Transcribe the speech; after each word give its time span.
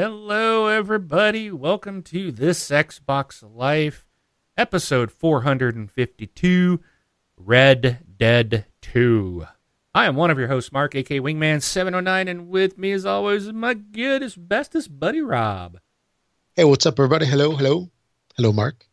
Hello, 0.00 0.68
everybody. 0.68 1.50
Welcome 1.50 2.04
to 2.04 2.30
this 2.30 2.70
Xbox 2.70 3.42
Life, 3.42 4.06
episode 4.56 5.10
452 5.10 6.78
Red 7.36 7.98
Dead 8.16 8.66
2. 8.82 9.44
I 9.96 10.06
am 10.06 10.14
one 10.14 10.30
of 10.30 10.38
your 10.38 10.46
hosts, 10.46 10.70
Mark, 10.70 10.94
aka 10.94 11.18
Wingman709, 11.18 12.30
and 12.30 12.48
with 12.48 12.78
me, 12.78 12.92
as 12.92 13.04
always, 13.04 13.48
is 13.48 13.52
my 13.52 13.74
goodest, 13.74 14.48
bestest 14.48 15.00
buddy, 15.00 15.20
Rob. 15.20 15.80
Hey, 16.54 16.62
what's 16.62 16.86
up, 16.86 17.00
everybody? 17.00 17.26
Hello, 17.26 17.56
hello. 17.56 17.90
Hello, 18.36 18.52
Mark. 18.52 18.86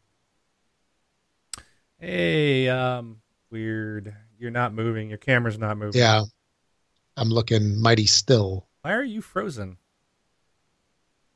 Hey, 2.00 2.68
um, 2.68 3.22
weird. 3.52 4.16
You're 4.40 4.50
not 4.50 4.74
moving. 4.74 5.10
Your 5.10 5.20
camera's 5.20 5.60
not 5.60 5.78
moving. 5.78 6.02
Yeah, 6.02 6.24
I'm 7.16 7.30
looking 7.30 7.80
mighty 7.80 8.08
still. 8.08 8.66
Why 8.82 8.94
are 8.94 9.04
you 9.04 9.22
frozen? 9.22 9.78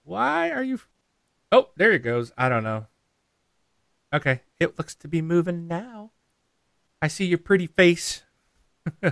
Why 0.09 0.49
are 0.49 0.63
you? 0.63 0.79
Oh, 1.51 1.69
there 1.77 1.91
it 1.91 1.99
goes. 1.99 2.31
I 2.35 2.49
don't 2.49 2.63
know. 2.63 2.87
Okay, 4.11 4.41
it 4.59 4.75
looks 4.75 4.95
to 4.95 5.07
be 5.07 5.21
moving 5.21 5.67
now. 5.67 6.09
I 6.99 7.07
see 7.07 7.25
your 7.25 7.37
pretty 7.37 7.67
face. 7.67 8.23
All 9.03 9.11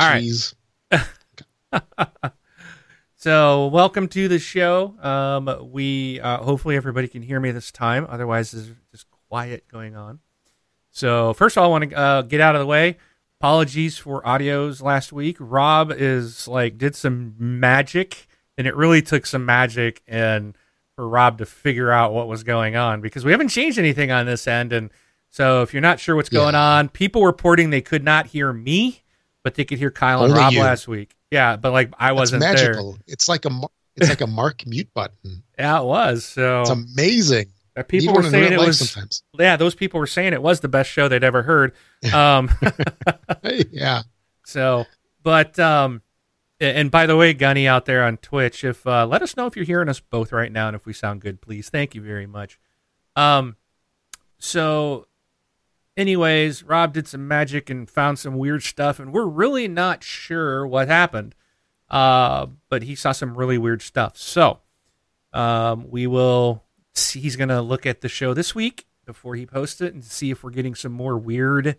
right. 0.00 0.52
so, 3.14 3.68
welcome 3.68 4.08
to 4.08 4.26
the 4.26 4.40
show. 4.40 4.96
Um, 5.00 5.70
we 5.70 6.18
uh, 6.18 6.38
hopefully 6.38 6.74
everybody 6.74 7.06
can 7.06 7.22
hear 7.22 7.38
me 7.38 7.52
this 7.52 7.70
time. 7.70 8.04
Otherwise, 8.10 8.50
there's 8.50 8.70
just 8.90 9.06
quiet 9.28 9.68
going 9.70 9.94
on. 9.94 10.18
So, 10.90 11.34
first 11.34 11.56
of 11.56 11.62
all, 11.62 11.68
I 11.68 11.70
want 11.70 11.90
to 11.90 11.96
uh, 11.96 12.22
get 12.22 12.40
out 12.40 12.56
of 12.56 12.60
the 12.60 12.66
way. 12.66 12.96
Apologies 13.38 13.96
for 13.96 14.22
audios 14.22 14.82
last 14.82 15.12
week. 15.12 15.36
Rob 15.38 15.92
is 15.92 16.48
like 16.48 16.78
did 16.78 16.96
some 16.96 17.36
magic 17.38 18.26
and 18.58 18.66
it 18.66 18.76
really 18.76 19.02
took 19.02 19.26
some 19.26 19.44
magic 19.44 20.02
and 20.06 20.56
for 20.94 21.08
Rob 21.08 21.38
to 21.38 21.46
figure 21.46 21.90
out 21.90 22.12
what 22.12 22.26
was 22.26 22.42
going 22.42 22.74
on 22.74 23.00
because 23.00 23.24
we 23.24 23.30
haven't 23.32 23.48
changed 23.48 23.78
anything 23.78 24.10
on 24.10 24.26
this 24.26 24.46
end. 24.46 24.72
And 24.72 24.90
so 25.30 25.62
if 25.62 25.74
you're 25.74 25.82
not 25.82 26.00
sure 26.00 26.16
what's 26.16 26.30
going 26.30 26.54
on, 26.54 26.88
people 26.88 27.24
reporting 27.24 27.70
they 27.70 27.82
could 27.82 28.02
not 28.02 28.26
hear 28.26 28.52
me, 28.52 29.02
but 29.44 29.54
they 29.54 29.64
could 29.64 29.78
hear 29.78 29.90
Kyle 29.90 30.20
Only 30.22 30.30
and 30.30 30.38
Rob 30.38 30.52
you. 30.54 30.60
last 30.60 30.88
week. 30.88 31.14
Yeah, 31.30 31.56
but 31.56 31.72
like 31.72 31.92
I 31.98 32.12
wasn't 32.12 32.40
magical. 32.40 32.92
there. 32.92 33.02
It's 33.06 33.28
like 33.28 33.44
a 33.44 33.50
it's 33.96 34.08
like 34.08 34.20
a 34.20 34.26
mark 34.26 34.66
mute 34.66 34.88
button. 34.94 35.42
Yeah, 35.58 35.80
it 35.80 35.84
was. 35.84 36.24
So 36.24 36.62
it's 36.62 36.70
amazing. 36.70 37.46
People 37.88 38.10
Even 38.10 38.14
were 38.14 38.30
saying 38.30 38.52
it 38.54 38.58
was. 38.58 38.90
Sometimes. 38.90 39.22
Yeah, 39.38 39.56
those 39.56 39.74
people 39.74 40.00
were 40.00 40.06
saying 40.06 40.32
it 40.32 40.42
was 40.42 40.60
the 40.60 40.68
best 40.68 40.90
show 40.90 41.08
they'd 41.08 41.24
ever 41.24 41.42
heard. 41.42 41.72
Um, 42.12 42.50
yeah. 43.70 44.02
So, 44.44 44.84
but 45.24 45.58
um, 45.58 46.02
and 46.60 46.90
by 46.90 47.06
the 47.06 47.16
way, 47.16 47.34
Gunny 47.34 47.68
out 47.68 47.84
there 47.84 48.04
on 48.04 48.16
Twitch, 48.16 48.64
if 48.64 48.86
uh, 48.86 49.06
let 49.06 49.22
us 49.22 49.36
know 49.36 49.46
if 49.46 49.56
you're 49.56 49.64
hearing 49.64 49.88
us 49.88 50.00
both 50.00 50.32
right 50.32 50.50
now 50.50 50.68
and 50.68 50.76
if 50.76 50.86
we 50.86 50.92
sound 50.92 51.20
good, 51.20 51.40
please. 51.40 51.68
Thank 51.68 51.94
you 51.94 52.00
very 52.00 52.26
much. 52.26 52.58
Um, 53.14 53.56
so, 54.38 55.06
anyways, 55.96 56.62
Rob 56.62 56.92
did 56.92 57.06
some 57.08 57.28
magic 57.28 57.68
and 57.70 57.88
found 57.88 58.18
some 58.18 58.36
weird 58.36 58.62
stuff, 58.62 58.98
and 58.98 59.12
we're 59.12 59.26
really 59.26 59.68
not 59.68 60.02
sure 60.02 60.66
what 60.66 60.88
happened. 60.88 61.34
Uh, 61.88 62.46
but 62.68 62.82
he 62.82 62.94
saw 62.94 63.12
some 63.12 63.36
really 63.36 63.58
weird 63.58 63.80
stuff. 63.80 64.16
So, 64.16 64.60
um, 65.32 65.88
we 65.90 66.06
will 66.06 66.64
see. 66.94 67.20
He's 67.20 67.36
gonna 67.36 67.62
look 67.62 67.86
at 67.86 68.00
the 68.00 68.08
show 68.08 68.34
this 68.34 68.54
week 68.54 68.86
before 69.04 69.36
he 69.36 69.46
posts 69.46 69.80
it 69.80 69.94
and 69.94 70.04
see 70.04 70.30
if 70.30 70.42
we're 70.42 70.50
getting 70.50 70.74
some 70.74 70.92
more 70.92 71.16
weird 71.16 71.76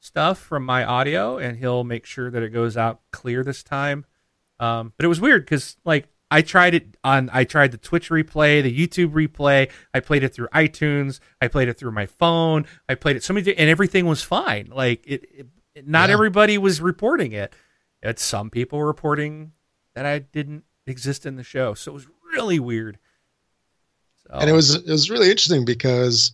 stuff 0.00 0.38
from 0.38 0.64
my 0.64 0.84
audio, 0.84 1.38
and 1.38 1.58
he'll 1.58 1.84
make 1.84 2.06
sure 2.06 2.30
that 2.30 2.42
it 2.42 2.50
goes 2.50 2.76
out 2.76 3.00
clear 3.10 3.44
this 3.44 3.62
time. 3.62 4.06
Um, 4.60 4.92
but 4.96 5.04
it 5.04 5.08
was 5.08 5.20
weird 5.20 5.44
because 5.44 5.76
like 5.84 6.08
I 6.30 6.40
tried 6.40 6.74
it 6.74 6.96
on 7.04 7.28
I 7.32 7.44
tried 7.44 7.72
the 7.72 7.78
Twitch 7.78 8.08
replay, 8.08 8.62
the 8.62 8.74
YouTube 8.74 9.12
replay. 9.12 9.70
I 9.92 10.00
played 10.00 10.24
it 10.24 10.30
through 10.30 10.48
iTunes. 10.48 11.20
I 11.40 11.48
played 11.48 11.68
it 11.68 11.78
through 11.78 11.92
my 11.92 12.06
phone. 12.06 12.66
I 12.88 12.94
played 12.94 13.16
it 13.16 13.22
so 13.22 13.34
many 13.34 13.54
and 13.54 13.68
everything 13.68 14.06
was 14.06 14.22
fine. 14.22 14.70
Like 14.72 15.04
it, 15.06 15.24
it 15.74 15.86
not 15.86 16.08
yeah. 16.08 16.14
everybody 16.14 16.56
was 16.56 16.80
reporting 16.80 17.32
it. 17.32 17.52
It's 18.02 18.22
some 18.22 18.50
people 18.50 18.82
reporting 18.82 19.52
that 19.94 20.06
I 20.06 20.20
didn't 20.20 20.64
exist 20.86 21.26
in 21.26 21.36
the 21.36 21.44
show. 21.44 21.74
So 21.74 21.92
it 21.92 21.94
was 21.94 22.06
really 22.32 22.58
weird. 22.58 22.98
So. 24.26 24.34
And 24.34 24.48
it 24.48 24.54
was 24.54 24.74
it 24.74 24.88
was 24.88 25.10
really 25.10 25.30
interesting 25.30 25.64
because 25.64 26.32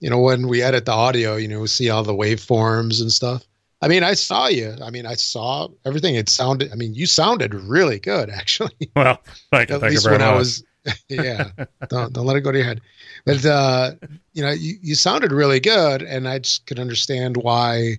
you 0.00 0.08
know 0.08 0.18
when 0.18 0.48
we 0.48 0.62
edit 0.62 0.86
the 0.86 0.92
audio, 0.92 1.36
you 1.36 1.48
know, 1.48 1.60
we 1.60 1.66
see 1.66 1.90
all 1.90 2.02
the 2.02 2.14
waveforms 2.14 3.00
and 3.00 3.12
stuff. 3.12 3.46
I 3.80 3.88
mean, 3.88 4.02
I 4.02 4.14
saw 4.14 4.48
you. 4.48 4.74
I 4.82 4.90
mean, 4.90 5.06
I 5.06 5.14
saw 5.14 5.68
everything. 5.84 6.16
It 6.16 6.28
sounded. 6.28 6.72
I 6.72 6.74
mean, 6.74 6.94
you 6.94 7.06
sounded 7.06 7.54
really 7.54 7.98
good, 7.98 8.30
actually. 8.34 8.72
Well, 8.96 9.20
thank. 9.50 9.70
At 9.70 9.80
thank 9.80 9.92
least 9.92 10.04
you 10.04 10.12
when 10.12 10.22
I 10.22 10.34
was. 10.34 10.64
yeah, 11.08 11.50
don't 11.88 12.12
don't 12.12 12.26
let 12.26 12.36
it 12.36 12.40
go 12.40 12.52
to 12.52 12.58
your 12.58 12.66
head. 12.66 12.80
But 13.26 13.44
uh, 13.44 13.92
you 14.32 14.42
know, 14.42 14.50
you, 14.50 14.76
you 14.80 14.94
sounded 14.94 15.32
really 15.32 15.60
good, 15.60 16.02
and 16.02 16.28
I 16.28 16.38
just 16.38 16.66
could 16.66 16.78
understand 16.78 17.36
why, 17.36 17.98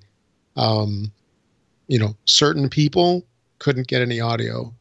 um, 0.55 1.11
you 1.87 1.99
know, 1.99 2.15
certain 2.25 2.69
people 2.69 3.25
couldn't 3.59 3.87
get 3.87 4.01
any 4.01 4.19
audio. 4.19 4.73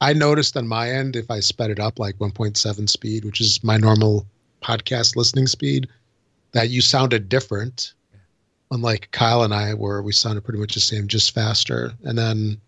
I 0.00 0.12
noticed 0.12 0.56
on 0.56 0.68
my 0.68 0.90
end 0.90 1.16
if 1.16 1.30
I 1.30 1.40
sped 1.40 1.70
it 1.70 1.80
up 1.80 1.98
like 1.98 2.16
1.7 2.18 2.88
speed, 2.88 3.24
which 3.24 3.40
is 3.40 3.64
my 3.64 3.78
normal 3.78 4.26
podcast 4.62 5.16
listening 5.16 5.46
speed, 5.46 5.88
that 6.52 6.68
you 6.68 6.82
sounded 6.82 7.28
different 7.30 7.94
unlike 8.70 9.08
Kyle 9.12 9.42
and 9.42 9.54
I, 9.54 9.74
where 9.74 10.02
we 10.02 10.12
sounded 10.12 10.44
pretty 10.44 10.60
much 10.60 10.74
the 10.74 10.80
same, 10.80 11.08
just 11.08 11.34
faster. 11.34 11.92
And 12.04 12.18
then, 12.18 12.60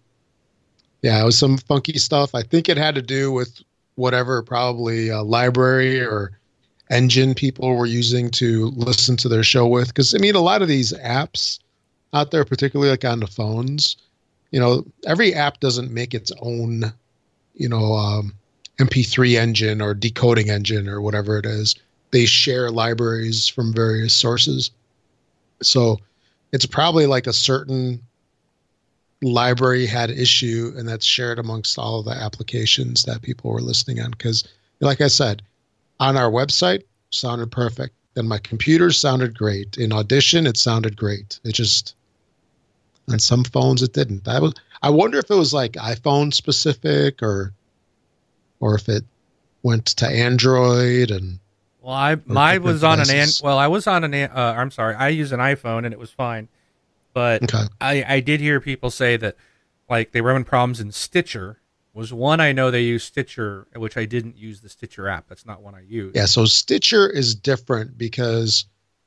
yeah, 1.03 1.21
it 1.21 1.25
was 1.25 1.39
some 1.39 1.59
funky 1.59 1.99
stuff. 1.99 2.35
I 2.35 2.43
think 2.43 2.69
it 2.69 2.77
had 2.77 2.95
to 2.95 3.03
do 3.03 3.33
with 3.33 3.61
whatever 3.97 4.43
probably 4.43 5.09
a 5.09 5.23
library 5.23 6.01
or 6.01 6.39
engine 6.91 7.35
people 7.35 7.75
were 7.77 7.87
using 7.87 8.31
to 8.31 8.67
listen 8.77 9.17
to 9.19 9.29
their 9.29 9.43
show 9.43 9.67
with. 9.67 9.89
Because 9.89 10.15
I 10.15 10.19
mean, 10.19 10.35
a 10.35 10.41
lot 10.41 10.63
of 10.63 10.69
these 10.69 10.93
apps 10.93 11.59
out 12.15 12.31
there, 12.31 12.45
particularly 12.45 12.91
like 12.91 13.05
on 13.05 13.21
the 13.21 13.27
phones, 13.27 13.97
you 14.51 14.61
know, 14.61 14.87
every 15.07 15.35
app 15.35 15.61
doesn't 15.61 15.91
make 15.93 16.15
its 16.15 16.33
own, 16.41 16.93
you 17.55 17.69
know, 17.69 17.95
um, 17.95 18.33
MP3 18.79 19.37
engine 19.37 19.83
or 19.83 19.95
decoding 19.95 20.51
engine 20.51 20.89
or 20.89 21.01
whatever 21.01 21.39
it 21.39 21.45
is. 21.45 21.75
They 22.11 22.25
share 22.25 22.71
libraries 22.71 23.49
from 23.49 23.75
various 23.75 24.15
sources. 24.15 24.71
So 25.63 25.99
it's 26.53 26.67
probably 26.67 27.07
like 27.07 27.27
a 27.27 27.33
certain 27.33 28.03
library 29.23 29.87
had 29.87 30.11
issue 30.11 30.73
and 30.77 30.89
that's 30.89 31.05
shared 31.05 31.39
amongst 31.39 31.79
all 31.79 31.99
of 31.99 32.05
the 32.05 32.13
applications 32.13 33.03
that 33.05 33.23
people 33.23 33.51
were 33.51 33.61
listening 33.61 34.01
on. 34.01 34.13
Because, 34.13 34.47
like 34.81 35.01
I 35.01 35.09
said, 35.09 35.43
on 36.01 36.17
our 36.17 36.31
website, 36.31 36.85
sounded 37.11 37.51
perfect. 37.51 37.95
Then 38.15 38.29
my 38.29 38.39
computer 38.39 38.91
sounded 38.91 39.37
great. 39.37 39.79
In 39.79 39.93
Audition, 39.93 40.47
it 40.47 40.57
sounded 40.57 40.97
great. 40.97 41.41
It 41.45 41.53
just 41.53 41.95
on 43.11 43.19
some 43.19 43.45
phones 43.45 43.83
it 43.83 43.93
didn't. 43.93 44.27
I 44.29 44.41
was 44.41 44.55
I 44.83 44.91
wonder 44.91 45.19
if 45.19 45.31
it 45.31 45.35
was 45.35 45.53
like 45.53 45.73
iPhone 45.73 46.33
specific 46.33 47.23
or 47.23 47.53
or 48.61 48.75
if 48.75 48.89
it 48.89 49.05
went 49.63 49.87
to 49.87 50.07
Android 50.07 51.11
and 51.11 51.39
well, 51.89 51.97
I 51.97 52.19
my 52.27 52.59
was 52.59 52.85
on 52.85 53.01
an 53.01 53.09
an, 53.09 53.29
well, 53.43 53.57
I 53.57 53.67
was 53.67 53.87
on 53.87 54.05
an 54.05 54.13
uh, 54.13 54.55
I'm 54.59 54.71
sorry, 54.71 54.95
I 54.95 55.09
use 55.09 55.33
an 55.33 55.41
iPhone 55.41 55.87
and 55.87 55.95
it 55.95 55.99
was 55.99 56.11
fine, 56.11 56.49
but 57.15 57.45
okay. 57.45 57.65
I 57.81 58.05
I 58.07 58.21
did 58.21 58.41
hear 58.41 58.61
people 58.61 58.91
say 58.91 59.17
that 59.17 59.37
like 59.89 60.13
they 60.13 60.21
were 60.21 60.29
having 60.29 60.45
problems 60.45 60.81
in 60.81 60.93
Stitcher. 60.93 61.61
Was 61.95 62.13
one 62.13 62.41
I 62.41 62.53
know 62.53 62.71
they 62.71 62.83
use 62.83 63.05
Stitcher, 63.05 63.69
which 63.75 63.97
I 63.97 64.05
didn't 64.05 64.37
use 64.37 64.61
the 64.61 64.69
Stitcher 64.69 65.09
app. 65.09 65.31
That's 65.31 65.47
not 65.47 65.63
one 65.63 65.75
I 65.75 65.81
use. 65.81 66.13
Yeah, 66.15 66.27
so 66.27 66.45
Stitcher 66.45 67.09
is 67.09 67.35
different 67.35 67.97
because 67.97 68.67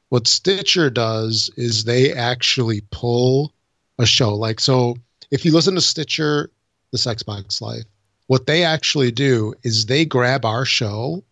what 0.09 0.25
Stitcher 0.25 0.89
does 0.89 1.51
is 1.57 1.83
they 1.83 2.11
actually 2.11 2.81
pull 2.89 3.53
a 3.99 4.07
show. 4.07 4.33
Like 4.33 4.59
so, 4.59 4.97
if 5.29 5.45
you 5.45 5.53
listen 5.53 5.75
to 5.75 5.81
Stitcher, 5.81 6.49
the 6.89 6.97
Xbox 6.97 7.61
Life, 7.61 7.85
what 8.25 8.47
they 8.47 8.63
actually 8.63 9.11
do 9.11 9.53
is 9.61 9.85
they 9.85 10.03
grab 10.03 10.45
our 10.45 10.65
show 10.65 11.23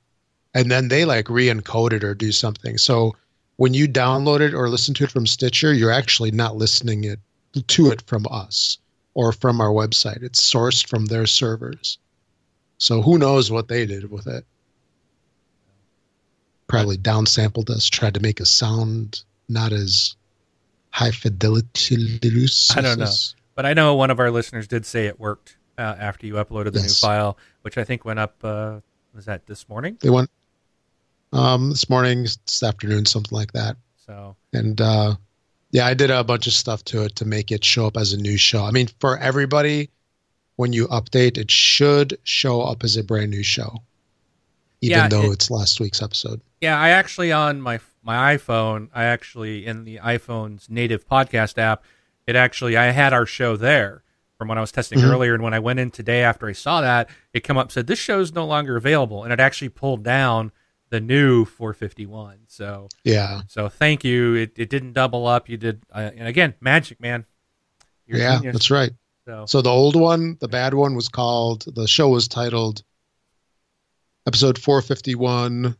and 0.53 0.71
then 0.71 0.87
they 0.87 1.05
like 1.05 1.29
re-encode 1.29 1.93
it 1.93 2.03
or 2.03 2.13
do 2.13 2.31
something. 2.31 2.77
So 2.77 3.15
when 3.57 3.73
you 3.73 3.87
download 3.87 4.39
it 4.39 4.53
or 4.53 4.69
listen 4.69 4.93
to 4.95 5.03
it 5.03 5.11
from 5.11 5.27
Stitcher, 5.27 5.73
you're 5.73 5.91
actually 5.91 6.31
not 6.31 6.55
listening 6.55 7.03
it 7.03 7.19
to 7.67 7.91
it 7.91 8.01
from 8.03 8.25
us 8.31 8.77
or 9.13 9.31
from 9.31 9.59
our 9.59 9.69
website. 9.69 10.23
It's 10.23 10.41
sourced 10.41 10.87
from 10.87 11.07
their 11.07 11.25
servers. 11.25 11.97
So 12.77 13.01
who 13.01 13.17
knows 13.17 13.51
what 13.51 13.67
they 13.67 13.85
did 13.85 14.09
with 14.09 14.27
it? 14.27 14.45
Probably 16.67 16.97
downsampled 16.97 17.69
us, 17.69 17.89
tried 17.89 18.13
to 18.13 18.21
make 18.21 18.39
a 18.39 18.45
sound 18.45 19.23
not 19.49 19.73
as 19.73 20.15
high 20.91 21.11
fidelity. 21.11 21.95
I 22.75 22.81
don't 22.81 22.99
know, 22.99 23.11
but 23.55 23.65
I 23.65 23.73
know 23.73 23.95
one 23.95 24.11
of 24.11 24.19
our 24.19 24.31
listeners 24.31 24.67
did 24.67 24.85
say 24.85 25.07
it 25.07 25.19
worked 25.19 25.57
uh, 25.77 25.95
after 25.99 26.25
you 26.27 26.35
uploaded 26.35 26.73
the 26.73 26.79
yes. 26.79 27.03
new 27.03 27.07
file, 27.07 27.37
which 27.63 27.77
I 27.77 27.83
think 27.83 28.05
went 28.05 28.19
up. 28.19 28.35
Uh, 28.43 28.79
was 29.13 29.25
that 29.25 29.47
this 29.47 29.67
morning? 29.67 29.97
They 29.99 30.09
went 30.11 30.29
um, 31.33 31.69
this 31.69 31.89
morning, 31.89 32.23
this 32.23 32.63
afternoon, 32.63 33.05
something 33.05 33.35
like 33.35 33.51
that. 33.53 33.77
So 34.05 34.35
and 34.53 34.79
uh, 34.81 35.15
yeah, 35.71 35.85
I 35.85 35.93
did 35.93 36.09
a 36.11 36.23
bunch 36.23 36.47
of 36.47 36.53
stuff 36.53 36.83
to 36.85 37.03
it 37.03 37.15
to 37.17 37.25
make 37.25 37.51
it 37.51 37.63
show 37.63 37.85
up 37.85 37.97
as 37.97 38.13
a 38.13 38.17
new 38.17 38.37
show. 38.37 38.63
I 38.65 38.71
mean, 38.71 38.87
for 38.99 39.17
everybody, 39.19 39.89
when 40.55 40.73
you 40.73 40.87
update, 40.87 41.37
it 41.37 41.51
should 41.51 42.17
show 42.23 42.61
up 42.61 42.83
as 42.83 42.97
a 42.97 43.03
brand 43.03 43.31
new 43.31 43.43
show. 43.43 43.77
even 44.81 44.97
Yeah, 44.97 45.07
though 45.09 45.25
it- 45.25 45.33
it's 45.33 45.51
last 45.51 45.79
week's 45.81 46.01
episode. 46.01 46.39
Yeah, 46.61 46.79
I 46.79 46.89
actually 46.89 47.31
on 47.33 47.59
my 47.61 47.79
my 48.01 48.35
iPhone, 48.37 48.87
I 48.95 49.03
actually 49.03 49.65
in 49.65 49.83
the 49.83 49.97
iPhone's 49.97 50.69
native 50.69 51.05
podcast 51.07 51.57
app, 51.57 51.83
it 52.25 52.35
actually 52.37 52.77
I 52.77 52.91
had 52.91 53.11
our 53.11 53.25
show 53.25 53.57
there 53.57 54.03
from 54.37 54.47
when 54.47 54.57
I 54.57 54.61
was 54.61 54.71
testing 54.71 54.99
Mhm. 54.99 55.11
earlier, 55.11 55.33
and 55.33 55.43
when 55.43 55.53
I 55.53 55.59
went 55.59 55.79
in 55.81 55.91
today 55.91 56.23
after 56.23 56.47
I 56.47 56.53
saw 56.53 56.79
that, 56.79 57.09
it 57.33 57.41
come 57.43 57.57
up 57.57 57.73
said 57.73 57.87
this 57.87 57.99
show 57.99 58.21
is 58.21 58.33
no 58.33 58.45
longer 58.45 58.77
available, 58.77 59.21
and 59.25 59.33
it 59.33 59.39
actually 59.41 59.67
pulled 59.67 60.01
down 60.01 60.53
the 60.89 60.99
new 60.99 61.45
451. 61.45 62.37
So 62.47 62.87
Yeah, 63.03 63.41
so 63.47 63.69
thank 63.69 64.03
you. 64.03 64.35
It 64.35 64.53
it 64.57 64.69
didn't 64.69 64.93
double 64.93 65.27
up. 65.27 65.47
You 65.49 65.57
did, 65.57 65.81
uh, 65.93 66.11
and 66.15 66.27
again, 66.27 66.53
magic 66.61 66.99
man. 66.99 67.25
You're 68.05 68.19
yeah, 68.19 68.37
genius. 68.37 68.53
that's 68.53 68.71
right. 68.71 68.91
So 69.25 69.45
So 69.47 69.61
the 69.61 69.69
old 69.69 69.95
one, 69.95 70.37
the 70.39 70.47
bad 70.47 70.73
one, 70.73 70.95
was 70.95 71.07
called. 71.09 71.65
The 71.75 71.87
show 71.87 72.09
was 72.09 72.27
titled 72.27 72.83
episode 74.25 74.57
451, 74.57 75.75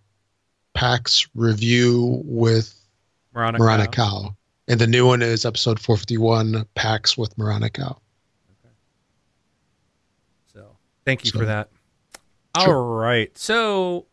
PAX 0.74 1.28
review 1.36 2.22
with 2.26 2.74
Marana 3.34 3.88
Cow. 3.88 4.22
Cow, 4.26 4.36
and 4.68 4.80
the 4.80 4.88
new 4.88 5.06
one 5.08 5.22
is 5.22 5.46
episode 5.46 5.80
451, 5.80 6.66
PAX 6.76 7.18
with 7.18 7.36
Marana 7.38 7.70
Cow. 7.70 8.00
Okay. 8.64 8.74
So 10.54 10.78
thank 11.06 11.26
you 11.26 11.32
So- 11.32 11.40
for 11.40 11.46
that. 11.46 11.70
Sure. 12.60 12.76
All 12.76 12.96
right. 12.98 13.36
So 13.38 14.06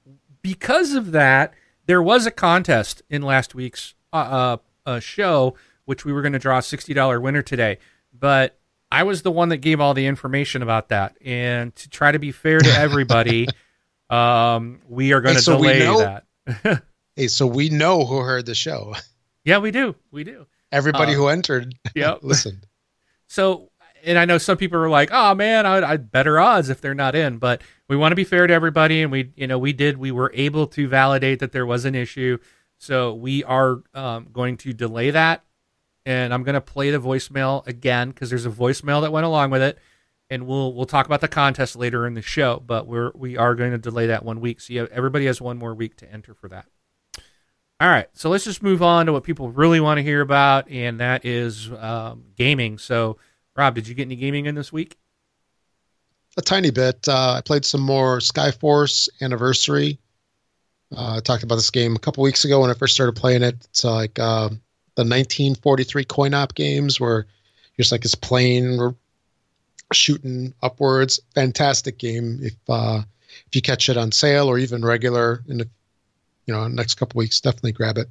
because 0.47 0.95
of 0.95 1.11
that, 1.13 1.55
there 1.87 2.01
was 2.03 2.25
a 2.27 2.31
contest 2.31 3.03
in 3.11 3.23
last 3.23 3.55
week's 3.55 3.95
uh, 4.13 4.17
uh, 4.17 4.57
uh, 4.87 5.01
show, 5.01 5.57
which 5.87 6.05
we 6.05 6.13
were 6.13 6.23
going 6.23 6.33
to 6.35 6.39
draw 6.39 6.59
a 6.59 6.63
sixty 6.63 6.95
dollar 6.95 7.21
winner 7.21 7.43
today, 7.43 7.79
but 8.13 8.59
I 8.93 9.03
was 9.03 9.23
the 9.23 9.33
one 9.33 9.49
that 9.49 9.57
gave 9.59 9.81
all 9.81 9.93
the 9.95 10.07
information 10.07 10.63
about 10.63 10.91
that, 10.91 11.17
and 11.25 11.75
to 11.77 11.89
try 11.91 12.13
to 12.13 12.19
be 12.21 12.31
fair 12.31 12.61
to 12.61 12.71
everybody, 12.71 13.49
um, 14.11 14.81
we 14.89 15.13
are 15.13 15.21
going 15.21 15.35
Hey, 15.35 15.39
to 15.41 15.45
so 15.45 15.59
we 15.59 15.67
delay 15.73 15.79
know- 15.85 15.99
that. 16.47 16.83
Hey, 17.17 17.29
so 17.29 17.47
we 17.47 17.71
know 17.71 18.05
who 18.05 18.19
heard 18.19 18.45
the 18.45 18.55
show. 18.55 18.95
yeah, 19.45 19.57
we 19.59 19.71
do. 19.71 19.97
We 20.11 20.23
do. 20.23 20.47
Everybody 20.71 21.13
Uh, 21.13 21.17
who 21.17 21.29
entered 21.29 21.75
Yep. 21.95 22.19
listened. 22.23 22.67
So, 23.27 23.71
and 24.06 24.17
I 24.17 24.25
know 24.25 24.38
some 24.38 24.56
people 24.56 24.79
are 24.79 24.88
like, 24.88 25.11
"Oh 25.12 25.35
man, 25.35 25.67
I'd, 25.67 25.82
I'd 25.82 26.11
better 26.12 26.38
odds 26.38 26.70
if 26.70 26.81
they're 26.81 26.94
not 26.94 27.14
in." 27.14 27.38
But 27.38 27.62
we 27.88 27.97
want 27.97 28.12
to 28.12 28.17
be 28.17 28.25
fair 28.25 28.47
to 28.47 28.55
everybody, 28.55 29.03
and 29.03 29.11
we, 29.11 29.32
you 29.37 29.47
know, 29.47 29.58
we 29.58 29.73
did. 29.73 29.99
We 29.99 30.12
were 30.12 30.31
able 30.32 30.67
to 30.69 30.88
validate 30.88 31.41
that 31.41 31.53
there 31.53 31.67
was 31.67 31.85
an 31.85 31.94
issue, 31.94 32.38
so 32.79 33.12
we 33.12 33.43
are 33.44 33.82
um, 33.94 34.29
going 34.32 34.56
to 34.58 34.73
delay 34.73 35.11
that, 35.11 35.44
and 36.06 36.32
I'm 36.32 36.44
going 36.44 36.55
to 36.55 36.61
play 36.61 36.91
the 36.91 37.00
voicemail 37.00 37.67
again 37.67 38.11
because 38.11 38.31
there's 38.31 38.47
a 38.47 38.50
voicemail 38.50 39.03
that 39.03 39.12
went 39.12 39.26
along 39.26 39.50
with 39.50 39.62
it, 39.62 39.79
and 40.31 40.47
we'll 40.47 40.73
we'll 40.73 40.87
talk 40.87 41.06
about 41.06 41.20
the 41.20 41.29
contest 41.29 41.75
later 41.75 42.06
in 42.06 42.14
the 42.14 42.23
show. 42.23 42.62
But 42.64 42.87
we're 42.87 43.11
we 43.14 43.37
are 43.37 43.56
going 43.56 43.73
to 43.73 43.79
delay 43.79 44.06
that 44.06 44.25
one 44.25 44.41
week, 44.41 44.61
so 44.61 44.73
have, 44.75 44.88
everybody 44.91 45.26
has 45.26 45.41
one 45.41 45.59
more 45.59 45.75
week 45.75 45.97
to 45.97 46.12
enter 46.12 46.32
for 46.32 46.49
that. 46.49 46.67
All 47.79 47.88
right, 47.88 48.09
so 48.14 48.31
let's 48.31 48.44
just 48.44 48.62
move 48.62 48.82
on 48.82 49.05
to 49.06 49.12
what 49.12 49.25
people 49.25 49.50
really 49.50 49.81
want 49.81 49.99
to 49.99 50.02
hear 50.02 50.20
about, 50.20 50.70
and 50.70 51.00
that 51.00 51.25
is 51.25 51.73
um, 51.73 52.25
gaming. 52.37 52.79
So. 52.79 53.19
Rob, 53.56 53.75
did 53.75 53.88
you 53.88 53.94
get 53.94 54.03
any 54.03 54.17
gaming 54.17 54.47
in 54.47 54.55
this 54.55 54.73
week? 54.73 54.97
A 56.37 56.43
tiny 56.43 56.70
bit. 56.70 57.08
Uh, 57.08 57.35
I 57.38 57.41
played 57.41 57.64
some 57.64 57.81
more 57.81 58.19
Skyforce 58.19 59.08
Anniversary. 59.23 59.99
Uh, 60.94 61.17
I 61.17 61.20
talked 61.20 61.43
about 61.43 61.56
this 61.56 61.70
game 61.70 61.97
a 61.97 61.99
couple 61.99 62.23
weeks 62.23 62.44
ago 62.44 62.61
when 62.61 62.70
I 62.70 62.75
first 62.75 62.94
started 62.94 63.17
playing 63.17 63.43
it. 63.43 63.56
It's 63.64 63.85
like 63.85 64.19
uh, 64.19 64.49
the 64.94 65.03
1943 65.03 66.05
coin 66.05 66.35
op 66.35 66.55
games 66.55 67.00
where 67.00 67.26
you're 67.76 67.82
just 67.82 67.93
like 67.93 68.03
this 68.03 68.14
plane 68.14 68.94
shooting 69.93 70.52
upwards. 70.62 71.20
Fantastic 71.35 71.99
game. 71.99 72.38
If 72.43 72.55
uh, 72.69 73.02
if 73.47 73.55
you 73.55 73.62
catch 73.62 73.88
it 73.88 73.97
on 73.97 74.12
sale 74.12 74.49
or 74.49 74.59
even 74.59 74.85
regular 74.85 75.43
in 75.49 75.59
the 75.59 75.69
you 76.47 76.55
know 76.55 76.69
next 76.69 76.94
couple 76.94 77.19
weeks, 77.19 77.41
definitely 77.41 77.73
grab 77.73 77.99
it. 77.99 78.09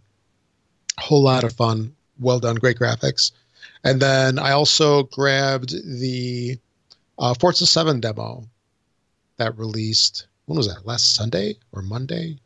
A 0.98 1.02
Whole 1.02 1.24
lot 1.24 1.44
of 1.44 1.54
fun. 1.54 1.96
Well 2.20 2.40
done. 2.40 2.56
Great 2.56 2.80
graphics. 2.80 3.32
And 3.86 4.02
then 4.02 4.38
I 4.40 4.52
also 4.52 5.04
grabbed 5.04 5.70
the 6.00 6.58
uh, 7.20 7.34
Forza 7.36 7.66
7 7.66 8.00
demo 8.02 8.44
that 9.38 9.58
released. 9.58 10.28
When 10.46 10.58
was 10.58 10.68
that? 10.68 10.86
Last 10.86 11.16
Sunday 11.16 11.56
or 11.72 11.82
Monday? 11.82 12.38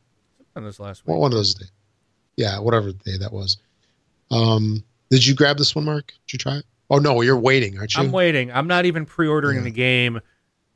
On 0.55 0.63
this 0.63 0.79
last 0.79 1.03
week. 1.03 1.09
Well, 1.09 1.19
one 1.21 1.31
of 1.31 1.37
those 1.37 1.53
days. 1.55 1.71
Yeah, 2.35 2.59
whatever 2.59 2.91
day 2.91 3.17
that 3.17 3.31
was. 3.33 3.57
Um, 4.31 4.83
did 5.09 5.25
you 5.25 5.33
grab 5.33 5.57
this 5.57 5.75
one, 5.75 5.85
Mark? 5.85 6.07
Did 6.27 6.33
you 6.33 6.39
try 6.39 6.57
it? 6.57 6.65
Oh 6.89 6.97
no, 6.97 7.21
you're 7.21 7.37
waiting, 7.39 7.77
aren't 7.77 7.95
you? 7.95 8.03
I'm 8.03 8.11
waiting. 8.11 8.51
I'm 8.51 8.67
not 8.67 8.85
even 8.85 9.05
pre-ordering 9.05 9.57
Yeah. 9.57 9.63
the 9.63 9.71
game. 9.71 10.19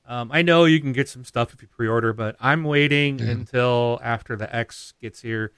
Um, 0.05 0.31
I 0.31 0.41
know 0.41 0.65
you 0.65 0.79
can 0.81 0.91
get 0.91 1.07
some 1.09 1.23
stuff 1.23 1.53
if 1.53 1.61
you 1.61 1.67
pre-order, 1.67 2.13
but 2.13 2.35
I'm 2.39 2.63
waiting 2.63 3.19
Yeah. 3.19 3.31
until 3.31 3.99
after 4.03 4.35
the 4.35 4.53
X 4.53 4.93
gets 5.01 5.21
here 5.21 5.51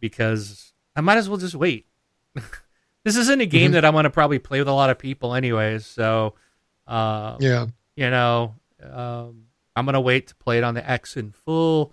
because 0.00 0.72
I 0.96 1.00
might 1.00 1.16
as 1.18 1.28
well 1.28 1.38
just 1.38 1.54
wait. 1.54 1.86
this 3.04 3.16
isn't 3.16 3.40
a 3.40 3.46
game 3.46 3.70
Mhm. 3.70 3.74
that 3.74 3.84
I'm 3.84 3.92
going 3.92 4.04
to 4.04 4.10
probably 4.10 4.38
play 4.38 4.58
with 4.58 4.68
a 4.68 4.72
lot 4.72 4.90
of 4.90 4.98
people, 4.98 5.34
anyways. 5.34 5.86
So, 5.86 6.34
uh, 6.86 7.36
yeah, 7.40 7.66
you 7.96 8.10
know, 8.10 8.54
um, 8.82 9.44
I'm 9.76 9.84
going 9.86 9.94
to 9.94 10.00
wait 10.00 10.26
to 10.28 10.34
play 10.36 10.58
it 10.58 10.64
on 10.64 10.74
the 10.74 10.88
X 10.88 11.16
in 11.16 11.32
full 11.32 11.92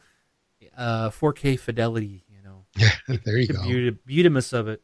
uh, 0.75 1.09
4K 1.09 1.57
fidelity. 1.59 2.23
You 2.29 2.41
know, 2.43 2.65
yeah. 2.77 2.91
There 3.25 3.37
you 3.37 3.47
the 3.47 3.53
go. 3.53 3.63
beauty, 3.63 3.97
beautiness 4.07 4.53
of 4.53 4.67
it. 4.67 4.81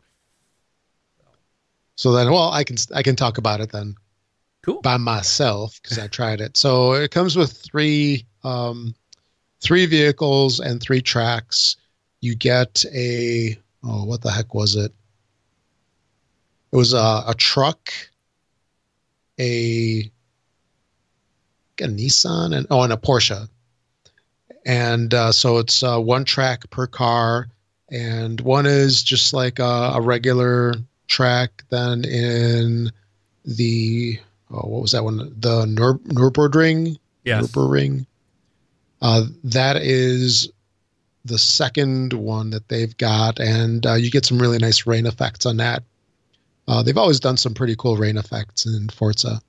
So 1.95 2.11
then, 2.11 2.31
well, 2.31 2.49
I 2.51 2.63
can 2.63 2.77
I 2.95 3.03
can 3.03 3.15
talk 3.15 3.37
about 3.37 3.61
it 3.61 3.71
then 3.71 3.95
Cool. 4.63 4.81
by 4.81 4.97
myself 4.97 5.79
because 5.81 5.99
I 5.99 6.07
tried 6.07 6.41
it. 6.41 6.57
So 6.57 6.93
it 6.93 7.11
comes 7.11 7.35
with 7.35 7.51
three 7.51 8.25
um, 8.43 8.95
three 9.61 9.85
vehicles 9.85 10.59
and 10.59 10.81
three 10.81 11.01
tracks. 11.01 11.75
You 12.21 12.35
get 12.35 12.83
a 12.93 13.57
oh, 13.83 14.05
what 14.05 14.21
the 14.21 14.31
heck 14.31 14.53
was 14.53 14.75
it? 14.75 14.91
It 16.73 16.75
was 16.75 16.93
a, 16.93 17.23
a 17.27 17.35
truck, 17.37 17.93
a, 19.39 20.11
a 21.79 21.83
Nissan, 21.83 22.57
and 22.57 22.65
oh, 22.71 22.81
and 22.81 22.91
a 22.91 22.97
Porsche. 22.97 23.47
And 24.65 25.13
uh, 25.13 25.31
so 25.33 25.59
it's 25.59 25.83
uh, 25.83 25.99
one 25.99 26.25
track 26.25 26.67
per 26.71 26.87
car, 26.87 27.47
and 27.91 28.41
one 28.41 28.65
is 28.65 29.03
just 29.03 29.33
like 29.33 29.59
a, 29.59 29.91
a 29.93 30.01
regular 30.01 30.73
track. 31.07 31.63
Then 31.69 32.05
in 32.05 32.91
the 33.45 34.17
oh, 34.49 34.67
what 34.67 34.81
was 34.81 34.93
that 34.93 35.03
one? 35.03 35.31
The 35.39 35.67
Nur- 35.67 35.99
Nürburgring. 35.99 36.97
Yes. 37.23 37.45
Nürburgring. 37.45 38.07
Uh, 38.99 39.25
that 39.43 39.77
is 39.77 40.51
the 41.23 41.37
second 41.37 42.13
one 42.13 42.49
that 42.49 42.67
they've 42.67 42.97
got, 42.97 43.39
and 43.39 43.85
uh, 43.85 43.93
you 43.93 44.09
get 44.09 44.25
some 44.25 44.39
really 44.39 44.57
nice 44.57 44.87
rain 44.87 45.05
effects 45.05 45.45
on 45.45 45.57
that. 45.57 45.83
Uh, 46.67 46.81
they've 46.81 46.97
always 46.97 47.19
done 47.19 47.37
some 47.37 47.53
pretty 47.53 47.75
cool 47.75 47.97
rain 47.97 48.17
effects 48.17 48.65
in 48.65 48.89
Forza, 48.89 49.41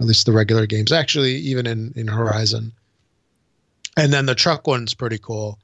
at 0.00 0.06
least 0.06 0.26
the 0.26 0.32
regular 0.32 0.66
games. 0.66 0.92
Actually, 0.92 1.34
even 1.36 1.66
in 1.66 1.92
in 1.96 2.08
Horizon. 2.08 2.72
And 3.96 4.12
then 4.12 4.26
the 4.26 4.34
truck 4.34 4.66
one's 4.66 4.94
pretty 4.94 5.18
cool 5.18 5.58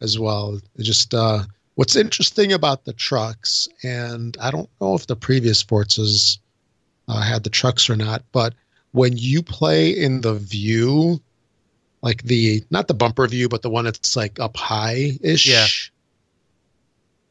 as 0.00 0.18
well. 0.18 0.60
It 0.76 0.82
just 0.82 1.14
uh, 1.14 1.44
what's 1.74 1.94
interesting 1.94 2.52
about 2.52 2.84
the 2.84 2.94
trucks, 2.94 3.68
and 3.82 4.36
I 4.40 4.50
don't 4.50 4.68
know 4.80 4.94
if 4.94 5.06
the 5.06 5.16
previous 5.16 5.62
Forzas 5.62 6.38
uh, 7.06 7.22
had 7.22 7.44
the 7.44 7.50
trucks 7.50 7.88
or 7.90 7.96
not, 7.96 8.24
but 8.32 8.54
when 8.92 9.16
you 9.16 9.42
play 9.42 9.90
in 9.90 10.22
the 10.22 10.34
view, 10.34 11.20
like 12.00 12.22
the 12.22 12.64
not 12.70 12.88
the 12.88 12.94
bumper 12.94 13.26
view, 13.28 13.48
but 13.48 13.60
the 13.60 13.70
one 13.70 13.84
that's 13.84 14.16
like 14.16 14.40
up 14.40 14.56
high 14.56 15.10
ish. 15.20 15.48
Yeah. 15.48 15.66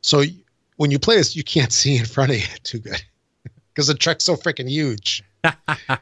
So 0.02 0.24
when 0.78 0.92
you 0.92 1.00
play 1.00 1.18
this, 1.18 1.36
you 1.36 1.44
can't 1.44 1.74
see 1.82 1.98
in 1.98 2.06
front 2.06 2.30
of 2.30 2.38
you 2.38 2.48
too 2.64 2.80
good 2.80 3.04
because 3.76 3.88
the 3.88 3.94
truck's 3.94 4.24
so 4.24 4.36
freaking 4.36 4.70
huge. 4.70 5.24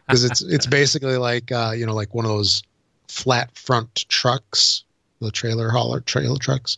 Because 0.07 0.23
it's 0.23 0.41
it's 0.41 0.65
basically 0.67 1.17
like 1.17 1.51
uh, 1.51 1.73
you 1.75 1.85
know 1.85 1.93
like 1.93 2.13
one 2.13 2.23
of 2.23 2.31
those 2.31 2.63
flat 3.09 3.53
front 3.57 4.07
trucks, 4.07 4.85
the 5.19 5.31
trailer 5.31 5.69
hauler 5.69 5.99
trailer 5.99 6.37
trucks, 6.37 6.77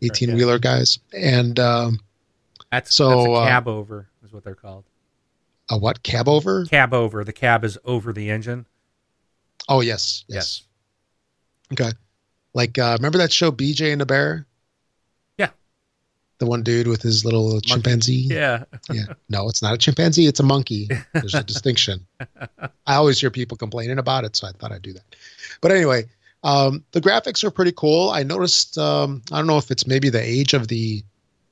eighteen 0.00 0.34
wheeler 0.34 0.58
guys, 0.58 0.98
and 1.12 1.58
um, 1.58 2.00
That's 2.72 2.94
So, 2.94 3.08
that's 3.08 3.26
a 3.28 3.32
uh, 3.32 3.46
cab 3.46 3.68
over 3.68 4.08
is 4.24 4.32
what 4.32 4.44
they're 4.44 4.54
called. 4.54 4.84
a 5.68 5.76
what 5.76 6.02
cab 6.02 6.26
over? 6.26 6.64
Cab 6.64 6.94
over. 6.94 7.22
The 7.22 7.32
cab 7.34 7.64
is 7.64 7.76
over 7.84 8.12
the 8.14 8.30
engine. 8.30 8.64
Oh 9.68 9.80
yes, 9.82 10.24
yes. 10.28 10.62
Okay. 11.72 11.90
Like 12.54 12.78
uh 12.78 12.96
remember 12.98 13.18
that 13.18 13.32
show 13.32 13.50
BJ 13.50 13.92
and 13.92 14.00
the 14.00 14.06
Bear? 14.06 14.46
The 16.38 16.46
one 16.46 16.62
dude 16.62 16.88
with 16.88 17.00
his 17.02 17.24
little 17.24 17.60
chimpanzee? 17.60 18.26
Yeah. 18.28 18.64
yeah. 18.90 19.04
No, 19.28 19.48
it's 19.48 19.62
not 19.62 19.74
a 19.74 19.78
chimpanzee, 19.78 20.26
it's 20.26 20.40
a 20.40 20.44
monkey. 20.44 20.88
There's 21.12 21.34
a 21.34 21.44
distinction. 21.52 22.06
I 22.86 22.94
always 22.94 23.20
hear 23.20 23.30
people 23.30 23.56
complaining 23.56 23.98
about 23.98 24.24
it, 24.24 24.34
so 24.34 24.48
I 24.48 24.52
thought 24.52 24.72
I'd 24.72 24.82
do 24.82 24.92
that. 24.92 25.16
But 25.60 25.70
anyway, 25.70 26.04
um 26.42 26.84
the 26.92 27.00
graphics 27.00 27.44
are 27.44 27.50
pretty 27.50 27.72
cool. 27.72 28.10
I 28.10 28.22
noticed 28.22 28.76
um 28.78 29.22
I 29.32 29.38
don't 29.38 29.46
know 29.46 29.58
if 29.58 29.70
it's 29.70 29.86
maybe 29.86 30.10
the 30.10 30.22
age 30.22 30.54
of 30.54 30.68
the 30.68 31.02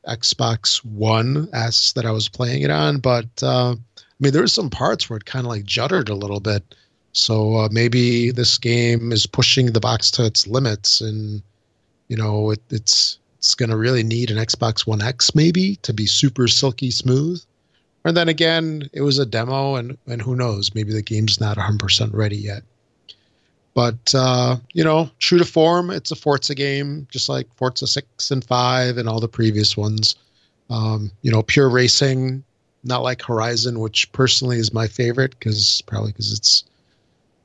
Xbox 0.06 0.84
One 0.84 1.48
S 1.52 1.92
that 1.92 2.04
I 2.04 2.10
was 2.10 2.28
playing 2.28 2.62
it 2.62 2.70
on, 2.70 2.98
but 2.98 3.28
uh 3.42 3.74
I 3.74 4.18
mean 4.18 4.32
there 4.32 4.42
were 4.42 4.48
some 4.48 4.68
parts 4.70 5.08
where 5.08 5.16
it 5.16 5.24
kind 5.24 5.46
of 5.46 5.50
like 5.50 5.64
juddered 5.64 6.08
a 6.08 6.14
little 6.14 6.40
bit. 6.40 6.74
So 7.12 7.56
uh, 7.56 7.68
maybe 7.70 8.30
this 8.30 8.58
game 8.58 9.12
is 9.12 9.26
pushing 9.26 9.72
the 9.72 9.80
box 9.80 10.10
to 10.12 10.24
its 10.24 10.46
limits 10.46 11.00
and, 11.00 11.42
you 12.08 12.16
know, 12.16 12.50
it, 12.50 12.60
it's 12.70 13.18
it's 13.42 13.56
going 13.56 13.70
to 13.70 13.76
really 13.76 14.04
need 14.04 14.30
an 14.30 14.36
Xbox 14.36 14.86
One 14.86 15.02
X 15.02 15.34
maybe 15.34 15.74
to 15.82 15.92
be 15.92 16.06
super 16.06 16.46
silky 16.46 16.92
smooth. 16.92 17.42
And 18.04 18.16
then 18.16 18.28
again, 18.28 18.88
it 18.92 19.00
was 19.00 19.18
a 19.18 19.26
demo, 19.26 19.74
and 19.74 19.98
and 20.06 20.22
who 20.22 20.36
knows, 20.36 20.72
maybe 20.76 20.92
the 20.92 21.02
game's 21.02 21.40
not 21.40 21.56
100% 21.56 22.14
ready 22.14 22.36
yet. 22.36 22.62
But 23.74 24.14
uh, 24.14 24.58
you 24.74 24.84
know, 24.84 25.10
true 25.18 25.38
to 25.38 25.44
form, 25.44 25.90
it's 25.90 26.12
a 26.12 26.16
Forza 26.16 26.54
game, 26.54 27.08
just 27.10 27.28
like 27.28 27.52
Forza 27.56 27.88
Six 27.88 28.30
and 28.30 28.44
Five 28.44 28.96
and 28.96 29.08
all 29.08 29.18
the 29.18 29.26
previous 29.26 29.76
ones. 29.76 30.14
Um, 30.70 31.10
you 31.22 31.32
know, 31.32 31.42
pure 31.42 31.68
racing, 31.68 32.44
not 32.84 33.02
like 33.02 33.22
Horizon, 33.22 33.80
which 33.80 34.12
personally 34.12 34.58
is 34.58 34.72
my 34.72 34.86
favorite 34.86 35.36
because 35.36 35.82
probably 35.86 36.12
because 36.12 36.32
it's 36.32 36.62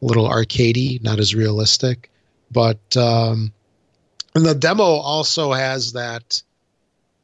a 0.03 0.05
little 0.05 0.29
arcadey, 0.29 1.01
not 1.01 1.17
as 1.17 1.33
realistic. 1.33 2.11
But 2.51 2.95
um, 2.95 3.51
and 4.37 4.45
the 4.45 4.55
demo 4.55 4.83
also 4.83 5.51
has 5.51 5.93
that 5.93 6.41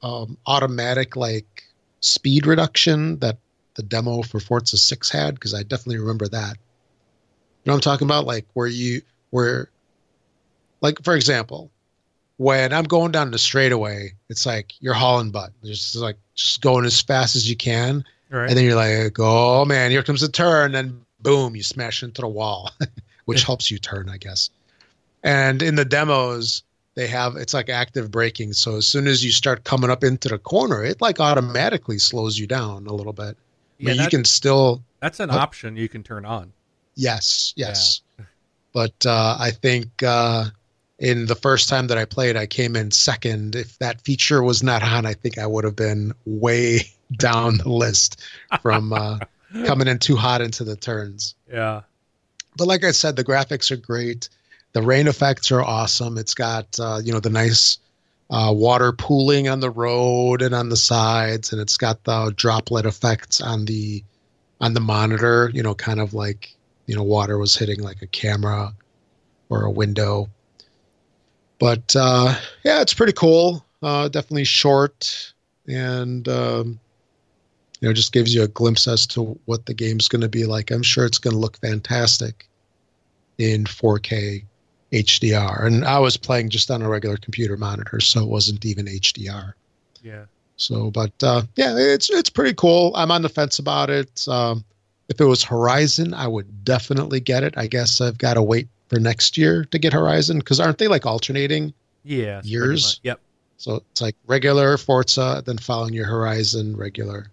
um, 0.02 0.36
automatic 0.48 1.16
like 1.16 1.64
speed 2.00 2.48
reduction 2.48 3.20
that 3.20 3.38
the 3.76 3.84
demo 3.84 4.24
for 4.24 4.40
Forza 4.40 4.78
Six 4.78 5.10
had 5.10 5.36
because 5.36 5.54
I 5.54 5.62
definitely 5.62 6.00
remember 6.00 6.28
that. 6.28 6.58
You 6.58 7.70
know 7.70 7.74
what 7.74 7.76
I'm 7.76 7.82
talking 7.82 8.08
about? 8.08 8.26
Like 8.26 8.48
where 8.54 8.68
you 8.68 9.04
where 9.30 9.70
like 10.82 11.04
for 11.04 11.16
example, 11.16 11.70
when 12.38 12.74
I'm 12.74 12.86
going 12.86 13.12
down 13.12 13.30
the 13.30 13.38
straightaway, 13.38 14.14
it's 14.30 14.48
like 14.48 14.74
you're 14.82 14.96
hauling 14.96 15.30
butt. 15.30 15.52
You're 15.62 15.76
Just 15.76 15.96
like 15.96 16.18
just 16.34 16.62
going 16.62 16.84
as 16.84 17.00
fast 17.00 17.36
as 17.36 17.48
you 17.48 17.56
can. 17.56 18.04
Right. 18.32 18.50
And 18.50 18.58
then 18.58 18.66
you're 18.66 18.76
like, 18.76 19.18
oh 19.20 19.66
man, 19.66 19.92
here 19.92 20.02
comes 20.02 20.22
the 20.22 20.30
turn, 20.30 20.74
and 20.74 21.00
boom, 21.22 21.56
you 21.56 21.62
smash 21.62 22.02
into 22.02 22.22
the 22.22 22.28
wall, 22.28 22.72
which 23.26 23.44
helps 23.44 23.70
you 23.70 23.78
turn, 23.78 24.10
I 24.10 24.18
guess. 24.18 24.50
And 25.24 25.62
in 25.62 25.76
the 25.76 25.86
demos, 25.86 26.64
they 26.96 27.08
have 27.08 27.36
it's 27.36 27.54
like 27.54 27.70
active 27.70 28.12
braking. 28.12 28.54
So 28.54 28.78
as 28.78 28.88
soon 28.88 29.08
as 29.08 29.24
you 29.24 29.32
start 29.32 29.64
coming 29.64 29.90
up 29.90 30.04
into 30.04 30.30
the 30.30 30.38
corner, 30.38 30.84
it 30.84 31.02
like 31.02 31.20
automatically 31.20 31.98
slows 31.98 32.38
you 32.38 32.48
down 32.48 32.88
a 32.88 32.94
little 32.94 33.14
bit. 33.14 33.38
Yeah, 33.78 33.94
but 33.96 34.04
you 34.04 34.10
can 34.10 34.26
still 34.26 34.84
that's 35.00 35.20
an 35.20 35.30
uh, 35.30 35.36
option 35.36 35.76
you 35.76 35.90
can 35.90 36.04
turn 36.04 36.26
on. 36.26 36.54
Yes, 36.96 37.54
yes. 37.56 38.02
Yeah. 38.18 38.26
But 38.74 39.06
uh, 39.06 39.38
I 39.40 39.52
think 39.52 40.02
uh, 40.02 40.46
in 40.98 41.28
the 41.28 41.36
first 41.36 41.70
time 41.70 41.86
that 41.88 41.98
I 42.00 42.06
played, 42.06 42.36
I 42.36 42.48
came 42.48 42.76
in 42.76 42.90
second. 42.90 43.56
If 43.56 43.78
that 43.78 44.02
feature 44.02 44.42
was 44.42 44.64
not 44.64 44.82
on, 44.82 45.06
I 45.06 45.14
think 45.14 45.38
I 45.38 45.46
would 45.46 45.64
have 45.64 45.76
been 45.76 46.12
way 46.26 46.80
down 47.18 47.58
the 47.58 47.70
list 47.70 48.24
from 48.64 48.92
uh, 48.92 49.20
coming 49.66 49.88
in 49.88 50.00
too 50.00 50.16
hot 50.16 50.42
into 50.42 50.64
the 50.64 50.76
turns. 50.76 51.36
Yeah. 51.52 51.82
But 52.58 52.68
like 52.68 52.84
I 52.84 52.90
said, 52.90 53.16
the 53.16 53.24
graphics 53.24 53.70
are 53.70 53.78
great. 53.78 54.28
The 54.74 54.82
rain 54.82 55.08
effects 55.08 55.52
are 55.52 55.62
awesome. 55.62 56.18
It's 56.18 56.34
got 56.34 56.80
uh, 56.80 57.00
you 57.04 57.14
know 57.14 57.20
the 57.20 57.30
nice 57.30 57.78
uh, 58.30 58.52
water 58.54 58.92
pooling 58.92 59.48
on 59.48 59.60
the 59.60 59.70
road 59.70 60.42
and 60.42 60.54
on 60.56 60.70
the 60.70 60.78
sides, 60.78 61.52
and 61.52 61.62
it's 61.62 61.78
got 61.78 62.04
the 62.04 62.34
droplet 62.36 62.86
effects 62.86 63.40
on 63.40 63.66
the 63.66 64.04
on 64.60 64.74
the 64.74 64.80
monitor. 64.82 65.52
You 65.54 65.64
know, 65.64 65.76
kind 65.76 66.00
of 66.00 66.14
like 66.14 66.56
you 66.88 66.96
know 66.96 67.04
water 67.04 67.38
was 67.38 67.56
hitting 67.56 67.82
like 67.82 68.02
a 68.02 68.08
camera 68.08 68.74
or 69.50 69.64
a 69.64 69.72
window. 69.72 70.30
But 71.60 71.96
uh, 71.96 72.36
yeah, 72.64 72.82
it's 72.82 72.94
pretty 72.94 73.14
cool. 73.14 73.64
Uh, 73.82 74.08
definitely 74.08 74.46
short 74.46 75.34
and 75.68 76.28
um, 76.28 76.80
you 77.80 77.88
know 77.88 77.94
just 77.94 78.12
gives 78.12 78.34
you 78.34 78.44
a 78.44 78.48
glimpse 78.48 78.88
as 78.88 79.06
to 79.08 79.40
what 79.46 79.66
the 79.66 79.74
game's 79.74 80.08
going 80.08 80.22
to 80.22 80.30
be 80.30 80.46
like. 80.46 80.72
I'm 80.72 80.84
sure 80.84 81.06
it's 81.06 81.20
going 81.20 81.34
to 81.34 81.40
look 81.40 81.58
fantastic 81.60 82.48
in 83.38 83.66
4K 83.66 84.46
HDR. 84.94 85.66
And 85.66 85.84
I 85.84 86.00
was 86.00 86.16
playing 86.16 86.50
just 86.50 86.70
on 86.70 86.82
a 86.82 86.90
regular 86.90 87.18
computer 87.18 87.58
monitor, 87.58 88.00
so 88.00 88.22
it 88.22 88.30
wasn't 88.30 88.64
even 88.64 88.86
HDR. 88.86 89.54
Yeah. 90.02 90.26
So, 90.58 90.92
but 90.92 91.12
uh, 91.24 91.42
yeah, 91.56 91.76
it's 91.76 92.10
it's 92.12 92.30
pretty 92.30 92.54
cool. 92.54 92.94
I'm 92.96 93.12
on 93.12 93.24
the 93.24 93.30
fence 93.30 93.60
about 93.60 93.90
it. 93.90 94.26
Um, 94.28 94.64
if 95.10 95.20
it 95.20 95.26
was 95.26 95.44
Horizon, 95.44 96.14
I 96.14 96.28
would 96.28 96.64
definitely 96.64 97.20
get 97.20 97.44
it. 97.44 97.56
I 97.58 97.68
guess 97.68 98.00
I've 98.00 98.18
got 98.18 98.36
to 98.36 98.44
wait 98.44 98.68
for 98.88 99.00
next 99.00 99.38
year 99.38 99.66
to 99.66 99.80
get 99.80 99.94
Horizon 99.94 100.40
because 100.40 100.60
aren't 100.60 100.78
they 100.78 100.88
like 100.88 101.06
alternating? 101.06 101.74
Yeah, 102.04 102.42
years. 102.44 103.00
Yep. 103.04 103.20
So 103.58 103.84
it's 103.92 104.02
like 104.02 104.16
regular 104.28 104.78
Forza, 104.78 105.42
then 105.46 105.58
following 105.58 105.94
your 105.94 106.06
Horizon 106.06 106.76
regular. 106.78 107.28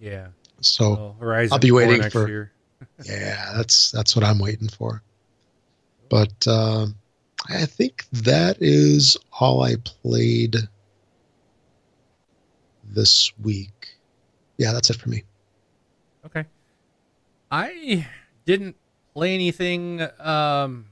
Yeah. 0.00 0.28
So 0.60 0.90
well, 0.90 1.16
Horizon 1.18 1.54
I'll 1.54 1.58
be 1.58 1.72
waiting 1.72 2.10
for. 2.10 2.50
yeah, 3.04 3.52
that's 3.56 3.90
that's 3.90 4.14
what 4.14 4.24
I'm 4.24 4.38
waiting 4.38 4.68
for. 4.68 5.02
But 6.08 6.46
uh, 6.46 6.86
I 7.48 7.66
think 7.66 8.06
that 8.12 8.58
is 8.60 9.16
all 9.32 9.62
I 9.62 9.76
played 9.84 10.56
this 12.84 13.32
week. 13.38 13.96
Yeah, 14.58 14.72
that's 14.72 14.90
it 14.90 14.96
for 14.96 15.08
me. 15.08 15.22
Okay. 16.24 16.44
I 17.50 18.06
didn't 18.44 18.76
play 19.12 19.34
anything. 19.34 20.00
Um, 20.02 20.86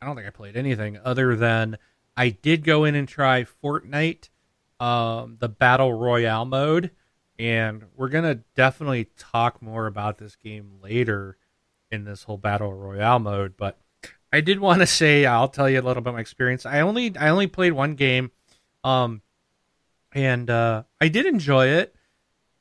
I 0.00 0.06
don't 0.06 0.16
think 0.16 0.26
I 0.26 0.30
played 0.30 0.56
anything 0.56 0.98
other 1.04 1.34
than 1.34 1.78
I 2.16 2.30
did 2.30 2.64
go 2.64 2.84
in 2.84 2.94
and 2.94 3.08
try 3.08 3.44
Fortnite, 3.62 4.28
um, 4.80 5.38
the 5.40 5.48
Battle 5.48 5.92
Royale 5.92 6.44
mode. 6.44 6.90
And 7.38 7.86
we're 7.96 8.10
going 8.10 8.24
to 8.24 8.44
definitely 8.54 9.08
talk 9.18 9.60
more 9.60 9.86
about 9.86 10.18
this 10.18 10.36
game 10.36 10.78
later 10.80 11.36
in 11.90 12.04
this 12.04 12.22
whole 12.22 12.38
Battle 12.38 12.72
Royale 12.72 13.18
mode. 13.18 13.56
But 13.56 13.78
I 14.34 14.40
did 14.40 14.58
want 14.58 14.80
to 14.80 14.86
say 14.86 15.26
I'll 15.26 15.46
tell 15.46 15.70
you 15.70 15.80
a 15.80 15.82
little 15.82 16.02
bit 16.02 16.12
my 16.12 16.18
experience. 16.18 16.66
I 16.66 16.80
only 16.80 17.16
I 17.16 17.28
only 17.28 17.46
played 17.46 17.72
one 17.72 17.94
game, 17.94 18.32
um, 18.82 19.22
and 20.12 20.50
uh, 20.50 20.82
I 21.00 21.06
did 21.06 21.26
enjoy 21.26 21.68
it. 21.68 21.94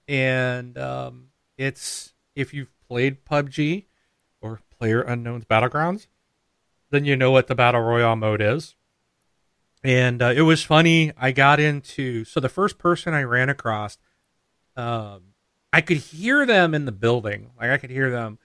And 0.07 0.77
um, 0.77 1.29
it's 1.57 2.13
if 2.35 2.53
you've 2.53 2.71
played 2.87 3.25
PUBG 3.25 3.85
or 4.39 4.59
Player 4.77 5.01
Unknown's 5.01 5.45
Battlegrounds, 5.45 6.05
then 6.91 7.05
you 7.05 7.15
know 7.15 7.31
what 7.31 7.47
the 7.47 7.55
battle 7.55 7.81
royale 7.81 8.17
mode 8.17 8.41
is. 8.41 8.75
And 9.83 10.21
uh, 10.21 10.33
it 10.35 10.43
was 10.43 10.61
funny. 10.61 11.11
I 11.17 11.31
got 11.31 11.59
into 11.59 12.23
so 12.23 12.39
the 12.39 12.49
first 12.49 12.77
person 12.77 13.15
I 13.15 13.23
ran 13.23 13.49
across, 13.49 13.97
um, 14.77 15.33
I 15.73 15.81
could 15.81 15.97
hear 15.97 16.45
them 16.45 16.75
in 16.75 16.85
the 16.85 16.91
building. 16.91 17.49
Like 17.59 17.71
I 17.71 17.77
could 17.79 17.89
hear 17.89 18.11
them 18.11 18.37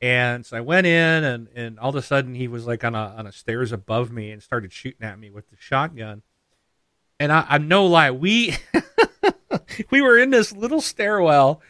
and 0.00 0.44
so 0.44 0.56
I 0.56 0.60
went 0.60 0.86
in, 0.86 1.24
and, 1.24 1.48
and 1.54 1.78
all 1.78 1.90
of 1.90 1.96
a 1.96 2.02
sudden 2.02 2.34
he 2.34 2.48
was 2.48 2.66
like 2.66 2.84
on 2.84 2.94
a 2.94 3.14
on 3.16 3.26
a 3.26 3.32
stairs 3.32 3.72
above 3.72 4.12
me 4.12 4.30
and 4.30 4.42
started 4.42 4.72
shooting 4.72 5.06
at 5.06 5.18
me 5.18 5.30
with 5.30 5.48
the 5.50 5.56
shotgun. 5.58 6.22
And 7.18 7.32
I, 7.32 7.46
I'm 7.48 7.66
no 7.66 7.86
lie, 7.86 8.10
we 8.10 8.56
we 9.90 10.02
were 10.02 10.18
in 10.18 10.30
this 10.30 10.52
little 10.52 10.82
stairwell. 10.82 11.62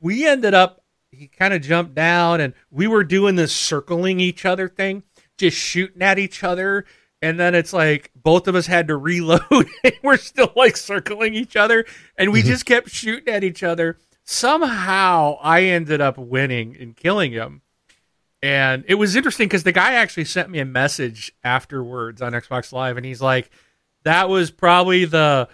We 0.00 0.26
ended 0.26 0.54
up 0.54 0.82
he 1.10 1.28
kind 1.28 1.54
of 1.54 1.62
jumped 1.62 1.94
down, 1.94 2.40
and 2.40 2.54
we 2.70 2.86
were 2.86 3.04
doing 3.04 3.36
this 3.36 3.54
circling 3.54 4.20
each 4.20 4.44
other 4.44 4.68
thing, 4.68 5.04
just 5.36 5.56
shooting 5.56 6.02
at 6.02 6.18
each 6.18 6.44
other. 6.44 6.84
And 7.20 7.38
then 7.40 7.54
it's 7.54 7.72
like 7.72 8.10
both 8.14 8.46
of 8.46 8.54
us 8.54 8.66
had 8.66 8.88
to 8.88 8.96
reload. 8.96 9.40
and 9.84 9.94
we're 10.02 10.16
still 10.16 10.52
like 10.56 10.76
circling 10.76 11.34
each 11.34 11.56
other, 11.56 11.84
and 12.16 12.32
we 12.32 12.40
mm-hmm. 12.40 12.48
just 12.48 12.66
kept 12.66 12.90
shooting 12.90 13.32
at 13.32 13.44
each 13.44 13.62
other. 13.62 13.98
Somehow 14.24 15.38
I 15.42 15.62
ended 15.62 16.00
up 16.00 16.18
winning 16.18 16.76
and 16.78 16.94
killing 16.94 17.32
him 17.32 17.62
and 18.42 18.84
it 18.86 18.94
was 18.94 19.16
interesting 19.16 19.48
because 19.48 19.64
the 19.64 19.72
guy 19.72 19.94
actually 19.94 20.24
sent 20.24 20.48
me 20.48 20.60
a 20.60 20.64
message 20.64 21.32
afterwards 21.42 22.22
on 22.22 22.32
Xbox 22.32 22.72
Live, 22.72 22.96
and 22.96 23.04
he's 23.04 23.20
like, 23.20 23.50
"That 24.04 24.28
was 24.28 24.50
probably 24.50 25.04
the 25.04 25.48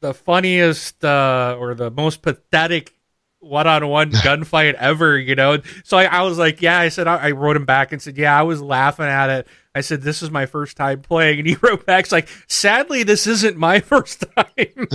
the 0.00 0.12
funniest 0.12 1.04
uh, 1.04 1.56
or 1.58 1.74
the 1.74 1.90
most 1.90 2.20
pathetic 2.22 2.94
one-on-one 3.40 4.10
gunfight 4.12 4.74
ever." 4.74 5.18
You 5.18 5.34
know, 5.34 5.58
so 5.82 5.96
I, 5.96 6.04
I 6.04 6.22
was 6.22 6.36
like, 6.36 6.60
"Yeah," 6.60 6.78
I 6.78 6.90
said, 6.90 7.08
I, 7.08 7.16
I, 7.16 7.30
wrote 7.30 7.56
him 7.56 7.64
back 7.64 7.92
and 7.92 8.02
said, 8.02 8.18
"Yeah, 8.18 8.38
I 8.38 8.42
was 8.42 8.60
laughing 8.60 9.06
at 9.06 9.30
it." 9.30 9.48
I 9.74 9.80
said, 9.80 10.02
"This 10.02 10.22
is 10.22 10.30
my 10.30 10.44
first 10.44 10.76
time 10.76 11.00
playing," 11.00 11.38
and 11.38 11.48
he 11.48 11.56
wrote 11.62 11.86
back, 11.86 12.04
"It's 12.04 12.12
like, 12.12 12.28
sadly, 12.48 13.02
this 13.02 13.26
isn't 13.26 13.56
my 13.56 13.80
first 13.80 14.26
time." 14.36 14.88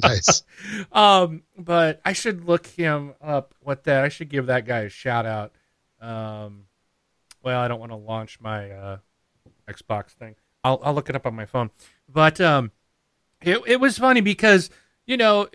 nice. 0.00 0.44
Um, 0.92 1.42
but 1.58 2.00
I 2.04 2.12
should 2.12 2.44
look 2.44 2.68
him 2.68 3.14
up. 3.20 3.52
What 3.62 3.82
that? 3.84 4.04
I 4.04 4.10
should 4.10 4.28
give 4.28 4.46
that 4.46 4.64
guy 4.64 4.80
a 4.80 4.88
shout 4.88 5.26
out. 5.26 5.52
Um, 6.00 6.64
well, 7.42 7.60
I 7.60 7.68
don't 7.68 7.80
want 7.80 7.92
to 7.92 7.96
launch 7.96 8.40
my 8.40 8.70
uh, 8.70 8.98
Xbox 9.68 10.10
thing. 10.10 10.34
I'll 10.64 10.80
I'll 10.82 10.94
look 10.94 11.08
it 11.08 11.16
up 11.16 11.26
on 11.26 11.34
my 11.34 11.46
phone. 11.46 11.70
But 12.08 12.40
um, 12.40 12.72
it 13.40 13.60
it 13.66 13.80
was 13.80 13.98
funny 13.98 14.20
because 14.20 14.70
you 15.06 15.16
know 15.16 15.48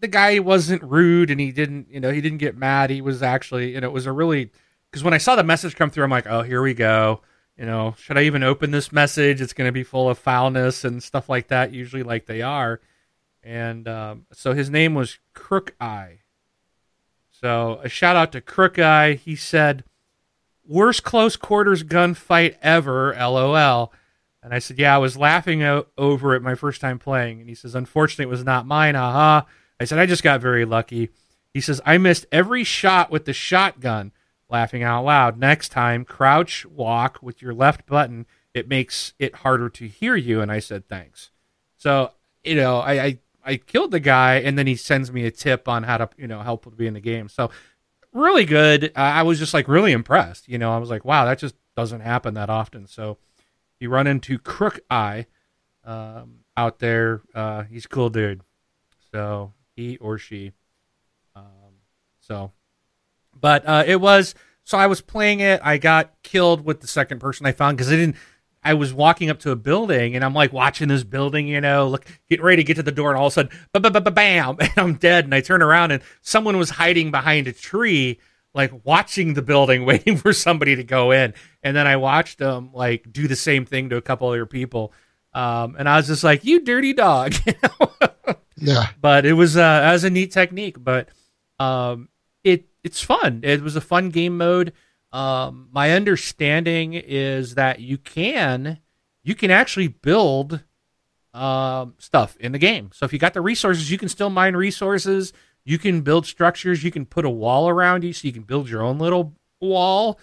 the 0.00 0.08
guy 0.08 0.38
wasn't 0.38 0.82
rude 0.82 1.30
and 1.30 1.40
he 1.40 1.52
didn't 1.52 1.88
you 1.90 2.00
know 2.00 2.10
he 2.10 2.20
didn't 2.20 2.38
get 2.38 2.56
mad. 2.56 2.90
He 2.90 3.00
was 3.00 3.22
actually 3.22 3.74
you 3.74 3.80
know 3.80 3.88
it 3.88 3.92
was 3.92 4.06
a 4.06 4.12
really 4.12 4.50
because 4.90 5.04
when 5.04 5.14
I 5.14 5.18
saw 5.18 5.36
the 5.36 5.44
message 5.44 5.76
come 5.76 5.90
through, 5.90 6.04
I'm 6.04 6.10
like, 6.10 6.26
oh, 6.26 6.42
here 6.42 6.62
we 6.62 6.74
go. 6.74 7.20
You 7.58 7.66
know, 7.66 7.94
should 7.98 8.18
I 8.18 8.22
even 8.22 8.42
open 8.42 8.70
this 8.70 8.92
message? 8.92 9.40
It's 9.40 9.52
going 9.54 9.68
to 9.68 9.72
be 9.72 9.82
full 9.82 10.08
of 10.08 10.18
foulness 10.18 10.84
and 10.84 11.02
stuff 11.02 11.28
like 11.28 11.48
that. 11.48 11.72
Usually, 11.72 12.02
like 12.02 12.26
they 12.26 12.42
are. 12.42 12.80
And 13.42 13.86
um, 13.88 14.26
so 14.32 14.52
his 14.52 14.70
name 14.70 14.94
was 14.94 15.18
Crook 15.32 15.74
Eye 15.80 16.20
so 17.46 17.78
a 17.84 17.88
shout 17.88 18.16
out 18.16 18.32
to 18.32 18.40
Crook 18.40 18.76
Eye. 18.76 19.14
He 19.14 19.36
said, 19.36 19.84
"Worst 20.66 21.04
close 21.04 21.36
quarters 21.36 21.84
gunfight 21.84 22.56
ever." 22.60 23.14
LOL. 23.14 23.92
And 24.42 24.52
I 24.52 24.58
said, 24.58 24.80
"Yeah, 24.80 24.96
I 24.96 24.98
was 24.98 25.16
laughing 25.16 25.62
o- 25.62 25.86
over 25.96 26.34
it 26.34 26.42
my 26.42 26.56
first 26.56 26.80
time 26.80 26.98
playing." 26.98 27.38
And 27.38 27.48
he 27.48 27.54
says, 27.54 27.76
"Unfortunately, 27.76 28.24
it 28.24 28.36
was 28.36 28.42
not 28.42 28.66
mine." 28.66 28.96
Haha. 28.96 29.46
I 29.78 29.84
said, 29.84 30.00
"I 30.00 30.06
just 30.06 30.24
got 30.24 30.40
very 30.40 30.64
lucky." 30.64 31.10
He 31.54 31.60
says, 31.60 31.80
"I 31.86 31.98
missed 31.98 32.26
every 32.32 32.64
shot 32.64 33.12
with 33.12 33.26
the 33.26 33.32
shotgun." 33.32 34.10
Laughing 34.48 34.82
out 34.82 35.04
loud. 35.04 35.38
Next 35.38 35.68
time, 35.68 36.04
crouch 36.04 36.66
walk 36.66 37.20
with 37.22 37.40
your 37.42 37.54
left 37.54 37.86
button. 37.86 38.26
It 38.54 38.68
makes 38.68 39.14
it 39.20 39.36
harder 39.36 39.68
to 39.68 39.86
hear 39.86 40.16
you. 40.16 40.40
And 40.40 40.50
I 40.50 40.58
said, 40.58 40.88
"Thanks." 40.88 41.30
So 41.76 42.10
you 42.42 42.56
know, 42.56 42.78
I, 42.78 43.04
I 43.04 43.18
I 43.46 43.56
killed 43.56 43.92
the 43.92 44.00
guy, 44.00 44.36
and 44.36 44.58
then 44.58 44.66
he 44.66 44.76
sends 44.76 45.12
me 45.12 45.24
a 45.24 45.30
tip 45.30 45.68
on 45.68 45.84
how 45.84 45.96
to 45.98 46.08
you 46.18 46.26
know 46.26 46.42
help 46.42 46.64
to 46.64 46.70
be 46.70 46.86
in 46.86 46.94
the 46.94 47.00
game. 47.00 47.28
So 47.28 47.50
really 48.12 48.44
good. 48.44 48.92
I 48.96 49.22
was 49.22 49.38
just 49.38 49.54
like 49.54 49.68
really 49.68 49.92
impressed. 49.92 50.48
You 50.48 50.58
know, 50.58 50.72
I 50.72 50.78
was 50.78 50.90
like, 50.90 51.04
wow, 51.04 51.24
that 51.26 51.38
just 51.38 51.54
doesn't 51.76 52.00
happen 52.00 52.34
that 52.34 52.50
often. 52.50 52.86
So 52.86 53.18
you 53.78 53.90
run 53.90 54.06
into 54.06 54.38
Crook 54.38 54.80
Eye 54.90 55.26
um, 55.84 56.40
out 56.56 56.78
there. 56.78 57.22
Uh, 57.34 57.62
he's 57.64 57.86
cool 57.86 58.10
dude. 58.10 58.40
So 59.12 59.52
he 59.76 59.96
or 59.98 60.18
she. 60.18 60.52
Um, 61.34 61.80
so, 62.20 62.52
but 63.38 63.66
uh, 63.66 63.84
it 63.86 64.00
was. 64.00 64.34
So 64.64 64.76
I 64.76 64.88
was 64.88 65.00
playing 65.00 65.40
it. 65.40 65.60
I 65.62 65.78
got 65.78 66.20
killed 66.24 66.64
with 66.64 66.80
the 66.80 66.88
second 66.88 67.20
person 67.20 67.46
I 67.46 67.52
found 67.52 67.76
because 67.76 67.92
I 67.92 67.96
didn't. 67.96 68.16
I 68.66 68.74
was 68.74 68.92
walking 68.92 69.30
up 69.30 69.38
to 69.40 69.52
a 69.52 69.56
building 69.56 70.16
and 70.16 70.24
I'm 70.24 70.34
like 70.34 70.52
watching 70.52 70.88
this 70.88 71.04
building, 71.04 71.46
you 71.46 71.60
know, 71.60 71.86
look, 71.86 72.04
getting 72.28 72.44
ready 72.44 72.64
to 72.64 72.66
get 72.66 72.74
to 72.74 72.82
the 72.82 72.90
door, 72.90 73.10
and 73.10 73.18
all 73.18 73.28
of 73.28 73.32
a 73.32 73.48
sudden, 73.48 74.12
bam, 74.12 74.56
and 74.60 74.72
I'm 74.76 74.94
dead. 74.94 75.24
And 75.24 75.32
I 75.32 75.40
turn 75.40 75.62
around 75.62 75.92
and 75.92 76.02
someone 76.20 76.56
was 76.58 76.70
hiding 76.70 77.12
behind 77.12 77.46
a 77.46 77.52
tree, 77.52 78.18
like 78.54 78.72
watching 78.84 79.34
the 79.34 79.42
building, 79.42 79.84
waiting 79.86 80.16
for 80.16 80.32
somebody 80.32 80.74
to 80.74 80.82
go 80.82 81.12
in. 81.12 81.32
And 81.62 81.76
then 81.76 81.86
I 81.86 81.96
watched 81.96 82.38
them 82.38 82.70
like 82.74 83.12
do 83.12 83.28
the 83.28 83.36
same 83.36 83.66
thing 83.66 83.88
to 83.90 83.96
a 83.96 84.02
couple 84.02 84.26
of 84.26 84.32
other 84.32 84.46
people. 84.46 84.92
Um, 85.32 85.76
and 85.78 85.88
I 85.88 85.96
was 85.98 86.08
just 86.08 86.24
like, 86.24 86.44
"You 86.44 86.60
dirty 86.64 86.92
dog," 86.92 87.34
yeah. 88.56 88.88
But 89.00 89.26
it 89.26 89.34
was 89.34 89.56
uh, 89.56 89.80
as 89.84 90.02
a 90.02 90.10
neat 90.10 90.32
technique. 90.32 90.82
But 90.82 91.08
um, 91.60 92.08
it 92.42 92.66
it's 92.82 93.00
fun. 93.00 93.42
It 93.44 93.62
was 93.62 93.76
a 93.76 93.80
fun 93.80 94.08
game 94.08 94.38
mode. 94.38 94.72
Um, 95.12 95.68
my 95.72 95.92
understanding 95.92 96.94
is 96.94 97.54
that 97.54 97.80
you 97.80 97.98
can 97.98 98.80
you 99.22 99.34
can 99.34 99.50
actually 99.50 99.88
build 99.88 100.62
um, 101.34 101.94
stuff 101.98 102.36
in 102.38 102.52
the 102.52 102.58
game. 102.58 102.90
So 102.92 103.04
if 103.04 103.12
you 103.12 103.18
got 103.18 103.34
the 103.34 103.40
resources, 103.40 103.90
you 103.90 103.98
can 103.98 104.08
still 104.08 104.30
mine 104.30 104.56
resources. 104.56 105.32
You 105.64 105.78
can 105.78 106.02
build 106.02 106.26
structures. 106.26 106.84
You 106.84 106.90
can 106.90 107.06
put 107.06 107.24
a 107.24 107.30
wall 107.30 107.68
around 107.68 108.04
you, 108.04 108.12
so 108.12 108.26
you 108.26 108.32
can 108.32 108.42
build 108.42 108.68
your 108.68 108.82
own 108.82 108.98
little 108.98 109.34
wall 109.60 110.18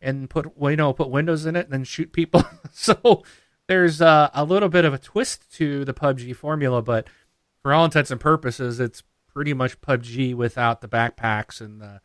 and 0.00 0.30
put 0.30 0.46
you 0.60 0.76
know 0.76 0.92
put 0.92 1.10
windows 1.10 1.44
in 1.46 1.56
it 1.56 1.66
and 1.66 1.72
then 1.72 1.84
shoot 1.84 2.12
people. 2.12 2.42
so 2.72 3.22
there's 3.66 4.00
uh, 4.00 4.30
a 4.32 4.44
little 4.44 4.68
bit 4.68 4.84
of 4.84 4.94
a 4.94 4.98
twist 4.98 5.52
to 5.56 5.84
the 5.84 5.94
PUBG 5.94 6.34
formula, 6.34 6.82
but 6.82 7.06
for 7.62 7.72
all 7.72 7.84
intents 7.84 8.10
and 8.10 8.20
purposes, 8.20 8.80
it's 8.80 9.02
pretty 9.26 9.52
much 9.52 9.80
PUBG 9.80 10.34
without 10.34 10.80
the 10.80 10.88
backpacks 10.88 11.60
and 11.60 11.80
the 11.80 12.00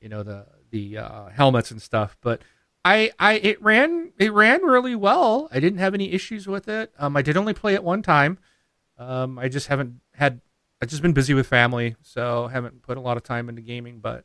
you 0.00 0.08
know 0.08 0.22
the 0.22 0.46
the 0.70 0.98
uh, 0.98 1.28
helmets 1.28 1.70
and 1.70 1.80
stuff. 1.80 2.16
But 2.20 2.42
I 2.84 3.10
I 3.18 3.34
it 3.34 3.62
ran 3.62 4.12
it 4.18 4.32
ran 4.32 4.62
really 4.62 4.94
well. 4.94 5.48
I 5.52 5.60
didn't 5.60 5.78
have 5.78 5.94
any 5.94 6.12
issues 6.12 6.46
with 6.46 6.68
it. 6.68 6.92
Um, 6.98 7.16
I 7.16 7.22
did 7.22 7.36
only 7.36 7.54
play 7.54 7.74
it 7.74 7.84
one 7.84 8.02
time. 8.02 8.38
Um, 8.98 9.38
I 9.38 9.48
just 9.48 9.68
haven't 9.68 10.00
had. 10.14 10.40
I've 10.80 10.88
just 10.88 11.02
been 11.02 11.12
busy 11.12 11.34
with 11.34 11.46
family, 11.46 11.96
so 12.02 12.46
haven't 12.46 12.82
put 12.82 12.96
a 12.96 13.00
lot 13.00 13.16
of 13.16 13.24
time 13.24 13.48
into 13.48 13.62
gaming. 13.62 13.98
But 13.98 14.24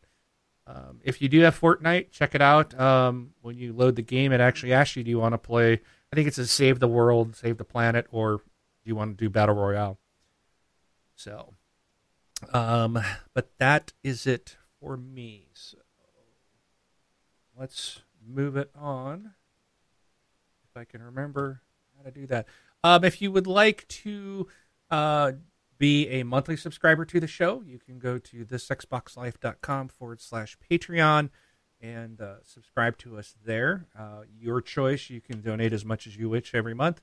um, 0.68 1.02
if 1.04 1.22
you 1.22 1.30
do 1.30 1.42
have 1.42 1.60
Fortnite, 1.60 2.12
check 2.12 2.36
it 2.36 2.42
out. 2.42 2.80
Um, 2.80 3.32
when 3.42 3.58
you 3.58 3.74
load 3.74 3.96
the 3.96 4.02
game, 4.02 4.32
it 4.32 4.40
actually 4.40 4.74
asks 4.74 4.96
you, 4.96 5.04
"Do 5.04 5.10
you 5.10 5.20
want 5.20 5.34
to 5.34 5.40
play?" 5.40 5.74
I 5.74 6.16
think 6.16 6.28
it's 6.28 6.38
a 6.38 6.48
save 6.48 6.80
the 6.80 6.88
world, 6.88 7.36
save 7.36 7.58
the 7.58 7.66
planet, 7.66 8.08
or 8.12 8.38
do 8.38 8.44
you 8.86 8.96
want 8.96 9.18
to 9.18 9.26
do 9.26 9.30
battle 9.30 9.56
royale? 9.56 10.00
So, 11.16 11.56
um, 12.54 13.00
but 13.34 13.50
that 13.58 13.94
is 14.04 14.28
it 14.28 14.58
for 14.80 14.96
me. 14.96 15.48
So 15.54 15.78
let's 17.58 18.02
move 18.26 18.56
it 18.58 18.72
on. 18.76 19.34
If 20.70 20.78
I 20.80 20.86
can 20.86 21.02
remember 21.02 21.62
how 21.98 22.04
to 22.04 22.12
do 22.12 22.28
that. 22.28 22.48
Um, 22.84 23.04
if 23.04 23.22
you 23.22 23.32
would 23.32 23.48
like 23.48 23.88
to 23.88 24.48
uh, 24.90 25.34
be 25.78 26.08
a 26.10 26.24
monthly 26.24 26.58
subscriber 26.58 27.06
to 27.06 27.20
the 27.20 27.28
show, 27.28 27.64
you 27.66 27.80
can 27.80 28.00
go 28.00 28.18
to 28.18 28.46
thisxboxlife.com 28.46 29.88
forward 29.90 30.22
slash 30.22 30.58
Patreon 30.70 31.30
and 31.82 32.22
uh, 32.22 32.36
subscribe 32.44 32.98
to 33.00 33.18
us 33.18 33.36
there. 33.46 33.88
Uh, 33.98 34.22
your 34.40 34.62
choice. 34.62 35.10
You 35.10 35.22
can 35.22 35.42
donate 35.42 35.74
as 35.74 35.84
much 35.84 36.08
as 36.08 36.16
you 36.16 36.30
wish 36.30 36.56
every 36.56 36.74
month, 36.74 37.02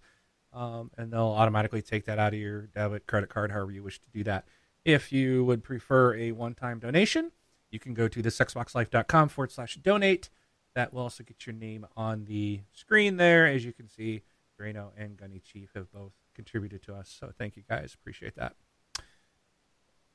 um, 0.53 0.91
and 0.97 1.13
they'll 1.13 1.21
automatically 1.21 1.83
take 1.83 2.07
that 2.07 2.19
out 2.19 2.33
of 2.33 2.41
your 2.41 2.67
debit, 2.69 3.07
credit 3.07 3.29
card, 3.29 3.53
however 3.53 3.71
you 3.71 3.83
wish 3.83 4.01
to 4.01 4.11
do 4.11 4.25
that. 4.25 4.47
If 4.85 5.13
you 5.13 5.45
would 5.45 5.63
prefer 5.63 6.15
a 6.15 6.33
one 6.33 6.55
time 6.55 6.79
donation, 6.79 7.33
you 7.71 7.79
can 7.79 7.95
go 7.95 8.09
to 8.09 8.23
thisxboxlife.com 8.23 9.29
forward 9.29 9.53
slash 9.53 9.77
donate. 9.77 10.31
That 10.75 10.93
will 10.93 11.03
also 11.03 11.25
get 11.25 11.47
your 11.47 11.55
name 11.55 11.87
on 11.97 12.25
the 12.27 12.61
screen 12.73 13.17
there. 13.17 13.47
As 13.47 13.65
you 13.65 13.73
can 13.73 13.89
see, 13.89 14.23
Drano 14.59 14.91
and 14.97 15.17
Gunny 15.17 15.41
Chief 15.41 15.71
have 15.75 15.91
both 15.93 16.13
contributed 16.35 16.83
to 16.85 16.95
us. 16.95 17.15
So 17.19 17.33
thank 17.37 17.57
you 17.57 17.63
guys. 17.69 17.95
Appreciate 17.95 18.37
that. 18.37 18.55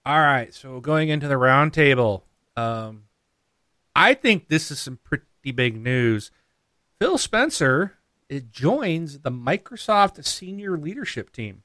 All 0.06 0.20
right. 0.20 0.54
So 0.54 0.80
going 0.80 1.10
into 1.10 1.28
the 1.28 1.36
roundtable, 1.36 2.22
um, 2.56 3.04
I 3.96 4.14
think 4.14 4.48
this 4.48 4.72
is 4.72 4.80
some 4.80 5.00
pretty 5.04 5.52
big 5.54 5.76
news. 5.76 6.32
Phil 7.00 7.18
Spencer 7.18 7.98
it 8.30 8.52
joins 8.52 9.20
the 9.20 9.32
Microsoft 9.32 10.24
senior 10.26 10.78
leadership 10.78 11.32
team. 11.32 11.64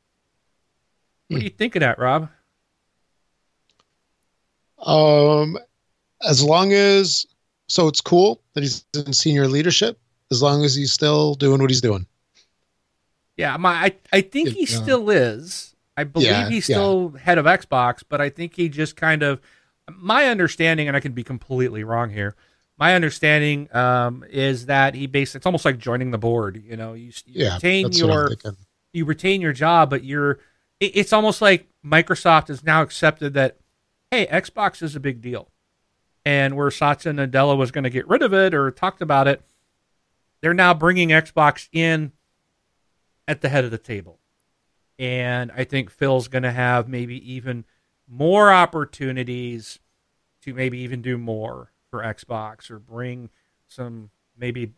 What 1.28 1.38
do 1.38 1.44
you 1.44 1.50
think 1.50 1.76
of 1.76 1.80
that, 1.80 1.98
Rob? 1.98 2.28
Um, 4.78 5.56
as 6.26 6.42
long 6.42 6.72
as 6.72 7.26
so 7.70 7.88
it's 7.88 8.02
cool 8.02 8.42
that 8.54 8.62
he's 8.62 8.84
in 8.94 9.12
senior 9.14 9.48
leadership, 9.48 9.98
as 10.30 10.42
long 10.42 10.64
as 10.64 10.74
he's 10.74 10.92
still 10.92 11.34
doing 11.36 11.60
what 11.60 11.70
he's 11.70 11.80
doing. 11.80 12.06
Yeah, 13.36 13.56
my 13.56 13.72
I, 13.72 13.92
I 14.12 14.20
think 14.20 14.50
he 14.50 14.66
Yeah. 14.66 14.76
still 14.76 15.10
is. 15.10 15.74
I 15.96 16.04
believe 16.04 16.26
Yeah, 16.26 16.48
he's 16.48 16.66
yeah. 16.68 16.76
still 16.76 17.10
head 17.12 17.38
of 17.38 17.46
Xbox, 17.46 18.02
but 18.08 18.20
I 18.20 18.28
think 18.30 18.54
he 18.56 18.68
just 18.68 18.96
kind 18.96 19.22
of 19.22 19.40
my 19.90 20.26
understanding, 20.26 20.88
and 20.88 20.96
I 20.96 21.00
could 21.00 21.14
be 21.14 21.24
completely 21.24 21.84
wrong 21.84 22.10
here. 22.10 22.36
My 22.78 22.94
understanding 22.94 23.74
um, 23.76 24.24
is 24.30 24.66
that 24.66 24.94
he 24.94 25.06
basically 25.06 25.38
it's 25.38 25.46
almost 25.46 25.64
like 25.64 25.78
joining 25.78 26.10
the 26.10 26.18
board. 26.18 26.62
You 26.64 26.76
know, 26.76 26.94
you, 26.94 27.12
you 27.26 27.44
Yeah, 27.44 27.54
retain 27.54 27.82
that's 27.82 28.02
what 28.02 28.10
I'm 28.10 28.24
your 28.24 28.38
you 28.92 29.04
retain 29.04 29.40
your 29.40 29.52
job, 29.52 29.90
but 29.90 30.04
you're 30.04 30.40
it, 30.80 30.92
it's 30.96 31.12
almost 31.12 31.42
like 31.42 31.68
Microsoft 31.84 32.48
has 32.48 32.64
now 32.64 32.82
accepted 32.82 33.34
that 33.34 33.58
hey, 34.10 34.26
Xbox 34.26 34.82
is 34.82 34.96
a 34.96 35.00
big 35.00 35.20
deal, 35.20 35.50
and 36.24 36.56
where 36.56 36.70
Satya 36.70 37.12
Nadella 37.12 37.56
was 37.56 37.70
going 37.70 37.84
to 37.84 37.90
get 37.90 38.08
rid 38.08 38.22
of 38.22 38.34
it 38.34 38.54
or 38.54 38.70
talked 38.70 39.02
about 39.02 39.28
it, 39.28 39.42
they're 40.40 40.54
now 40.54 40.74
bringing 40.74 41.10
Xbox 41.10 41.68
in 41.72 42.12
at 43.28 43.40
the 43.40 43.48
head 43.48 43.64
of 43.64 43.70
the 43.70 43.78
table, 43.78 44.18
and 44.98 45.52
I 45.56 45.64
think 45.64 45.90
Phil's 45.90 46.28
going 46.28 46.42
to 46.42 46.52
have 46.52 46.88
maybe 46.88 47.32
even 47.32 47.64
more 48.08 48.52
opportunities 48.52 49.78
to 50.42 50.54
maybe 50.54 50.78
even 50.78 51.02
do 51.02 51.16
more 51.16 51.70
for 51.90 52.02
Xbox 52.02 52.70
or 52.70 52.78
bring 52.78 53.30
some 53.68 54.10
maybe 54.36 54.72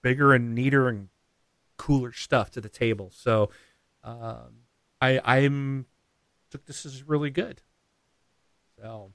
bigger 0.00 0.34
and 0.34 0.54
neater 0.54 0.88
and 0.88 1.08
cooler 1.76 2.12
stuff 2.12 2.50
to 2.50 2.60
the 2.60 2.68
table. 2.68 3.10
So 3.14 3.50
um, 4.04 4.64
I 5.00 5.20
I'm 5.24 5.86
this 6.66 6.84
is 6.84 7.02
really 7.04 7.30
good. 7.30 7.62
So 8.80 9.12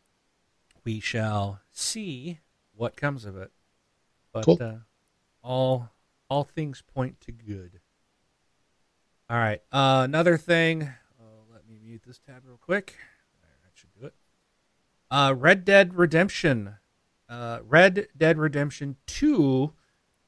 we 0.84 1.00
shall 1.00 1.60
see 1.78 2.40
what 2.74 2.96
comes 2.98 3.26
of 3.26 3.38
it. 3.38 3.52
But 4.34 4.46
Cool. 4.46 4.58
uh, 4.62 4.76
all 5.42 5.90
all 6.30 6.44
things 6.44 6.82
point 6.82 7.22
to 7.22 7.32
good. 7.32 7.80
All 9.30 9.38
right. 9.38 9.62
Uh, 9.72 10.02
another 10.04 10.38
thing. 10.38 10.84
Uh, 10.84 11.24
let 11.52 11.68
me 11.68 11.80
mute 11.82 12.04
this 12.06 12.20
tab 12.20 12.44
real 12.46 12.58
quick. 12.58 12.96
That 13.64 13.72
should 13.74 13.94
do 14.00 14.08
it. 14.08 14.14
Uh, 15.10 15.34
Red 15.38 15.64
Dead 15.66 15.94
Redemption. 15.96 16.76
Uh, 17.30 17.60
Red 17.66 18.08
Dead 18.16 18.38
Redemption 18.38 18.98
Two 19.06 19.74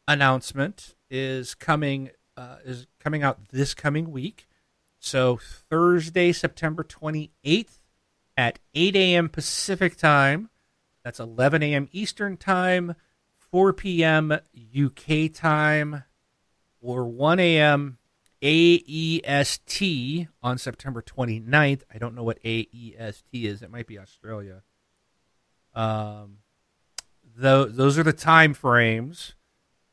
announcement 0.07 0.95
is 1.09 1.55
coming. 1.55 2.11
Uh, 2.37 2.57
is 2.63 2.87
coming 2.99 3.21
out 3.23 3.49
this 3.51 3.73
coming 3.73 4.11
week. 4.11 4.47
So 4.99 5.37
Thursday, 5.69 6.31
September 6.31 6.83
twenty 6.83 7.31
eighth, 7.43 7.81
at 8.37 8.59
eight 8.73 8.95
a.m. 8.95 9.27
Pacific 9.29 9.97
time. 9.97 10.49
That's 11.09 11.19
eleven 11.19 11.63
a.m. 11.63 11.89
Eastern 11.91 12.37
time, 12.37 12.93
four 13.35 13.73
p.m. 13.73 14.31
UK 14.31 15.33
time, 15.33 16.03
or 16.81 17.07
one 17.07 17.39
a.m. 17.39 17.97
AEST 18.43 20.27
on 20.43 20.59
September 20.59 21.01
29th. 21.01 21.81
I 21.91 21.97
don't 21.97 22.13
know 22.13 22.21
what 22.21 22.37
AEST 22.43 23.23
is. 23.33 23.63
It 23.63 23.71
might 23.71 23.87
be 23.87 23.97
Australia. 23.97 24.61
Um, 25.73 26.37
tho- 27.35 27.65
those 27.65 27.97
are 27.97 28.03
the 28.03 28.13
time 28.13 28.53
frames. 28.53 29.33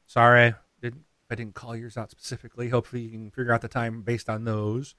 Sorry, 0.05 0.53
didn't 0.83 1.05
I 1.31 1.35
didn't 1.35 1.55
call 1.55 1.75
yours 1.75 1.97
out 1.97 2.11
specifically. 2.11 2.69
Hopefully, 2.69 3.01
you 3.01 3.11
can 3.11 3.31
figure 3.31 3.55
out 3.55 3.63
the 3.63 3.69
time 3.69 4.03
based 4.03 4.29
on 4.29 4.45
those. 4.45 4.95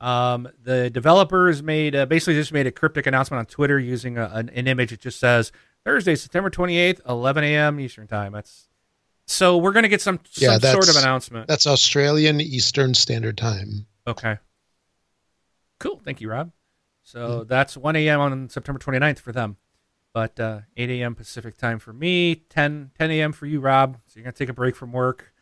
Um, 0.00 0.48
the 0.62 0.90
developers 0.90 1.62
made 1.62 1.96
uh, 1.96 2.06
basically 2.06 2.34
just 2.34 2.52
made 2.52 2.66
a 2.66 2.72
cryptic 2.72 3.06
announcement 3.06 3.40
on 3.40 3.46
Twitter 3.46 3.78
using 3.80 4.16
a, 4.16 4.30
an, 4.32 4.48
an, 4.50 4.68
image. 4.68 4.92
It 4.92 5.00
just 5.00 5.18
says 5.18 5.50
Thursday, 5.84 6.14
September 6.14 6.50
28th, 6.50 7.00
11 7.08 7.42
a.m. 7.42 7.80
Eastern 7.80 8.06
time. 8.06 8.32
That's 8.32 8.68
so 9.26 9.56
we're 9.56 9.72
gonna 9.72 9.88
get 9.88 10.00
some, 10.00 10.20
yeah, 10.34 10.58
some 10.58 10.72
sort 10.72 10.88
of 10.88 10.96
announcement. 10.96 11.48
That's 11.48 11.66
Australian 11.66 12.40
Eastern 12.40 12.94
Standard 12.94 13.36
Time. 13.36 13.86
Okay. 14.06 14.38
Cool. 15.80 16.00
Thank 16.04 16.20
you, 16.20 16.30
Rob. 16.30 16.52
So 17.02 17.40
mm-hmm. 17.40 17.48
that's 17.48 17.76
1 17.76 17.96
a.m. 17.96 18.20
on 18.20 18.48
September 18.48 18.78
29th 18.78 19.18
for 19.18 19.32
them, 19.32 19.56
but 20.12 20.38
uh, 20.38 20.60
8 20.76 20.90
a.m. 20.90 21.14
Pacific 21.14 21.56
time 21.56 21.78
for 21.78 21.92
me, 21.92 22.36
10 22.36 22.92
10 22.96 23.10
a.m. 23.10 23.32
for 23.32 23.46
you, 23.46 23.60
Rob. 23.60 23.98
So 24.06 24.18
you're 24.18 24.24
gonna 24.24 24.32
take 24.32 24.48
a 24.48 24.54
break 24.54 24.76
from 24.76 24.92
work 24.92 25.32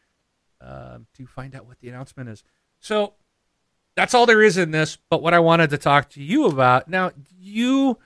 uh, 0.63 0.99
to 1.15 1.27
find 1.27 1.55
out 1.55 1.67
what 1.67 1.79
the 1.81 1.89
announcement 1.91 2.31
is. 2.31 2.43
So 2.81 3.15
that's 3.97 4.15
all 4.15 4.27
there 4.27 4.43
is 4.43 4.57
in 4.57 4.71
this. 4.71 4.99
But 5.11 5.23
what 5.23 5.35
I 5.35 5.41
wanted 5.41 5.71
to 5.71 5.79
talk 5.79 6.11
to 6.11 6.23
you 6.23 6.47
about 6.47 6.89
now, 6.89 7.11
you, 7.37 7.99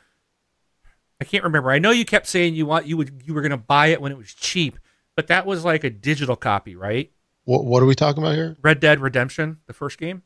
I 1.21 1.25
can't 1.25 1.45
remember. 1.45 1.71
I 1.71 1.79
know 1.79 1.91
you 1.91 2.05
kept 2.05 2.27
saying 2.27 2.55
you 2.55 2.65
want 2.65 2.87
you 2.87 2.97
would 2.97 3.23
you 3.27 3.35
were 3.35 3.43
going 3.43 3.51
to 3.51 3.59
buy 3.59 3.89
it 3.89 4.01
when 4.01 4.13
it 4.13 4.19
was 4.19 4.33
cheap, 4.33 4.79
but 5.17 5.27
that 5.27 5.45
was 5.45 5.65
like 5.65 5.85
a 5.85 5.91
digital 5.91 6.37
copy, 6.37 6.77
right? 6.77 7.11
What 7.45 7.65
What 7.65 7.83
are 7.83 7.87
we 7.87 7.95
talking 7.95 8.23
about 8.23 8.37
here? 8.37 8.57
Red 8.63 8.81
Dead 8.81 9.01
Redemption, 9.01 9.59
the 9.67 9.73
first 9.75 9.99
game. 9.99 10.23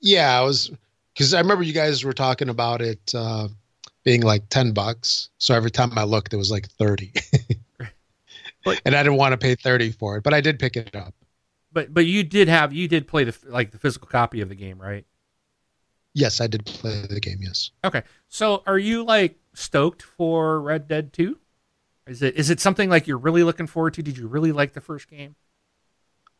Yeah, 0.00 0.38
I 0.38 0.42
was 0.42 0.70
because 1.14 1.34
I 1.34 1.40
remember 1.40 1.64
you 1.64 1.72
guys 1.72 2.04
were 2.04 2.12
talking 2.12 2.48
about 2.48 2.80
it 2.82 3.14
uh, 3.14 3.48
being 4.04 4.22
like 4.22 4.48
ten 4.50 4.72
bucks. 4.72 5.30
So 5.38 5.54
every 5.54 5.70
time 5.70 5.96
I 5.96 6.04
looked, 6.04 6.34
it 6.34 6.36
was 6.36 6.50
like 6.50 6.68
thirty. 6.68 7.12
but, 8.64 8.80
and 8.84 8.94
I 8.94 9.02
didn't 9.02 9.18
want 9.18 9.32
to 9.32 9.38
pay 9.38 9.54
thirty 9.54 9.90
for 9.90 10.18
it, 10.18 10.22
but 10.22 10.34
I 10.34 10.40
did 10.42 10.58
pick 10.58 10.76
it 10.76 10.94
up. 10.94 11.14
But 11.72 11.94
but 11.94 12.06
you 12.06 12.22
did 12.24 12.48
have 12.48 12.72
you 12.72 12.88
did 12.88 13.06
play 13.06 13.24
the 13.24 13.36
like 13.46 13.70
the 13.70 13.78
physical 13.78 14.08
copy 14.08 14.40
of 14.40 14.48
the 14.48 14.54
game, 14.54 14.80
right? 14.80 15.04
Yes, 16.14 16.40
I 16.40 16.46
did 16.48 16.66
play 16.66 17.06
the 17.08 17.20
game. 17.20 17.38
Yes. 17.40 17.70
Okay, 17.84 18.02
so 18.28 18.62
are 18.66 18.78
you 18.78 19.04
like 19.04 19.38
stoked 19.54 20.02
for 20.02 20.60
Red 20.60 20.88
Dead 20.88 21.12
Two? 21.12 21.38
Is 22.06 22.22
it 22.22 22.34
is 22.36 22.50
it 22.50 22.60
something 22.60 22.90
like 22.90 23.06
you're 23.06 23.18
really 23.18 23.44
looking 23.44 23.68
forward 23.68 23.94
to? 23.94 24.02
Did 24.02 24.18
you 24.18 24.26
really 24.26 24.52
like 24.52 24.72
the 24.72 24.80
first 24.80 25.08
game? 25.08 25.36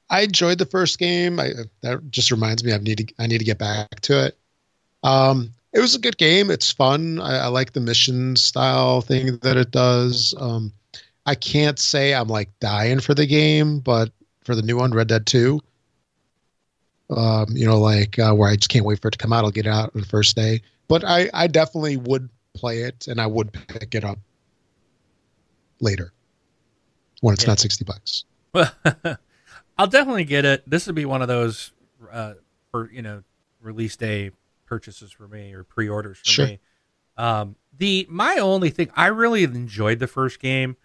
I 0.09 0.23
enjoyed 0.23 0.59
the 0.59 0.67
first 0.67 0.99
game. 0.99 1.39
I, 1.39 1.51
that 1.83 2.11
just 2.11 2.33
reminds 2.33 2.65
me 2.65 2.73
I 2.73 2.79
need 2.79 2.99
to 2.99 3.15
I 3.19 3.29
need 3.29 3.39
to 3.39 3.45
get 3.45 3.59
back 3.59 4.01
to 4.01 4.27
it. 4.27 4.39
Um, 5.05 5.53
it 5.73 5.79
was 5.79 5.95
a 5.95 6.01
good 6.01 6.19
game. 6.19 6.51
It's 6.51 6.73
fun. 6.73 7.21
I, 7.21 7.45
I 7.45 7.47
like 7.47 7.73
the 7.73 7.81
mission 7.81 8.35
style 8.35 9.01
thing 9.01 9.39
that 9.43 9.57
it 9.57 9.71
does. 9.71 10.35
Um, 10.39 10.73
I 11.27 11.37
can't 11.37 11.79
say 11.79 12.13
I'm 12.13 12.29
like 12.29 12.51
dying 12.59 12.99
for 12.99 13.15
the 13.15 13.27
game, 13.27 13.79
but 13.79 14.11
for 14.45 14.55
the 14.55 14.63
new 14.63 14.77
one, 14.77 14.93
Red 14.93 15.09
Dead 15.09 15.27
Two. 15.27 15.61
Um, 17.11 17.47
you 17.51 17.67
know, 17.67 17.79
like 17.79 18.19
uh, 18.19 18.33
where 18.35 18.49
I 18.49 18.57
just 18.57 18.69
can't 18.69 18.85
wait 18.85 19.01
for 19.01 19.09
it 19.09 19.13
to 19.13 19.19
come 19.19 19.33
out. 19.33 19.45
I'll 19.45 19.51
get 19.51 19.67
it 19.67 19.71
out 19.71 19.91
on 19.95 20.01
the 20.01 20.07
first 20.07 20.37
day. 20.37 20.63
But 20.89 21.05
I, 21.05 21.29
I 21.35 21.47
definitely 21.47 21.97
would 21.97 22.29
play 22.55 22.83
it, 22.83 23.09
and 23.09 23.21
I 23.21 23.27
would 23.27 23.53
pick 23.53 23.95
it 23.95 24.05
up 24.05 24.19
later 25.81 26.13
when 27.21 27.35
it's 27.35 27.45
yeah. 27.45 27.51
not 27.51 27.59
sixty 27.59 27.85
bucks. 27.85 28.25
I'll 29.79 29.87
definitely 29.87 30.25
get 30.25 30.45
it. 30.45 30.69
This 30.69 30.87
would 30.87 30.95
be 30.95 31.05
one 31.05 31.23
of 31.23 31.29
those, 31.29 31.73
uh, 32.13 32.35
for 32.71 32.91
you 32.93 33.03
know, 33.03 33.23
release 33.61 33.97
day 33.97 34.31
purchases 34.67 35.11
for 35.11 35.27
me 35.27 35.53
or 35.53 35.65
pre-orders 35.65 36.19
for 36.19 36.31
sure. 36.31 36.47
me. 36.47 36.61
Um, 37.17 37.57
the 37.77 38.07
my 38.09 38.37
only 38.37 38.71
thing, 38.71 38.91
I 38.95 39.07
really 39.07 39.45
enjoyed 39.45 39.99
the 39.99 40.07
first 40.07 40.39
game. 40.41 40.77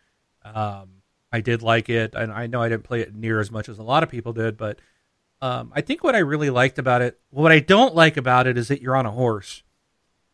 Um, 0.44 1.02
I 1.31 1.41
did 1.41 1.61
like 1.61 1.89
it, 1.89 2.13
and 2.15 2.31
I 2.31 2.47
know 2.47 2.61
I 2.61 2.69
didn't 2.69 2.83
play 2.83 3.01
it 3.01 3.15
near 3.15 3.39
as 3.39 3.51
much 3.51 3.67
as 3.69 3.79
a 3.79 3.83
lot 3.83 4.03
of 4.03 4.09
people 4.09 4.33
did, 4.33 4.57
but 4.57 4.79
um, 5.41 5.71
I 5.75 5.81
think 5.81 6.03
what 6.03 6.15
I 6.15 6.19
really 6.19 6.49
liked 6.49 6.79
about 6.79 7.01
it, 7.01 7.19
what 7.29 7.51
I 7.51 7.59
don't 7.59 7.93
like 7.93 8.17
about 8.17 8.47
it, 8.47 8.57
is 8.57 8.69
that 8.69 8.81
you're 8.81 8.95
on 8.95 9.05
a 9.05 9.11
horse, 9.11 9.63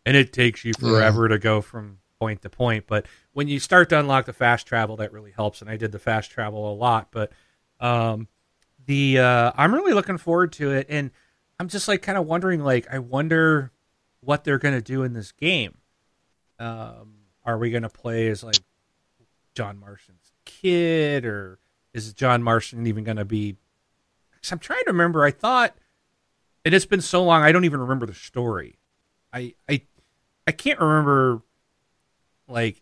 and 0.06 0.16
it 0.16 0.32
takes 0.32 0.64
you 0.64 0.74
forever 0.74 1.24
yeah. 1.24 1.36
to 1.36 1.40
go 1.40 1.62
from 1.62 1.98
point 2.20 2.44
to 2.44 2.50
point. 2.50 2.86
But 2.88 3.08
when 3.34 3.48
you 3.48 3.60
start 3.60 3.90
to 3.90 4.00
unlock 4.00 4.26
the 4.26 4.34
fast 4.34 4.68
travel, 4.68 4.98
that 4.98 5.12
really 5.12 5.32
helps, 5.32 5.62
and 5.62 5.70
I 5.70 5.78
did 5.78 5.92
the 5.92 6.00
fast 6.00 6.30
travel 6.30 6.72
a 6.72 6.76
lot. 6.76 7.08
But 7.12 7.32
um, 7.80 8.28
the 8.86 9.20
uh, 9.20 9.52
I'm 9.56 9.74
really 9.74 9.94
looking 9.94 10.18
forward 10.18 10.54
to 10.54 10.72
it, 10.72 10.86
and 10.88 11.12
I'm 11.60 11.68
just 11.68 11.88
like 11.88 12.04
kind 12.04 12.18
of 12.18 12.28
wondering, 12.28 12.64
like 12.64 12.88
I 12.92 13.00
wonder 13.00 13.72
what 14.20 14.44
they're 14.44 14.60
gonna 14.60 14.82
do 14.82 15.04
in 15.04 15.14
this 15.14 15.32
game. 15.32 15.78
Um, 16.60 17.16
are 17.44 17.58
we 17.58 17.72
gonna 17.72 17.90
play 17.90 18.28
as 18.28 18.44
like 18.44 18.60
John 19.56 19.80
Marston? 19.80 20.16
Kid, 20.62 21.26
or 21.26 21.60
is 21.94 22.14
John 22.14 22.44
Marston 22.44 22.88
even 22.88 23.04
going 23.04 23.18
to 23.18 23.26
be? 23.26 23.58
I'm 24.52 24.60
trying 24.60 24.84
to 24.86 24.92
remember. 24.92 25.24
I 25.24 25.32
thought 25.32 25.76
it 26.64 26.74
has 26.74 26.86
been 26.86 27.02
so 27.02 27.24
long. 27.24 27.44
I 27.44 27.52
don't 27.52 27.66
even 27.66 27.80
remember 27.80 28.06
the 28.06 28.14
story. 28.14 28.80
I 29.32 29.56
I 29.70 29.82
I 30.48 30.52
can't 30.52 30.80
remember. 30.80 31.42
Like, 32.48 32.82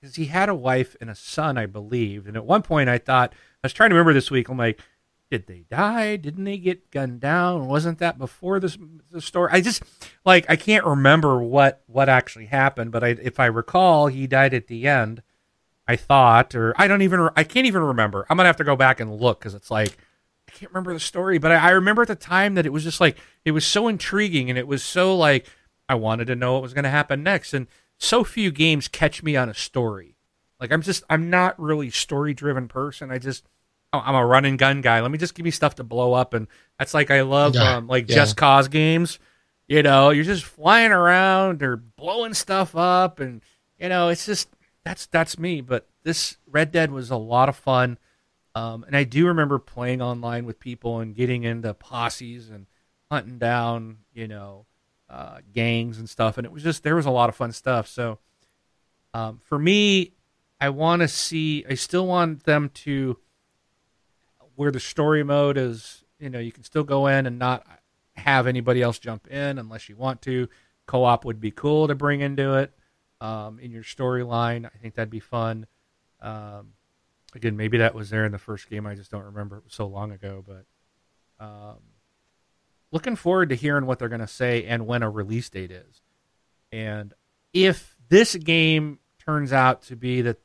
because 0.00 0.16
he 0.16 0.24
had 0.26 0.48
a 0.48 0.54
wife 0.54 0.96
and 1.00 1.08
a 1.08 1.14
son, 1.14 1.56
I 1.56 1.66
believe. 1.66 2.26
And 2.26 2.36
at 2.36 2.44
one 2.44 2.62
point, 2.62 2.88
I 2.88 2.98
thought 2.98 3.32
I 3.32 3.66
was 3.66 3.72
trying 3.72 3.90
to 3.90 3.94
remember 3.94 4.12
this 4.12 4.30
week. 4.32 4.48
I'm 4.48 4.58
like, 4.58 4.80
did 5.30 5.46
they 5.46 5.64
die? 5.70 6.16
Didn't 6.16 6.44
they 6.44 6.58
get 6.58 6.90
gunned 6.90 7.20
down? 7.20 7.66
Wasn't 7.66 7.98
that 7.98 8.18
before 8.18 8.60
this 8.60 8.76
the 9.10 9.20
story? 9.20 9.50
I 9.52 9.60
just 9.60 9.82
like 10.24 10.44
I 10.48 10.56
can't 10.56 10.84
remember 10.84 11.42
what 11.42 11.82
what 11.86 12.08
actually 12.08 12.46
happened. 12.46 12.92
But 12.92 13.04
I, 13.04 13.08
if 13.08 13.40
I 13.40 13.46
recall, 13.46 14.08
he 14.08 14.26
died 14.26 14.54
at 14.54 14.66
the 14.66 14.86
end. 14.86 15.22
I 15.86 15.96
thought, 15.96 16.54
or 16.54 16.74
I 16.76 16.86
don't 16.88 17.02
even, 17.02 17.28
I 17.36 17.44
can't 17.44 17.66
even 17.66 17.82
remember. 17.82 18.26
I'm 18.28 18.36
gonna 18.36 18.48
have 18.48 18.56
to 18.56 18.64
go 18.64 18.76
back 18.76 19.00
and 19.00 19.20
look 19.20 19.40
because 19.40 19.54
it's 19.54 19.70
like 19.70 19.96
I 20.48 20.52
can't 20.52 20.70
remember 20.72 20.92
the 20.92 21.00
story, 21.00 21.38
but 21.38 21.52
I, 21.52 21.56
I, 21.56 21.70
remember 21.70 22.02
at 22.02 22.08
the 22.08 22.14
time 22.14 22.54
that 22.54 22.66
it 22.66 22.72
was 22.72 22.84
just 22.84 23.00
like 23.00 23.18
it 23.44 23.50
was 23.50 23.66
so 23.66 23.88
intriguing 23.88 24.50
and 24.50 24.58
it 24.58 24.66
was 24.66 24.82
so 24.82 25.16
like 25.16 25.46
I 25.88 25.94
wanted 25.94 26.26
to 26.26 26.36
know 26.36 26.54
what 26.54 26.62
was 26.62 26.74
gonna 26.74 26.90
happen 26.90 27.22
next. 27.22 27.54
And 27.54 27.66
so 27.98 28.24
few 28.24 28.50
games 28.50 28.88
catch 28.88 29.22
me 29.22 29.36
on 29.36 29.48
a 29.48 29.54
story. 29.54 30.16
Like 30.60 30.72
I'm 30.72 30.82
just, 30.82 31.04
I'm 31.10 31.30
not 31.30 31.58
really 31.60 31.90
story 31.90 32.34
driven 32.34 32.68
person. 32.68 33.10
I 33.10 33.18
just, 33.18 33.44
I'm 33.92 34.14
a 34.14 34.24
run 34.24 34.44
and 34.44 34.58
gun 34.58 34.80
guy. 34.80 35.00
Let 35.00 35.10
me 35.10 35.18
just 35.18 35.34
give 35.34 35.44
me 35.44 35.50
stuff 35.50 35.76
to 35.76 35.84
blow 35.84 36.14
up, 36.14 36.34
and 36.34 36.48
that's 36.78 36.94
like 36.94 37.10
I 37.10 37.22
love 37.22 37.54
yeah, 37.54 37.76
um, 37.76 37.86
like 37.86 38.08
yeah. 38.08 38.16
Just 38.16 38.36
Cause 38.36 38.68
games. 38.68 39.18
You 39.68 39.82
know, 39.82 40.10
you're 40.10 40.24
just 40.24 40.44
flying 40.44 40.92
around 40.92 41.62
or 41.62 41.76
blowing 41.76 42.34
stuff 42.34 42.76
up, 42.76 43.20
and 43.20 43.40
you 43.78 43.88
know, 43.88 44.08
it's 44.08 44.26
just 44.26 44.48
that's 44.84 45.06
that's 45.06 45.38
me. 45.38 45.60
But 45.60 45.88
this 46.02 46.36
Red 46.46 46.70
Dead 46.70 46.90
was 46.90 47.10
a 47.10 47.16
lot 47.16 47.48
of 47.48 47.56
fun, 47.56 47.98
um, 48.54 48.84
and 48.84 48.96
I 48.96 49.04
do 49.04 49.26
remember 49.26 49.58
playing 49.58 50.02
online 50.02 50.44
with 50.44 50.60
people 50.60 51.00
and 51.00 51.14
getting 51.14 51.42
into 51.42 51.72
posses 51.74 52.50
and 52.50 52.66
hunting 53.10 53.38
down, 53.38 53.98
you 54.12 54.28
know, 54.28 54.66
uh, 55.08 55.38
gangs 55.52 55.98
and 55.98 56.08
stuff. 56.08 56.38
And 56.38 56.44
it 56.44 56.52
was 56.52 56.62
just 56.62 56.82
there 56.82 56.96
was 56.96 57.06
a 57.06 57.10
lot 57.10 57.28
of 57.28 57.36
fun 57.36 57.52
stuff. 57.52 57.88
So 57.88 58.18
um, 59.14 59.40
for 59.44 59.58
me, 59.58 60.12
I 60.60 60.68
want 60.68 61.02
to 61.02 61.08
see. 61.08 61.64
I 61.68 61.74
still 61.74 62.06
want 62.06 62.44
them 62.44 62.70
to 62.74 63.18
where 64.54 64.70
the 64.70 64.80
story 64.80 65.24
mode 65.24 65.56
is. 65.56 66.04
You 66.18 66.30
know, 66.30 66.38
you 66.38 66.52
can 66.52 66.64
still 66.64 66.84
go 66.84 67.06
in 67.06 67.26
and 67.26 67.38
not 67.38 67.66
have 68.16 68.46
anybody 68.46 68.80
else 68.80 68.98
jump 68.98 69.26
in 69.28 69.58
unless 69.58 69.88
you 69.88 69.96
want 69.96 70.22
to. 70.22 70.48
Co-op 70.86 71.24
would 71.24 71.40
be 71.40 71.50
cool 71.50 71.88
to 71.88 71.94
bring 71.94 72.20
into 72.20 72.54
it 72.54 72.70
um, 73.20 73.58
in 73.58 73.70
your 73.70 73.82
storyline. 73.82 74.66
I 74.66 74.78
think 74.78 74.94
that'd 74.94 75.10
be 75.10 75.20
fun. 75.20 75.66
Um, 76.20 76.74
again, 77.34 77.56
maybe 77.56 77.78
that 77.78 77.94
was 77.94 78.10
there 78.10 78.24
in 78.24 78.32
the 78.32 78.38
first 78.38 78.68
game. 78.68 78.86
I 78.86 78.94
just 78.94 79.10
don't 79.10 79.24
remember. 79.24 79.58
It 79.58 79.64
was 79.64 79.74
so 79.74 79.86
long 79.86 80.12
ago. 80.12 80.44
But 80.46 81.44
um, 81.44 81.78
looking 82.90 83.16
forward 83.16 83.48
to 83.50 83.54
hearing 83.54 83.86
what 83.86 83.98
they're 83.98 84.08
going 84.08 84.20
to 84.20 84.26
say 84.26 84.64
and 84.64 84.86
when 84.86 85.02
a 85.02 85.10
release 85.10 85.48
date 85.48 85.70
is. 85.70 86.02
And 86.72 87.12
if 87.52 87.96
this 88.08 88.34
game 88.36 88.98
turns 89.24 89.52
out 89.52 89.82
to 89.84 89.96
be 89.96 90.22
that, 90.22 90.38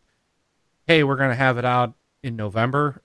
hey, 0.86 1.04
we're 1.04 1.16
going 1.16 1.30
to 1.30 1.36
have 1.36 1.58
it 1.58 1.66
out 1.66 1.94
in 2.24 2.36
November, 2.36 3.02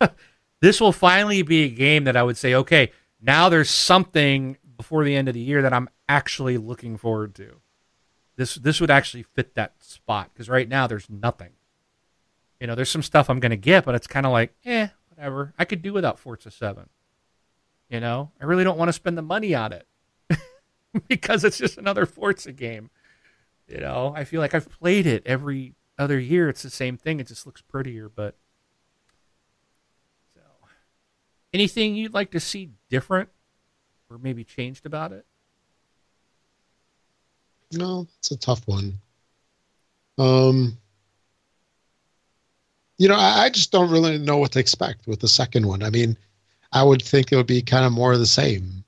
this 0.60 0.80
will 0.80 0.92
finally 0.92 1.42
be 1.42 1.64
a 1.64 1.68
game 1.68 2.04
that 2.04 2.16
I 2.16 2.22
would 2.22 2.36
say, 2.36 2.54
okay, 2.54 2.92
now 3.20 3.48
there's 3.48 3.70
something 3.70 4.56
before 4.76 5.04
the 5.04 5.16
end 5.16 5.28
of 5.28 5.34
the 5.34 5.40
year 5.40 5.62
that 5.62 5.72
I'm 5.72 5.88
actually 6.08 6.58
looking 6.58 6.96
forward 6.96 7.34
to. 7.36 7.61
This 8.36 8.54
this 8.56 8.80
would 8.80 8.90
actually 8.90 9.22
fit 9.22 9.54
that 9.54 9.74
spot 9.82 10.30
because 10.32 10.48
right 10.48 10.68
now 10.68 10.86
there's 10.86 11.10
nothing. 11.10 11.50
You 12.60 12.66
know, 12.66 12.74
there's 12.74 12.90
some 12.90 13.02
stuff 13.02 13.28
I'm 13.28 13.40
gonna 13.40 13.56
get, 13.56 13.84
but 13.84 13.94
it's 13.94 14.06
kind 14.06 14.24
of 14.24 14.32
like, 14.32 14.54
eh, 14.64 14.88
whatever. 15.08 15.52
I 15.58 15.64
could 15.64 15.82
do 15.82 15.92
without 15.92 16.18
Forza 16.18 16.50
Seven. 16.50 16.88
You 17.88 18.00
know, 18.00 18.30
I 18.40 18.44
really 18.44 18.64
don't 18.64 18.78
want 18.78 18.88
to 18.88 18.94
spend 18.94 19.18
the 19.18 19.22
money 19.22 19.54
on 19.54 19.72
it 19.72 19.86
because 21.08 21.44
it's 21.44 21.58
just 21.58 21.76
another 21.76 22.06
Forza 22.06 22.52
game. 22.52 22.90
You 23.68 23.78
know, 23.78 24.14
I 24.16 24.24
feel 24.24 24.40
like 24.40 24.54
I've 24.54 24.70
played 24.70 25.06
it 25.06 25.22
every 25.26 25.74
other 25.98 26.18
year. 26.18 26.48
It's 26.48 26.62
the 26.62 26.70
same 26.70 26.96
thing. 26.96 27.20
It 27.20 27.26
just 27.26 27.44
looks 27.44 27.60
prettier, 27.60 28.08
but 28.08 28.36
so 30.34 30.40
anything 31.52 31.94
you'd 31.96 32.14
like 32.14 32.30
to 32.30 32.40
see 32.40 32.70
different 32.88 33.28
or 34.08 34.18
maybe 34.18 34.44
changed 34.44 34.86
about 34.86 35.12
it? 35.12 35.26
No, 37.72 38.06
it's 38.18 38.30
a 38.30 38.36
tough 38.36 38.66
one. 38.66 38.98
Um, 40.18 40.76
you 42.98 43.08
know, 43.08 43.16
I, 43.16 43.44
I 43.44 43.50
just 43.50 43.72
don't 43.72 43.90
really 43.90 44.18
know 44.18 44.36
what 44.36 44.52
to 44.52 44.60
expect 44.60 45.06
with 45.06 45.20
the 45.20 45.28
second 45.28 45.66
one. 45.66 45.82
I 45.82 45.90
mean, 45.90 46.16
I 46.72 46.82
would 46.82 47.02
think 47.02 47.32
it 47.32 47.36
would 47.36 47.46
be 47.46 47.62
kind 47.62 47.84
of 47.84 47.92
more 47.92 48.12
of 48.12 48.18
the 48.18 48.26
same. 48.26 48.84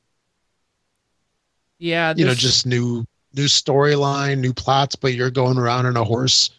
Yeah, 1.78 2.14
you 2.16 2.24
know, 2.24 2.34
just 2.34 2.66
new 2.66 3.04
new 3.34 3.46
storyline, 3.46 4.38
new 4.38 4.52
plots, 4.52 4.94
but 4.96 5.14
you're 5.14 5.30
going 5.30 5.58
around 5.58 5.86
in 5.86 5.96
a 5.96 6.04
horse 6.04 6.50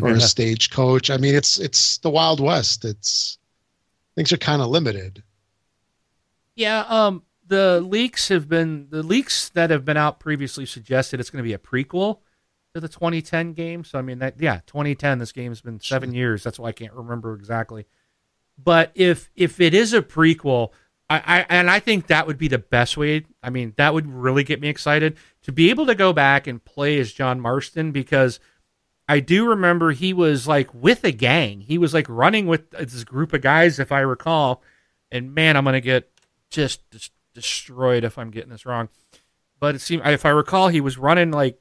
or 0.00 0.08
a 0.08 0.20
stagecoach. 0.20 1.10
I 1.10 1.16
mean, 1.16 1.34
it's 1.34 1.58
it's 1.58 1.98
the 1.98 2.10
Wild 2.10 2.40
West. 2.40 2.84
It's 2.84 3.38
things 4.14 4.32
are 4.32 4.38
kind 4.38 4.62
of 4.62 4.68
limited. 4.68 5.22
Yeah, 6.56 6.84
um, 6.88 7.22
the 7.46 7.80
leaks 7.80 8.28
have 8.28 8.48
been 8.48 8.88
the 8.90 9.02
leaks 9.02 9.48
that 9.50 9.70
have 9.70 9.84
been 9.84 9.96
out 9.96 10.18
previously 10.20 10.66
suggested 10.66 11.20
it's 11.20 11.30
going 11.30 11.42
to 11.42 11.48
be 11.48 11.52
a 11.52 11.58
prequel 11.58 12.20
to 12.74 12.80
the 12.80 12.88
2010 12.88 13.52
game. 13.52 13.84
So 13.84 13.98
I 13.98 14.02
mean 14.02 14.18
that 14.18 14.40
yeah, 14.40 14.60
2010. 14.66 15.18
This 15.18 15.32
game's 15.32 15.60
been 15.60 15.80
seven 15.80 16.14
years. 16.14 16.42
That's 16.42 16.58
why 16.58 16.68
I 16.68 16.72
can't 16.72 16.92
remember 16.92 17.34
exactly. 17.34 17.86
But 18.62 18.92
if 18.94 19.30
if 19.36 19.60
it 19.60 19.74
is 19.74 19.92
a 19.92 20.02
prequel, 20.02 20.70
I, 21.10 21.18
I 21.18 21.46
and 21.48 21.70
I 21.70 21.80
think 21.80 22.06
that 22.06 22.26
would 22.26 22.38
be 22.38 22.48
the 22.48 22.58
best 22.58 22.96
way. 22.96 23.24
I 23.42 23.50
mean, 23.50 23.74
that 23.76 23.94
would 23.94 24.06
really 24.06 24.44
get 24.44 24.60
me 24.60 24.68
excited 24.68 25.16
to 25.42 25.52
be 25.52 25.70
able 25.70 25.86
to 25.86 25.94
go 25.94 26.12
back 26.12 26.46
and 26.46 26.64
play 26.64 26.98
as 26.98 27.12
John 27.12 27.40
Marston 27.40 27.92
because 27.92 28.40
I 29.08 29.20
do 29.20 29.46
remember 29.46 29.92
he 29.92 30.12
was 30.12 30.48
like 30.48 30.72
with 30.72 31.04
a 31.04 31.12
gang. 31.12 31.60
He 31.60 31.78
was 31.78 31.92
like 31.92 32.06
running 32.08 32.46
with 32.46 32.70
this 32.70 33.04
group 33.04 33.32
of 33.32 33.42
guys, 33.42 33.78
if 33.78 33.92
I 33.92 34.00
recall. 34.00 34.62
And 35.10 35.34
man, 35.34 35.56
I'm 35.56 35.64
gonna 35.64 35.80
get 35.80 36.10
just 36.50 36.80
destroyed 37.34 38.04
if 38.04 38.18
I'm 38.18 38.30
getting 38.30 38.50
this 38.50 38.66
wrong. 38.66 38.88
But 39.60 39.74
it 39.74 39.80
seemed, 39.80 40.06
if 40.06 40.24
I 40.24 40.30
recall, 40.30 40.68
he 40.68 40.80
was 40.80 40.98
running 40.98 41.30
like 41.30 41.58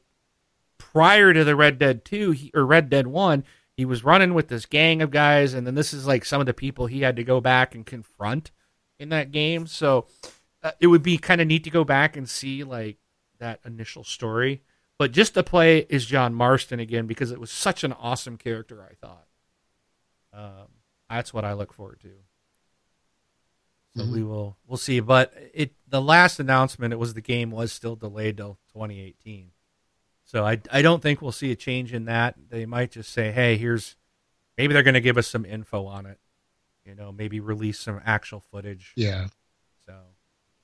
prior 0.77 1.33
to 1.33 1.43
the 1.43 1.55
Red 1.55 1.79
Dead 1.79 2.05
Two 2.05 2.31
he, 2.31 2.51
or 2.53 2.65
Red 2.65 2.89
Dead 2.89 3.07
One. 3.07 3.43
He 3.75 3.85
was 3.85 4.03
running 4.03 4.33
with 4.33 4.49
this 4.49 4.65
gang 4.65 5.01
of 5.01 5.09
guys, 5.09 5.53
and 5.53 5.65
then 5.65 5.75
this 5.75 5.93
is 5.93 6.05
like 6.05 6.25
some 6.25 6.39
of 6.39 6.45
the 6.45 6.53
people 6.53 6.85
he 6.85 7.01
had 7.01 7.15
to 7.15 7.23
go 7.23 7.41
back 7.41 7.73
and 7.73 7.85
confront 7.85 8.51
in 8.99 9.09
that 9.09 9.31
game. 9.31 9.65
So 9.65 10.07
uh, 10.61 10.71
it 10.79 10.87
would 10.87 11.03
be 11.03 11.17
kind 11.17 11.41
of 11.41 11.47
neat 11.47 11.63
to 11.63 11.69
go 11.69 11.83
back 11.83 12.15
and 12.15 12.29
see 12.29 12.63
like 12.63 12.97
that 13.39 13.59
initial 13.65 14.03
story. 14.03 14.61
But 14.99 15.11
just 15.11 15.33
to 15.33 15.43
play 15.43 15.87
is 15.89 16.05
John 16.05 16.33
Marston 16.33 16.79
again 16.79 17.07
because 17.07 17.31
it 17.31 17.39
was 17.39 17.51
such 17.51 17.83
an 17.83 17.93
awesome 17.93 18.37
character. 18.37 18.81
I 18.81 18.93
thought. 18.95 19.27
Um, 20.33 20.67
that's 21.09 21.33
what 21.33 21.45
I 21.45 21.53
look 21.53 21.73
forward 21.73 21.99
to. 22.01 22.11
So 23.95 24.03
mm-hmm. 24.03 24.13
we 24.13 24.23
will 24.23 24.57
we'll 24.67 24.77
see. 24.77 24.99
But 24.99 25.33
it 25.53 25.73
the 25.87 26.01
last 26.01 26.39
announcement 26.39 26.93
it 26.93 26.99
was 26.99 27.13
the 27.13 27.21
game 27.21 27.51
was 27.51 27.71
still 27.71 27.95
delayed 27.95 28.37
till 28.37 28.57
2018. 28.73 29.51
So 30.23 30.45
I 30.45 30.59
I 30.71 30.81
don't 30.81 31.01
think 31.01 31.21
we'll 31.21 31.31
see 31.31 31.51
a 31.51 31.55
change 31.55 31.93
in 31.93 32.05
that. 32.05 32.35
They 32.49 32.65
might 32.65 32.91
just 32.91 33.11
say, 33.11 33.31
hey, 33.31 33.57
here's 33.57 33.95
maybe 34.57 34.73
they're 34.73 34.83
going 34.83 34.93
to 34.95 35.01
give 35.01 35.17
us 35.17 35.27
some 35.27 35.45
info 35.45 35.85
on 35.85 36.05
it. 36.05 36.19
You 36.85 36.95
know, 36.95 37.11
maybe 37.11 37.39
release 37.39 37.79
some 37.79 38.01
actual 38.03 38.41
footage. 38.51 38.93
Yeah. 38.95 39.27
So, 39.85 39.95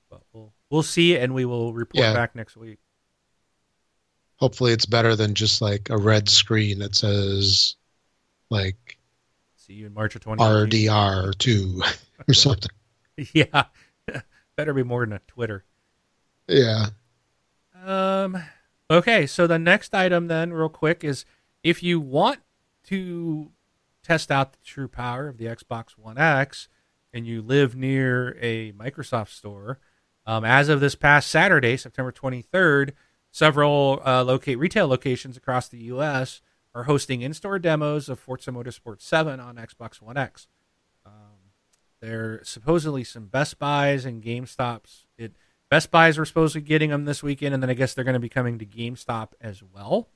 but 0.10 0.22
we'll 0.34 0.54
we'll 0.70 0.84
see, 0.84 1.18
and 1.18 1.34
we 1.34 1.46
will 1.46 1.74
report 1.74 2.04
yeah. 2.04 2.14
back 2.14 2.36
next 2.36 2.58
week. 2.58 2.80
Hopefully, 4.36 4.74
it's 4.74 4.86
better 4.86 5.16
than 5.16 5.34
just 5.34 5.62
like 5.62 5.90
a 5.90 5.98
red 5.98 6.30
screen 6.30 6.80
that 6.80 6.96
says, 6.96 7.76
like, 8.50 8.98
see 9.56 9.74
you 9.74 9.86
in 9.86 9.94
March 9.94 10.16
of 10.16 10.22
20. 10.22 10.42
RDR 10.42 11.38
two 11.38 11.82
or 12.28 12.34
something. 12.34 12.72
yeah, 13.34 13.66
better 14.56 14.74
be 14.74 14.84
more 14.84 15.06
than 15.06 15.14
a 15.14 15.20
Twitter. 15.28 15.66
Yeah. 16.48 16.88
Um. 17.86 18.42
Okay, 18.92 19.28
so 19.28 19.46
the 19.46 19.60
next 19.60 19.94
item 19.94 20.28
then, 20.28 20.52
real 20.52 20.70
quick, 20.70 21.04
is 21.04 21.24
if 21.64 21.84
you 21.84 22.00
want 22.00 22.40
to 22.86 23.52
test 24.04 24.32
out 24.32 24.54
the 24.54 24.60
true 24.64 24.88
power 24.88 25.28
of 25.28 25.38
the 25.38 25.46
Xbox 25.46 25.92
One 25.92 26.18
X 26.18 26.68
and 27.14 27.28
you 27.28 27.42
live 27.42 27.76
near 27.76 28.38
a 28.42 28.72
Microsoft 28.72 29.30
store, 29.30 29.80
um, 30.26 30.44
as 30.44 30.70
of 30.70 30.80
this 30.80 30.96
past 30.96 31.28
Saturday, 31.28 31.78
September 31.78 32.12
23rd, 32.12 32.92
several 33.32 34.02
uh, 34.06 34.24
locate 34.24 34.58
retail 34.58 34.88
locations 34.88 35.38
across 35.38 35.68
the 35.68 35.80
U.S. 35.86 36.42
are 36.74 36.84
hosting 36.84 37.22
in-store 37.22 37.60
demos 37.60 38.10
of 38.10 38.20
Forza 38.20 38.52
Motorsport 38.52 39.02
7 39.02 39.40
on 39.40 39.56
Xbox 39.56 40.02
One 40.02 40.18
X. 40.18 40.48
There 42.02 42.34
are 42.34 42.42
supposedly 42.44 43.04
some 43.04 43.26
Best 43.26 43.60
Buys 43.60 44.06
and 44.06 44.24
GameStops. 44.24 45.06
It 45.18 45.34
Best 45.70 45.92
Buys 45.92 46.18
were 46.18 46.26
supposed 46.26 46.54
to 46.54 46.60
be 46.60 46.66
getting 46.66 46.90
them 46.90 47.06
this 47.06 47.22
weekend, 47.22 47.54
and 47.54 47.62
then 47.62 47.70
I 47.70 47.74
guess 47.74 47.94
they're 47.94 48.04
going 48.04 48.14
to 48.14 48.20
be 48.20 48.30
coming 48.30 48.58
to 48.60 48.66
GameStop 48.66 49.30
as 49.42 49.62
well. 49.62 50.08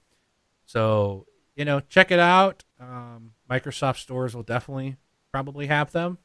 So 0.66 1.28
you 1.56 1.66
know, 1.66 1.80
check 1.82 2.12
it 2.12 2.20
out. 2.20 2.64
Um, 2.80 3.34
Microsoft 3.50 3.98
stores 3.98 4.36
will 4.36 4.44
definitely 4.44 4.98
probably 5.32 5.68
have 5.68 5.92
them. 5.92 6.18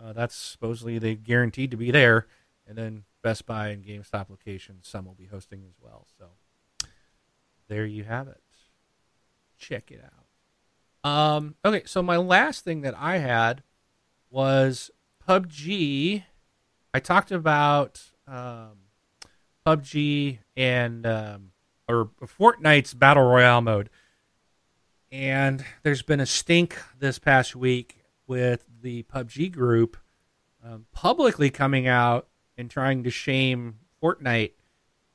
Uh, 0.00 0.12
that's 0.12 0.34
supposedly 0.34 0.98
they 0.98 1.14
guaranteed 1.14 1.70
to 1.70 1.76
be 1.76 1.90
there, 1.90 2.26
and 2.66 2.76
then 2.76 3.04
Best 3.22 3.46
Buy 3.46 3.68
and 3.68 3.84
GameStop 3.84 4.28
locations 4.28 4.88
some 4.88 5.06
will 5.06 5.14
be 5.14 5.26
hosting 5.26 5.64
as 5.66 5.74
well. 5.80 6.06
So 6.18 6.26
there 7.68 7.86
you 7.86 8.04
have 8.04 8.28
it. 8.28 8.40
Check 9.58 9.90
it 9.90 10.04
out. 10.04 11.08
Um, 11.08 11.54
okay, 11.64 11.82
so 11.86 12.02
my 12.02 12.16
last 12.16 12.64
thing 12.64 12.80
that 12.82 12.94
I 12.98 13.18
had 13.18 13.62
was 14.34 14.90
PUBG. 15.28 16.24
I 16.92 16.98
talked 16.98 17.30
about 17.30 18.02
um, 18.26 18.78
PUBG 19.64 20.38
and 20.56 21.06
um, 21.06 21.52
or 21.88 22.10
Fortnite's 22.20 22.94
battle 22.94 23.22
royale 23.22 23.60
mode, 23.60 23.90
and 25.12 25.64
there's 25.84 26.02
been 26.02 26.18
a 26.18 26.26
stink 26.26 26.76
this 26.98 27.20
past 27.20 27.54
week 27.54 28.02
with 28.26 28.66
the 28.82 29.04
PUBG 29.04 29.52
group 29.52 29.96
um, 30.64 30.86
publicly 30.90 31.48
coming 31.48 31.86
out 31.86 32.26
and 32.58 32.68
trying 32.68 33.04
to 33.04 33.10
shame 33.10 33.76
Fortnite 34.02 34.52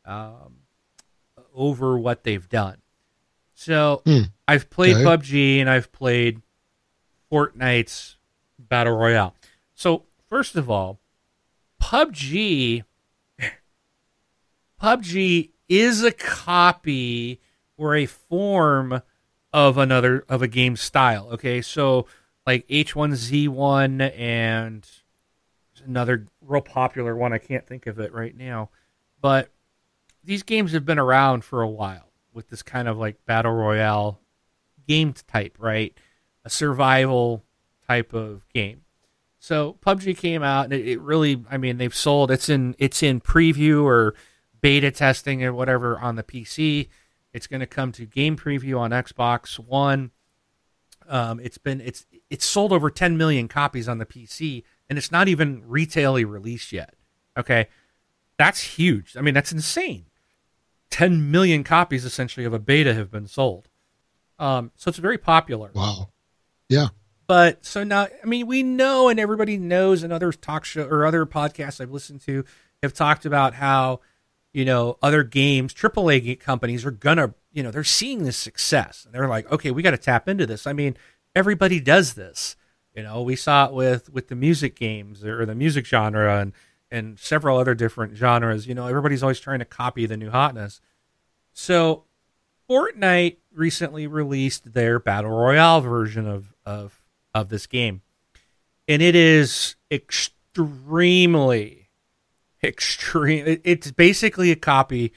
um, 0.06 0.60
over 1.54 2.00
what 2.00 2.24
they've 2.24 2.48
done. 2.48 2.78
So 3.54 4.02
hmm. 4.06 4.22
I've 4.48 4.70
played 4.70 4.96
okay. 4.96 5.04
PUBG 5.04 5.60
and 5.60 5.70
I've 5.70 5.92
played 5.92 6.42
Fortnite's 7.30 8.16
battle 8.60 8.96
royale. 8.96 9.36
So 9.74 10.04
first 10.28 10.56
of 10.56 10.70
all, 10.70 11.00
PUBG 11.82 12.84
PUBG 14.82 15.50
is 15.68 16.04
a 16.04 16.12
copy 16.12 17.42
or 17.78 17.96
a 17.96 18.06
form 18.06 19.02
of 19.52 19.78
another 19.78 20.26
of 20.30 20.42
a 20.42 20.48
game 20.48 20.76
style. 20.76 21.30
Okay, 21.34 21.62
so 21.62 22.06
like 22.46 22.68
H1Z1 22.68 24.18
and 24.18 24.88
another 25.86 26.28
real 26.42 26.62
popular 26.62 27.16
one. 27.16 27.34
I 27.34 27.38
can't 27.38 27.66
think 27.66 27.88
of 27.88 28.00
it 28.00 28.14
right 28.14 28.36
now, 28.36 28.70
but 29.22 29.50
these 30.24 30.44
games 30.44 30.72
have 30.74 30.86
been 30.86 31.00
around 31.00 31.44
for 31.44 31.62
a 31.62 31.70
while 31.70 32.12
with 32.34 32.50
this 32.50 32.62
kind 32.62 32.88
of 32.88 32.98
like 32.98 33.26
battle 33.26 33.54
royale 33.54 34.20
game 34.88 35.14
type, 35.14 35.58
right? 35.60 35.94
A 36.46 36.50
survival 36.50 37.44
type 37.90 38.14
of 38.14 38.48
game. 38.54 38.82
So 39.40 39.78
PUBG 39.84 40.18
came 40.18 40.44
out 40.44 40.66
and 40.66 40.74
it, 40.74 40.88
it, 40.88 41.02
really, 41.02 41.44
I 41.50 41.58
mean, 41.58 41.78
they've 41.78 41.96
sold. 41.96 42.30
It's 42.30 42.50
in 42.50 42.76
it's 42.78 43.02
in 43.02 43.20
preview 43.20 43.84
or 43.84 44.14
beta 44.62 44.92
testing 44.92 45.44
or 45.44 45.54
whatever 45.54 45.98
on 45.98 46.16
the 46.16 46.24
PC. 46.24 46.90
It's 47.34 47.48
going 47.48 47.62
to 47.62 47.68
come 47.68 47.92
to 47.94 48.06
game 48.06 48.38
preview 48.38 48.80
on 48.80 48.92
Xbox 48.92 49.58
One. 49.58 50.12
Um, 51.08 51.40
it's 51.40 51.58
been 51.58 51.82
it's 51.82 52.06
it's 52.30 52.46
sold 52.46 52.72
over 52.72 52.92
10 52.92 53.18
million 53.18 53.48
copies 53.48 53.88
on 53.88 53.98
the 53.98 54.06
PC, 54.06 54.64
and 54.90 54.98
it's 54.98 55.12
not 55.12 55.28
even 55.28 55.64
retailly 55.66 56.26
released 56.26 56.72
yet. 56.72 56.94
Okay, 57.38 57.68
that's 58.38 58.62
huge. 58.62 59.18
I 59.18 59.22
mean, 59.22 59.34
that's 59.34 59.52
insane. 59.52 60.06
10 60.92 61.32
million 61.32 61.64
copies 61.64 62.04
essentially 62.04 62.46
of 62.46 62.54
a 62.54 62.60
beta 62.60 62.94
have 62.94 63.10
been 63.12 63.28
sold. 63.28 63.68
Um, 64.38 64.72
so 64.76 64.90
it's 64.90 64.98
very 64.98 65.18
popular. 65.18 65.72
Wow. 65.74 66.10
Yeah. 66.68 66.88
But 67.30 67.64
so 67.64 67.84
now, 67.84 68.08
I 68.24 68.26
mean, 68.26 68.48
we 68.48 68.64
know, 68.64 69.08
and 69.08 69.20
everybody 69.20 69.56
knows, 69.56 70.02
and 70.02 70.12
other 70.12 70.32
talk 70.32 70.66
show 70.66 70.86
or 70.86 71.06
other 71.06 71.28
podcasts 71.28 71.80
I've 71.80 71.92
listened 71.92 72.22
to 72.22 72.44
have 72.82 72.92
talked 72.92 73.24
about 73.24 73.54
how, 73.54 74.00
you 74.52 74.66
know, 74.66 74.98
other 75.04 75.22
games, 75.22 75.72
AAA 75.72 76.40
companies 76.40 76.88
are 76.88 76.92
gonna, 76.92 77.36
you 77.54 77.62
know, 77.62 77.70
they're 77.70 77.84
seeing 77.84 78.24
this 78.24 78.36
success, 78.36 79.06
and 79.06 79.14
they're 79.14 79.28
like, 79.28 79.52
okay, 79.52 79.70
we 79.70 79.84
got 79.84 79.92
to 79.92 79.98
tap 79.98 80.28
into 80.28 80.48
this. 80.48 80.66
I 80.66 80.74
mean, 80.74 80.98
everybody 81.36 81.80
does 81.80 82.16
this. 82.16 82.56
You 82.96 83.04
know, 83.04 83.22
we 83.22 83.36
saw 83.36 83.68
it 83.68 83.74
with 83.74 84.12
with 84.12 84.30
the 84.30 84.36
music 84.36 84.76
games 84.76 85.24
or 85.24 85.46
the 85.46 85.54
music 85.54 85.86
genre, 85.86 86.40
and 86.40 86.52
and 86.90 87.20
several 87.20 87.60
other 87.60 87.76
different 87.76 88.18
genres. 88.18 88.66
You 88.66 88.74
know, 88.74 88.88
everybody's 88.88 89.22
always 89.22 89.40
trying 89.40 89.60
to 89.60 89.66
copy 89.66 90.08
the 90.08 90.18
new 90.18 90.32
hotness. 90.32 90.82
So, 91.54 92.06
Fortnite 92.68 93.38
recently 93.54 94.08
released 94.08 94.74
their 94.74 94.98
battle 94.98 95.30
royale 95.30 95.82
version 95.82 96.26
of 96.26 96.56
of 96.66 96.99
of 97.34 97.50
this 97.50 97.68
game. 97.68 98.02
And 98.88 99.02
it 99.02 99.16
is 99.16 99.76
extremely, 99.92 101.90
extreme. 102.64 103.60
It's 103.64 103.92
basically 103.92 104.52
a 104.52 104.56
copy, 104.56 105.14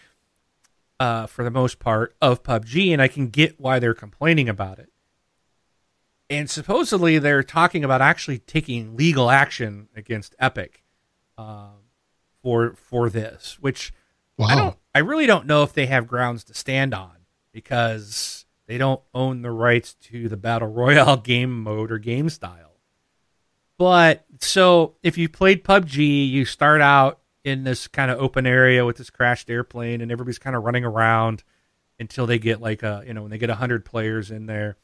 uh, 1.01 1.27
for 1.27 1.43
the 1.43 1.51
most 1.51 1.79
part, 1.79 2.15
of 2.21 2.43
PUBG, 2.43 2.93
and 2.93 3.01
I 3.03 3.09
can 3.09 3.29
get 3.29 3.61
why 3.61 3.79
they're 3.79 3.95
complaining 3.95 4.49
about 4.49 4.79
it. 4.79 4.91
and 6.31 6.49
supposedly 6.49 7.19
they're 7.19 7.43
talking 7.43 7.85
about 7.85 8.01
actually 8.01 8.39
taking 8.39 8.97
legal 8.97 9.31
action 9.31 9.89
against 9.95 10.35
Epic 10.39 10.83
uh, 11.37 11.73
for 12.43 12.75
for 12.75 13.11
this, 13.11 13.59
which 13.61 13.93
wow. 14.39 14.47
I 14.47 14.55
don't. 14.55 14.77
I 14.95 14.99
really 15.01 15.27
don't 15.27 15.47
know 15.47 15.63
if 15.63 15.73
they 15.75 15.87
have 15.87 16.07
grounds 16.07 16.45
to 16.45 16.55
stand 16.55 16.95
on 16.95 17.13
because 17.53 18.42
they 18.67 18.79
don't 18.79 19.03
own 19.15 19.43
the 19.43 19.51
rights 19.51 19.95
to 19.95 20.29
the 20.29 20.37
battle 20.37 20.69
royale 20.69 21.17
game 21.19 21.63
mode 21.63 21.91
or 21.91 21.99
game 21.99 22.29
style. 22.29 22.73
But 23.79 24.25
so 24.41 24.95
if 25.03 25.19
you 25.19 25.29
played 25.29 25.65
PUBG, 25.65 26.29
you 26.31 26.45
start 26.45 26.81
out 26.81 27.21
in 27.45 27.65
this 27.65 27.89
kind 27.89 28.11
of 28.11 28.21
open 28.21 28.47
area 28.47 28.85
with 28.85 28.97
this 28.97 29.11
crashed 29.11 29.51
airplane, 29.51 30.01
and 30.01 30.13
everybody's 30.13 30.39
kind 30.39 30.55
of 30.55 30.63
running 30.63 30.85
around 30.85 31.43
until 31.99 32.27
they 32.27 32.39
get 32.39 32.61
like 32.61 32.83
a 32.83 33.03
you 33.07 33.15
know 33.15 33.23
when 33.23 33.31
they 33.31 33.39
get 33.39 33.51
hundred 33.51 33.85
players 33.85 34.31
in 34.31 34.47
there. 34.47 34.77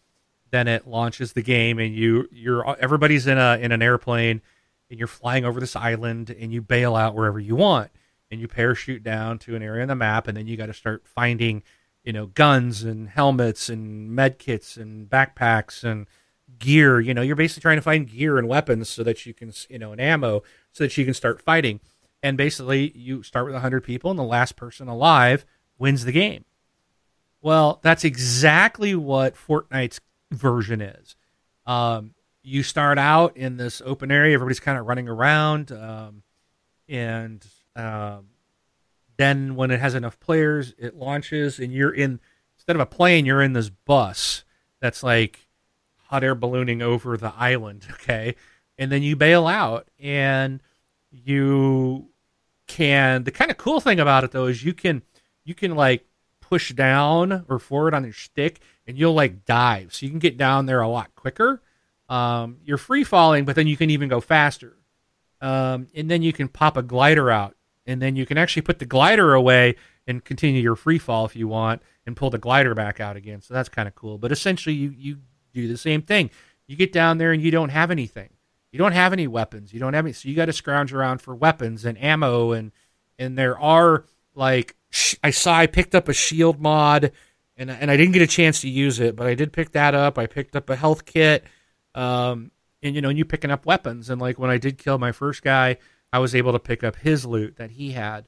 Then 0.51 0.67
it 0.67 0.87
launches 0.87 1.35
the 1.35 1.43
game, 1.43 1.79
and 1.79 1.95
you 1.95 2.29
you're 2.33 2.77
everybody's 2.81 3.27
in 3.27 3.39
a 3.39 3.59
in 3.61 3.71
an 3.71 3.83
airplane, 3.83 4.41
and 4.91 4.99
you're 4.99 5.07
flying 5.07 5.45
over 5.45 5.61
this 5.61 5.77
island, 5.77 6.31
and 6.31 6.53
you 6.53 6.63
bail 6.63 6.97
out 6.97 7.15
wherever 7.15 7.39
you 7.39 7.55
want, 7.55 7.91
and 8.31 8.41
you 8.41 8.49
parachute 8.49 9.03
down 9.03 9.39
to 9.41 9.55
an 9.55 9.63
area 9.63 9.83
on 9.83 9.89
the 9.89 9.95
map, 9.95 10.27
and 10.27 10.37
then 10.37 10.47
you 10.47 10.57
got 10.57 10.67
to 10.67 10.75
start 10.75 11.07
finding 11.07 11.63
you 12.09 12.15
know 12.15 12.25
guns 12.25 12.85
and 12.85 13.11
helmets 13.11 13.69
and 13.69 14.11
med 14.11 14.39
kits 14.39 14.79
and 14.79 15.11
backpacks 15.11 15.85
and 15.85 16.07
gear. 16.59 17.01
You 17.01 17.13
know, 17.13 17.21
you're 17.21 17.37
basically 17.37 17.61
trying 17.61 17.77
to 17.77 17.83
find 17.83 18.09
gear 18.09 18.39
and 18.39 18.49
weapons 18.49 18.89
so 18.89 19.05
that 19.05 19.27
you 19.27 19.35
can 19.35 19.53
you 19.69 19.79
know 19.79 19.93
and 19.93 20.01
ammo 20.01 20.43
so 20.73 20.85
that 20.85 20.97
you 20.97 21.05
can 21.05 21.13
start 21.13 21.43
fighting. 21.43 21.81
And 22.23 22.39
basically 22.39 22.93
you 22.97 23.23
start 23.23 23.45
with 23.45 23.53
100 23.53 23.85
people 23.85 24.11
and 24.11 24.19
the 24.19 24.25
last 24.25 24.57
person 24.57 24.89
alive 24.89 25.45
wins 25.79 26.07
the 26.07 26.13
game. 26.13 26.47
Well 27.43 27.79
that's 27.83 28.05
exactly 28.05 28.95
what 28.95 29.35
fortnite's 29.35 30.01
version 30.31 30.81
is. 30.81 31.15
Um, 31.67 32.15
you 32.43 32.63
start 32.63 32.97
out 32.97 33.37
in 33.37 33.59
this 33.59 33.83
open 33.85 34.11
area. 34.11 34.33
Everybody's 34.33 34.61
kind 34.61 34.79
of 34.79 34.87
running 34.87 35.11
around 35.11 35.73
um, 35.73 36.23
and 36.89 37.47
um, 37.77 38.29
then 39.19 39.55
when 39.55 39.71
it 39.71 39.81
has 39.81 39.95
enough 39.95 40.19
players 40.19 40.75
it 40.79 40.97
launches 40.97 41.59
and 41.59 41.73
you're 41.73 41.93
in 41.93 42.19
instead 42.57 42.77
of 42.77 42.81
a 42.81 42.87
plane 42.87 43.27
you're 43.27 43.43
in 43.43 43.53
this 43.53 43.69
bus 43.69 44.45
that's 44.81 45.03
like 45.03 45.47
hot 46.09 46.25
air 46.25 46.35
ballooning 46.35 46.83
over 46.83 47.17
the 47.17 47.33
island 47.37 47.87
okay? 47.93 48.35
And 48.79 48.91
then 48.91 49.03
you 49.03 49.17
bail 49.17 49.47
out 49.47 49.89
and 50.01 50.61
you 51.11 52.09
can 52.67 53.25
the 53.25 53.31
kind 53.31 53.51
of 53.51 53.57
cool 53.57 53.81
thing 53.81 53.99
about 53.99 54.25
it 54.25 54.31
though 54.31 54.47
is 54.47 54.65
you 54.65 54.75
can 54.75 55.03
you 55.45 55.55
can 55.55 55.75
like 55.75 56.05
push 56.41 56.73
down 56.73 57.45
or 57.49 57.59
forward 57.59 57.95
on 57.95 58.05
your 58.05 58.13
stick 58.13 58.61
and 58.87 58.99
you'll 58.99 59.15
like 59.15 59.45
dive. 59.45 59.95
So 59.95 60.07
you 60.07 60.11
can 60.11 60.19
get 60.19 60.37
down 60.37 60.67
there 60.67 60.81
a 60.81 60.89
lot 60.89 61.15
quicker. 61.15 61.63
Um, 62.09 62.59
you're 62.65 62.79
free 62.79 63.05
falling 63.05 63.45
but 63.45 63.57
then 63.57 63.67
you 63.67 63.77
can 63.77 63.91
even 63.91 64.09
go 64.09 64.21
faster. 64.21 64.77
Um, 65.41 65.89
and 65.95 66.11
then 66.11 66.23
you 66.23 66.33
can 66.33 66.49
pop 66.49 66.77
a 66.77 66.83
glider 66.83 67.31
out 67.31 67.55
and 67.89 68.01
then 68.03 68.15
you 68.15 68.27
can 68.27 68.39
actually 68.39 68.63
put 68.63 68.79
the 68.79 68.87
glider 68.87 69.35
away 69.35 69.75
and 70.07 70.25
continue 70.25 70.63
your 70.63 70.77
free 70.77 70.99
fall 70.99 71.25
if 71.25 71.35
you 71.35 71.49
want 71.49 71.83
and 72.07 72.17
pull 72.17 72.31
the 72.31 72.39
glider 72.39 72.75
back 72.75 73.01
out 73.01 73.17
again. 73.17 73.41
So 73.41 73.55
that's 73.55 73.69
kind 73.69 73.89
of 73.89 73.95
cool. 73.95 74.19
But 74.19 74.31
essentially 74.31 74.75
you 74.75 74.95
you 74.97 75.19
do 75.53 75.67
the 75.67 75.79
same 75.79 76.03
thing. 76.03 76.31
You 76.67 76.77
get 76.77 76.93
down 76.93 77.19
there 77.19 77.33
and 77.33 77.43
you 77.43 77.51
don't 77.51 77.71
have 77.71 77.91
anything. 77.91 78.29
You 78.71 78.79
don't 78.79 78.93
have 78.93 79.15
any 79.15 79.27
weapons. 79.27 79.73
You 79.73 79.81
don't 79.81 79.95
have 79.95 80.05
any, 80.05 80.13
so 80.13 80.29
you 80.29 80.37
got 80.37 80.45
to 80.47 80.53
scrounge 80.53 80.93
around 80.93 81.23
for 81.23 81.35
weapons 81.35 81.85
and 81.85 82.01
ammo 82.01 82.53
and 82.53 82.71
and 83.19 83.37
there 83.37 83.59
are 83.59 84.05
like 84.35 84.77
I 85.25 85.31
saw 85.31 85.57
I 85.57 85.67
picked 85.67 85.95
up 85.95 86.09
a 86.09 86.13
shield 86.13 86.61
mod 86.61 87.11
and 87.57 87.71
and 87.71 87.91
I 87.91 87.97
didn't 87.97 88.13
get 88.13 88.23
a 88.23 88.27
chance 88.27 88.61
to 88.61 88.69
use 88.69 89.01
it, 89.01 89.17
but 89.17 89.27
I 89.27 89.35
did 89.35 89.53
pick 89.53 89.73
that 89.73 89.95
up. 89.95 90.19
I 90.19 90.27
picked 90.27 90.55
up 90.55 90.69
a 90.69 90.77
health 90.77 91.07
kit, 91.07 91.45
um, 91.95 92.51
and 92.83 92.95
you 92.95 93.01
know, 93.01 93.09
and 93.09 93.19
you 93.19 93.25
picking 93.25 93.51
up 93.51 93.67
weapons. 93.67 94.11
And 94.11 94.21
like 94.21 94.39
when 94.39 94.51
I 94.51 94.59
did 94.59 94.79
kill 94.79 94.99
my 94.99 95.11
first 95.11 95.43
guy, 95.43 95.79
I 96.13 96.19
was 96.19 96.35
able 96.35 96.53
to 96.53 96.59
pick 96.59 96.83
up 96.83 96.97
his 96.97 97.27
loot 97.27 97.57
that 97.57 97.73
he 97.73 97.93
had, 97.93 98.27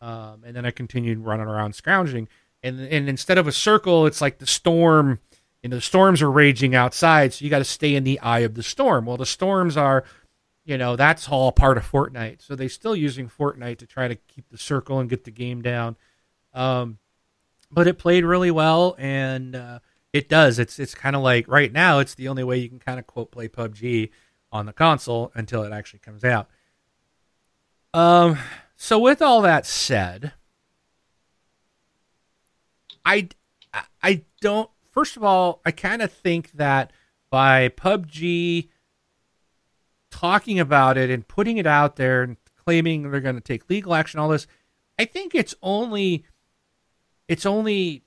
um, 0.00 0.42
and 0.44 0.54
then 0.54 0.66
I 0.66 0.70
continued 0.70 1.20
running 1.20 1.46
around 1.46 1.74
scrounging. 1.74 2.28
And 2.62 2.80
and 2.80 3.08
instead 3.08 3.38
of 3.38 3.46
a 3.46 3.52
circle, 3.52 4.06
it's 4.06 4.20
like 4.20 4.38
the 4.38 4.46
storm 4.46 5.20
you 5.62 5.68
know 5.68 5.76
the 5.76 5.82
storms 5.82 6.20
are 6.22 6.30
raging 6.30 6.74
outside, 6.74 7.32
so 7.32 7.44
you 7.44 7.50
got 7.50 7.58
to 7.58 7.64
stay 7.64 7.94
in 7.94 8.04
the 8.04 8.18
eye 8.20 8.40
of 8.40 8.54
the 8.54 8.62
storm. 8.62 9.06
Well, 9.06 9.16
the 9.16 9.24
storms 9.24 9.76
are, 9.76 10.04
you 10.64 10.76
know, 10.76 10.96
that's 10.96 11.28
all 11.28 11.52
part 11.52 11.76
of 11.76 11.88
Fortnite. 11.88 12.42
So 12.42 12.56
they're 12.56 12.68
still 12.68 12.96
using 12.96 13.28
Fortnite 13.28 13.78
to 13.78 13.86
try 13.86 14.08
to 14.08 14.16
keep 14.16 14.48
the 14.48 14.58
circle 14.58 14.98
and 14.98 15.08
get 15.08 15.24
the 15.24 15.30
game 15.30 15.62
down. 15.62 15.96
Um, 16.52 16.98
but 17.70 17.86
it 17.86 17.96
played 17.96 18.24
really 18.24 18.50
well, 18.50 18.96
and 18.98 19.54
uh, 19.54 19.78
it 20.12 20.28
does. 20.28 20.58
It's 20.58 20.80
it's 20.80 20.96
kind 20.96 21.14
of 21.14 21.22
like 21.22 21.46
right 21.46 21.72
now, 21.72 22.00
it's 22.00 22.14
the 22.14 22.28
only 22.28 22.42
way 22.42 22.58
you 22.58 22.68
can 22.68 22.80
kind 22.80 22.98
of 22.98 23.06
quote 23.06 23.30
play 23.30 23.48
PUBG 23.48 24.10
on 24.50 24.66
the 24.66 24.72
console 24.72 25.30
until 25.34 25.62
it 25.62 25.72
actually 25.72 26.00
comes 26.00 26.24
out. 26.24 26.48
Um, 27.94 28.38
so 28.76 28.98
with 28.98 29.20
all 29.20 29.42
that 29.42 29.66
said, 29.66 30.32
I 33.04 33.28
I 34.02 34.22
don't 34.40 34.70
first 34.90 35.16
of 35.16 35.24
all, 35.24 35.60
I 35.64 35.70
kind 35.70 36.02
of 36.02 36.12
think 36.12 36.52
that 36.52 36.92
by 37.30 37.68
PUBG 37.70 38.68
talking 40.10 40.60
about 40.60 40.96
it 40.98 41.10
and 41.10 41.26
putting 41.26 41.56
it 41.56 41.66
out 41.66 41.96
there 41.96 42.22
and 42.22 42.36
claiming 42.64 43.10
they're 43.10 43.20
going 43.20 43.34
to 43.34 43.40
take 43.40 43.68
legal 43.68 43.94
action, 43.94 44.20
all 44.20 44.28
this, 44.28 44.46
I 44.98 45.04
think 45.04 45.34
it's 45.34 45.54
only 45.62 46.24
it's 47.28 47.46
only 47.46 48.04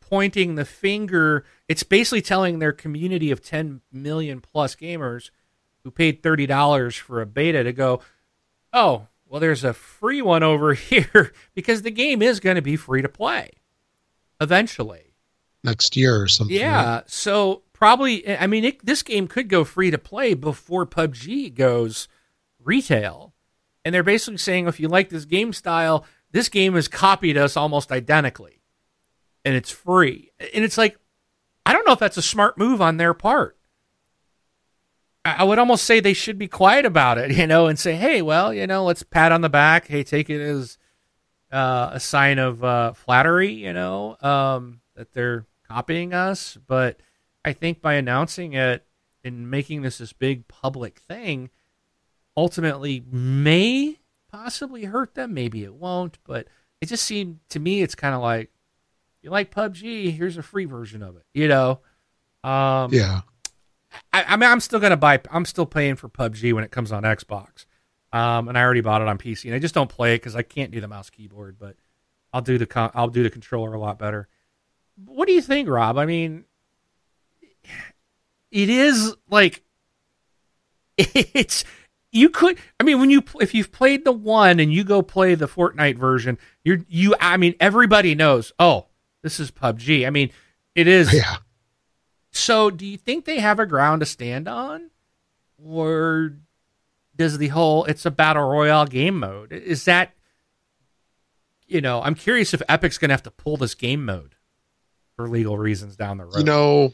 pointing 0.00 0.54
the 0.54 0.64
finger. 0.64 1.44
It's 1.68 1.82
basically 1.82 2.22
telling 2.22 2.58
their 2.58 2.72
community 2.72 3.30
of 3.30 3.42
10 3.42 3.80
million 3.92 4.40
plus 4.40 4.74
gamers 4.74 5.30
who 5.82 5.90
paid 5.90 6.22
$30 6.22 6.98
for 6.98 7.20
a 7.20 7.26
beta 7.26 7.64
to 7.64 7.72
go, 7.72 8.00
oh, 8.72 9.06
well, 9.30 9.40
there's 9.40 9.62
a 9.62 9.72
free 9.72 10.20
one 10.20 10.42
over 10.42 10.74
here 10.74 11.32
because 11.54 11.82
the 11.82 11.90
game 11.90 12.20
is 12.20 12.40
going 12.40 12.56
to 12.56 12.62
be 12.62 12.76
free 12.76 13.00
to 13.00 13.08
play 13.08 13.52
eventually 14.40 15.14
next 15.62 15.96
year 15.96 16.20
or 16.20 16.28
something. 16.28 16.56
Yeah. 16.56 16.96
Right? 16.96 17.10
So 17.10 17.62
probably, 17.72 18.28
I 18.28 18.46
mean, 18.46 18.64
it, 18.64 18.84
this 18.84 19.02
game 19.02 19.28
could 19.28 19.48
go 19.48 19.64
free 19.64 19.90
to 19.90 19.98
play 19.98 20.34
before 20.34 20.84
PUBG 20.84 21.54
goes 21.54 22.08
retail. 22.58 23.32
And 23.84 23.94
they're 23.94 24.02
basically 24.02 24.38
saying 24.38 24.66
if 24.66 24.80
you 24.80 24.88
like 24.88 25.08
this 25.08 25.24
game 25.24 25.52
style, 25.52 26.04
this 26.32 26.48
game 26.48 26.74
has 26.74 26.88
copied 26.88 27.38
us 27.38 27.56
almost 27.56 27.92
identically 27.92 28.60
and 29.44 29.54
it's 29.54 29.70
free. 29.70 30.32
And 30.40 30.64
it's 30.64 30.76
like, 30.76 30.98
I 31.64 31.72
don't 31.72 31.86
know 31.86 31.92
if 31.92 31.98
that's 31.98 32.16
a 32.16 32.22
smart 32.22 32.58
move 32.58 32.82
on 32.82 32.96
their 32.96 33.14
part. 33.14 33.56
I 35.24 35.44
would 35.44 35.58
almost 35.58 35.84
say 35.84 36.00
they 36.00 36.14
should 36.14 36.38
be 36.38 36.48
quiet 36.48 36.86
about 36.86 37.18
it, 37.18 37.30
you 37.36 37.46
know, 37.46 37.66
and 37.66 37.78
say, 37.78 37.94
hey, 37.94 38.22
well, 38.22 38.52
you 38.52 38.66
know, 38.66 38.84
let's 38.84 39.02
pat 39.02 39.32
on 39.32 39.40
the 39.40 39.48
back. 39.48 39.86
Hey, 39.86 40.02
take 40.02 40.30
it 40.30 40.40
as 40.40 40.78
uh, 41.52 41.90
a 41.92 42.00
sign 42.00 42.38
of 42.38 42.64
uh, 42.64 42.92
flattery, 42.92 43.52
you 43.52 43.72
know, 43.72 44.16
um, 44.20 44.80
that 44.96 45.12
they're 45.12 45.46
copying 45.68 46.12
us, 46.12 46.58
but 46.66 47.00
I 47.44 47.52
think 47.52 47.80
by 47.80 47.94
announcing 47.94 48.54
it 48.54 48.84
and 49.24 49.50
making 49.50 49.82
this 49.82 49.98
this 49.98 50.12
big 50.12 50.48
public 50.48 50.98
thing, 50.98 51.50
ultimately 52.36 53.04
may 53.10 53.98
possibly 54.30 54.84
hurt 54.84 55.14
them. 55.14 55.34
Maybe 55.34 55.64
it 55.64 55.74
won't, 55.74 56.18
but 56.24 56.48
it 56.80 56.86
just 56.86 57.04
seemed 57.04 57.40
to 57.50 57.60
me 57.60 57.82
it's 57.82 57.94
kind 57.94 58.14
of 58.14 58.20
like 58.20 58.50
you 59.22 59.30
like 59.30 59.54
PUBG, 59.54 60.12
here's 60.16 60.36
a 60.36 60.42
free 60.42 60.64
version 60.64 61.02
of 61.02 61.16
it. 61.16 61.24
You 61.34 61.48
know? 61.48 61.80
Um, 62.42 62.92
yeah. 62.92 63.20
I, 64.12 64.24
I, 64.24 64.36
mean, 64.36 64.50
I'm 64.50 64.60
still 64.60 64.80
gonna 64.80 64.96
buy. 64.96 65.20
I'm 65.30 65.44
still 65.44 65.66
paying 65.66 65.96
for 65.96 66.08
PUBG 66.08 66.52
when 66.52 66.64
it 66.64 66.70
comes 66.70 66.92
on 66.92 67.02
Xbox, 67.02 67.66
um, 68.12 68.48
and 68.48 68.56
I 68.56 68.62
already 68.62 68.80
bought 68.80 69.02
it 69.02 69.08
on 69.08 69.18
PC. 69.18 69.46
And 69.46 69.54
I 69.54 69.58
just 69.58 69.74
don't 69.74 69.90
play 69.90 70.14
it 70.14 70.18
because 70.18 70.36
I 70.36 70.42
can't 70.42 70.70
do 70.70 70.80
the 70.80 70.88
mouse 70.88 71.10
keyboard, 71.10 71.58
but 71.58 71.76
I'll 72.32 72.42
do 72.42 72.58
the 72.58 72.66
con- 72.66 72.92
I'll 72.94 73.08
do 73.08 73.22
the 73.22 73.30
controller 73.30 73.74
a 73.74 73.80
lot 73.80 73.98
better 73.98 74.28
what 75.06 75.26
do 75.26 75.32
you 75.32 75.42
think, 75.42 75.68
Rob? 75.68 75.98
I 75.98 76.06
mean, 76.06 76.44
it 78.50 78.68
is 78.68 79.14
like 79.28 79.62
it's 80.98 81.64
you 82.12 82.28
could 82.28 82.58
i 82.80 82.82
mean 82.82 82.98
when 82.98 83.08
you 83.08 83.22
if 83.40 83.54
you've 83.54 83.70
played 83.70 84.04
the 84.04 84.12
one 84.12 84.58
and 84.58 84.72
you 84.72 84.82
go 84.82 85.00
play 85.00 85.36
the 85.36 85.46
fortnite 85.46 85.96
version 85.96 86.36
you're 86.64 86.78
you 86.88 87.14
i 87.20 87.36
mean 87.36 87.54
everybody 87.60 88.16
knows 88.16 88.52
oh 88.58 88.86
this 89.22 89.38
is 89.38 89.52
pubg 89.52 90.04
i 90.04 90.10
mean 90.10 90.28
it 90.74 90.88
is 90.88 91.14
yeah 91.14 91.36
so 92.32 92.70
do 92.70 92.86
you 92.86 92.96
think 92.96 93.24
they 93.24 93.40
have 93.40 93.58
a 93.58 93.66
ground 93.66 94.00
to 94.00 94.06
stand 94.06 94.48
on 94.48 94.90
or 95.62 96.34
does 97.16 97.38
the 97.38 97.48
whole 97.48 97.84
it's 97.84 98.06
a 98.06 98.10
battle 98.10 98.48
royale 98.48 98.86
game 98.86 99.18
mode 99.18 99.52
is 99.52 99.84
that 99.84 100.12
you 101.66 101.80
know 101.80 102.02
i'm 102.02 102.14
curious 102.14 102.54
if 102.54 102.62
epic's 102.68 102.98
gonna 102.98 103.12
have 103.12 103.22
to 103.22 103.30
pull 103.30 103.56
this 103.56 103.74
game 103.74 104.04
mode 104.04 104.34
for 105.20 105.28
legal 105.28 105.58
reasons 105.58 105.96
down 105.96 106.16
the 106.16 106.24
road. 106.24 106.38
You 106.38 106.44
know, 106.44 106.92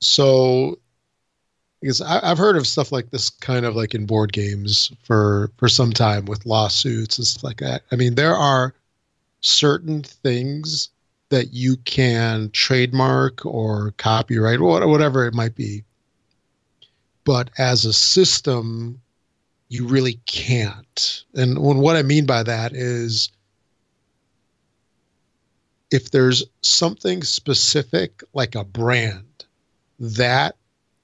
so 0.00 0.78
because 1.80 2.00
I, 2.00 2.26
have 2.26 2.38
heard 2.38 2.56
of 2.56 2.66
stuff 2.66 2.90
like 2.90 3.10
this 3.10 3.30
kind 3.30 3.64
of 3.64 3.76
like 3.76 3.94
in 3.94 4.06
board 4.06 4.32
games 4.32 4.90
for 5.04 5.52
for 5.58 5.68
some 5.68 5.92
time 5.92 6.24
with 6.24 6.44
lawsuits 6.44 7.18
and 7.18 7.26
stuff 7.26 7.44
like 7.44 7.58
that. 7.58 7.82
I 7.92 7.96
mean, 7.96 8.16
there 8.16 8.34
are 8.34 8.74
certain 9.42 10.02
things 10.02 10.88
that 11.28 11.52
you 11.52 11.76
can 11.78 12.50
trademark 12.50 13.44
or 13.44 13.92
copyright 13.98 14.60
or 14.60 14.86
whatever 14.86 15.26
it 15.26 15.34
might 15.34 15.54
be. 15.54 15.82
But 17.24 17.50
as 17.58 17.84
a 17.84 17.92
system, 17.92 19.00
you 19.68 19.86
really 19.86 20.20
can't. 20.26 21.24
And 21.34 21.58
what 21.58 21.96
I 21.96 22.02
mean 22.02 22.26
by 22.26 22.44
that 22.44 22.72
is 22.72 23.30
if 25.90 26.10
there's 26.12 26.44
something 26.62 27.22
specific 27.22 28.22
like 28.32 28.54
a 28.54 28.64
brand 28.64 29.44
that 29.98 30.54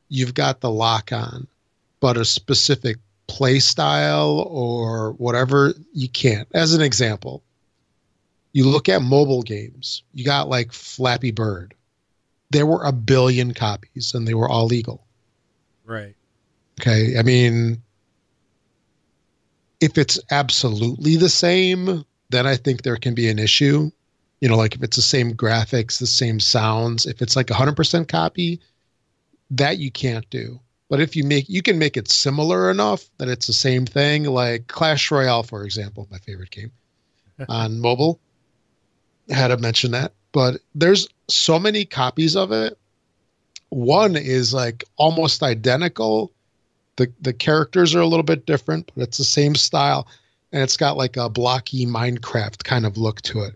you've 0.08 0.34
got 0.34 0.60
the 0.60 0.70
lock 0.70 1.10
on, 1.12 1.48
but 1.98 2.16
a 2.16 2.24
specific 2.24 2.98
play 3.26 3.58
style 3.58 4.46
or 4.48 5.12
whatever, 5.12 5.74
you 5.92 6.08
can't. 6.08 6.46
As 6.52 6.74
an 6.74 6.82
example, 6.82 7.42
you 8.52 8.68
look 8.68 8.88
at 8.88 9.02
mobile 9.02 9.42
games, 9.42 10.02
you 10.12 10.24
got 10.24 10.48
like 10.48 10.72
Flappy 10.72 11.30
Bird. 11.30 11.74
There 12.50 12.66
were 12.66 12.84
a 12.84 12.92
billion 12.92 13.54
copies 13.54 14.12
and 14.14 14.28
they 14.28 14.34
were 14.34 14.48
all 14.48 14.66
legal. 14.66 15.06
Right. 15.84 16.14
Okay. 16.80 17.18
I 17.18 17.22
mean, 17.22 17.82
if 19.80 19.96
it's 19.96 20.18
absolutely 20.30 21.16
the 21.16 21.28
same, 21.28 22.04
then 22.30 22.46
I 22.46 22.56
think 22.56 22.82
there 22.82 22.96
can 22.96 23.14
be 23.14 23.28
an 23.28 23.38
issue. 23.38 23.90
You 24.40 24.48
know, 24.48 24.56
like 24.56 24.74
if 24.74 24.82
it's 24.82 24.96
the 24.96 25.02
same 25.02 25.34
graphics, 25.34 25.98
the 25.98 26.06
same 26.06 26.40
sounds, 26.40 27.06
if 27.06 27.22
it's 27.22 27.36
like 27.36 27.46
100% 27.46 28.08
copy, 28.08 28.60
that 29.50 29.78
you 29.78 29.90
can't 29.90 30.28
do. 30.30 30.60
But 30.88 31.00
if 31.00 31.16
you 31.16 31.24
make, 31.24 31.48
you 31.48 31.62
can 31.62 31.78
make 31.78 31.96
it 31.96 32.10
similar 32.10 32.70
enough 32.70 33.08
that 33.16 33.28
it's 33.28 33.46
the 33.46 33.52
same 33.54 33.86
thing, 33.86 34.24
like 34.24 34.66
Clash 34.66 35.10
Royale, 35.10 35.42
for 35.42 35.64
example, 35.64 36.06
my 36.10 36.18
favorite 36.18 36.50
game 36.50 36.72
on 37.48 37.80
mobile. 37.80 38.20
Had 39.30 39.48
to 39.48 39.56
mention 39.56 39.92
that, 39.92 40.12
but 40.32 40.56
there's 40.74 41.08
so 41.28 41.58
many 41.58 41.84
copies 41.84 42.36
of 42.36 42.52
it. 42.52 42.76
One 43.70 44.16
is 44.16 44.52
like 44.52 44.84
almost 44.96 45.42
identical. 45.42 46.32
The 46.96 47.10
the 47.20 47.32
characters 47.32 47.94
are 47.94 48.00
a 48.00 48.06
little 48.06 48.24
bit 48.24 48.46
different, 48.46 48.90
but 48.94 49.04
it's 49.04 49.18
the 49.18 49.24
same 49.24 49.54
style, 49.54 50.06
and 50.52 50.62
it's 50.62 50.76
got 50.76 50.96
like 50.96 51.16
a 51.16 51.28
blocky 51.28 51.86
Minecraft 51.86 52.64
kind 52.64 52.84
of 52.84 52.96
look 52.98 53.22
to 53.22 53.40
it. 53.42 53.54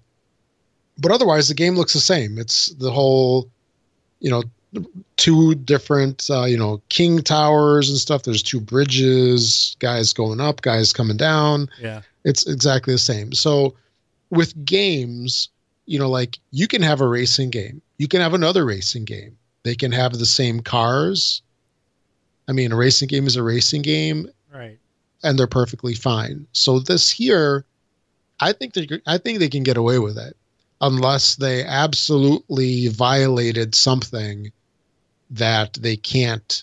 But 0.99 1.13
otherwise, 1.13 1.49
the 1.49 1.55
game 1.55 1.75
looks 1.75 1.93
the 1.93 2.01
same. 2.01 2.39
It's 2.39 2.69
the 2.75 2.91
whole, 2.91 3.51
you 4.21 4.31
know, 4.31 4.43
two 5.17 5.55
different 5.57 6.29
uh, 6.31 6.45
you 6.45 6.57
know 6.57 6.81
king 6.89 7.23
towers 7.23 7.89
and 7.89 7.99
stuff 7.99 8.25
there's 8.25 8.43
two 8.43 8.61
bridges 8.61 9.77
guys 9.79 10.13
going 10.13 10.41
up 10.41 10.61
guys 10.63 10.93
coming 10.93 11.17
down 11.17 11.69
Yeah. 11.81 12.03
it's 12.25 12.47
exactly 12.47 12.93
the 12.93 12.99
same 12.99 13.33
so 13.33 13.75
with 14.31 14.65
games 14.67 15.49
you 15.87 15.99
know 15.99 16.09
like 16.09 16.39
you 16.51 16.67
can 16.69 16.83
have 16.83 17.01
a 17.01 17.09
racing 17.09 17.51
game 17.51 17.81
you 17.99 18.09
can 18.09 18.21
have 18.21 18.35
another 18.35 18.65
racing 18.65 19.05
game 19.05 19.37
they 19.63 19.75
can 19.75 19.93
have 19.93 20.13
the 20.19 20.27
same 20.27 20.61
cars 20.61 21.43
i 22.49 22.53
mean 22.53 22.73
a 22.73 22.77
racing 22.77 23.09
game 23.09 23.27
is 23.27 23.37
a 23.37 23.43
racing 23.43 23.83
game 23.83 24.29
Right. 24.53 24.79
and 25.23 25.39
they're 25.39 25.47
perfectly 25.47 25.95
fine 25.95 26.47
so 26.53 26.79
this 26.81 27.11
here 27.11 27.65
i 28.41 28.53
think 28.53 28.75
they 28.75 28.89
i 29.07 29.19
think 29.19 29.39
they 29.39 29.49
can 29.49 29.63
get 29.63 29.77
away 29.77 29.99
with 29.99 30.19
it 30.19 30.37
unless 30.81 31.37
they 31.37 31.65
absolutely 31.65 32.89
violated 32.89 33.75
something 33.75 34.51
that 35.31 35.75
they 35.75 35.97
can't 35.97 36.63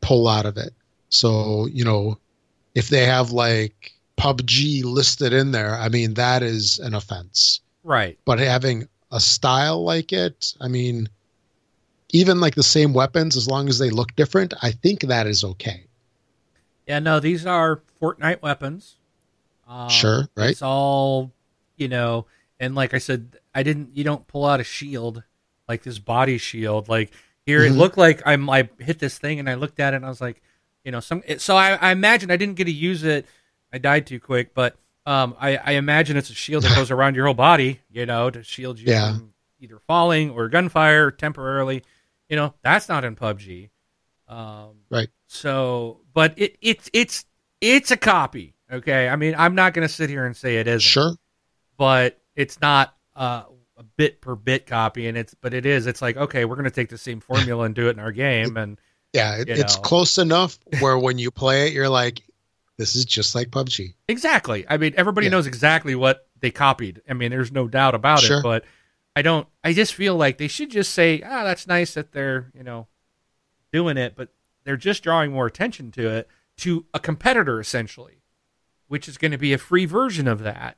pull 0.00 0.28
out 0.28 0.46
of 0.46 0.56
it. 0.56 0.74
So, 1.08 1.66
you 1.66 1.84
know, 1.84 2.18
if 2.74 2.88
they 2.88 3.06
have 3.06 3.30
like 3.30 3.92
PUBG 4.18 4.84
listed 4.84 5.32
in 5.32 5.52
there, 5.52 5.76
I 5.76 5.88
mean, 5.88 6.14
that 6.14 6.42
is 6.42 6.78
an 6.80 6.94
offense. 6.94 7.60
Right. 7.84 8.18
But 8.24 8.38
having 8.40 8.88
a 9.12 9.20
style 9.20 9.84
like 9.84 10.12
it, 10.12 10.54
I 10.60 10.66
mean, 10.68 11.08
even 12.10 12.40
like 12.40 12.54
the 12.54 12.62
same 12.62 12.92
weapons, 12.94 13.36
as 13.36 13.46
long 13.46 13.68
as 13.68 13.78
they 13.78 13.90
look 13.90 14.16
different, 14.16 14.54
I 14.62 14.72
think 14.72 15.02
that 15.02 15.26
is 15.26 15.44
okay. 15.44 15.84
Yeah. 16.88 16.98
No, 16.98 17.20
these 17.20 17.46
are 17.46 17.82
Fortnite 18.00 18.42
weapons. 18.42 18.96
Um, 19.68 19.88
Sure, 19.88 20.28
right? 20.36 20.50
It's 20.50 20.62
all, 20.62 21.30
you 21.76 21.88
know, 21.88 22.26
and 22.60 22.74
like 22.74 22.94
I 22.94 22.98
said, 22.98 23.38
I 23.54 23.62
didn't. 23.62 23.96
You 23.96 24.04
don't 24.04 24.26
pull 24.26 24.44
out 24.44 24.60
a 24.60 24.64
shield 24.64 25.22
like 25.68 25.82
this 25.82 25.98
body 25.98 26.38
shield. 26.38 26.88
Like 26.88 27.10
here, 27.46 27.64
it 27.64 27.72
Mhm. 27.72 27.78
looked 27.78 27.96
like 27.98 28.22
I'm. 28.26 28.48
I 28.50 28.68
hit 28.78 28.98
this 28.98 29.18
thing 29.18 29.38
and 29.38 29.48
I 29.48 29.54
looked 29.54 29.80
at 29.80 29.92
it 29.94 29.96
and 29.96 30.06
I 30.06 30.08
was 30.08 30.20
like, 30.20 30.42
you 30.84 30.92
know, 30.92 31.00
some. 31.00 31.22
So 31.38 31.56
I, 31.56 31.72
I 31.74 31.92
imagine 31.92 32.30
I 32.30 32.36
didn't 32.36 32.56
get 32.56 32.64
to 32.64 32.72
use 32.72 33.04
it. 33.04 33.26
I 33.72 33.78
died 33.78 34.06
too 34.06 34.20
quick, 34.20 34.54
but 34.54 34.76
um, 35.06 35.34
I, 35.38 35.56
I 35.56 35.72
imagine 35.72 36.16
it's 36.16 36.30
a 36.30 36.34
shield 36.34 36.64
that 36.64 36.74
goes 36.76 36.90
around 36.90 37.14
your 37.16 37.26
whole 37.26 37.34
body, 37.34 37.80
you 37.90 38.06
know, 38.06 38.30
to 38.30 38.42
shield 38.42 38.78
you 38.78 38.86
Yeah. 38.88 39.14
from 39.14 39.34
either 39.60 39.78
falling 39.86 40.30
or 40.30 40.48
gunfire 40.48 41.10
temporarily. 41.10 41.82
You 42.28 42.36
know, 42.36 42.54
that's 42.62 42.88
not 42.88 43.04
in 43.04 43.16
PUBG. 43.16 43.68
Um, 44.28 44.76
Right. 44.90 45.08
So, 45.26 46.00
but 46.14 46.32
it 46.36 46.56
it's 46.62 46.88
it's 46.92 47.24
it's 47.60 47.90
a 47.90 47.96
copy. 47.96 48.54
Okay. 48.72 49.08
I 49.08 49.16
mean, 49.16 49.34
I'm 49.36 49.54
not 49.54 49.74
going 49.74 49.86
to 49.86 49.92
sit 49.92 50.08
here 50.10 50.24
and 50.26 50.36
say 50.36 50.56
it 50.56 50.66
isn't 50.66 50.80
Sure. 50.80 51.12
but 51.76 52.20
it's 52.34 52.60
not 52.60 52.94
uh, 53.14 53.44
a 53.76 53.82
bit 53.82 54.20
per 54.20 54.34
bit 54.36 54.66
copy 54.66 55.06
and 55.08 55.16
it's 55.18 55.34
but 55.34 55.52
it 55.54 55.66
is 55.66 55.86
it's 55.86 56.00
like 56.02 56.16
okay 56.16 56.44
we're 56.44 56.54
going 56.56 56.64
to 56.64 56.70
take 56.70 56.88
the 56.88 56.98
same 56.98 57.20
formula 57.20 57.64
and 57.64 57.74
do 57.74 57.88
it 57.88 57.90
in 57.90 57.98
our 57.98 58.12
game 58.12 58.56
and 58.56 58.78
Yeah, 59.12 59.36
it, 59.36 59.48
it's 59.48 59.76
know. 59.76 59.82
close 59.82 60.18
enough 60.18 60.58
where 60.80 60.98
when 60.98 61.18
you 61.18 61.30
play 61.30 61.68
it, 61.68 61.72
you're 61.72 61.88
like, 61.88 62.20
this 62.78 62.96
is 62.96 63.04
just 63.04 63.34
like 63.34 63.50
PUBG. 63.50 63.94
exactly 64.08 64.64
i 64.68 64.76
mean 64.76 64.94
everybody 64.96 65.26
Yeah. 65.26 65.32
knows 65.32 65.46
exactly 65.46 65.94
what 65.94 66.26
they 66.40 66.50
copied 66.50 67.00
i 67.08 67.12
mean 67.12 67.30
there's 67.30 67.52
no 67.52 67.68
doubt 67.68 67.94
about 67.94 68.20
Sure. 68.20 68.38
it 68.38 68.42
but 68.42 68.64
i 69.16 69.22
don't 69.22 69.46
i 69.62 69.72
just 69.72 69.94
feel 69.94 70.16
like 70.16 70.38
they 70.38 70.48
should 70.48 70.70
just 70.70 70.92
say 70.92 71.22
ah 71.24 71.44
that's 71.44 71.66
nice 71.66 71.94
that 71.94 72.12
they're 72.12 72.50
you 72.54 72.62
know 72.62 72.86
doing 73.72 73.96
it 73.96 74.14
but 74.16 74.28
they're 74.64 74.76
just 74.76 75.02
drawing 75.02 75.32
more 75.32 75.46
attention 75.46 75.90
to 75.92 76.08
it 76.08 76.28
to 76.56 76.84
a 76.94 77.00
competitor 77.00 77.60
essentially 77.60 78.22
which 78.88 79.08
is 79.08 79.18
going 79.18 79.32
to 79.32 79.38
be 79.38 79.52
a 79.52 79.58
free 79.58 79.86
version 79.86 80.26
of 80.28 80.40
that 80.40 80.76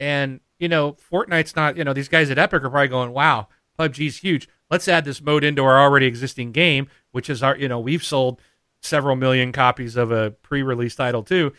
and 0.00 0.40
you 0.58 0.68
know 0.68 0.92
fortnite's 1.10 1.54
not 1.56 1.76
you 1.76 1.84
know 1.84 1.92
these 1.92 2.08
guys 2.08 2.30
at 2.30 2.38
epic 2.38 2.62
are 2.64 2.70
probably 2.70 2.88
going 2.88 3.12
wow 3.12 3.48
pubg's 3.78 4.18
huge 4.18 4.48
let's 4.70 4.88
add 4.88 5.04
this 5.04 5.20
mode 5.20 5.44
into 5.44 5.62
our 5.62 5.78
already 5.80 6.06
existing 6.06 6.50
game 6.52 6.88
which 7.12 7.28
is 7.30 7.42
our 7.42 7.56
you 7.56 7.68
know 7.68 7.78
we've 7.80 8.04
sold 8.04 8.40
several 8.86 9.16
million 9.16 9.52
copies 9.52 9.96
of 9.96 10.10
a 10.10 10.30
pre-release 10.42 10.94
title 10.94 11.22
too 11.22 11.52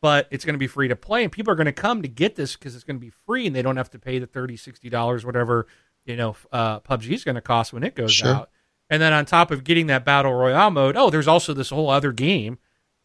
but 0.00 0.26
it's 0.32 0.44
going 0.44 0.54
to 0.54 0.58
be 0.58 0.66
free 0.66 0.88
to 0.88 0.96
play 0.96 1.22
and 1.22 1.30
people 1.30 1.52
are 1.52 1.56
going 1.56 1.64
to 1.66 1.72
come 1.72 2.02
to 2.02 2.08
get 2.08 2.34
this 2.34 2.56
because 2.56 2.74
it's 2.74 2.82
going 2.84 2.96
to 2.96 3.00
be 3.00 3.12
free 3.24 3.46
and 3.46 3.54
they 3.54 3.62
don't 3.62 3.76
have 3.76 3.90
to 3.90 3.98
pay 3.98 4.18
the 4.18 4.26
30 4.26 4.56
60 4.56 4.88
dollars 4.90 5.24
whatever 5.24 5.66
you 6.04 6.16
know 6.16 6.34
uh, 6.50 6.80
pubg 6.80 7.08
is 7.08 7.22
going 7.24 7.36
to 7.36 7.40
cost 7.40 7.72
when 7.72 7.82
it 7.84 7.94
goes 7.94 8.12
Sure. 8.12 8.34
out. 8.34 8.50
And 8.90 9.00
then 9.00 9.12
on 9.14 9.24
top 9.24 9.50
of 9.50 9.64
getting 9.64 9.86
that 9.86 10.04
battle 10.04 10.32
royale 10.34 10.70
mode 10.70 10.96
oh 10.96 11.08
there's 11.10 11.28
also 11.28 11.54
this 11.54 11.70
whole 11.70 11.88
other 11.88 12.12
game 12.12 12.58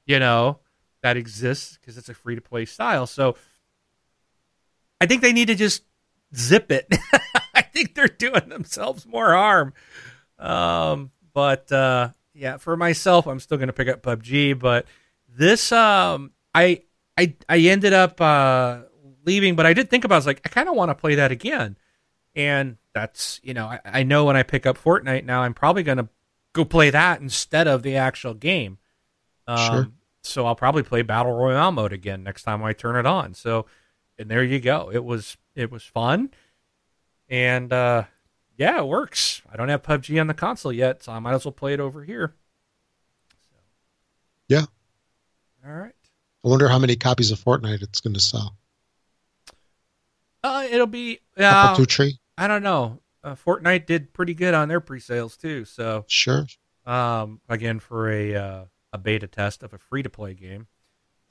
you 0.06 0.18
know 0.20 0.60
that 1.04 1.16
exists 1.18 1.78
because 1.80 1.98
it's 1.98 2.10
a 2.10 2.14
free 2.14 2.34
to 2.36 2.42
play 2.42 2.66
style. 2.66 3.06
So 3.06 3.36
i 5.00 5.06
think 5.06 5.22
they 5.22 5.34
need 5.34 5.48
to 5.48 5.56
just 5.56 5.84
zip 6.36 6.72
it. 6.72 6.88
I 7.54 7.62
think 7.62 7.94
they're 7.96 8.08
doing 8.08 8.50
themselves 8.50 9.06
more 9.06 9.34
harm. 9.34 9.74
Um 10.40 11.12
but 11.34 11.72
uh 11.72 12.10
yeah 12.38 12.58
for 12.58 12.78
myself 12.78 13.26
i'm 13.28 13.40
still 13.40 13.58
going 13.58 13.68
to 13.68 13.74
pick 13.74 13.88
up 13.88 14.02
pubg 14.04 14.60
but 14.60 14.86
this 15.28 15.72
um 15.72 16.32
i 16.54 16.82
i 17.18 17.34
i 17.50 17.58
ended 17.58 17.94
up 17.94 18.22
uh 18.22 18.80
leaving 19.26 19.56
but 19.56 19.66
i 19.66 19.74
did 19.74 19.90
think 19.90 20.06
about 20.06 20.16
it, 20.16 20.18
I 20.18 20.20
was 20.20 20.28
like 20.28 20.42
i 20.46 20.50
kind 20.50 20.70
of 20.70 20.76
want 20.76 20.90
to 20.90 20.96
play 20.96 21.16
that 21.16 21.32
again. 21.32 21.78
And 22.36 22.78
that's 22.94 23.40
you 23.44 23.54
know 23.56 23.66
I, 23.66 23.80
I 23.84 24.04
know 24.04 24.26
when 24.26 24.36
i 24.38 24.44
pick 24.44 24.66
up 24.66 24.78
fortnite 24.78 25.26
now 25.26 25.42
i'm 25.42 25.54
probably 25.56 25.84
going 25.84 25.98
to 25.98 26.08
go 26.54 26.64
play 26.64 26.90
that 26.92 27.20
instead 27.22 27.68
of 27.68 27.84
the 27.84 27.96
actual 27.98 28.34
game. 28.34 28.78
Um, 29.48 29.58
Sure. 29.58 29.88
so 30.22 30.46
i'll 30.46 30.56
probably 30.56 30.84
play 30.84 31.02
battle 31.02 31.34
royale 31.34 31.72
mode 31.72 31.94
again 31.94 32.24
next 32.24 32.44
time 32.44 32.64
i 32.64 32.74
turn 32.74 32.96
it 32.96 33.06
on. 33.08 33.34
So 33.34 33.66
and 34.20 34.30
there 34.30 34.44
you 34.44 34.60
go. 34.60 34.90
It 34.94 35.04
was 35.04 35.38
it 35.56 35.72
was 35.72 35.84
fun. 35.84 36.30
And 37.30 37.74
uh 37.74 38.04
yeah 38.58 38.80
it 38.80 38.88
works 38.88 39.42
i 39.52 39.56
don't 39.56 39.70
have 39.70 39.84
pubg 39.84 40.20
on 40.20 40.28
the 40.28 40.34
console 40.34 40.72
yet 40.74 41.04
so 41.04 41.12
i 41.12 41.20
might 41.20 41.34
as 41.34 41.46
well 41.46 41.52
play 41.52 41.74
it 41.74 41.80
over 41.80 42.04
here 42.04 42.34
so. 43.52 43.56
Yeah. 44.48 44.66
all 45.66 45.74
right 45.74 45.94
I 46.46 46.50
wonder 46.50 46.68
how 46.70 46.80
many 46.80 46.96
copies 46.96 47.32
of 47.32 47.40
Fortnite 47.40 47.82
it's 47.82 48.00
going 48.00 48.14
to 48.14 48.20
sell. 48.22 48.56
uh 50.44 50.66
it'll 50.72 50.88
be 50.88 51.20
uh, 51.38 51.76
two 51.76 51.86
tree? 51.86 52.18
i 52.38 52.48
don't 52.48 52.64
know 52.64 53.00
uh, 53.24 53.36
fortnite 53.36 53.86
did 53.86 54.14
pretty 54.14 54.34
good 54.34 54.54
on 54.54 54.70
their 54.70 54.80
pre-sales 54.80 55.36
too 55.38 55.66
so 55.66 56.06
Sure. 56.08 56.46
um 56.86 57.42
again 57.50 57.80
for 57.80 58.10
a 58.12 58.36
uh, 58.36 58.66
a 58.94 58.98
beta 58.98 59.28
test 59.28 59.64
of 59.64 59.74
a 59.74 59.78
free 59.78 60.04
to 60.04 60.10
play 60.10 60.34
game 60.34 60.68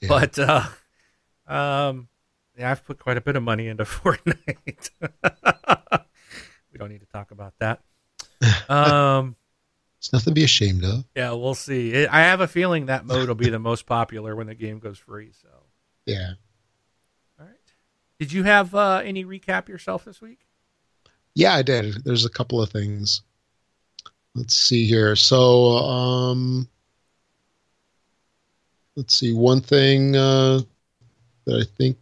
Yeah. 0.01 0.07
but 0.09 0.37
uh 0.39 0.63
um 1.47 2.09
yeah 2.57 2.69
i've 2.69 2.85
put 2.85 2.99
quite 2.99 3.17
a 3.17 3.21
bit 3.21 3.35
of 3.35 3.41
money 3.43 3.67
into 3.67 3.83
fortnite 3.85 4.89
we 6.77 6.79
don't 6.79 6.91
need 6.91 6.99
to 6.99 7.07
talk 7.07 7.31
about 7.31 7.53
that 7.59 7.79
um 8.69 9.35
It's 9.97 10.13
nothing 10.13 10.31
to 10.31 10.35
be 10.35 10.43
ashamed 10.43 10.83
of. 10.83 11.05
yeah 11.15 11.31
we'll 11.31 11.55
see 11.55 11.91
It- 11.91 12.09
i 12.11 12.21
have 12.21 12.39
a 12.39 12.47
feeling 12.47 12.85
that 12.85 13.03
mode 13.05 13.27
will 13.27 13.35
be 13.35 13.49
the 13.49 13.57
most 13.57 13.87
popular 13.87 14.35
when 14.35 14.45
the 14.47 14.53
game 14.55 14.77
goes 14.77 14.99
free 14.99 15.31
so 15.41 15.47
Yeah. 16.05 16.33
all 17.39 17.45
right 17.47 17.55
did 18.19 18.31
you 18.31 18.43
have 18.43 18.75
uh 18.75 19.01
any 19.03 19.25
recap 19.25 19.67
yourself 19.67 20.05
this 20.05 20.21
week 20.21 20.41
Yeah, 21.33 21.53
I 21.55 21.61
did. 21.63 22.03
There's 22.03 22.25
a 22.25 22.29
couple 22.31 22.61
of 22.61 22.69
things. 22.71 23.21
Let's 24.33 24.55
see 24.55 24.85
here. 24.87 25.15
So, 25.15 25.77
um, 25.77 26.67
let's 28.95 29.15
see. 29.15 29.33
One 29.33 29.61
thing 29.61 30.15
uh, 30.15 30.61
that 31.45 31.55
I 31.61 31.63
think 31.77 31.97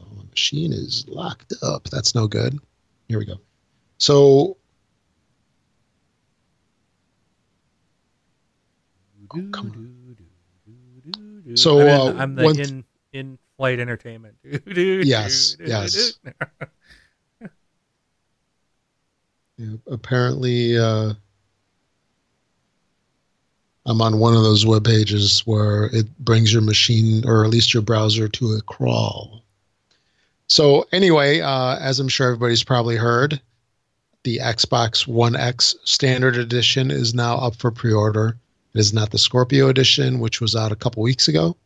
oh, 0.00 0.06
the 0.16 0.24
machine 0.30 0.72
is 0.72 1.04
locked 1.08 1.52
up. 1.62 1.84
That's 1.90 2.14
no 2.14 2.26
good. 2.26 2.58
Here 3.08 3.18
we 3.18 3.26
go. 3.26 3.38
So, 4.04 4.58
oh, 9.32 9.40
come 9.50 9.70
on. 9.70 11.56
So, 11.56 11.80
I'm, 11.80 11.88
uh, 11.88 12.10
in, 12.10 12.20
I'm 12.20 12.34
the 12.34 12.44
in 12.60 12.84
in 13.14 13.38
flight 13.56 13.80
entertainment. 13.80 14.36
Yes, 14.66 15.56
yes. 15.58 16.18
Yeah, 19.56 19.76
apparently, 19.86 20.76
uh, 20.76 21.14
I'm 23.86 24.02
on 24.02 24.18
one 24.18 24.34
of 24.34 24.42
those 24.42 24.66
web 24.66 24.84
pages 24.84 25.46
where 25.46 25.84
it 25.94 26.06
brings 26.18 26.52
your 26.52 26.60
machine 26.60 27.24
or 27.24 27.44
at 27.44 27.50
least 27.50 27.72
your 27.72 27.82
browser 27.82 28.28
to 28.28 28.52
a 28.52 28.60
crawl. 28.62 29.44
So, 30.48 30.88
anyway, 30.92 31.40
uh, 31.40 31.78
as 31.78 32.00
I'm 32.00 32.08
sure 32.08 32.26
everybody's 32.26 32.64
probably 32.64 32.96
heard, 32.96 33.40
the 34.24 34.38
Xbox 34.38 35.06
One 35.06 35.36
X 35.36 35.76
Standard 35.84 36.36
Edition 36.36 36.90
is 36.90 37.14
now 37.14 37.36
up 37.36 37.54
for 37.56 37.70
pre 37.70 37.92
order. 37.92 38.36
It 38.74 38.80
is 38.80 38.92
not 38.92 39.10
the 39.10 39.18
Scorpio 39.18 39.68
Edition, 39.68 40.18
which 40.18 40.40
was 40.40 40.56
out 40.56 40.72
a 40.72 40.76
couple 40.76 41.02
weeks 41.02 41.28
ago. 41.28 41.56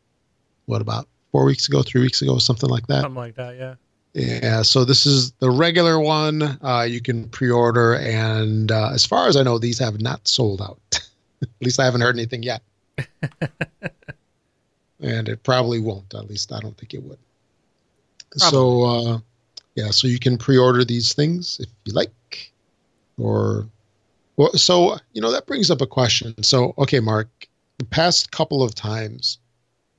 What 0.66 0.82
about 0.82 1.08
four 1.32 1.44
weeks 1.44 1.68
ago, 1.68 1.82
three 1.82 2.02
weeks 2.02 2.20
ago, 2.20 2.38
something 2.38 2.68
like 2.68 2.86
that? 2.88 3.02
Something 3.02 3.14
like 3.14 3.36
that, 3.36 3.56
yeah. 3.56 3.74
Yeah, 4.12 4.62
so 4.62 4.84
this 4.84 5.06
is 5.06 5.30
the 5.32 5.50
regular 5.50 6.00
one. 6.00 6.42
Uh, 6.42 6.86
you 6.88 7.00
can 7.00 7.28
pre-order, 7.28 7.94
and 7.94 8.72
uh, 8.72 8.90
as 8.92 9.06
far 9.06 9.28
as 9.28 9.36
I 9.36 9.42
know, 9.42 9.58
these 9.58 9.78
have 9.78 10.00
not 10.00 10.26
sold 10.26 10.60
out. 10.60 10.80
at 11.42 11.48
least 11.60 11.78
I 11.78 11.84
haven't 11.84 12.00
heard 12.00 12.16
anything 12.16 12.42
yet, 12.42 12.62
and 15.00 15.28
it 15.28 15.42
probably 15.44 15.78
won't. 15.78 16.12
At 16.14 16.28
least 16.28 16.52
I 16.52 16.58
don't 16.60 16.76
think 16.76 16.94
it 16.94 17.02
would. 17.02 17.18
So, 18.32 18.84
uh, 18.84 19.18
yeah, 19.74 19.90
so 19.90 20.08
you 20.08 20.18
can 20.18 20.36
pre-order 20.36 20.84
these 20.84 21.14
things 21.14 21.60
if 21.60 21.68
you 21.84 21.92
like, 21.92 22.10
or 23.18 23.66
well, 24.36 24.52
so 24.54 24.98
you 25.12 25.20
know 25.20 25.30
that 25.30 25.46
brings 25.46 25.70
up 25.70 25.80
a 25.80 25.86
question. 25.86 26.42
So, 26.42 26.74
okay, 26.78 27.00
Mark, 27.00 27.28
the 27.78 27.84
past 27.84 28.30
couple 28.30 28.62
of 28.62 28.74
times, 28.74 29.38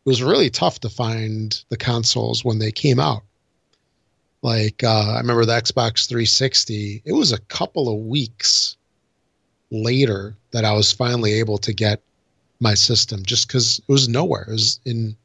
it 0.05 0.09
was 0.09 0.24
really 0.24 0.49
tough 0.49 0.80
to 0.82 0.89
find 0.89 1.61
the 1.70 1.78
consoles 1.78 2.45
when 2.45 2.59
they 2.59 2.72
came 2.72 2.99
out 2.99 3.24
like 4.41 4.84
uh, 4.84 5.13
I 5.15 5.17
remember 5.17 5.45
the 5.45 5.53
Xbox 5.53 6.07
360. 6.07 7.01
It 7.05 7.13
was 7.13 7.32
a 7.32 7.39
couple 7.39 7.89
of 7.89 8.05
weeks 8.07 8.78
later 9.72 10.36
that 10.51 10.65
I 10.65 10.74
was 10.74 10.91
finally 10.91 11.34
able 11.34 11.57
to 11.59 11.74
get 11.74 12.01
my 12.59 12.74
system, 12.74 13.24
just 13.24 13.47
because 13.47 13.80
it 13.80 13.91
was 13.91 14.09
nowhere. 14.09 14.45
It 14.47 14.53
was 14.53 14.80
in 14.86 15.15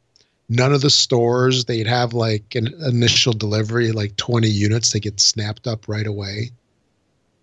none 0.49 0.73
of 0.73 0.81
the 0.81 0.91
stores. 0.91 1.65
They'd 1.65 1.87
have 1.87 2.13
like 2.13 2.55
an 2.55 2.75
initial 2.87 3.33
delivery, 3.33 3.93
like 3.93 4.17
20 4.17 4.49
units. 4.49 4.93
They 4.93 5.01
get 5.01 5.21
snapped 5.21 5.67
up 5.67 5.89
right 5.89 6.07
away. 6.07 6.51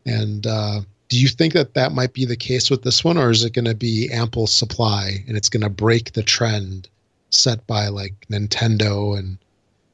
And 0.06 0.45
uh, 0.47 0.82
do 1.10 1.20
you 1.20 1.28
think 1.28 1.54
that 1.54 1.74
that 1.76 1.91
might 1.91 2.14
be 2.14 2.26
the 2.26 2.36
case 2.38 2.70
with 2.70 2.84
this 2.84 3.04
one, 3.04 3.18
or 3.18 3.30
is 3.30 3.43
it 3.43 3.54
going 3.54 3.66
to 3.66 3.76
be 3.76 4.10
ample 4.12 4.47
supply 4.47 5.24
and 5.28 5.38
it's 5.38 5.49
going 5.49 5.64
to 5.64 5.70
break 5.70 6.14
the 6.14 6.24
trend 6.24 6.89
set 7.30 7.66
by 7.68 7.88
like 7.88 8.14
Nintendo 8.30 9.18
and 9.18 9.38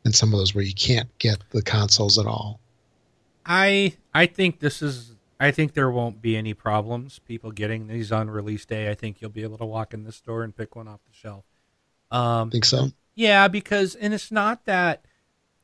and 0.06 0.16
some 0.16 0.32
of 0.34 0.40
those 0.40 0.56
where 0.56 0.64
you 0.64 0.74
can't 0.74 1.10
get 1.20 1.38
the 1.50 1.62
consoles 1.62 2.18
at 2.18 2.26
all. 2.26 2.60
I 3.46 3.96
I 4.14 4.26
think 4.26 4.60
this 4.60 4.82
is 4.82 5.12
I 5.40 5.52
think 5.52 5.74
there 5.74 5.92
won't 5.92 6.22
be 6.22 6.36
any 6.38 6.54
problems 6.54 7.20
people 7.20 7.52
getting 7.52 7.88
these 7.88 8.12
on 8.12 8.30
release 8.30 8.66
day. 8.66 8.90
I 8.90 8.96
think 8.96 9.22
you'll 9.22 9.30
be 9.30 9.44
able 9.44 9.58
to 9.58 9.66
walk 9.66 9.94
in 9.94 10.04
the 10.04 10.12
store 10.12 10.44
and 10.44 10.56
pick 10.56 10.76
one 10.76 10.88
off 10.88 11.02
the 11.06 11.14
shelf. 11.14 11.44
Um, 12.10 12.50
Think 12.52 12.66
so? 12.66 12.88
yeah, 13.16 13.48
because 13.48 13.96
and 13.96 14.14
it's 14.14 14.32
not 14.32 14.66
that 14.66 15.06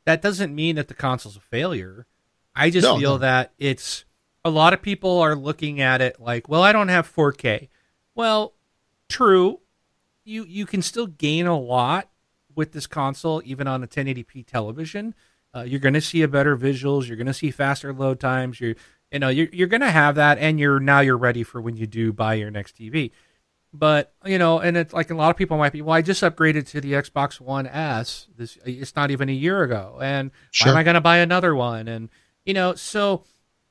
that 0.05 0.21
doesn't 0.21 0.53
mean 0.53 0.75
that 0.75 0.89
the 0.89 0.93
console's 0.93 1.37
a 1.37 1.41
failure. 1.41 2.05
I 2.55 2.69
just 2.69 2.83
No, 2.85 2.99
feel 2.99 3.13
no. 3.13 3.17
that 3.19 3.53
it's 3.57 4.03
a 4.45 4.49
lot 4.49 4.73
of 4.73 4.81
people 4.81 5.19
are 5.19 5.35
looking 5.35 5.79
at 5.79 6.01
it 6.01 6.19
like, 6.19 6.49
well, 6.49 6.63
I 6.63 6.73
don't 6.73 6.89
have 6.89 7.13
4K. 7.13 7.69
Well, 8.15 8.53
true. 9.09 9.59
You 10.25 10.45
you 10.45 10.65
can 10.65 10.81
still 10.81 11.07
gain 11.07 11.47
a 11.47 11.59
lot 11.59 12.09
with 12.55 12.71
this 12.71 12.87
console, 12.87 13.41
even 13.45 13.67
on 13.67 13.83
a 13.83 13.87
1080p 13.87 14.45
television. 14.45 15.15
Uh, 15.55 15.61
you're 15.61 15.79
going 15.79 15.93
to 15.93 16.01
see 16.01 16.21
a 16.21 16.27
better 16.27 16.57
visuals. 16.57 17.07
You're 17.07 17.17
going 17.17 17.27
to 17.27 17.33
see 17.33 17.51
faster 17.51 17.93
load 17.93 18.19
times. 18.19 18.59
You're 18.59 18.75
you 19.11 19.19
know 19.19 19.29
you're 19.29 19.49
you're 19.51 19.67
going 19.67 19.81
to 19.81 19.91
have 19.91 20.15
that, 20.15 20.37
and 20.37 20.59
you're 20.59 20.79
now 20.79 21.01
you're 21.01 21.17
ready 21.17 21.43
for 21.43 21.61
when 21.61 21.75
you 21.75 21.87
do 21.87 22.13
buy 22.13 22.35
your 22.35 22.51
next 22.51 22.77
TV. 22.77 23.11
But 23.73 24.13
you 24.25 24.37
know, 24.37 24.59
and 24.59 24.77
it's 24.77 24.93
like 24.93 25.09
a 25.09 25.15
lot 25.15 25.31
of 25.31 25.35
people 25.35 25.57
might 25.57 25.73
be, 25.73 25.81
well, 25.81 25.95
I 25.95 26.01
just 26.01 26.23
upgraded 26.23 26.67
to 26.69 26.81
the 26.81 26.93
Xbox 26.93 27.41
One 27.41 27.67
S. 27.67 28.27
This 28.37 28.57
it's 28.65 28.95
not 28.95 29.11
even 29.11 29.29
a 29.29 29.33
year 29.33 29.63
ago, 29.63 29.97
and 30.01 30.31
why 30.63 30.71
am 30.71 30.77
I 30.77 30.83
going 30.83 30.93
to 30.93 31.01
buy 31.01 31.17
another 31.17 31.55
one? 31.55 31.87
And 31.87 32.09
you 32.45 32.53
know, 32.53 32.75
so 32.75 33.23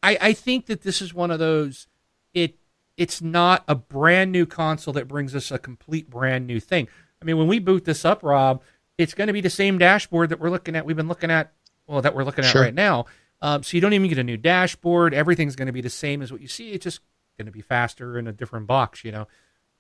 I 0.03 0.19
I 0.21 0.33
think 0.33 0.67
that 0.67 0.83
this 0.83 1.01
is 1.03 1.15
one 1.15 1.31
of 1.31 1.39
those. 1.39 1.87
It 2.35 2.57
it's 2.97 3.23
not 3.23 3.65
a 3.69 3.75
brand 3.75 4.33
new 4.33 4.47
console 4.47 4.93
that 4.95 5.09
brings 5.09 5.35
us 5.35 5.51
a 5.51 5.59
complete 5.59 6.11
brand 6.11 6.47
new 6.47 6.61
thing. 6.61 6.89
I 7.21 7.25
mean, 7.25 7.39
when 7.39 7.47
we 7.49 7.59
boot 7.59 7.85
this 7.85 8.05
up, 8.05 8.23
Rob, 8.23 8.63
it's 8.99 9.15
going 9.15 9.29
to 9.29 9.33
be 9.33 9.41
the 9.41 9.51
same 9.51 9.79
dashboard 9.79 10.29
that 10.31 10.41
we're 10.41 10.51
looking 10.51 10.77
at. 10.77 10.85
We've 10.85 10.97
been 10.97 11.09
looking 11.09 11.31
at, 11.31 11.53
well, 11.87 12.03
that 12.03 12.15
we're 12.15 12.25
looking 12.25 12.45
at 12.45 12.51
Sure. 12.51 12.63
right 12.63 12.75
now. 12.75 13.07
Um, 13.41 13.63
so 13.63 13.77
you 13.77 13.81
don't 13.81 13.93
even 13.95 14.09
get 14.09 14.19
a 14.19 14.25
new 14.25 14.37
dashboard. 14.37 15.15
Everything's 15.15 15.57
going 15.57 15.67
to 15.67 15.73
be 15.73 15.81
the 15.81 15.89
same 15.91 16.21
as 16.21 16.31
what 16.31 16.41
you 16.41 16.49
see. 16.49 16.73
It's 16.73 16.85
just 16.85 17.01
going 17.39 17.47
to 17.47 17.53
be 17.53 17.63
faster 17.63 18.19
in 18.19 18.27
a 18.27 18.33
different 18.33 18.67
box, 18.67 19.05
you 19.05 19.13
know. 19.13 19.27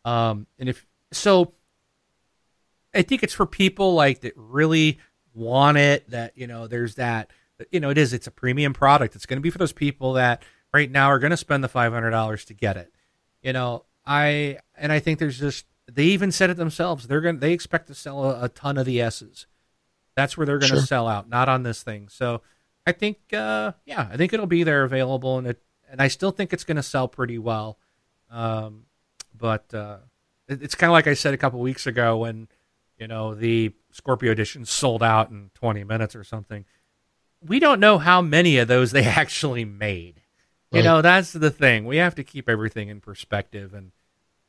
Um, 0.05 0.47
and 0.59 0.69
if 0.69 0.87
so, 1.13 1.53
I 2.95 3.03
think 3.03 3.23
it's 3.23 3.35
for 3.35 3.47
people 3.47 3.95
like 3.95 4.21
that 4.21 4.33
really 4.37 4.99
want 5.35 5.79
it. 5.79 6.11
That 6.11 6.37
you 6.37 6.47
know, 6.47 6.67
there's 6.67 6.97
that. 6.97 7.31
You 7.71 7.81
know, 7.81 7.91
it 7.91 7.99
is. 7.99 8.13
It's 8.13 8.27
a 8.27 8.31
premium 8.33 8.73
product. 8.73 9.15
It's 9.15 9.27
going 9.27 9.37
to 9.39 9.43
be 9.43 9.51
for 9.51 9.59
those 9.59 9.73
people 9.73 10.15
that 10.15 10.43
right 10.73 10.91
now 10.91 11.07
are 11.07 11.19
going 11.19 11.31
to 11.31 11.37
spend 11.37 11.63
the 11.63 11.69
five 11.69 11.93
hundred 11.93 12.11
dollars 12.11 12.45
to 12.47 12.55
get 12.55 12.77
it. 12.77 12.93
You 13.43 13.53
know, 13.53 13.85
I 14.07 14.59
and 14.77 14.91
I 14.93 14.99
think 14.99 15.19
there's 15.19 15.39
just 15.39 15.67
they 15.91 16.05
even 16.05 16.33
said 16.33 16.51
it 16.51 16.57
themselves. 16.57 17.07
They're 17.07 17.21
going 17.21 17.37
to 17.37 17.41
they 17.41 17.53
expect 17.53 17.87
to 17.89 17.95
sell 17.95 18.25
a, 18.31 18.45
a 18.45 18.49
ton 18.49 18.79
of 18.79 18.87
the 18.87 19.01
S's. 19.01 19.47
That's 20.17 20.37
where 20.37 20.45
they're 20.47 20.59
going 20.59 20.71
to 20.73 20.77
Sure. 20.79 20.87
sell 20.87 21.09
out, 21.09 21.29
not 21.29 21.49
on 21.49 21.63
this 21.63 21.83
thing. 21.83 22.09
So 22.09 22.43
I 22.87 22.93
think, 22.93 23.19
uh, 23.33 23.73
yeah, 23.87 24.09
I 24.13 24.17
think 24.17 24.33
it'll 24.35 24.47
be 24.47 24.63
there 24.63 24.85
available, 24.85 25.39
and 25.39 25.47
it 25.47 25.63
and 25.91 26.01
I 26.03 26.09
still 26.09 26.31
think 26.33 26.53
it's 26.53 26.65
going 26.65 26.77
to 26.77 26.83
sell 26.83 27.07
pretty 27.09 27.39
well. 27.39 27.79
Um, 28.31 28.85
but 29.37 29.73
uh, 29.75 29.99
it, 30.49 30.63
it's 30.63 30.75
kind 30.75 30.91
of 30.91 30.93
like 30.93 31.07
I 31.07 31.15
said 31.15 31.33
a 31.35 31.39
couple 31.39 31.61
weeks 31.61 31.87
ago 31.87 32.17
when 32.19 32.49
you 32.99 33.07
know 33.07 33.35
the 33.35 33.73
Scorpio 33.93 34.33
edition 34.33 34.65
sold 34.65 35.03
out 35.03 35.31
in 35.31 35.51
20 35.55 35.85
minutes 35.85 36.15
or 36.17 36.25
something. 36.25 36.65
We 37.47 37.59
don't 37.59 37.81
know 37.81 37.99
how 37.99 38.21
many 38.23 38.59
of 38.59 38.69
those 38.69 38.93
they 38.93 39.05
actually 39.23 39.65
made. 39.65 40.21
You 40.71 40.83
know, 40.83 41.03
that's 41.03 41.33
the 41.35 41.51
thing. 41.51 41.85
We 41.85 41.99
have 41.99 42.15
to 42.15 42.25
keep 42.25 42.49
everything 42.49 42.89
in 42.89 43.01
perspective, 43.03 43.75
and 43.75 43.93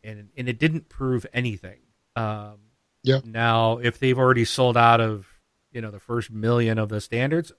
and 0.04 0.30
and 0.38 0.48
it 0.48 0.58
didn't 0.58 0.88
prove 0.88 1.26
anything. 1.34 1.80
Um, 2.16 2.60
Yeah. 3.04 3.20
Now, 3.26 3.80
if 3.80 4.00
they've 4.00 4.18
already 4.18 4.46
sold 4.46 4.78
out 4.78 5.02
of 5.02 5.28
you 5.74 5.82
know 5.82 5.92
the 5.92 6.00
first 6.00 6.32
million 6.32 6.78
of 6.80 6.88
the 6.88 7.02
standards, 7.02 7.52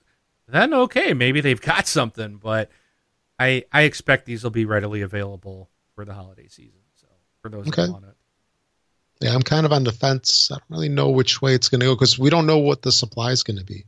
then 0.48 0.72
okay, 0.72 1.12
maybe 1.12 1.42
they've 1.42 1.60
got 1.60 1.86
something. 1.98 2.38
But 2.38 2.70
I 3.38 3.64
I 3.70 3.82
expect 3.82 4.24
these 4.24 4.42
will 4.42 4.50
be 4.50 4.64
readily 4.64 5.02
available 5.02 5.68
for 5.94 6.06
the 6.06 6.14
holiday 6.14 6.48
season. 6.48 6.80
So 6.94 7.06
for 7.42 7.50
those 7.50 7.68
Okay. 7.68 7.84
that 7.84 7.92
want 7.92 8.06
it. 8.06 8.16
Yeah, 9.20 9.34
I'm 9.34 9.42
kind 9.42 9.66
of 9.66 9.72
on 9.72 9.84
the 9.84 9.92
fence. 9.92 10.50
I 10.50 10.54
don't 10.54 10.64
really 10.70 10.88
know 10.88 11.10
which 11.10 11.42
way 11.42 11.54
it's 11.54 11.68
going 11.68 11.80
to 11.80 11.86
go 11.86 11.94
because 11.94 12.18
we 12.18 12.30
don't 12.30 12.46
know 12.46 12.58
what 12.58 12.80
the 12.80 12.90
supply 12.92 13.30
is 13.30 13.42
going 13.42 13.58
to 13.58 13.64
be. 13.64 13.84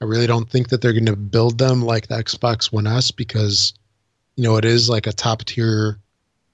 I 0.00 0.06
really 0.06 0.26
don't 0.26 0.48
think 0.48 0.68
that 0.70 0.80
they're 0.80 0.92
going 0.92 1.06
to 1.06 1.16
build 1.16 1.58
them 1.58 1.82
like 1.82 2.08
the 2.08 2.14
Xbox 2.14 2.72
One 2.72 2.86
S 2.86 3.10
because, 3.10 3.74
you 4.36 4.44
know, 4.44 4.56
it 4.56 4.64
is 4.64 4.88
like 4.88 5.06
a 5.06 5.12
top 5.12 5.44
tier 5.44 5.98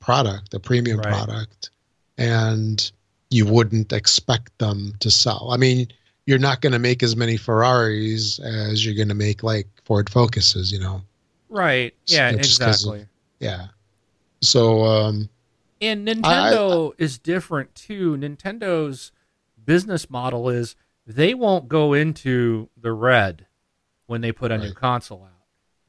product, 0.01 0.53
a 0.55 0.61
premium 0.61 0.99
Right. 0.99 1.07
product, 1.13 1.71
and 2.19 2.91
you 3.31 3.47
wouldn't 3.47 3.93
expect 3.93 4.57
them 4.59 4.95
to 5.01 5.11
sell. 5.11 5.51
I 5.53 5.57
mean, 5.59 5.89
you're 6.27 6.39
not 6.39 6.61
going 6.61 6.73
to 6.73 6.79
make 6.81 7.03
as 7.05 7.15
many 7.17 7.37
Ferraris 7.37 8.41
as 8.41 8.85
you're 8.85 8.95
going 8.97 9.09
to 9.09 9.15
make 9.15 9.43
like 9.45 9.69
Ford 9.85 10.11
Focuses, 10.11 10.73
you 10.73 10.81
know. 10.81 11.03
Right. 11.49 11.95
Yeah. 12.07 12.31
It's 12.31 12.49
just 12.49 12.61
'cause 12.61 12.85
Exactly. 12.85 13.07
Yeah. 13.39 13.67
So, 14.43 14.85
um, 14.85 15.29
And 15.81 16.09
I- 16.09 16.15
Nintendo 16.15 16.93
is 16.99 17.19
different 17.19 17.75
too. 17.77 18.17
Nintendo's 18.17 19.13
business 19.65 20.09
model 20.11 20.49
is 20.49 20.75
they 21.07 21.35
won't 21.35 21.69
go 21.69 21.93
into 21.93 22.69
the 22.77 22.93
red 22.93 23.47
when 24.07 24.21
they 24.21 24.33
put 24.33 24.51
a 24.51 24.59
new 24.59 24.73
console 24.73 25.25
out. 25.25 25.31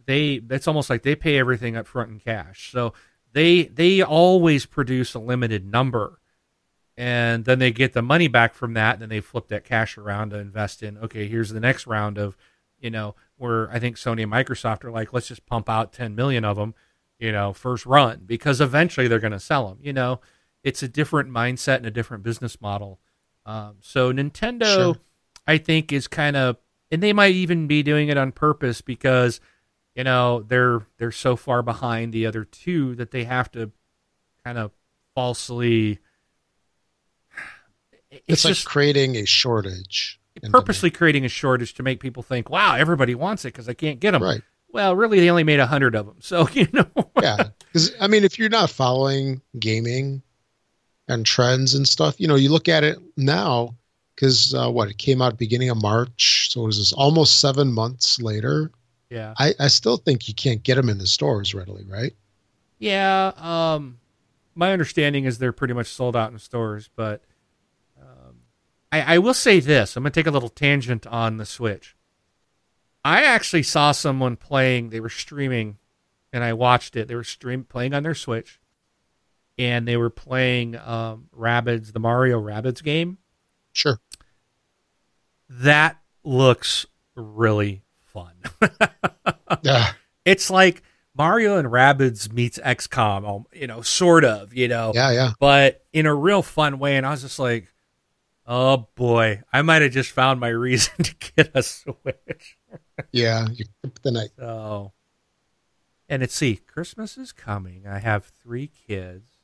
They 0.06 0.42
it's 0.50 0.68
almost 0.68 0.90
like 0.90 1.04
they 1.04 1.16
pay 1.16 1.38
everything 1.38 1.76
up 1.76 1.88
front 1.88 2.12
in 2.12 2.20
cash. 2.20 2.72
So 2.72 2.94
they 3.34 3.64
they 3.64 4.02
always 4.02 4.66
produce 4.66 5.14
a 5.14 5.20
limited 5.20 5.66
number. 5.66 6.20
And 7.00 7.46
then 7.46 7.60
they 7.60 7.72
get 7.72 7.94
the 7.94 8.02
money 8.02 8.28
back 8.28 8.56
from 8.56 8.74
that, 8.74 8.94
and 8.94 9.04
then 9.04 9.10
they 9.10 9.20
flip 9.22 9.50
that 9.50 9.64
cash 9.64 10.00
around 10.00 10.32
to 10.32 10.38
invest 10.38 10.82
in 10.82 10.98
okay, 10.98 11.28
here's 11.28 11.50
the 11.50 11.60
next 11.60 11.86
round 11.88 12.18
of 12.18 12.38
You 12.80 12.90
know, 12.92 13.16
where 13.38 13.70
I 13.72 13.80
think 13.80 13.98
Sony 13.98 14.24
and 14.24 14.32
Microsoft 14.32 14.84
are 14.84 14.92
like, 14.92 15.14
let's 15.14 15.28
just 15.28 15.46
pump 15.46 15.70
out 15.70 15.94
10 15.94 16.16
million 16.16 16.46
of 16.46 16.58
them, 16.58 16.74
you 17.20 17.32
know, 17.32 17.54
first 17.54 17.86
run 17.86 18.22
because 18.26 18.62
eventually 18.62 19.08
they're 19.08 19.20
going 19.20 19.32
to 19.32 19.40
sell 19.40 19.68
them. 19.68 19.80
You 19.82 19.94
know, 19.94 20.22
it's 20.64 20.84
a 20.84 20.88
different 20.88 21.30
mindset 21.30 21.78
and 21.78 21.86
a 21.86 21.92
different 21.92 22.24
business 22.24 22.62
model. 22.62 23.00
Um, 23.48 23.78
so 23.80 24.12
Nintendo, 24.12 24.76
sure. 24.76 24.96
I 25.48 25.58
think, 25.58 25.94
is 25.94 26.08
kind 26.08 26.36
of, 26.36 26.58
and 26.92 27.02
they 27.02 27.14
might 27.14 27.34
even 27.34 27.66
be 27.66 27.82
doing 27.82 28.10
it 28.10 28.18
on 28.18 28.34
purpose 28.34 28.82
because, 28.82 29.40
you 29.96 30.04
know, 30.04 30.42
they're 30.42 30.86
they're 30.98 31.12
so 31.14 31.38
far 31.38 31.64
behind 31.64 32.14
the 32.14 32.26
other 32.26 32.44
two 32.44 32.94
that 32.96 33.12
they 33.12 33.24
have 33.24 33.50
to 33.54 33.72
kind 34.44 34.58
of 34.58 34.72
falsely. 35.16 36.00
It's, 38.10 38.24
it's 38.28 38.46
like 38.46 38.54
just, 38.54 38.66
creating 38.66 39.18
a 39.18 39.26
shortage. 39.26 40.18
purposely 40.50 40.90
creating 40.90 41.26
a 41.26 41.28
shortage 41.28 41.74
to 41.74 41.84
make 41.84 42.00
people 42.00 42.24
think, 42.24 42.50
"Wow, 42.50 42.76
everybody 42.76 43.14
wants 43.14 43.44
it 43.44 43.50
because 43.50 43.68
I 43.68 43.74
can't 43.74 44.00
get 44.00 44.12
them." 44.12 44.24
Right. 44.24 44.42
Well, 44.70 44.96
really, 44.96 45.20
they 45.20 45.30
only 45.30 45.44
made 45.44 45.60
a 45.60 45.68
hundred 45.68 45.94
of 45.94 46.06
them, 46.06 46.16
so 46.22 46.48
you 46.54 46.70
know. 46.72 46.88
yeah, 47.22 47.50
because 47.60 47.94
I 48.00 48.08
mean, 48.08 48.24
if 48.24 48.40
you're 48.40 48.48
not 48.48 48.70
following 48.70 49.42
gaming 49.60 50.24
and 51.08 51.26
trends 51.26 51.74
and 51.74 51.88
stuff, 51.88 52.20
you 52.20 52.28
know, 52.28 52.36
you 52.36 52.50
look 52.50 52.68
at 52.68 52.84
it 52.84 52.98
now 53.16 53.76
because 54.16 54.54
uh, 54.54 54.70
what 54.70 54.90
it 54.90 54.98
came 54.98 55.22
out 55.22 55.38
beginning 55.38 55.70
of 55.70 55.82
March, 55.82 56.50
so 56.52 56.64
it 56.64 56.66
was 56.66 56.78
this 56.78 56.94
almost 56.94 57.40
seven 57.40 57.72
months 57.72 58.20
later. 58.22 58.72
Yeah, 59.10 59.34
I, 59.38 59.54
I 59.60 59.68
still 59.68 59.98
think 59.98 60.28
you 60.28 60.34
can't 60.34 60.64
get 60.64 60.76
them 60.76 60.90
in 60.90 60.98
the 60.98 61.08
stores 61.08 61.54
readily, 61.54 61.86
right? 61.88 62.14
Yeah. 62.80 63.32
Um, 63.38 64.00
my 64.56 64.74
understanding 64.74 65.26
is 65.26 65.38
they're 65.38 65.52
pretty 65.52 65.74
much 65.74 65.88
sold 65.88 66.16
out 66.16 66.32
in 66.32 66.40
stores, 66.40 66.90
but 66.96 67.22
um, 68.02 68.42
I, 68.92 69.16
I 69.16 69.18
will 69.20 69.34
say 69.34 69.60
this. 69.60 69.96
I'm 69.96 70.04
going 70.04 70.12
to 70.12 70.20
take 70.20 70.28
a 70.28 70.32
little 70.32 70.50
tangent 70.50 71.06
on 71.08 71.38
the 71.38 71.46
Switch. 71.46 71.96
I 73.06 73.24
actually 73.24 73.64
saw 73.64 73.92
someone 73.92 74.36
playing. 74.36 74.90
They 74.90 75.00
were 75.00 75.10
streaming, 75.10 75.78
and 76.34 76.44
I 76.44 76.54
watched 76.54 76.96
it. 76.96 77.08
They 77.08 77.16
were 77.16 77.24
stream 77.24 77.64
playing 77.64 77.94
on 77.94 78.04
their 78.04 78.16
Switch, 78.16 78.60
and 79.58 79.88
they 79.88 79.98
were 79.98 80.10
playing 80.10 80.76
um, 80.78 81.28
Rabbids, 81.36 81.94
the 81.94 82.00
Mario 82.00 82.42
Rabbids 82.42 82.84
game. 82.84 83.18
Sure. 83.74 84.00
That 85.50 86.00
looks 86.24 86.86
really 87.16 87.84
fun. 88.04 88.34
yeah. 89.62 89.92
It's 90.26 90.50
like 90.50 90.84
Mario 91.16 91.58
and 91.58 91.68
Rabbids 91.68 92.32
meets 92.32 92.60
XCOM, 92.60 93.28
um, 93.28 93.46
you 93.54 93.68
know, 93.68 93.82
sort 93.82 94.26
of, 94.26 94.54
you 94.54 94.68
know. 94.68 94.92
Yeah, 94.94 95.12
yeah. 95.12 95.32
But 95.40 95.86
in 95.94 96.06
a 96.06 96.14
real 96.14 96.44
fun 96.44 96.80
way. 96.80 96.98
And 96.98 97.06
I 97.06 97.12
was 97.12 97.22
just 97.22 97.40
like, 97.40 97.72
Oh 98.50 98.88
boy, 98.96 99.42
I 99.52 99.62
might 99.62 99.82
have 99.82 99.92
just 99.92 100.12
found 100.12 100.40
my 100.40 100.48
reason 100.48 101.04
to 101.04 101.16
get 101.36 101.52
a 101.54 101.62
Switch. 101.62 102.58
yeah, 103.12 103.46
you 103.52 103.66
the 104.04 104.12
night. 104.12 104.30
So, 104.38 104.94
and 106.08 106.24
it's 106.24 106.34
see, 106.34 106.56
Christmas 106.56 107.18
is 107.18 107.34
coming. 107.34 107.86
I 107.86 108.00
have 108.00 108.32
three 108.42 108.68
kids. 108.88 109.37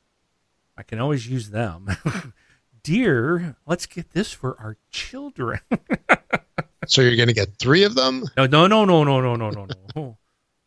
I 0.76 0.82
can 0.82 0.98
always 0.98 1.28
use 1.28 1.50
them. 1.50 1.88
Dear, 2.82 3.56
let's 3.66 3.86
get 3.86 4.10
this 4.12 4.32
for 4.32 4.58
our 4.60 4.76
children. 4.90 5.60
so 6.86 7.00
you're 7.00 7.16
going 7.16 7.28
to 7.28 7.34
get 7.34 7.56
three 7.58 7.84
of 7.84 7.94
them? 7.94 8.24
No, 8.36 8.46
no, 8.46 8.66
no, 8.66 8.84
no, 8.84 9.04
no, 9.04 9.20
no, 9.20 9.36
no, 9.36 9.50
no, 9.50 9.66
no. 9.96 10.18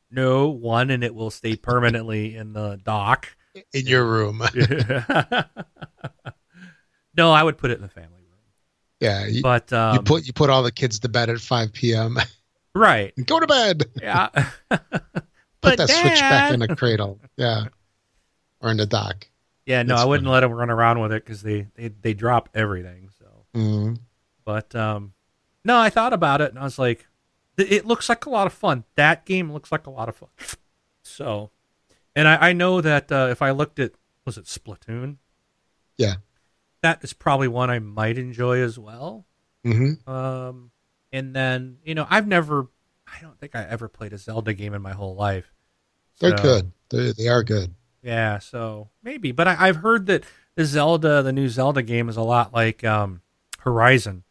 no, 0.09 0.47
one, 0.49 0.89
and 0.89 1.03
it 1.03 1.13
will 1.13 1.29
stay 1.29 1.55
permanently 1.55 2.35
in 2.35 2.53
the 2.53 2.79
dock 2.83 3.35
in 3.73 3.85
your 3.85 4.05
room. 4.05 4.41
no, 7.15 7.31
I 7.31 7.43
would 7.43 7.57
put 7.57 7.71
it 7.71 7.75
in 7.75 7.81
the 7.81 7.89
family. 7.89 8.21
Room. 8.21 8.39
Yeah, 8.99 9.27
you, 9.27 9.41
but 9.43 9.71
um, 9.73 9.95
you 9.95 10.01
put 10.01 10.25
you 10.25 10.33
put 10.33 10.49
all 10.49 10.63
the 10.63 10.71
kids 10.71 10.99
to 10.99 11.09
bed 11.09 11.29
at 11.29 11.39
5 11.39 11.73
p.m. 11.73 12.17
Right. 12.73 13.13
Go 13.25 13.39
to 13.39 13.47
bed. 13.47 13.85
Yeah. 14.01 14.29
put 14.69 15.77
that 15.77 15.87
Dad. 15.87 15.89
switch 15.89 16.19
back 16.19 16.53
in 16.53 16.59
the 16.59 16.75
cradle. 16.75 17.19
Yeah. 17.35 17.65
Or 18.61 18.71
in 18.71 18.77
the 18.77 18.85
dock. 18.85 19.27
Yeah, 19.67 19.83
no, 19.83 19.95
I 19.95 20.05
wouldn't 20.05 20.25
funny. 20.25 20.33
let 20.33 20.39
them 20.39 20.53
run 20.53 20.71
around 20.71 21.01
with 21.01 21.11
it 21.11 21.23
because 21.23 21.43
they, 21.43 21.67
they 21.75 21.89
they 21.89 22.13
drop 22.15 22.49
everything. 22.55 23.09
So, 23.19 23.25
mm-hmm. 23.53 23.93
but 24.43 24.73
um, 24.73 25.13
no, 25.63 25.77
I 25.77 25.91
thought 25.91 26.13
about 26.13 26.41
it 26.41 26.49
and 26.49 26.57
I 26.57 26.63
was 26.63 26.79
like, 26.79 27.05
it 27.57 27.85
looks 27.85 28.09
like 28.09 28.25
a 28.25 28.29
lot 28.29 28.47
of 28.47 28.53
fun. 28.53 28.85
That 28.95 29.25
game 29.25 29.51
looks 29.51 29.71
like 29.71 29.85
a 29.85 29.91
lot 29.91 30.09
of 30.09 30.15
fun. 30.15 30.29
So, 31.09 31.51
and 32.17 32.27
I, 32.27 32.49
I 32.49 32.53
know 32.53 32.81
that 32.81 33.09
uh, 33.09 33.29
if 33.31 33.41
I 33.41 33.51
looked 33.51 33.79
at 33.79 33.93
was 34.25 34.37
it 34.37 34.43
Splatoon? 34.43 35.15
Yeah 35.95 36.15
that 36.81 37.03
is 37.03 37.13
probably 37.13 37.47
one 37.47 37.69
I 37.69 37.79
might 37.79 38.17
enjoy 38.17 38.61
as 38.61 38.77
well. 38.77 39.25
Mm-hmm. 39.65 40.09
Um, 40.09 40.71
and 41.11 41.35
then 41.35 41.77
you 41.83 41.95
know, 41.95 42.05
I've 42.09 42.27
never, 42.27 42.67
I 43.07 43.19
don't 43.21 43.37
think 43.39 43.55
I 43.55 43.63
ever 43.63 43.87
played 43.87 44.13
a 44.13 44.17
Zelda 44.17 44.53
game 44.53 44.73
in 44.73 44.81
my 44.81 44.93
whole 44.93 45.15
life. 45.15 45.51
So, 46.15 46.29
They're 46.29 46.37
good. 46.37 46.71
They 46.89 47.11
they 47.11 47.27
are 47.27 47.43
good. 47.43 47.73
Yeah, 48.07 48.39
so 48.39 48.87
maybe, 49.03 49.33
but 49.33 49.49
I, 49.49 49.67
have 49.67 49.75
heard 49.75 50.05
that 50.05 50.23
the 50.55 50.63
Zelda, 50.63 51.21
the 51.23 51.33
new 51.33 51.49
Zelda 51.49 51.83
game, 51.83 52.07
is 52.07 52.15
a 52.15 52.21
lot 52.21 52.53
like 52.53 52.85
um, 52.85 53.19
Horizon. 53.59 54.23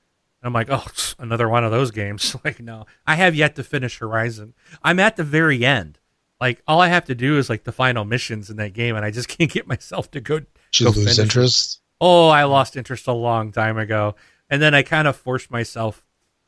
I'm 0.43 0.55
like, 0.55 0.69
oh, 0.71 0.87
another 1.19 1.47
one 1.47 1.63
of 1.63 1.73
those 1.73 1.91
games. 1.91 2.35
like, 2.45 2.59
no, 2.59 2.87
I 3.07 3.17
have 3.17 3.35
yet 3.35 3.55
to 3.57 3.63
finish 3.63 3.99
Horizon. 3.99 4.55
I'm 4.83 4.99
at 4.99 5.17
the 5.17 5.25
very 5.25 5.63
end. 5.63 5.99
Like, 6.41 6.63
all 6.67 6.81
I 6.81 6.89
have 6.89 7.05
to 7.05 7.15
do 7.15 7.37
is 7.37 7.51
like 7.51 7.65
the 7.65 7.73
final 7.73 8.07
missions 8.07 8.49
in 8.49 8.57
that 8.57 8.73
game, 8.73 8.97
and 8.97 9.05
I 9.05 9.11
just 9.11 9.29
can't 9.37 9.53
get 9.53 9.67
myself 9.67 10.11
to 10.13 10.23
go. 10.23 10.39
Did 10.39 10.49
you 10.81 10.89
lose 10.89 11.19
interest? 11.19 11.75
It. 11.75 11.81
Oh, 12.01 12.31
I 12.31 12.45
lost 12.45 12.79
interest 12.79 13.07
a 13.09 13.13
long 13.13 13.53
time 13.53 13.77
ago. 13.77 14.15
And 14.49 14.63
then 14.63 14.75
I 14.75 14.85
kind 14.85 15.07
of 15.07 15.17
forced 15.17 15.51
myself 15.51 16.03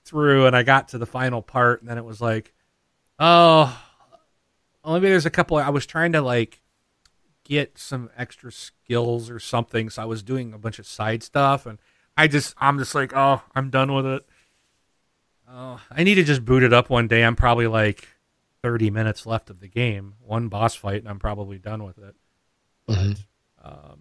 through 0.06 0.46
and 0.46 0.56
I 0.56 0.62
got 0.62 0.88
to 0.88 0.98
the 0.98 1.04
final 1.04 1.42
part 1.42 1.80
and 1.80 1.90
then 1.90 1.98
it 1.98 2.04
was 2.04 2.20
like, 2.20 2.54
oh, 3.18 3.78
maybe 4.86 5.08
there's 5.08 5.26
a 5.26 5.30
couple. 5.30 5.58
I 5.58 5.70
was 5.70 5.84
trying 5.84 6.12
to 6.12 6.22
like 6.22 6.62
get 7.48 7.78
some 7.78 8.10
extra 8.16 8.52
skills 8.52 9.30
or 9.30 9.40
something. 9.40 9.90
So 9.90 10.02
I 10.02 10.04
was 10.04 10.22
doing 10.22 10.52
a 10.52 10.58
bunch 10.58 10.78
of 10.78 10.86
side 10.86 11.22
stuff 11.22 11.66
and 11.66 11.78
I 12.16 12.28
just, 12.28 12.54
I'm 12.58 12.78
just 12.78 12.94
like, 12.94 13.12
oh, 13.16 13.42
I'm 13.54 13.70
done 13.70 13.94
with 13.94 14.06
it. 14.06 14.26
Oh, 15.50 15.80
I 15.90 16.04
need 16.04 16.16
to 16.16 16.24
just 16.24 16.44
boot 16.44 16.62
it 16.62 16.72
up 16.72 16.90
one 16.90 17.08
day. 17.08 17.24
I'm 17.24 17.36
probably 17.36 17.66
like 17.66 18.06
30 18.62 18.90
minutes 18.90 19.24
left 19.24 19.50
of 19.50 19.60
the 19.60 19.68
game, 19.68 20.14
one 20.20 20.48
boss 20.48 20.74
fight, 20.74 21.00
and 21.00 21.08
I'm 21.08 21.18
probably 21.18 21.58
done 21.58 21.84
with 21.84 21.96
it. 21.98 22.14
Mm-hmm. 22.88 23.12
But, 23.56 23.66
um, 23.66 24.00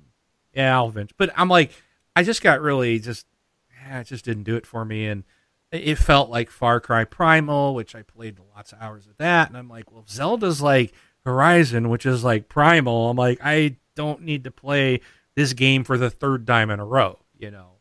yeah, 0.53 0.75
I'll 0.75 0.89
eventually. 0.89 1.15
But 1.17 1.31
I'm 1.37 1.47
like, 1.47 1.71
I 2.15 2.23
just 2.23 2.41
got 2.41 2.59
really 2.59 2.99
just, 2.99 3.27
yeah, 3.71 4.01
it 4.01 4.07
just 4.07 4.25
didn't 4.25 4.43
do 4.43 4.57
it 4.57 4.65
for 4.65 4.83
me, 4.83 5.05
and 5.05 5.23
it 5.71 5.97
felt 5.97 6.29
like 6.29 6.49
Far 6.49 6.79
Cry 6.79 7.05
Primal, 7.05 7.75
which 7.75 7.95
I 7.95 8.01
played 8.01 8.39
lots 8.55 8.73
of 8.73 8.81
hours 8.81 9.05
of 9.07 9.15
that, 9.17 9.47
and 9.47 9.57
I'm 9.57 9.69
like, 9.69 9.91
well, 9.91 10.05
Zelda's 10.09 10.61
like 10.61 10.93
Horizon, 11.27 11.89
which 11.89 12.05
is 12.05 12.23
like 12.23 12.47
Primal. 12.47 13.09
I'm 13.09 13.17
like, 13.17 13.39
I 13.43 13.75
don't 13.95 14.21
need 14.21 14.45
to 14.45 14.51
play 14.51 15.01
this 15.35 15.51
game 15.51 15.83
for 15.83 15.97
the 15.97 16.09
third 16.09 16.47
time 16.47 16.69
in 16.69 16.79
a 16.79 16.85
row, 16.85 17.19
you 17.37 17.51
know. 17.51 17.71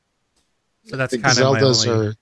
So 0.87 0.97
that's 0.97 1.15
kind 1.15 1.27
of 1.27 1.33
Zelda's 1.33 1.87
only... 1.87 2.09
are 2.09 2.15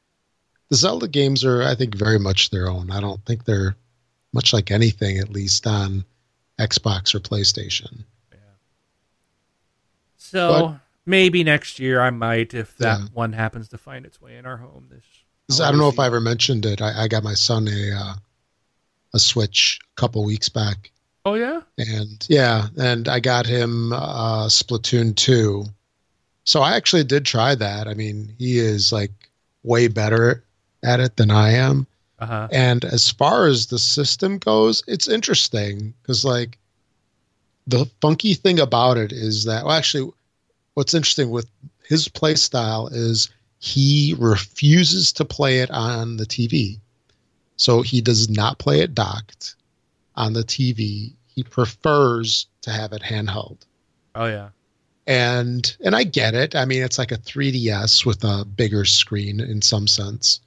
the 0.68 0.77
Zelda 0.77 1.09
games 1.09 1.43
are, 1.45 1.62
I 1.62 1.75
think, 1.75 1.95
very 1.95 2.18
much 2.18 2.51
their 2.51 2.68
own. 2.68 2.91
I 2.91 3.01
don't 3.01 3.25
think 3.25 3.47
they're 3.47 3.75
much 4.35 4.53
like 4.53 4.70
anything, 4.70 5.18
at 5.18 5.31
least 5.31 5.66
on 5.66 6.05
Xbox 6.61 7.14
or 7.14 7.20
PlayStation. 7.20 8.05
Yeah. 8.31 8.39
So 10.18 10.49
but, 10.49 10.81
maybe 11.07 11.43
next 11.43 11.79
year 11.79 12.03
I 12.03 12.11
might, 12.11 12.53
if 12.53 12.77
that 12.79 13.01
yeah. 13.01 13.07
one 13.14 13.33
happens 13.33 13.68
to 13.68 13.79
find 13.79 14.05
its 14.05 14.20
way 14.20 14.37
in 14.37 14.45
our 14.45 14.59
home. 14.59 14.89
This 14.91 15.59
I 15.59 15.70
don't 15.70 15.81
know 15.81 15.89
if 15.89 15.99
I 15.99 16.07
ever 16.07 16.20
mentioned 16.20 16.66
it. 16.66 16.83
I, 16.83 17.05
I 17.05 17.09
got 17.09 17.25
my 17.25 17.35
son 17.35 17.66
a 17.66 17.91
uh, 17.93 18.14
a 19.14 19.18
Switch 19.18 19.79
a 19.97 20.01
couple 20.01 20.25
weeks 20.25 20.49
back. 20.49 20.91
Oh 21.27 21.35
yeah, 21.35 21.62
and 21.79 22.27
yeah, 22.29 22.68
and 22.77 23.09
I 23.09 23.18
got 23.18 23.47
him 23.47 23.93
uh, 23.95 24.47
Splatoon 24.49 25.16
two. 25.16 25.64
So 26.45 26.61
I 26.61 26.77
actually 26.77 27.05
did 27.05 27.25
try 27.25 27.55
that. 27.55 27.89
I 27.89 27.95
mean, 27.95 28.35
he 28.39 28.59
is 28.59 28.93
like 28.93 29.12
way 29.62 29.89
better 29.89 30.45
at 30.83 31.01
it 31.01 31.16
than 31.16 31.31
I 31.31 31.53
am. 31.53 31.87
Uh-huh. 32.18 32.49
And 32.53 32.85
as 32.85 33.11
far 33.11 33.47
as 33.47 33.66
the 33.66 33.79
system 33.79 34.37
goes, 34.37 34.83
it's 34.87 35.09
interesting 35.09 35.95
because 36.03 36.25
like 36.25 36.59
the 37.66 37.87
funky 38.03 38.35
thing 38.35 38.61
about 38.61 38.99
it 38.99 39.11
is 39.11 39.45
that 39.45 39.64
well, 39.64 39.77
actually 39.77 40.12
what's 40.75 40.93
interesting 40.93 41.31
with 41.31 41.49
his 41.89 42.07
play 42.09 42.35
style 42.35 42.89
is 42.89 43.31
he 43.59 44.14
refuses 44.18 45.11
to 45.12 45.25
play 45.25 45.61
it 45.61 45.70
on 45.70 46.18
the 46.18 46.27
TV. 46.27 46.79
So 47.57 47.81
he 47.81 48.03
does 48.03 48.29
not 48.29 48.59
play 48.59 48.81
it 48.81 48.95
docked 48.95 49.55
on 50.16 50.32
the 50.32 50.44
TV. 50.44 51.12
He 51.26 51.42
prefers 51.42 52.46
to 52.62 52.70
have 52.70 52.92
it 52.92 53.02
handheld. 53.02 53.58
Oh 54.14 54.26
yeah. 54.26 54.50
And 55.06 55.76
and 55.84 55.94
I 55.94 56.04
get 56.04 56.34
it. 56.34 56.54
I 56.54 56.64
mean, 56.64 56.82
it's 56.82 56.98
like 56.98 57.12
a 57.12 57.18
3DS 57.18 58.06
with 58.06 58.24
a 58.24 58.44
bigger 58.44 58.84
screen 58.84 59.40
in 59.40 59.60
some 59.60 59.86
sense. 59.86 60.40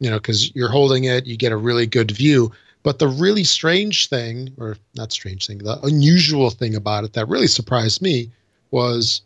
You 0.00 0.10
know, 0.10 0.20
cuz 0.20 0.54
you're 0.54 0.70
holding 0.70 1.04
it, 1.04 1.26
you 1.26 1.36
get 1.36 1.52
a 1.52 1.56
really 1.56 1.86
good 1.86 2.10
view. 2.10 2.52
But 2.84 3.00
the 3.00 3.08
really 3.08 3.44
strange 3.44 4.08
thing, 4.08 4.54
or 4.56 4.78
not 4.94 5.12
strange 5.12 5.46
thing, 5.46 5.58
the 5.58 5.78
unusual 5.82 6.50
thing 6.50 6.74
about 6.74 7.04
it 7.04 7.12
that 7.14 7.28
really 7.28 7.48
surprised 7.48 8.00
me 8.00 8.30
was 8.70 9.20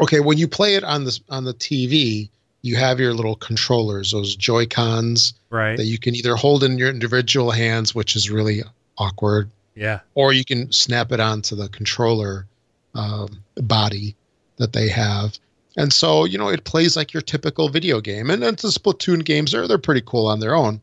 okay, 0.00 0.20
when 0.20 0.38
you 0.38 0.48
play 0.48 0.74
it 0.74 0.84
on 0.84 1.04
the 1.04 1.18
on 1.30 1.44
the 1.44 1.54
TV, 1.54 2.28
you 2.62 2.76
have 2.76 3.00
your 3.00 3.14
little 3.14 3.36
controllers, 3.36 4.10
those 4.10 4.36
Joy 4.36 4.66
Cons 4.66 5.34
Right. 5.50 5.76
that 5.76 5.86
you 5.86 5.98
can 5.98 6.14
either 6.14 6.34
hold 6.36 6.62
in 6.62 6.76
your 6.76 6.90
individual 6.90 7.52
hands, 7.52 7.94
which 7.94 8.14
is 8.16 8.30
really 8.30 8.62
awkward, 8.98 9.50
yeah. 9.74 10.00
or 10.14 10.32
you 10.32 10.44
can 10.44 10.70
snap 10.72 11.12
it 11.12 11.20
onto 11.20 11.56
the 11.56 11.68
controller 11.68 12.46
um, 12.94 13.42
body 13.56 14.16
that 14.56 14.72
they 14.72 14.88
have. 14.88 15.38
And 15.76 15.92
so, 15.92 16.24
you 16.24 16.38
know, 16.38 16.48
it 16.48 16.64
plays 16.64 16.96
like 16.96 17.12
your 17.12 17.22
typical 17.22 17.68
video 17.68 18.00
game. 18.00 18.30
And 18.30 18.42
then 18.42 18.54
the 18.54 18.68
Splatoon 18.68 19.24
games 19.24 19.54
are 19.54 19.68
they're 19.68 19.78
pretty 19.78 20.02
cool 20.04 20.26
on 20.26 20.40
their 20.40 20.54
own. 20.54 20.80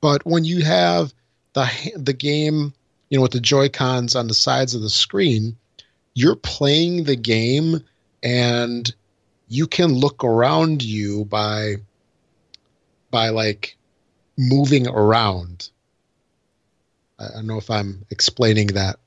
But 0.00 0.24
when 0.26 0.44
you 0.44 0.62
have 0.62 1.12
the 1.54 1.68
the 1.96 2.12
game, 2.12 2.74
you 3.08 3.18
know, 3.18 3.22
with 3.22 3.32
the 3.32 3.40
Joy 3.40 3.68
Cons 3.68 4.14
on 4.14 4.28
the 4.28 4.34
sides 4.34 4.74
of 4.74 4.82
the 4.82 4.90
screen, 4.90 5.56
you're 6.14 6.36
playing 6.36 7.04
the 7.04 7.16
game 7.16 7.82
and 8.22 8.94
you 9.48 9.66
can 9.66 9.94
look 9.94 10.22
around 10.24 10.82
you 10.82 11.24
by 11.24 11.76
by 13.10 13.30
like 13.30 13.76
moving 14.38 14.86
around. 14.86 15.70
I 17.20 17.28
don't 17.34 17.46
know 17.46 17.58
if 17.58 17.70
I'm 17.70 18.04
explaining 18.10 18.68
that 18.68 18.98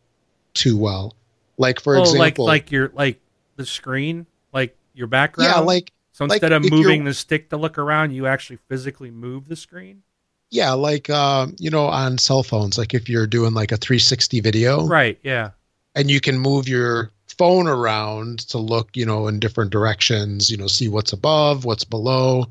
too 0.54 0.78
well. 0.78 1.16
Like 1.58 1.80
for 1.80 1.98
oh, 1.98 2.02
example, 2.02 2.46
like 2.46 2.64
like 2.64 2.72
your 2.72 2.92
like 2.94 3.20
the 3.56 3.66
screen, 3.66 4.26
like 4.54 4.76
your 4.94 5.08
background. 5.08 5.52
yeah, 5.54 5.60
like 5.60 5.92
so 6.12 6.26
like 6.26 6.38
instead 6.38 6.52
of 6.52 6.70
moving 6.70 7.04
the 7.04 7.14
stick 7.14 7.50
to 7.50 7.58
look 7.58 7.78
around, 7.78 8.12
you 8.12 8.28
actually 8.28 8.58
physically 8.68 9.12
move 9.12 9.48
the 9.48 9.56
screen. 9.56 10.04
yeah, 10.52 10.72
like 10.74 11.10
um, 11.10 11.56
you 11.60 11.70
know, 11.70 11.86
on 11.88 12.18
cell 12.18 12.44
phones, 12.44 12.78
like 12.78 12.94
if 12.94 13.10
you're 13.10 13.28
doing 13.28 13.54
like 13.54 13.72
a 13.72 13.78
360 13.78 14.40
video, 14.42 14.86
Right. 14.86 15.20
Yeah. 15.24 15.52
and 15.96 16.10
you 16.12 16.20
can 16.20 16.38
move 16.40 16.68
your 16.68 17.12
phone 17.38 17.68
around 17.68 18.40
to 18.50 18.60
look, 18.60 18.96
you 18.96 19.06
know, 19.06 19.28
in 19.28 19.40
different 19.40 19.72
directions, 19.72 20.52
you 20.52 20.58
know, 20.58 20.68
see 20.68 20.88
what's 20.88 21.14
above, 21.14 21.66
what's 21.66 21.84
below, 21.84 22.46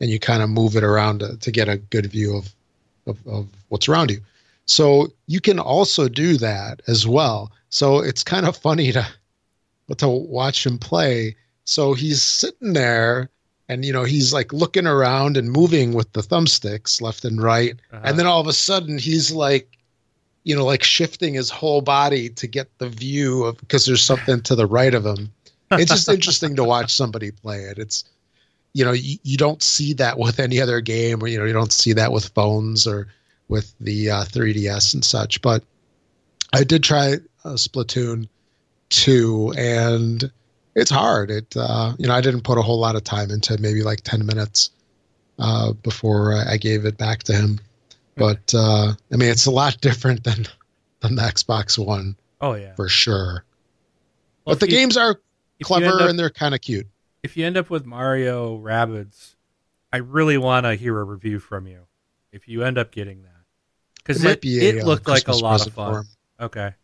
and 0.00 0.10
you 0.10 0.18
kind 0.18 0.42
of 0.42 0.50
move 0.50 0.74
it 0.76 0.82
around 0.82 1.20
to, 1.20 1.36
to 1.36 1.50
get 1.52 1.68
a 1.68 1.76
good 1.76 2.06
view 2.06 2.36
of, 2.36 2.52
of, 3.06 3.26
of 3.28 3.46
what's 3.68 3.88
around 3.88 4.10
you. 4.10 4.20
So 4.66 5.08
you 5.26 5.40
can 5.40 5.58
also 5.58 6.08
do 6.08 6.36
that 6.38 6.82
as 6.88 7.06
well. 7.06 7.52
So 7.70 7.98
it's 8.00 8.22
kind 8.22 8.46
of 8.46 8.56
funny 8.56 8.92
to 8.92 9.06
to 9.98 10.08
watch 10.08 10.66
him 10.66 10.78
play. 10.78 11.36
So 11.64 11.94
he's 11.94 12.22
sitting 12.22 12.72
there 12.72 13.30
and 13.68 13.84
you 13.84 13.92
know 13.92 14.04
he's 14.04 14.32
like 14.32 14.52
looking 14.52 14.86
around 14.86 15.36
and 15.36 15.50
moving 15.50 15.92
with 15.92 16.12
the 16.12 16.20
thumbsticks 16.20 17.00
left 17.00 17.24
and 17.24 17.42
right 17.42 17.74
Uh-huh. 17.92 18.02
and 18.04 18.18
then 18.18 18.26
all 18.26 18.40
of 18.40 18.46
a 18.46 18.52
sudden 18.52 18.98
he's 18.98 19.32
like 19.32 19.76
you 20.44 20.54
know 20.54 20.64
like 20.64 20.84
shifting 20.84 21.34
his 21.34 21.50
whole 21.50 21.80
body 21.80 22.28
to 22.28 22.46
get 22.46 22.68
the 22.78 22.88
view 22.88 23.42
of 23.44 23.58
because 23.58 23.84
there's 23.84 24.02
something 24.04 24.40
to 24.42 24.54
the 24.54 24.66
right 24.66 24.94
of 24.94 25.04
him 25.04 25.32
it's 25.72 25.90
just 25.90 26.08
interesting 26.08 26.54
to 26.54 26.62
watch 26.62 26.94
somebody 26.94 27.32
play 27.32 27.62
it 27.62 27.76
it's 27.78 28.04
you 28.72 28.84
know 28.84 28.92
you, 28.92 29.18
you 29.24 29.36
don't 29.36 29.62
see 29.64 29.92
that 29.94 30.16
with 30.18 30.38
any 30.38 30.60
other 30.60 30.80
game 30.80 31.20
or 31.20 31.26
you 31.26 31.36
know 31.38 31.44
you 31.44 31.52
don't 31.52 31.72
see 31.72 31.92
that 31.92 32.12
with 32.12 32.28
phones 32.28 32.86
or 32.86 33.08
with 33.48 33.74
the 33.80 34.10
uh, 34.10 34.24
3ds 34.24 34.94
and 34.94 35.04
such 35.04 35.40
but 35.42 35.62
i 36.52 36.62
did 36.64 36.82
try 36.82 37.14
uh, 37.44 37.50
splatoon 37.50 38.28
2 38.90 39.52
and 39.56 40.30
it's 40.74 40.90
hard 40.90 41.30
it 41.30 41.54
uh, 41.56 41.92
you 41.98 42.06
know 42.06 42.14
i 42.14 42.20
didn't 42.20 42.42
put 42.42 42.58
a 42.58 42.62
whole 42.62 42.78
lot 42.78 42.96
of 42.96 43.04
time 43.04 43.30
into 43.30 43.56
maybe 43.58 43.82
like 43.82 44.00
10 44.02 44.24
minutes 44.26 44.70
uh, 45.38 45.72
before 45.82 46.32
I 46.34 46.56
gave 46.56 46.86
it 46.86 46.96
back 46.96 47.22
to 47.24 47.34
him 47.34 47.58
but 48.16 48.54
uh, 48.54 48.94
I 49.12 49.16
mean, 49.16 49.28
it's 49.28 49.44
a 49.44 49.50
lot 49.50 49.78
different 49.82 50.24
than 50.24 50.46
than 51.00 51.16
the 51.16 51.22
Xbox 51.22 51.76
One 51.78 52.16
oh 52.40 52.54
yeah. 52.54 52.74
for 52.74 52.88
sure. 52.88 53.44
Well, 54.46 54.54
but 54.54 54.60
the 54.60 54.70
you- 54.70 54.78
games 54.78 54.96
are 54.96 55.20
if 55.58 55.68
you 55.68 55.76
end 55.76 55.84
clever 55.84 56.02
up- 56.04 56.08
and 56.08 56.18
they're 56.18 56.30
kind 56.30 56.54
of 56.54 56.62
cute. 56.62 56.86
if 57.22 57.36
you 57.36 57.44
end 57.44 57.58
up 57.58 57.68
with 57.68 57.84
Mario 57.84 58.56
Rabbids, 58.58 59.34
I 59.92 59.98
really 59.98 60.38
want 60.38 60.64
to 60.64 60.74
hear 60.74 60.98
a 60.98 61.04
review 61.04 61.38
from 61.38 61.66
you. 61.66 61.80
If 62.32 62.48
you 62.48 62.62
end 62.62 62.78
up 62.78 62.90
getting 62.90 63.22
because 64.06 64.24
it, 64.24 64.44
a, 64.44 64.48
it 64.48 64.82
uh, 64.82 64.86
looked 64.86 65.08
like 65.08 65.28
a 65.28 65.34
lot 65.34 65.66
of 65.66 65.72
fun. 65.72 66.04
Okay, 66.40 66.74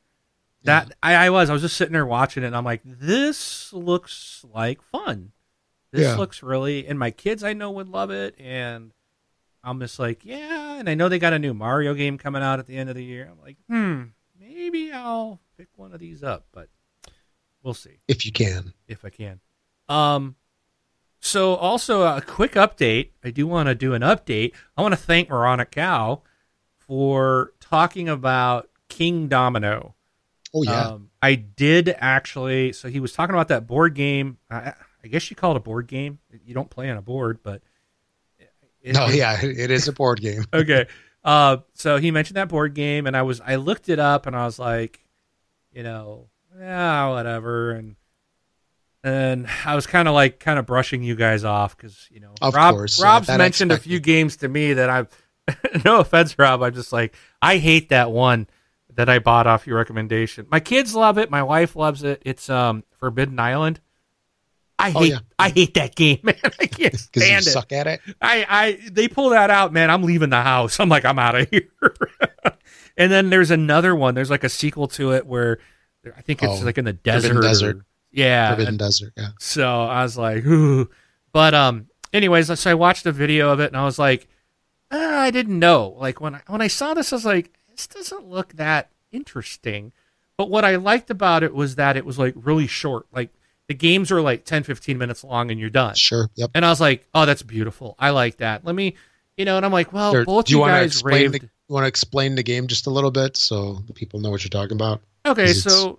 that 0.65 0.93
I, 1.03 1.15
I 1.27 1.31
was 1.31 1.51
I 1.51 1.53
was 1.53 1.63
just 1.63 1.77
sitting 1.77 1.93
there 1.93 2.07
watching 2.07 2.43
it, 2.43 2.47
and 2.47 2.57
I'm 2.57 2.65
like, 2.65 2.81
this 2.85 3.73
looks 3.73 4.45
like 4.53 4.83
fun. 4.83 5.33
This 5.93 6.03
Yeah. 6.09 6.17
looks 6.17 6.43
really, 6.43 6.87
and 6.87 6.99
my 6.99 7.11
kids 7.11 7.45
I 7.45 7.53
know 7.53 7.71
would 7.73 7.89
love 7.89 8.11
it, 8.11 8.35
and 8.41 8.93
I'm 9.63 9.79
just 9.81 9.99
like, 9.99 10.25
yeah. 10.25 10.79
And 10.79 10.89
I 10.89 10.95
know 10.95 11.09
they 11.09 11.19
got 11.19 11.33
a 11.35 11.39
new 11.39 11.53
Mario 11.55 11.95
game 11.95 12.17
coming 12.19 12.43
out 12.43 12.59
at 12.59 12.67
the 12.67 12.77
end 12.77 12.89
of 12.91 12.97
the 12.97 13.05
year. 13.05 13.29
I'm 13.31 13.41
like, 13.41 13.57
hmm, 13.69 14.03
maybe 14.41 14.91
I'll 14.91 15.41
pick 15.59 15.69
one 15.77 15.93
of 15.93 16.01
these 16.01 16.23
up, 16.23 16.47
but 16.53 16.69
we'll 17.63 17.75
see 17.75 17.99
if 18.09 18.25
you 18.25 18.33
can. 18.33 18.73
if 18.89 19.05
I 19.05 19.11
can. 19.11 19.41
Um, 19.89 20.37
so 21.21 21.55
also 21.55 22.03
a 22.03 22.21
quick 22.23 22.53
update. 22.53 23.11
I 23.23 23.31
do 23.31 23.47
want 23.47 23.69
to 23.69 23.75
do 23.75 23.93
an 23.95 24.03
update. 24.03 24.53
I 24.77 24.83
want 24.83 24.93
to 24.93 25.01
thank 25.01 25.29
Moronic 25.29 25.71
Cow 25.71 26.23
for 26.87 27.53
talking 27.61 28.09
about 28.09 28.69
King 28.89 29.29
Domino. 29.29 29.95
Oh 30.55 30.63
yeah, 30.63 30.89
Um, 30.89 31.11
I 31.23 31.35
did 31.35 31.95
actually. 31.99 32.73
So 32.73 32.89
he 32.89 33.01
was 33.01 33.13
talking 33.13 33.35
about 33.35 33.49
that 33.49 33.67
board 33.67 33.95
game. 33.95 34.39
I, 34.51 34.75
I 35.03 35.09
guess 35.09 35.31
you 35.31 35.37
call 35.37 35.53
it 35.53 35.57
a 35.57 35.61
board 35.61 35.87
game. 35.87 36.19
You 36.45 36.53
don't 36.55 36.69
play 36.71 36.91
on 36.91 36.97
a 36.97 37.03
board, 37.03 37.39
but 37.43 37.63
it- 38.83 38.95
no, 38.95 39.07
it- 39.07 39.15
yeah, 39.15 39.43
it, 39.43 39.71
is 39.71 39.89
a 39.89 39.93
board 39.93 40.21
game. 40.21 40.45
okay. 40.53 40.87
Uh, 41.25 41.59
so 41.75 41.99
he 41.99 42.11
mentioned 42.11 42.37
that 42.37 42.49
board 42.49 42.75
game, 42.75 43.07
and 43.07 43.17
I 43.17 43.23
was 43.23 43.41
I 43.41 43.57
looked 43.57 43.89
it 43.89 43.99
up, 43.99 44.27
and 44.27 44.35
I 44.37 44.45
was 44.45 44.59
like, 44.59 45.01
you 45.73 45.83
know, 45.85 46.29
yeah, 46.59 47.09
whatever, 47.11 47.71
and 47.71 47.97
and 49.05 49.47
I 49.65 49.75
was 49.75 49.87
kind 49.87 50.07
of 50.09 50.15
like 50.15 50.39
kind 50.41 50.59
of 50.59 50.67
brushing 50.67 51.03
you 51.03 51.15
guys 51.17 51.45
off 51.45 51.77
because 51.77 52.09
you 52.11 52.21
know, 52.21 52.35
Of 52.41 52.55
Rob, 52.55 52.75
course, 52.75 53.01
Rob's 53.03 53.29
I 53.29 53.37
mentioned 53.37 53.73
a 53.73 53.79
few 53.79 54.01
games 54.01 54.39
to 54.39 54.49
me 54.49 54.75
that 54.75 54.91
I've. 54.91 55.09
no 55.85 56.01
offense, 56.01 56.39
Rob. 56.39 56.63
I'm 56.63 56.75
just 56.75 56.93
like 56.93 57.15
I 57.41 57.59
hate 57.59 57.89
that 57.91 58.11
one 58.11 58.47
that 58.95 59.09
I 59.09 59.19
bought 59.21 59.47
off 59.47 59.67
your 59.67 59.77
recommendation. 59.79 60.47
My 60.51 60.61
kids 60.61 60.95
love 60.95 61.17
it. 61.19 61.31
My 61.31 61.43
wife 61.43 61.77
loves 61.77 62.03
it. 62.03 62.23
It's 62.25 62.49
um 62.51 62.85
Forbidden 62.99 63.39
Island. 63.41 63.81
I 64.79 64.93
Oh, 64.95 65.01
hate 65.01 65.11
yeah. 65.13 65.19
I 65.39 65.49
hate 65.51 65.75
that 65.75 65.95
game, 65.95 66.19
man. 66.25 66.35
I 66.43 66.67
can't 66.67 66.93
Because 66.93 67.09
you 67.15 67.23
stand 67.23 67.47
it. 67.47 67.51
suck 67.51 67.73
at 67.73 67.87
it. 67.87 68.01
I, 68.21 68.47
I 68.49 68.79
they 68.91 69.07
pull 69.09 69.31
that 69.31 69.51
out, 69.51 69.73
man. 69.73 69.91
I'm 69.91 70.03
leaving 70.03 70.31
the 70.31 70.43
house. 70.43 70.81
I'm 70.81 70.89
like, 70.89 71.05
I'm 71.05 71.19
out 71.19 71.35
of 71.37 71.49
here. 71.51 71.69
and 72.97 73.11
then 73.11 73.31
there's 73.31 73.51
another 73.51 73.95
one. 73.95 74.15
There's 74.15 74.31
like 74.31 74.45
a 74.45 74.49
sequel 74.49 74.89
to 74.89 75.13
it 75.13 75.27
where 75.27 75.59
I 76.17 76.21
think 76.23 76.43
it's 76.43 76.61
Oh, 76.63 76.65
like 76.65 76.79
in 76.79 76.85
the 76.85 76.93
desert. 76.93 77.29
Forbidden 77.29 77.39
or- 77.45 77.49
Desert. 77.49 77.77
yeah. 78.11 78.49
Forbidden 78.51 78.77
Desert. 78.77 79.13
Yeah. 79.17 79.29
So 79.39 79.83
I 79.83 80.03
was 80.03 80.17
like, 80.19 80.45
Ooh. 80.45 80.89
but 81.33 81.55
um, 81.55 81.87
anyways, 82.13 82.59
so 82.59 82.71
I 82.71 82.75
watched 82.75 83.07
a 83.07 83.13
video 83.13 83.51
of 83.51 83.61
it 83.61 83.67
and 83.69 83.77
I 83.77 83.85
was 83.85 83.99
like, 83.99 84.27
ah, 84.93 85.21
I 85.21 85.31
didn't 85.31 85.59
know. 85.59 85.97
Like 85.99 86.21
when 86.21 86.35
I 86.37 86.43
when 86.47 86.61
I 86.61 86.69
saw 86.69 86.95
this, 86.95 87.13
I 87.13 87.17
was 87.17 87.25
like, 87.25 87.53
this 87.71 87.87
doesn't 87.87 88.27
look 88.29 88.53
that 88.55 88.91
interesting. 89.11 89.93
But 90.37 90.51
what 90.51 90.65
I 90.65 90.77
liked 90.77 91.11
about 91.11 91.43
it 91.43 91.55
was 91.55 91.75
that 91.77 91.97
it 91.97 92.05
was 92.07 92.19
like 92.19 92.35
really 92.37 92.67
short. 92.67 93.07
Like 93.13 93.31
the 93.69 93.75
games 93.75 94.11
are 94.11 94.21
like 94.21 94.45
10, 94.45 94.63
15 94.65 94.99
minutes 94.99 95.23
long 95.25 95.51
and 95.51 95.61
you're 95.61 95.71
done. 95.71 95.95
Sure. 95.95 96.29
Yep. 96.35 96.51
And 96.55 96.65
I 96.65 96.71
was 96.71 96.81
like, 96.81 97.07
oh, 97.15 97.27
that's 97.27 97.43
beautiful. 97.43 97.95
I 97.99 98.11
like 98.11 98.39
that. 98.39 98.65
Let 98.65 98.75
me, 98.75 98.97
you 99.37 99.45
know, 99.45 99.57
and 99.57 99.65
I'm 99.65 99.73
like, 99.73 99.93
well, 99.93 100.13
There- 100.13 100.25
both 100.25 100.47
do 100.47 100.55
you 100.55 100.61
you 100.61 100.67
guys 100.67 101.05
raved. 101.05 101.35
the, 101.35 101.41
you 101.43 101.49
want 101.75 101.85
to 101.85 101.89
explain 101.89 102.35
the 102.35 102.43
game 102.43 102.67
just 102.67 102.87
a 102.87 102.91
little 102.91 103.11
bit 103.11 103.37
so 103.37 103.75
the 103.87 103.93
people 103.93 104.21
know 104.21 104.31
what 104.31 104.43
you're 104.43 104.49
talking 104.51 104.77
about? 104.77 105.01
Okay. 105.25 105.53
so 105.53 105.99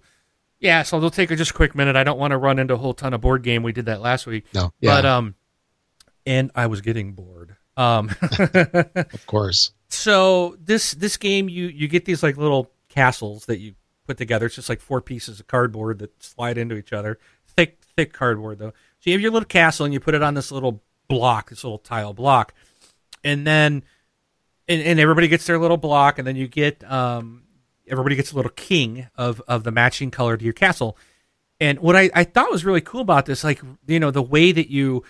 yeah, 0.59 0.83
so 0.83 0.99
they'll 0.99 1.09
take 1.09 1.29
a 1.31 1.35
just 1.35 1.51
a 1.51 1.53
quick 1.53 1.75
minute. 1.75 1.95
I 1.95 2.03
don't 2.03 2.17
want 2.19 2.31
to 2.31 2.37
run 2.37 2.57
into 2.59 2.73
a 2.73 2.77
whole 2.77 2.93
ton 2.93 3.13
of 3.13 3.21
board 3.21 3.43
game. 3.43 3.63
We 3.63 3.71
did 3.71 3.85
that 3.85 4.01
last 4.01 4.25
week, 4.25 4.45
No. 4.53 4.73
Yeah. 4.81 4.95
but 4.95 5.05
um, 5.05 5.35
and 6.25 6.51
I 6.55 6.67
was 6.67 6.81
getting 6.81 7.13
bored. 7.13 7.55
Um, 7.78 8.11
of 8.21 9.26
course. 9.28 9.71
so 9.89 10.57
this 10.59 10.91
this 10.93 11.17
game 11.17 11.49
you 11.49 11.67
you 11.67 11.88
get 11.88 12.05
these 12.05 12.24
like 12.24 12.38
little 12.38 12.71
castles 12.89 13.45
that 13.45 13.59
you 13.59 13.76
put 14.05 14.17
together. 14.17 14.45
It's 14.45 14.55
just 14.55 14.69
like 14.69 14.82
four 14.82 15.01
pieces 15.01 15.39
of 15.39 15.47
cardboard 15.47 15.99
that 15.99 16.24
slide 16.24 16.57
into 16.57 16.76
each 16.76 16.93
other. 16.93 17.19
Thick 17.55 17.80
thick 17.95 18.13
cardboard 18.13 18.59
though. 18.59 18.74
So 18.99 19.09
you 19.09 19.13
have 19.13 19.21
your 19.21 19.32
little 19.32 19.47
castle 19.47 19.86
and 19.86 19.93
you 19.93 19.99
put 19.99 20.15
it 20.15 20.24
on 20.24 20.34
this 20.34 20.51
little 20.51 20.82
block, 21.07 21.49
this 21.49 21.63
little 21.63 21.80
tile 21.80 22.13
block, 22.13 22.53
and 23.24 23.45
then 23.45 23.84
and, 24.67 24.82
and 24.82 24.99
everybody 24.99 25.28
gets 25.28 25.45
their 25.45 25.59
little 25.59 25.78
block, 25.78 26.17
and 26.17 26.28
then 26.28 26.36
you 26.36 26.47
get 26.47 26.89
um 26.89 27.43
everybody 27.88 28.15
gets 28.15 28.32
a 28.32 28.36
little 28.36 28.51
king 28.51 29.07
of 29.15 29.41
of 29.47 29.63
the 29.63 29.71
matching 29.71 30.11
color 30.11 30.38
to 30.38 30.43
your 30.43 30.53
castle. 30.53 30.97
And 31.59 31.80
what 31.80 31.95
I, 31.95 32.09
I 32.13 32.24
thought 32.24 32.51
was 32.51 32.65
really 32.65 32.82
cool 32.82 33.01
about 33.01 33.26
this, 33.26 33.43
like 33.43 33.61
you 33.88 33.99
know, 33.99 34.11
the 34.11 34.21
way 34.21 34.51
that 34.51 34.69
you 34.69 35.03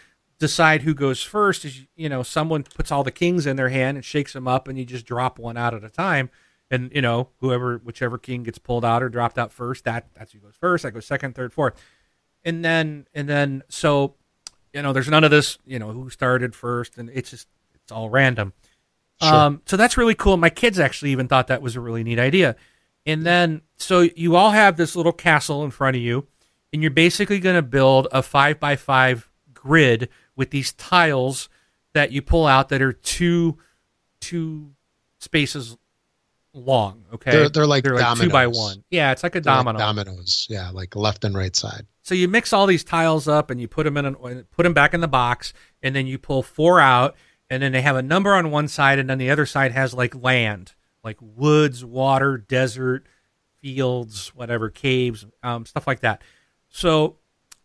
decide 0.44 0.82
who 0.82 0.94
goes 0.94 1.24
first 1.24 1.64
is 1.64 1.88
you 1.96 2.10
know 2.10 2.22
someone 2.22 2.64
puts 2.64 2.92
all 2.92 3.02
the 3.04 3.12
kings 3.12 3.46
in 3.46 3.56
their 3.56 3.70
hand 3.70 3.96
and 3.96 4.04
shakes 4.04 4.34
them 4.34 4.46
up, 4.46 4.68
and 4.68 4.78
you 4.78 4.84
just 4.84 5.06
drop 5.06 5.40
one 5.40 5.56
out 5.56 5.74
at 5.74 5.86
a 5.86 5.90
time. 5.90 6.30
And 6.70 6.92
you 6.94 7.02
know 7.02 7.30
whoever 7.38 7.78
whichever 7.78 8.18
king 8.18 8.44
gets 8.44 8.58
pulled 8.58 8.84
out 8.84 9.02
or 9.02 9.08
dropped 9.08 9.40
out 9.40 9.54
first, 9.54 9.86
that 9.86 10.08
that's 10.14 10.34
who 10.34 10.40
goes 10.40 10.56
first. 10.60 10.84
That 10.84 10.92
goes 10.92 11.06
second, 11.06 11.34
third, 11.34 11.54
fourth, 11.54 11.82
and 12.44 12.64
then 12.66 13.08
and 13.14 13.30
then 13.30 13.64
so 13.70 14.16
you 14.74 14.82
know 14.82 14.92
there's 14.92 15.08
none 15.10 15.24
of 15.24 15.32
this 15.32 15.58
you 15.66 15.80
know 15.80 15.92
who 15.92 16.10
started 16.10 16.54
first, 16.54 16.98
and 16.98 17.10
it's 17.14 17.30
just 17.30 17.48
it's 17.74 17.92
all 17.92 18.10
random. 18.10 18.52
Sure. 19.22 19.34
Um, 19.34 19.62
so 19.66 19.78
that's 19.78 19.96
really 19.96 20.16
cool. 20.16 20.36
My 20.36 20.50
kids 20.50 20.78
actually 20.78 21.12
even 21.12 21.30
thought 21.30 21.48
that 21.48 21.62
was 21.62 21.78
a 21.78 21.80
really 21.80 22.04
neat 22.04 22.20
idea. 22.20 22.58
And 23.06 23.26
then, 23.26 23.62
so 23.78 24.02
you 24.16 24.36
all 24.36 24.52
have 24.52 24.76
this 24.76 24.96
little 24.96 25.12
castle 25.14 25.64
in 25.64 25.72
front 25.72 25.96
of 25.96 26.02
you, 26.02 26.28
and 26.74 26.82
you're 26.82 26.92
basically 26.92 27.40
going 27.40 27.56
to 27.56 27.62
build 27.62 28.08
a 28.12 28.22
five 28.24 28.60
by 28.60 28.76
five 28.76 29.30
grid 29.54 30.10
with 30.36 30.50
these 30.52 30.74
tiles 30.74 31.50
that 31.94 32.12
you 32.12 32.22
pull 32.22 32.46
out 32.48 32.70
that 32.70 32.82
are 32.82 32.94
two 32.94 33.58
two 34.20 34.72
spaces 35.20 35.78
long. 36.54 37.06
Okay, 37.14 37.32
They're, 37.32 37.50
they're 37.50 37.68
like 37.68 37.84
they're 37.84 37.94
like 37.96 38.04
dominoes. 38.04 38.28
two 38.28 38.32
by 38.32 38.48
one. 38.48 38.84
Yeah, 38.90 39.12
it's 39.12 39.24
like 39.24 39.36
a 39.36 39.42
They're 39.42 39.54
like 39.54 39.66
domino. 39.66 39.80
dominoes. 39.80 40.48
Yeah, 40.50 40.70
like 40.70 40.96
left 40.96 41.24
and 41.24 41.36
right 41.36 41.56
side. 41.56 41.86
So 42.02 42.16
you 42.16 42.28
mix 42.28 42.52
all 42.54 42.66
these 42.68 42.84
tiles 42.84 43.28
up 43.28 43.50
and 43.50 43.60
you 43.62 43.68
put 43.68 43.84
them 43.86 43.98
in 43.98 44.06
an, 44.06 44.16
put 44.52 44.64
them 44.64 44.74
back 44.74 44.94
in 44.94 45.02
the 45.02 45.08
box, 45.08 45.54
and 45.82 45.96
then 45.96 46.06
you 46.08 46.18
pull 46.18 46.44
four 46.44 46.80
out, 46.80 47.16
and 47.50 47.62
then 47.64 47.72
they 47.72 47.82
have 47.82 47.96
a 47.96 48.02
number 48.02 48.34
on 48.34 48.52
one 48.52 48.68
side, 48.68 49.00
and 49.00 49.10
then 49.10 49.18
the 49.18 49.30
other 49.30 49.46
side 49.46 49.72
has 49.72 49.94
like 49.94 50.14
land, 50.16 50.74
like 51.04 51.18
woods, 51.22 51.84
water, 51.86 52.38
desert, 52.38 53.06
fields, 53.62 54.30
whatever, 54.36 54.70
caves, 54.70 55.26
um, 55.44 55.66
stuff 55.66 55.88
like 55.88 56.02
that. 56.02 56.22
So 56.70 57.18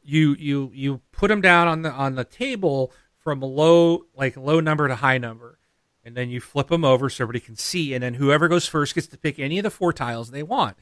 you 0.08 0.34
you 0.38 0.70
you 0.74 1.00
put 1.12 1.28
them 1.28 1.40
down 1.40 1.68
on 1.68 1.82
the 1.82 1.90
on 1.90 2.14
the 2.14 2.24
table 2.24 2.92
from 3.18 3.40
low 3.40 4.06
like 4.16 4.36
low 4.36 4.58
number 4.58 4.88
to 4.88 4.96
high 4.96 5.18
number, 5.18 5.58
and 6.02 6.16
then 6.16 6.30
you 6.30 6.40
flip 6.40 6.68
them 6.68 6.84
over 6.84 7.10
so 7.10 7.24
everybody 7.24 7.44
can 7.44 7.56
see, 7.56 7.92
and 7.92 8.02
then 8.02 8.14
whoever 8.14 8.48
goes 8.48 8.66
first 8.66 8.94
gets 8.94 9.06
to 9.08 9.18
pick 9.18 9.38
any 9.38 9.58
of 9.58 9.64
the 9.64 9.70
four 9.70 9.92
tiles 9.92 10.30
they 10.30 10.42
want. 10.42 10.76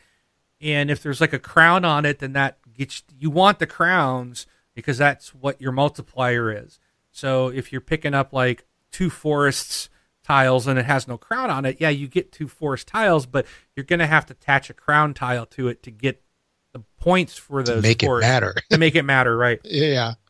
And 0.61 0.91
if 0.91 1.03
there's 1.03 1.21
like 1.21 1.33
a 1.33 1.41
crown 1.41 1.85
on 1.85 2.07
it, 2.07 2.21
then 2.21 2.35
that 2.35 2.59
gets 2.73 3.03
you 3.19 3.31
want 3.31 3.59
the 3.59 3.67
crowns 3.67 4.47
because 4.75 4.97
that's 4.97 5.35
what 5.35 5.61
your 5.61 5.73
multiplier 5.73 6.53
is. 6.53 6.79
So 7.11 7.49
if 7.49 7.73
you're 7.73 7.81
picking 7.81 8.15
up 8.15 8.33
like 8.33 8.65
two 8.93 9.11
forests 9.11 9.89
tiles 10.23 10.67
and 10.67 10.79
it 10.79 10.85
has 10.85 11.09
no 11.09 11.19
crown 11.19 11.51
on 11.51 11.65
it, 11.65 11.79
yeah, 11.81 11.89
you 11.89 12.07
get 12.07 12.31
two 12.31 12.47
forest 12.47 12.87
tiles, 12.87 13.27
but 13.27 13.47
you're 13.75 13.85
going 13.85 13.99
to 13.99 14.07
have 14.07 14.27
to 14.27 14.35
attach 14.35 14.71
a 14.71 14.75
crown 14.75 15.15
tile 15.15 15.47
to 15.47 15.69
it 15.69 15.83
to 15.83 15.91
get 15.91 16.23
points 17.01 17.37
for 17.37 17.63
those 17.63 17.83
To 17.83 17.89
make 17.89 18.03
it 18.03 18.11
matter. 18.21 18.55
to 18.71 18.79
make 18.79 18.95
it 18.95 19.03
matter, 19.05 19.37
right? 19.37 19.61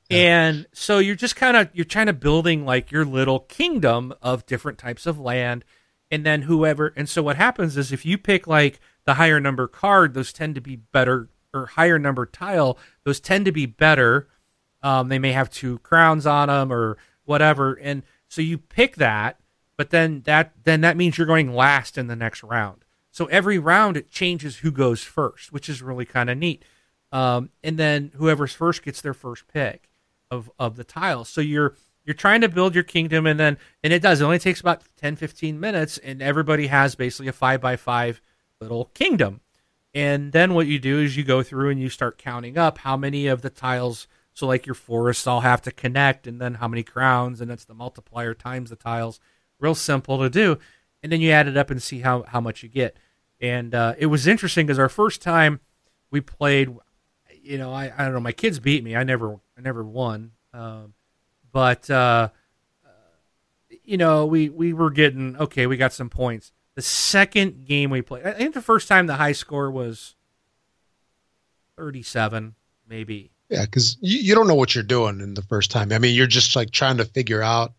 Yeah. 0.09 0.19
And 0.19 0.67
so 0.73 0.99
you're 1.01 1.17
just 1.17 1.35
kind 1.35 1.57
of 1.57 1.69
you're 1.73 1.85
trying 1.85 2.07
to 2.07 2.13
building 2.13 2.65
like 2.65 2.93
your 2.93 3.05
little 3.05 3.41
kingdom 3.41 4.15
of 4.23 4.47
different 4.47 4.79
types 4.79 5.05
of 5.05 5.19
land, 5.19 5.65
and 6.13 6.25
then 6.25 6.43
whoever. 6.43 6.93
And 6.95 7.09
so 7.09 7.25
what 7.25 7.35
happens 7.35 7.77
is 7.77 7.91
if 7.91 8.07
you 8.07 8.17
pick 8.17 8.47
like 8.47 8.79
the 9.05 9.15
higher 9.15 9.41
number 9.41 9.67
card, 9.67 10.15
those 10.15 10.33
tend 10.33 10.55
to 10.55 10.61
be 10.61 10.77
better, 10.77 11.29
or 11.53 11.67
higher 11.67 11.99
number 11.99 12.25
tile, 12.25 12.79
those 13.03 13.19
tend 13.19 13.47
to 13.47 13.53
be 13.53 13.67
better. 13.67 14.29
Um, 14.81 15.09
they 15.09 15.19
may 15.19 15.33
have 15.33 15.51
two 15.51 15.81
crowns 15.81 16.25
on 16.25 16.47
them 16.47 16.73
or 16.73 16.99
whatever, 17.25 17.75
and 17.75 18.05
so 18.29 18.41
you 18.41 18.59
pick 18.59 18.97
that. 18.97 19.41
But 19.77 19.91
then 19.91 20.23
that 20.27 20.53
then 20.63 20.83
that 20.83 20.97
means 20.97 21.19
you're 21.19 21.27
going 21.27 21.53
last 21.53 21.99
in 21.99 22.07
the 22.07 22.15
next 22.15 22.45
round. 22.45 22.85
So 23.17 23.25
every 23.27 23.59
round 23.59 23.97
it 23.97 24.11
changes 24.11 24.59
who 24.59 24.71
goes 24.71 25.03
first, 25.03 25.51
which 25.51 25.71
is 25.71 25.81
really 25.81 26.05
kind 26.05 26.29
of 26.29 26.37
neat. 26.37 26.63
Um, 27.11 27.49
and 27.65 27.79
then 27.79 28.13
whoever's 28.17 28.53
first 28.53 28.83
gets 28.83 29.01
their 29.01 29.15
first 29.15 29.49
pick 29.49 29.89
of 30.31 30.51
of 30.59 30.77
the 30.77 30.85
tiles. 30.85 31.31
So 31.31 31.41
you're 31.41 31.77
you're 32.05 32.13
trying 32.13 32.43
to 32.43 32.49
build 32.51 32.75
your 32.75 32.85
kingdom, 32.85 33.27
and 33.27 33.41
then 33.41 33.57
and 33.83 33.91
it 33.91 34.03
does. 34.03 34.21
It 34.21 34.25
only 34.25 34.39
takes 34.39 34.61
about 34.61 34.83
10, 34.99 35.17
15 35.17 35.59
minutes, 35.59 35.97
and 35.97 36.21
everybody 36.21 36.67
has 36.67 36.95
basically 36.95 37.29
a 37.29 37.33
five 37.33 37.63
by 37.63 37.77
five 37.77 38.21
little 38.61 38.91
kingdom. 38.93 39.41
And 39.95 40.33
then 40.33 40.53
what 40.53 40.67
you 40.67 40.79
do 40.79 41.01
is 41.01 41.17
you 41.17 41.25
go 41.25 41.43
through 41.43 41.71
and 41.71 41.81
you 41.81 41.89
start 41.89 42.19
counting 42.19 42.59
up 42.59 42.77
how 42.77 42.99
many 42.99 43.29
of 43.29 43.41
the 43.41 43.49
tiles. 43.49 44.09
So 44.35 44.47
like 44.47 44.67
your 44.67 44.75
forests 44.75 45.27
all 45.27 45.41
have 45.41 45.63
to 45.63 45.71
connect, 45.71 46.27
and 46.27 46.39
then 46.39 46.57
how 46.57 46.69
many 46.69 46.83
crowns, 46.83 47.41
and 47.41 47.51
that's 47.51 47.65
the 47.65 47.73
multiplier 47.73 48.35
times 48.35 48.69
the 48.69 48.77
tiles. 48.77 49.21
Real 49.59 49.75
simple 49.75 50.19
to 50.19 50.29
do, 50.29 50.59
and 51.03 51.11
then 51.11 51.23
you 51.23 51.31
add 51.31 51.49
it 51.49 51.57
up 51.57 51.71
and 51.71 51.83
see 51.83 52.01
how 52.01 52.25
how 52.25 52.43
much 52.43 52.63
you 52.63 52.69
get. 52.69 52.95
And 53.41 53.75
uh, 53.75 53.95
it 53.99 54.07
was 54.07 54.27
interesting 54.27 54.67
because 54.67 54.79
our 54.79 54.89
first 54.89 55.21
time 55.21 55.61
we 56.11 56.21
played, 56.21 56.75
you 57.43 57.59
know, 57.59 57.73
I, 57.73 57.93
I 57.97 58.05
don't 58.05 58.15
know, 58.15 58.21
my 58.21 58.33
kids 58.33 58.59
beat 58.59 58.83
me. 58.83 58.97
I 58.97 59.05
never 59.05 59.35
I 59.57 59.61
never 59.61 59.85
won, 59.85 60.33
um, 60.53 60.95
but 61.53 61.89
uh, 61.91 62.31
you 63.85 63.97
know, 63.97 64.27
we 64.27 64.49
we 64.49 64.73
were 64.73 64.91
getting 64.91 65.37
okay. 65.37 65.67
We 65.67 65.77
got 65.77 65.93
some 65.93 66.09
points. 66.09 66.53
The 66.75 66.83
second 66.83 67.65
game 67.65 67.91
we 67.91 68.03
played, 68.03 68.27
I 68.27 68.33
think 68.33 68.55
the 68.55 68.63
first 68.63 68.89
time 68.89 69.07
the 69.07 69.17
high 69.17 69.33
score 69.33 69.71
was 69.71 70.15
thirty-seven, 71.77 72.55
maybe. 72.89 73.31
Yeah, 73.49 73.65
because 73.65 73.97
you, 74.01 74.19
you 74.19 74.35
don't 74.35 74.49
know 74.49 74.55
what 74.55 74.75
you're 74.75 74.83
doing 74.85 75.21
in 75.21 75.35
the 75.35 75.43
first 75.43 75.71
time. 75.71 75.93
I 75.93 75.99
mean, 75.99 76.15
you're 76.15 76.27
just 76.27 76.57
like 76.57 76.71
trying 76.71 76.97
to 76.97 77.05
figure 77.05 77.43
out. 77.43 77.73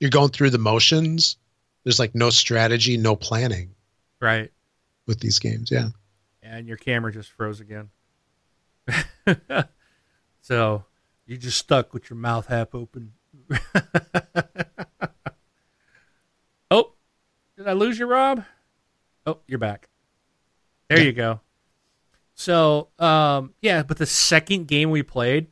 You're 0.00 0.10
going 0.10 0.30
through 0.30 0.50
the 0.50 0.58
motions. 0.58 1.36
There's 1.84 1.98
like 1.98 2.14
no 2.14 2.30
strategy, 2.30 2.96
no 2.96 3.14
planning 3.16 3.74
Right. 4.24 4.50
With 5.06 5.20
these 5.20 5.38
games. 5.38 5.70
Yeah. 5.70 5.88
and 6.42 6.66
your 6.68 6.76
camera 6.76 7.12
just 7.12 7.30
froze 7.30 7.60
again. 7.60 7.90
so 10.42 10.84
you 11.26 11.36
just 11.36 11.58
stuck 11.58 11.94
with 11.94 12.10
your 12.10 12.18
mouth 12.18 12.46
half 12.46 12.74
open. 12.74 13.12
oh, 16.70 16.92
did 17.56 17.66
I 17.68 17.72
lose 17.72 17.98
you, 17.98 18.06
Rob? 18.06 18.44
Oh, 19.26 19.38
you're 19.46 19.58
back. 19.58 19.88
There 20.88 20.98
Yeah. 20.98 21.04
you 21.04 21.12
go. 21.12 21.40
So, 22.34 22.88
um, 22.98 23.54
yeah, 23.62 23.82
but 23.82 23.98
the 23.98 24.06
second 24.06 24.66
game 24.66 24.90
we 24.90 25.02
played, 25.02 25.48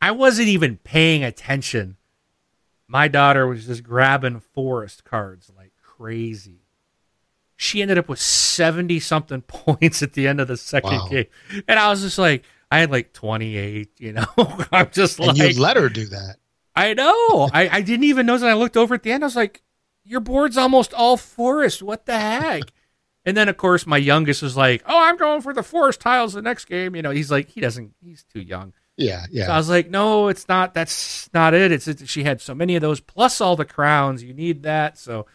I 0.00 0.12
wasn't 0.12 0.48
even 0.48 0.76
paying 0.78 1.24
attention. 1.24 1.96
My 2.86 3.08
daughter 3.08 3.46
was 3.46 3.66
just 3.66 3.82
grabbing 3.82 4.40
forest 4.40 5.04
cards 5.04 5.50
like 5.56 5.72
crazy. 5.82 6.60
She 7.64 7.82
ended 7.82 7.98
up 7.98 8.08
with 8.08 8.20
70 8.20 9.00
something 9.00 9.40
points 9.46 10.02
at 10.02 10.12
the 10.12 10.28
end 10.28 10.40
of 10.40 10.48
the 10.48 10.56
second 10.56 10.90
Wow. 10.98 11.08
game. 11.08 11.26
And 11.66 11.78
I 11.78 11.88
was 11.90 12.02
just 12.02 12.18
like, 12.18 12.44
I 12.70 12.78
had 12.80 12.90
like 12.90 13.12
28, 13.12 13.90
you 14.00 14.12
know? 14.12 14.24
I'm 14.72 14.90
just 14.90 15.18
And 15.18 15.38
like, 15.38 15.54
you 15.54 15.60
let 15.60 15.76
her 15.76 15.88
do 15.88 16.06
that. 16.06 16.36
I 16.76 16.92
know. 16.94 17.48
I, 17.52 17.68
I 17.70 17.80
didn't 17.82 18.04
even 18.04 18.26
notice. 18.26 18.42
And 18.42 18.50
I 18.50 18.54
looked 18.54 18.76
over 18.76 18.94
at 18.94 19.02
the 19.02 19.12
end. 19.12 19.22
I 19.22 19.26
was 19.28 19.36
like, 19.36 19.62
your 20.04 20.20
board's 20.20 20.56
almost 20.58 20.92
all 20.92 21.16
forest. 21.16 21.82
What 21.82 22.04
the 22.06 22.18
heck? 22.18 22.62
and 23.24 23.36
then, 23.36 23.48
of 23.48 23.56
course, 23.56 23.86
my 23.86 23.96
youngest 23.96 24.42
was 24.42 24.56
like, 24.56 24.82
oh, 24.86 25.00
I'm 25.02 25.16
going 25.16 25.40
for 25.40 25.54
the 25.54 25.62
forest 25.62 26.00
tiles 26.00 26.32
the 26.32 26.42
next 26.42 26.64
game. 26.66 26.94
You 26.96 27.02
know, 27.02 27.10
he's 27.10 27.30
like, 27.30 27.48
he 27.48 27.60
doesn't, 27.60 27.94
he's 28.02 28.24
too 28.24 28.40
young. 28.40 28.72
Yeah. 28.96 29.24
Yeah. 29.30 29.46
So 29.46 29.52
I 29.52 29.56
was 29.56 29.68
like, 29.68 29.88
no, 29.90 30.28
it's 30.28 30.48
not. 30.48 30.74
That's 30.74 31.30
not 31.32 31.54
it. 31.54 31.72
It's 31.72 31.88
it, 31.88 32.08
she 32.08 32.24
had 32.24 32.40
so 32.40 32.54
many 32.54 32.74
of 32.76 32.80
those, 32.82 33.00
plus 33.00 33.40
all 33.40 33.56
the 33.56 33.64
crowns. 33.64 34.22
You 34.22 34.34
need 34.34 34.64
that. 34.64 34.98
So, 34.98 35.26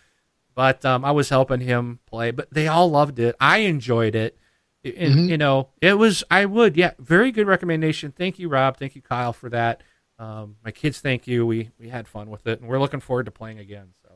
but 0.60 0.84
um, 0.84 1.06
I 1.06 1.12
was 1.12 1.30
helping 1.30 1.62
him 1.62 2.00
play, 2.06 2.32
but 2.32 2.50
they 2.52 2.68
all 2.68 2.92
loved 2.92 3.18
it. 3.18 3.34
I 3.40 3.60
enjoyed 3.60 4.14
it. 4.14 4.38
And, 4.84 5.16
Mhm. 5.16 5.30
You 5.30 5.38
know, 5.38 5.70
it 5.82 5.94
was. 5.94 6.22
I 6.30 6.44
would. 6.44 6.76
Yeah, 6.76 6.92
very 7.00 7.32
good 7.32 7.48
recommendation. 7.48 8.12
Thank 8.12 8.40
you, 8.40 8.50
Rob. 8.50 8.76
Thank 8.76 8.94
you, 8.94 9.02
Kyle, 9.02 9.32
for 9.32 9.50
that. 9.52 9.82
Um, 10.18 10.58
my 10.66 10.72
kids, 10.72 11.00
thank 11.00 11.28
you. 11.28 11.46
We 11.46 11.70
we 11.80 11.88
had 11.88 12.10
fun 12.10 12.30
with 12.30 12.46
it, 12.46 12.60
and 12.60 12.68
we're 12.70 12.78
looking 12.80 13.00
forward 13.00 13.26
to 13.28 13.32
playing 13.32 13.60
again. 13.60 13.88
So, 14.04 14.10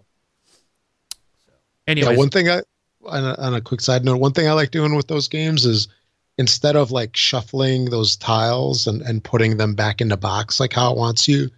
so 1.45 1.53
anyways, 1.87 2.11
Yeah, 2.11 2.17
one 2.17 2.29
thing 2.29 2.49
I 2.49 2.61
on 3.05 3.23
a, 3.23 3.35
on 3.35 3.53
a 3.53 3.61
quick 3.61 3.79
side 3.79 4.03
note, 4.03 4.17
one 4.17 4.33
thing 4.33 4.49
I 4.49 4.51
like 4.51 4.71
doing 4.71 4.95
with 4.95 5.07
those 5.07 5.29
games 5.29 5.65
is 5.65 5.87
instead 6.37 6.75
of 6.75 6.91
like 6.91 7.15
shuffling 7.15 7.85
those 7.85 8.17
tiles 8.17 8.85
and, 8.85 9.01
and 9.03 9.23
putting 9.23 9.55
them 9.55 9.75
back 9.75 10.01
in 10.01 10.09
the 10.09 10.17
box 10.17 10.59
like 10.59 10.73
how 10.73 10.91
it 10.91 10.97
wants 10.97 11.25
you 11.25 11.49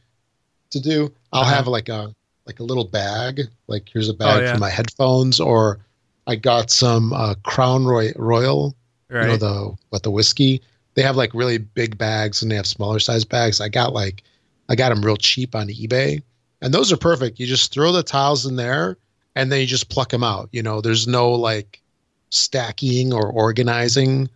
to 0.69 0.79
do, 0.79 1.11
I'll 1.33 1.41
Uh-huh. 1.41 1.55
have 1.55 1.67
like 1.67 1.89
a 1.89 2.13
like 2.45 2.59
a 2.59 2.63
little 2.63 2.85
bag. 2.85 3.41
Like 3.67 3.89
here's 3.91 4.09
a 4.09 4.13
bag 4.13 4.43
yeah. 4.43 4.53
for 4.53 4.59
my 4.59 4.69
headphones, 4.69 5.39
or 5.39 5.79
I 6.27 6.35
got 6.35 6.69
some 6.71 7.13
uh, 7.13 7.35
Crown 7.43 7.85
Roy- 7.85 8.13
Royal, 8.15 8.75
right? 9.09 9.23
you 9.23 9.27
know 9.27 9.37
the 9.37 9.75
what 9.89 10.03
the 10.03 10.11
whiskey. 10.11 10.61
They 10.93 11.01
have 11.01 11.17
like 11.17 11.33
really 11.33 11.57
big 11.57 11.97
bags 11.97 12.41
and 12.41 12.49
they 12.49 12.55
have 12.55 12.67
smaller 12.67 12.99
size 12.99 13.25
bags. 13.25 13.59
I 13.59 13.67
got 13.69 13.93
like 13.93 14.23
I 14.69 14.75
got 14.75 14.89
them 14.89 15.03
real 15.03 15.17
cheap 15.17 15.55
on 15.55 15.67
eBay, 15.67 16.21
and 16.61 16.73
those 16.73 16.91
are 16.91 16.97
perfect. 16.97 17.39
You 17.39 17.47
just 17.47 17.73
throw 17.73 17.91
the 17.91 18.03
tiles 18.03 18.45
in 18.45 18.55
there, 18.55 18.97
and 19.35 19.51
then 19.51 19.59
you 19.59 19.65
just 19.65 19.89
pluck 19.89 20.09
them 20.09 20.23
out. 20.23 20.49
You 20.51 20.63
know, 20.63 20.81
there's 20.81 21.07
no 21.07 21.31
like 21.31 21.81
stacking 22.29 23.13
or 23.13 23.29
organizing 23.29 24.29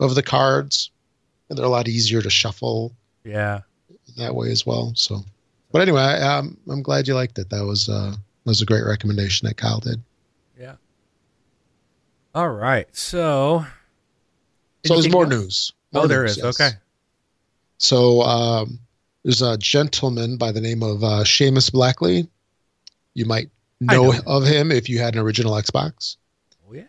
of 0.00 0.14
the 0.14 0.22
cards, 0.22 0.90
and 1.48 1.58
they're 1.58 1.66
a 1.66 1.70
lot 1.70 1.88
easier 1.88 2.22
to 2.22 2.30
shuffle 2.30 2.92
yeah. 3.24 3.60
that 4.16 4.34
way 4.34 4.50
as 4.50 4.66
well. 4.66 4.92
So, 4.94 5.24
but 5.72 5.82
anyway, 5.82 6.00
I, 6.00 6.36
um, 6.38 6.56
I'm 6.68 6.82
glad 6.82 7.08
you 7.08 7.14
liked 7.14 7.38
it. 7.38 7.50
That 7.50 7.64
was 7.64 7.88
uh, 7.88 8.10
that 8.12 8.50
was 8.50 8.60
a 8.62 8.66
great 8.66 8.84
recommendation 8.84 9.46
that 9.48 9.56
Kyle 9.56 9.80
did. 9.80 10.02
Yeah. 10.58 10.74
All 12.34 12.50
right. 12.50 12.86
So. 12.96 13.64
So 14.84 14.94
there's 14.94 15.12
more 15.12 15.24
else? 15.24 15.32
news. 15.32 15.72
Oh, 15.94 16.00
More 16.00 16.08
there 16.08 16.22
news, 16.22 16.32
is. 16.32 16.36
yes. 16.38 16.60
Okay. 16.60 16.70
So 17.78 18.22
um, 18.22 18.78
there's 19.24 19.42
a 19.42 19.56
gentleman 19.58 20.36
by 20.36 20.50
the 20.52 20.60
name 20.60 20.82
of 20.82 21.04
uh, 21.04 21.22
Seamus 21.24 21.70
Blackley. 21.70 22.26
You 23.14 23.26
might 23.26 23.48
know, 23.80 24.10
know 24.10 24.20
of 24.26 24.44
him 24.44 24.72
if 24.72 24.88
you 24.88 24.98
had 24.98 25.14
an 25.14 25.20
original 25.20 25.52
Xbox. 25.54 26.16
Oh 26.68 26.72
yeah. 26.74 26.84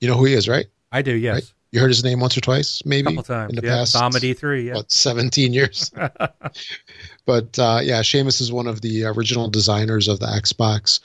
You 0.00 0.08
know 0.08 0.16
who 0.16 0.24
he 0.24 0.34
is, 0.34 0.48
right? 0.48 0.66
I 0.92 1.02
do. 1.02 1.12
Yes. 1.14 1.34
Right. 1.34 1.52
You 1.72 1.80
heard 1.80 1.90
his 1.90 2.02
name 2.02 2.20
once 2.20 2.34
or 2.34 2.40
twice, 2.40 2.80
A 2.82 2.88
maybe 2.88 3.08
couple 3.08 3.24
times. 3.24 3.50
in 3.50 3.56
the 3.56 3.66
yeah. 3.66 3.76
past 3.76 3.92
Dama 3.92 4.18
D3. 4.18 4.64
Yeah. 4.64 4.74
what 4.76 4.90
17 4.90 5.52
years. 5.52 5.90
but 7.28 7.58
uh, 7.58 7.80
yeah, 7.82 8.00
Seamus 8.00 8.40
is 8.40 8.50
one 8.50 8.66
of 8.66 8.80
the 8.80 9.04
original 9.04 9.50
designers 9.50 10.08
of 10.08 10.18
the 10.18 10.24
Xbox, 10.28 11.00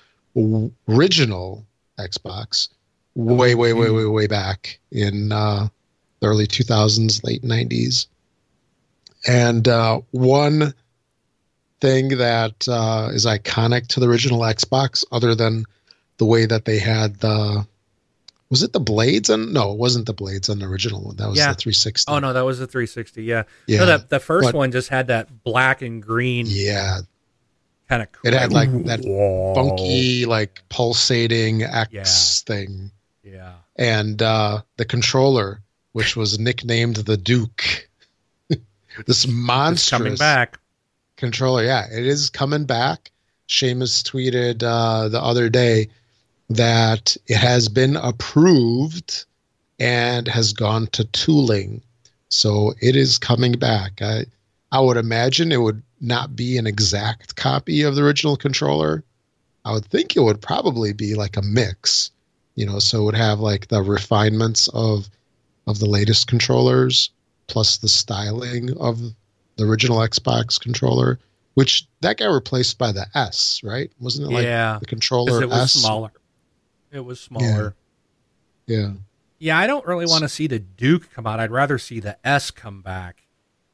original 0.87 1.65
Xbox, 1.99 2.69
way, 3.13 3.55
way, 3.55 3.73
way, 3.73 3.89
way, 3.89 4.05
way 4.05 4.27
back 4.27 4.79
in 4.89 5.33
uh, 5.33 5.67
the 6.21 6.27
early 6.27 6.47
2000s, 6.47 7.25
late 7.25 7.41
90s. 7.41 8.07
And 9.27 9.67
uh, 9.67 9.99
one 10.11 10.73
thing 11.81 12.17
that 12.19 12.69
uh, 12.69 13.09
is 13.11 13.25
iconic 13.25 13.87
to 13.87 13.99
the 13.99 14.07
original 14.07 14.39
Xbox, 14.39 15.03
other 15.11 15.35
than 15.35 15.65
the 16.19 16.25
way 16.25 16.45
that 16.45 16.63
they 16.63 16.79
had 16.79 17.19
the 17.19 17.67
was 18.53 18.61
it 18.61 18.71
the 18.71 18.79
blades 18.79 19.29
on 19.31 19.51
no 19.51 19.71
it 19.73 19.79
wasn't 19.79 20.05
the 20.05 20.13
blades 20.13 20.47
on 20.49 20.59
the 20.59 20.65
original 20.65 21.01
one 21.03 21.15
that 21.15 21.27
was 21.27 21.37
Yeah. 21.39 21.49
the 21.53 21.55
360 21.55 22.11
Oh 22.11 22.19
no, 22.19 22.33
that 22.33 22.45
was 22.45 22.59
the 22.59 22.67
360. 22.67 23.23
Yeah. 23.23 23.43
yeah 23.67 23.79
No, 23.79 23.85
that 23.87 24.09
the 24.09 24.19
first 24.19 24.45
but- 24.51 24.55
one 24.55 24.71
just 24.71 24.89
had 24.89 25.07
that 25.07 25.43
black 25.43 25.81
and 25.81 26.03
green 26.03 26.45
yeah 26.47 26.99
kind 27.89 28.03
of. 28.03 28.07
it 28.23 28.33
had 28.33 28.53
like 28.53 28.69
that 28.85 29.01
funky 29.55 30.25
like 30.25 30.61
pulsating 30.69 31.63
x 31.63 31.91
Yeah. 31.91 32.03
thing 32.55 32.91
Yeah. 33.23 33.53
and 33.75 34.21
uh 34.21 34.61
the 34.77 34.85
controller 34.85 35.61
which 35.93 36.15
was 36.15 36.37
nicknamed 36.39 36.97
the 36.97 37.17
duke 37.17 37.89
this 38.49 38.59
It's 39.25 39.27
monstrous 39.27 39.89
coming 39.89 40.15
back. 40.15 40.59
controller. 41.17 41.63
Yeah, 41.63 41.85
it 41.91 42.05
is 42.05 42.29
coming 42.29 42.65
back. 42.65 43.09
Seamus 43.49 44.03
tweeted 44.03 44.61
uh, 44.63 45.09
the 45.09 45.21
other 45.21 45.49
day 45.49 45.89
that 46.49 47.15
it 47.27 47.37
has 47.37 47.69
been 47.69 47.95
approved 47.95 49.25
and 49.79 50.27
has 50.27 50.53
gone 50.53 50.87
to 50.87 51.05
tooling. 51.05 51.81
So 52.29 52.73
it 52.81 52.95
is 52.95 53.17
coming 53.17 53.53
back. 53.53 54.01
I 54.01 54.25
I 54.71 54.79
would 54.79 54.97
imagine 54.97 55.51
it 55.51 55.61
would 55.61 55.83
not 56.01 56.35
be 56.35 56.57
an 56.57 56.67
exact 56.67 57.35
copy 57.35 57.83
of 57.83 57.95
the 57.95 58.03
original 58.03 58.35
controller. 58.35 59.03
I 59.65 59.71
would 59.71 59.85
think 59.85 60.15
it 60.15 60.21
would 60.21 60.41
probably 60.41 60.93
be 60.93 61.15
like 61.15 61.37
a 61.37 61.41
mix, 61.41 62.11
you 62.55 62.65
know, 62.65 62.79
so 62.79 63.01
it 63.01 63.05
would 63.05 63.15
have 63.15 63.39
like 63.39 63.67
the 63.67 63.81
refinements 63.81 64.67
of 64.69 65.09
of 65.67 65.79
the 65.79 65.85
latest 65.85 66.27
controllers 66.27 67.09
plus 67.47 67.77
the 67.77 67.87
styling 67.87 68.75
of 68.77 68.99
the 69.55 69.63
original 69.63 69.99
Xbox 69.99 70.59
controller, 70.59 71.19
which 71.53 71.87
that 72.01 72.17
got 72.17 72.27
replaced 72.27 72.77
by 72.77 72.91
the 72.91 73.05
S, 73.15 73.61
right? 73.63 73.91
Wasn't 73.99 74.27
it 74.27 74.33
like 74.33 74.43
yeah. 74.43 74.77
the 74.79 74.85
controller 74.85 75.41
it 75.41 75.49
was 75.49 75.59
S? 75.59 75.73
smaller. 75.73 76.11
It 76.93 77.03
was 77.03 77.19
smaller. 77.19 77.75
Yeah. 78.67 78.93
Yeah, 79.39 79.57
I 79.57 79.67
don't 79.67 79.85
really 79.85 80.05
want 80.05 80.21
to 80.21 80.29
see 80.29 80.47
the 80.47 80.59
Duke 80.59 81.11
come 81.11 81.27
out. 81.27 81.39
I'd 81.39 81.51
rather 81.51 81.77
see 81.77 81.99
the 81.99 82.17
S 82.25 82.49
come 82.51 82.81
back. 82.81 83.23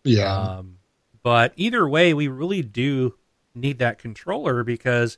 Yeah. 0.04 0.34
Um, 0.36 0.78
but 1.22 1.54
either 1.58 1.88
way, 1.88 2.14
we 2.14 2.28
really 2.28 2.62
do 2.64 3.16
need 3.54 3.78
that 3.80 4.00
controller 4.00 4.64
because, 4.64 5.18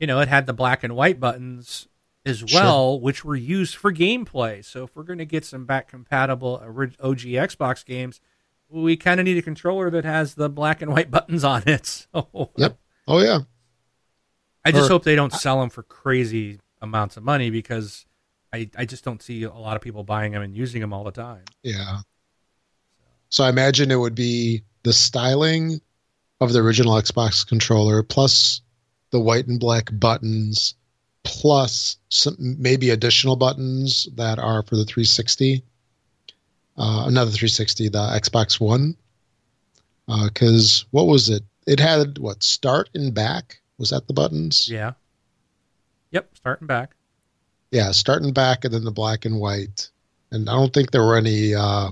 you 0.00 0.06
know, 0.08 0.18
it 0.20 0.28
had 0.28 0.46
the 0.46 0.52
black 0.54 0.82
and 0.82 0.96
white 0.96 1.20
buttons 1.20 1.86
as 2.24 2.38
Sure. 2.38 2.60
well, 2.60 3.00
which 3.00 3.24
were 3.24 3.36
used 3.36 3.76
for 3.76 3.92
gameplay. 3.92 4.64
So 4.64 4.84
if 4.84 4.96
we're 4.96 5.02
going 5.04 5.18
to 5.18 5.24
get 5.26 5.44
some 5.44 5.66
back 5.66 5.88
compatible 5.88 6.54
OG 7.00 7.18
Xbox 7.34 7.84
games, 7.84 8.20
we 8.68 8.96
kind 8.96 9.20
of 9.20 9.24
need 9.24 9.36
a 9.36 9.42
controller 9.42 9.90
that 9.90 10.04
has 10.04 10.34
the 10.34 10.48
black 10.48 10.80
and 10.82 10.90
white 10.92 11.10
buttons 11.12 11.44
on 11.44 11.62
it. 11.66 11.86
So 11.86 12.50
Yep. 12.56 12.78
oh 13.06 13.20
yeah. 13.22 13.40
I 14.64 14.72
just 14.72 14.88
Or- 14.88 14.94
hope 14.94 15.04
they 15.04 15.16
don't 15.16 15.32
sell 15.32 15.60
them 15.60 15.70
for 15.70 15.82
crazy 15.82 16.58
amounts 16.82 17.16
of 17.16 17.22
money 17.22 17.48
because 17.48 18.04
I, 18.52 18.68
I 18.76 18.84
just 18.84 19.04
don't 19.04 19.22
see 19.22 19.44
a 19.44 19.50
lot 19.50 19.76
of 19.76 19.82
people 19.82 20.04
buying 20.04 20.32
them 20.32 20.42
and 20.42 20.54
using 20.54 20.80
them 20.80 20.92
all 20.92 21.04
the 21.04 21.10
time. 21.10 21.44
Yeah. 21.62 22.00
So 23.30 23.44
I 23.44 23.48
imagine 23.48 23.90
it 23.90 23.96
would 23.96 24.14
be 24.14 24.62
the 24.82 24.92
styling 24.92 25.80
of 26.40 26.52
the 26.52 26.58
original 26.58 26.94
Xbox 26.94 27.46
controller 27.46 28.02
plus 28.02 28.60
the 29.10 29.20
white 29.20 29.46
and 29.46 29.58
black 29.58 29.88
buttons 29.92 30.74
plus 31.24 31.98
some 32.08 32.34
maybe 32.58 32.90
additional 32.90 33.36
buttons 33.36 34.08
that 34.16 34.38
are 34.38 34.62
for 34.62 34.76
the 34.76 34.84
360 34.84 35.62
uh, 36.78 37.04
another 37.06 37.30
360 37.30 37.88
the 37.90 38.20
xbox 38.20 38.58
one 38.58 38.96
because 40.24 40.84
what 40.90 41.06
was 41.06 41.28
it 41.28 41.44
it 41.66 41.78
had 41.78 42.18
what 42.18 42.42
start 42.42 42.90
and 42.94 43.14
back 43.14 43.60
was 43.78 43.90
that 43.90 44.06
the 44.08 44.12
buttons 44.12 44.68
Yeah. 44.68 44.92
Yep, 46.12 46.30
starting 46.36 46.66
back. 46.66 46.94
yeah 47.70 47.90
starting 47.90 48.32
back 48.32 48.64
and 48.64 48.72
then 48.72 48.84
the 48.84 48.90
black 48.92 49.24
and 49.24 49.40
white 49.40 49.90
and 50.30 50.48
i 50.48 50.52
don't 50.52 50.72
think 50.72 50.90
there 50.90 51.02
were 51.04 51.16
any 51.16 51.54
uh 51.54 51.90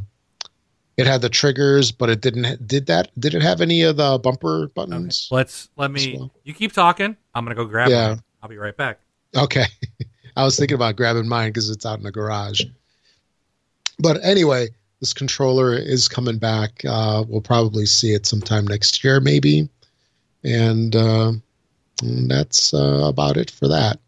it 0.96 1.06
had 1.06 1.22
the 1.22 1.28
triggers 1.30 1.90
but 1.90 2.10
it 2.10 2.20
didn't 2.20 2.66
did 2.66 2.86
that 2.86 3.10
did 3.18 3.34
it 3.34 3.40
have 3.42 3.60
any 3.62 3.82
of 3.82 3.96
the 3.96 4.18
bumper 4.22 4.64
Okay. 4.64 4.72
buttons 4.74 5.28
Let's 5.30 5.70
let 5.76 5.90
me. 5.90 6.16
well. 6.18 6.30
You 6.44 6.52
keep 6.54 6.72
talking. 6.72 7.16
I'm 7.34 7.44
gonna 7.44 7.54
go 7.54 7.64
grab 7.64 7.88
Yeah. 7.90 8.08
one. 8.10 8.22
I'll 8.42 8.48
be 8.50 8.58
right 8.58 8.76
back. 8.76 9.00
Okay. 9.34 9.64
I 10.36 10.44
was 10.44 10.56
thinking 10.58 10.74
about 10.74 10.96
grabbing 10.96 11.26
mine 11.28 11.50
because 11.50 11.70
it's 11.70 11.86
out 11.86 11.98
in 11.98 12.04
the 12.04 12.12
garage. 12.12 12.62
But 13.98 14.22
anyway, 14.22 14.68
this 15.00 15.12
controller 15.12 15.74
is 15.74 16.08
coming 16.08 16.38
back. 16.38 16.82
Uh, 16.86 17.24
we'll 17.28 17.40
probably 17.40 17.86
see 17.86 18.12
it 18.12 18.26
sometime 18.26 18.66
next 18.66 19.02
year, 19.04 19.20
maybe. 19.20 19.68
And, 20.44 20.94
uh, 20.96 21.32
and 22.02 22.30
that's 22.30 22.72
uh, 22.72 23.04
about 23.08 23.36
it 23.36 23.50
for 23.50 23.68
that. 23.68 23.98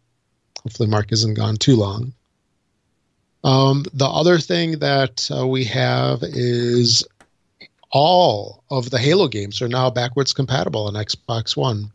Hopefully, 0.63 0.89
Mark 0.89 1.11
isn't 1.11 1.33
gone 1.33 1.57
too 1.57 1.75
long. 1.75 2.13
Um, 3.43 3.85
the 3.93 4.07
other 4.07 4.39
thing 4.39 4.79
that 4.79 5.29
uh, 5.35 5.45
we 5.45 5.65
have 5.65 6.23
is 6.23 7.05
all 7.91 8.63
of 8.71 8.89
the 8.89 8.97
Halo 8.97 9.27
games 9.27 9.61
are 9.61 9.67
now 9.67 9.89
backwards 9.89 10.33
compatible 10.33 10.87
on 10.87 10.93
Xbox 10.93 11.57
One. 11.57 11.91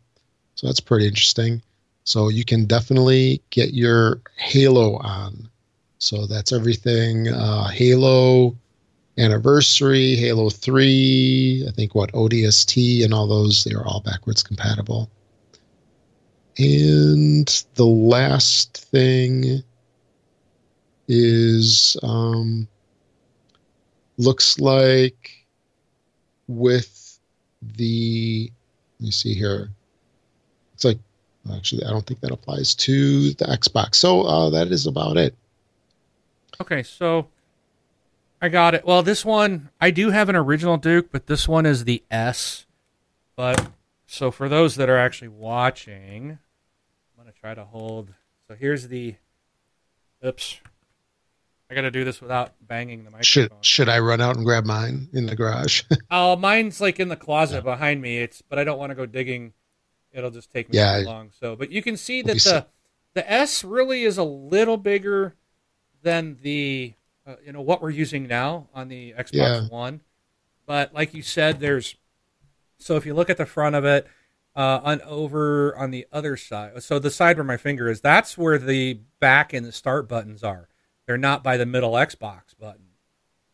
So 0.55 0.67
that's 0.67 0.79
pretty 0.79 1.07
interesting. 1.07 1.61
So 2.03 2.29
you 2.29 2.45
can 2.45 2.65
definitely 2.65 3.41
get 3.49 3.73
your 3.73 4.21
Halo 4.37 4.97
on. 4.97 5.49
So 5.97 6.25
that's 6.27 6.53
everything 6.53 7.27
uh, 7.27 7.67
Halo 7.67 8.55
Anniversary, 9.17 10.15
Halo 10.15 10.49
3, 10.49 11.65
I 11.67 11.71
think 11.71 11.93
what 11.93 12.11
ODST 12.13 13.03
and 13.03 13.13
all 13.13 13.27
those, 13.27 13.63
they 13.65 13.73
are 13.73 13.85
all 13.85 13.99
backwards 13.99 14.41
compatible. 14.41 15.09
And 16.59 17.47
the 17.75 17.85
last 17.85 18.85
thing 18.91 19.63
is 21.07 21.97
um, 22.03 22.67
looks 24.17 24.59
like 24.59 25.47
with 26.47 27.19
the, 27.77 28.51
let 28.99 29.05
me 29.05 29.11
see 29.11 29.33
here. 29.33 29.69
It's 30.73 30.85
like 30.85 30.99
Actually, 31.55 31.85
I 31.85 31.89
don't 31.89 32.05
think 32.05 32.19
that 32.21 32.31
applies 32.31 32.75
to 32.75 33.31
the 33.33 33.45
Xbox. 33.45 33.95
So 33.95 34.21
uh, 34.23 34.49
that 34.51 34.67
is 34.67 34.85
about 34.85 35.17
it. 35.17 35.35
Okay, 36.61 36.83
so 36.83 37.27
I 38.41 38.49
got 38.49 38.75
it. 38.75 38.85
Well, 38.85 39.01
this 39.03 39.25
one 39.25 39.69
I 39.79 39.91
do 39.91 40.11
have 40.11 40.29
an 40.29 40.35
original 40.35 40.77
Duke, 40.77 41.11
but 41.11 41.27
this 41.27 41.47
one 41.47 41.65
is 41.65 41.85
the 41.85 42.03
S. 42.11 42.65
But 43.35 43.71
so 44.05 44.31
for 44.31 44.49
those 44.49 44.75
that 44.75 44.89
are 44.89 44.97
actually 44.97 45.29
watching, 45.29 46.39
try 47.39 47.53
to 47.53 47.63
hold. 47.63 48.13
So 48.47 48.55
here's 48.55 48.87
the. 48.87 49.15
Oops. 50.25 50.59
I 51.71 51.75
got 51.75 51.81
to 51.81 51.91
do 51.91 52.03
this 52.03 52.19
without 52.19 52.53
banging 52.67 53.03
the 53.03 53.11
microphone. 53.11 53.23
should 53.23 53.51
should 53.61 53.89
I 53.89 53.99
run 53.99 54.21
out 54.21 54.35
and 54.35 54.43
grab 54.45 54.65
mine 54.65 55.07
in 55.13 55.27
the 55.27 55.35
garage? 55.35 55.83
Oh, 56.09 56.35
mine's 56.37 56.81
like 56.81 56.99
in 56.99 57.09
the 57.09 57.15
closet 57.15 57.63
behind 57.63 58.01
me. 58.01 58.17
It's 58.17 58.41
but 58.41 58.57
I 58.57 58.63
don't 58.63 58.79
want 58.79 58.89
to 58.89 58.95
go 58.95 59.05
digging. 59.05 59.53
It'll 60.11 60.31
just 60.31 60.51
take 60.51 60.69
me 60.69 60.77
Yeah, 60.79 60.99
too 60.99 61.05
long. 61.05 61.29
So, 61.39 61.55
but 61.55 61.71
you 61.71 61.83
can 61.83 61.95
see 61.95 62.23
that 62.23 62.37
the 62.43 62.65
the 63.13 63.31
S 63.31 63.63
really 63.63 64.03
is 64.03 64.17
a 64.17 64.23
little 64.23 64.77
bigger 64.77 65.35
than 66.01 66.37
the 66.41 66.93
uh, 67.27 67.35
you 67.45 67.51
know 67.51 67.61
what 67.61 67.83
we're 67.83 67.91
using 67.91 68.27
now 68.27 68.67
on 68.73 68.87
the 68.87 69.13
Xbox 69.17 69.33
Yeah. 69.33 69.67
One. 69.67 70.01
But 70.65 70.93
like 70.93 71.13
you 71.13 71.21
said, 71.21 71.59
there's 71.59 71.95
so 72.79 72.95
if 72.95 73.05
you 73.05 73.13
look 73.13 73.29
at 73.29 73.37
the 73.37 73.45
front 73.45 73.75
of 73.75 73.85
it, 73.85 74.07
uh, 74.59 74.81
on 74.83 75.01
over 75.03 75.73
on 75.77 75.89
the 75.91 76.05
other 76.11 76.35
side, 76.35 76.83
so 76.83 76.99
the 76.99 77.09
side 77.09 77.37
where 77.37 77.45
my 77.45 77.55
finger 77.55 77.89
is, 77.89 78.01
that's 78.01 78.37
where 78.37 78.57
the 78.57 78.99
back 79.21 79.53
and 79.53 79.65
the 79.65 79.71
start 79.71 80.09
buttons 80.09 80.43
are. 80.43 80.67
They're 81.07 81.17
not 81.17 81.43
by 81.43 81.55
the 81.55 81.65
middle 81.65 81.93
Xbox 81.93 82.57
button. 82.59 82.87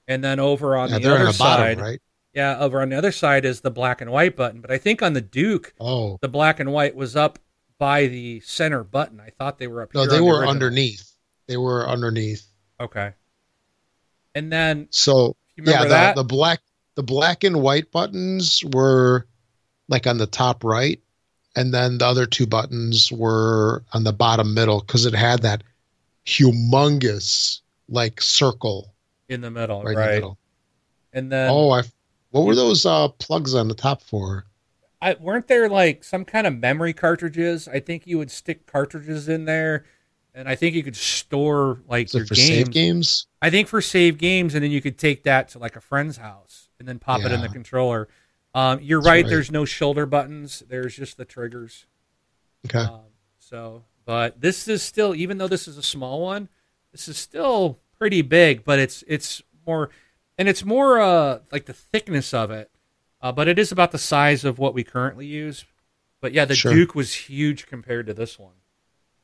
And 0.07 0.23
then 0.23 0.39
over 0.39 0.75
on 0.75 0.89
yeah, 0.89 0.99
the 0.99 1.13
other 1.13 1.19
on 1.27 1.31
the 1.31 1.37
bottom, 1.37 1.65
side, 1.65 1.79
right? 1.79 2.01
yeah, 2.33 2.57
over 2.59 2.81
on 2.81 2.89
the 2.89 2.97
other 2.97 3.11
side 3.11 3.45
is 3.45 3.61
the 3.61 3.69
black 3.71 4.01
and 4.01 4.11
white 4.11 4.35
button. 4.35 4.61
But 4.61 4.71
I 4.71 4.79
think 4.79 5.03
on 5.03 5.13
the 5.13 5.21
Duke, 5.21 5.73
Oh 5.79 6.17
the 6.21 6.27
black 6.27 6.59
and 6.59 6.71
white 6.71 6.95
was 6.95 7.15
up 7.15 7.37
by 7.77 8.07
the 8.07 8.39
center 8.39 8.83
button. 8.83 9.19
I 9.19 9.29
thought 9.29 9.59
they 9.59 9.67
were 9.67 9.83
up 9.83 9.93
no, 9.93 10.07
they 10.07 10.17
the 10.17 10.23
were 10.23 10.39
original. 10.39 10.49
underneath. 10.49 11.11
They 11.47 11.57
were 11.57 11.87
underneath. 11.87 12.45
Okay. 12.79 13.13
And 14.33 14.51
then 14.51 14.87
So 14.89 15.35
yeah, 15.55 15.85
the, 15.85 16.21
the 16.21 16.23
black 16.23 16.61
the 16.95 17.03
black 17.03 17.43
and 17.43 17.61
white 17.61 17.91
buttons 17.91 18.63
were 18.73 19.27
like 19.87 20.07
on 20.07 20.17
the 20.17 20.27
top 20.27 20.63
right, 20.63 20.99
and 21.55 21.73
then 21.73 21.97
the 21.97 22.05
other 22.05 22.25
two 22.25 22.45
buttons 22.45 23.11
were 23.11 23.83
on 23.93 24.03
the 24.03 24.13
bottom 24.13 24.53
middle 24.53 24.81
because 24.81 25.05
it 25.05 25.13
had 25.13 25.41
that 25.43 25.63
humongous 26.25 27.61
like 27.87 28.21
circle 28.21 28.93
in 29.29 29.41
the 29.41 29.51
middle, 29.51 29.83
right, 29.83 29.95
right? 29.95 30.03
in 30.03 30.09
the 30.09 30.15
middle. 30.15 30.37
And 31.13 31.31
then 31.31 31.49
oh, 31.49 31.71
I 31.71 31.83
what 32.31 32.45
were 32.45 32.55
those 32.55 32.85
uh, 32.85 33.07
plugs 33.07 33.55
on 33.55 33.69
the 33.69 33.73
top 33.73 34.01
for? 34.01 34.45
I, 35.01 35.15
weren't 35.19 35.47
there 35.47 35.69
like 35.69 36.03
some 36.03 36.25
kind 36.25 36.47
of 36.47 36.57
memory 36.57 36.91
cartridges? 36.91 37.67
I 37.67 37.79
think 37.79 38.07
you 38.07 38.17
would 38.17 38.31
stick 38.31 38.65
cartridges 38.65 39.29
in 39.29 39.45
there, 39.45 39.85
and 40.33 40.49
I 40.49 40.55
think 40.55 40.75
you 40.75 40.83
could 40.83 40.95
store 40.95 41.79
like 41.87 42.13
your 42.13 42.25
games. 42.25 42.47
save 42.47 42.71
games? 42.71 43.27
I 43.41 43.49
think 43.49 43.67
for 43.67 43.81
save 43.81 44.17
games, 44.17 44.55
and 44.55 44.63
then 44.63 44.71
you 44.71 44.81
could 44.81 44.97
take 44.97 45.23
that 45.23 45.49
to 45.49 45.59
like 45.59 45.75
a 45.75 45.81
friend's 45.81 46.17
house 46.17 46.67
and 46.79 46.87
then 46.87 46.99
pop 46.99 47.21
it 47.21 47.31
in 47.31 47.41
the 47.41 47.49
controller. 47.49 48.09
Um, 48.55 48.79
you're 48.81 49.01
right, 49.01 49.23
right, 49.23 49.27
There's 49.27 49.51
no 49.51 49.65
shoulder 49.65 50.05
buttons. 50.05 50.63
There's 50.69 50.95
just 50.95 51.17
the 51.17 51.25
triggers. 51.25 51.85
Okay. 52.65 52.79
Um, 52.79 53.01
so, 53.37 53.83
but 54.05 54.39
this 54.39 54.69
is 54.69 54.81
still, 54.81 55.13
even 55.13 55.37
though 55.37 55.49
this 55.49 55.67
is 55.67 55.77
a 55.77 55.83
small 55.83 56.21
one, 56.21 56.47
this 56.93 57.09
is 57.09 57.17
still 57.17 57.79
pretty 57.99 58.21
big. 58.21 58.63
But 58.63 58.79
it's 58.79 59.03
it's 59.07 59.41
more, 59.67 59.89
and 60.37 60.47
it's 60.47 60.63
more 60.63 61.01
uh 61.01 61.39
like 61.51 61.65
the 61.65 61.73
thickness 61.73 62.33
of 62.33 62.49
it. 62.49 62.71
Uh, 63.21 63.33
but 63.33 63.49
it 63.49 63.59
is 63.59 63.73
about 63.73 63.91
the 63.91 63.97
size 63.97 64.45
of 64.45 64.57
what 64.57 64.73
we 64.73 64.85
currently 64.85 65.25
use. 65.25 65.65
But 66.21 66.31
yeah, 66.31 66.45
the 66.45 66.55
sure. 66.55 66.73
Duke 66.73 66.95
was 66.95 67.13
huge 67.13 67.67
compared 67.67 68.07
to 68.07 68.13
this 68.13 68.39
one. 68.39 68.53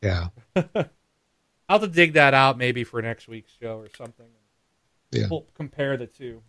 Yeah. 0.02 0.28
I'll 0.56 1.80
have 1.80 1.82
to 1.82 1.88
dig 1.88 2.14
that 2.14 2.34
out 2.34 2.58
maybe 2.58 2.84
for 2.84 3.02
next 3.02 3.30
week's 3.30 3.52
show 3.62 3.78
or 3.78 3.88
something. 3.96 4.28
Yeah. 5.12 5.28
We'll 5.30 5.46
compare 5.54 5.96
the 5.96 6.08
two. 6.08 6.42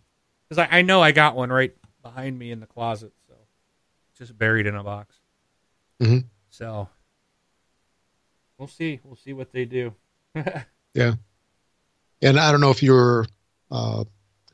Because 0.49 0.67
I, 0.69 0.79
I 0.79 0.81
know 0.81 1.01
I 1.01 1.13
got 1.13 1.35
one 1.35 1.49
right 1.49 1.73
behind 2.03 2.37
me 2.37 2.51
in 2.51 2.59
the 2.59 2.67
closet, 2.67 3.13
so 3.27 3.33
just 4.15 4.37
buried 4.37 4.67
in 4.67 4.75
a 4.75 4.83
box. 4.83 5.15
Mm-hmm. 5.99 6.27
So 6.49 6.87
we'll 8.57 8.67
see. 8.67 8.99
We'll 9.03 9.15
see 9.15 9.33
what 9.33 9.51
they 9.51 9.65
do. 9.65 9.93
yeah. 10.93 11.13
And 12.21 12.39
I 12.39 12.51
don't 12.51 12.61
know 12.61 12.69
if 12.69 12.83
you 12.83 12.91
were 12.91 13.25
uh, 13.71 14.03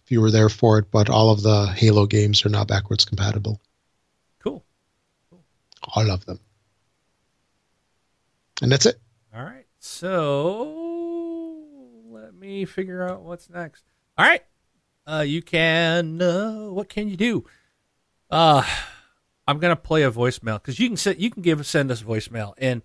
if 0.03 0.11
you 0.11 0.21
were 0.21 0.31
there 0.31 0.49
for 0.49 0.79
it, 0.79 0.89
but 0.91 1.09
all 1.09 1.29
of 1.29 1.43
the 1.43 1.67
Halo 1.67 2.05
games 2.05 2.45
are 2.45 2.49
now 2.49 2.63
backwards 2.63 3.05
compatible. 3.05 3.59
Cool. 4.41 4.63
cool. 5.29 5.43
All 5.95 6.09
of 6.09 6.25
them. 6.25 6.39
And 8.61 8.71
that's 8.71 8.85
it. 8.85 8.99
All 9.35 9.43
right. 9.43 9.65
So 9.79 10.69
let 12.09 12.33
me 12.33 12.65
figure 12.65 13.07
out 13.07 13.21
what's 13.21 13.49
next. 13.49 13.83
All 14.17 14.25
right. 14.25 14.43
Uh, 15.09 15.21
you 15.21 15.41
can. 15.41 16.21
Uh, 16.21 16.67
what 16.69 16.87
can 16.87 17.09
you 17.09 17.17
do? 17.17 17.43
Uh, 18.29 18.63
I'm 19.47 19.57
gonna 19.57 19.75
play 19.75 20.03
a 20.03 20.11
voicemail 20.11 20.61
because 20.61 20.79
you 20.79 20.87
can 20.87 20.97
send, 20.97 21.19
you 21.19 21.31
can 21.31 21.41
give 21.41 21.65
send 21.65 21.89
us 21.89 22.03
voicemail 22.03 22.53
and 22.59 22.83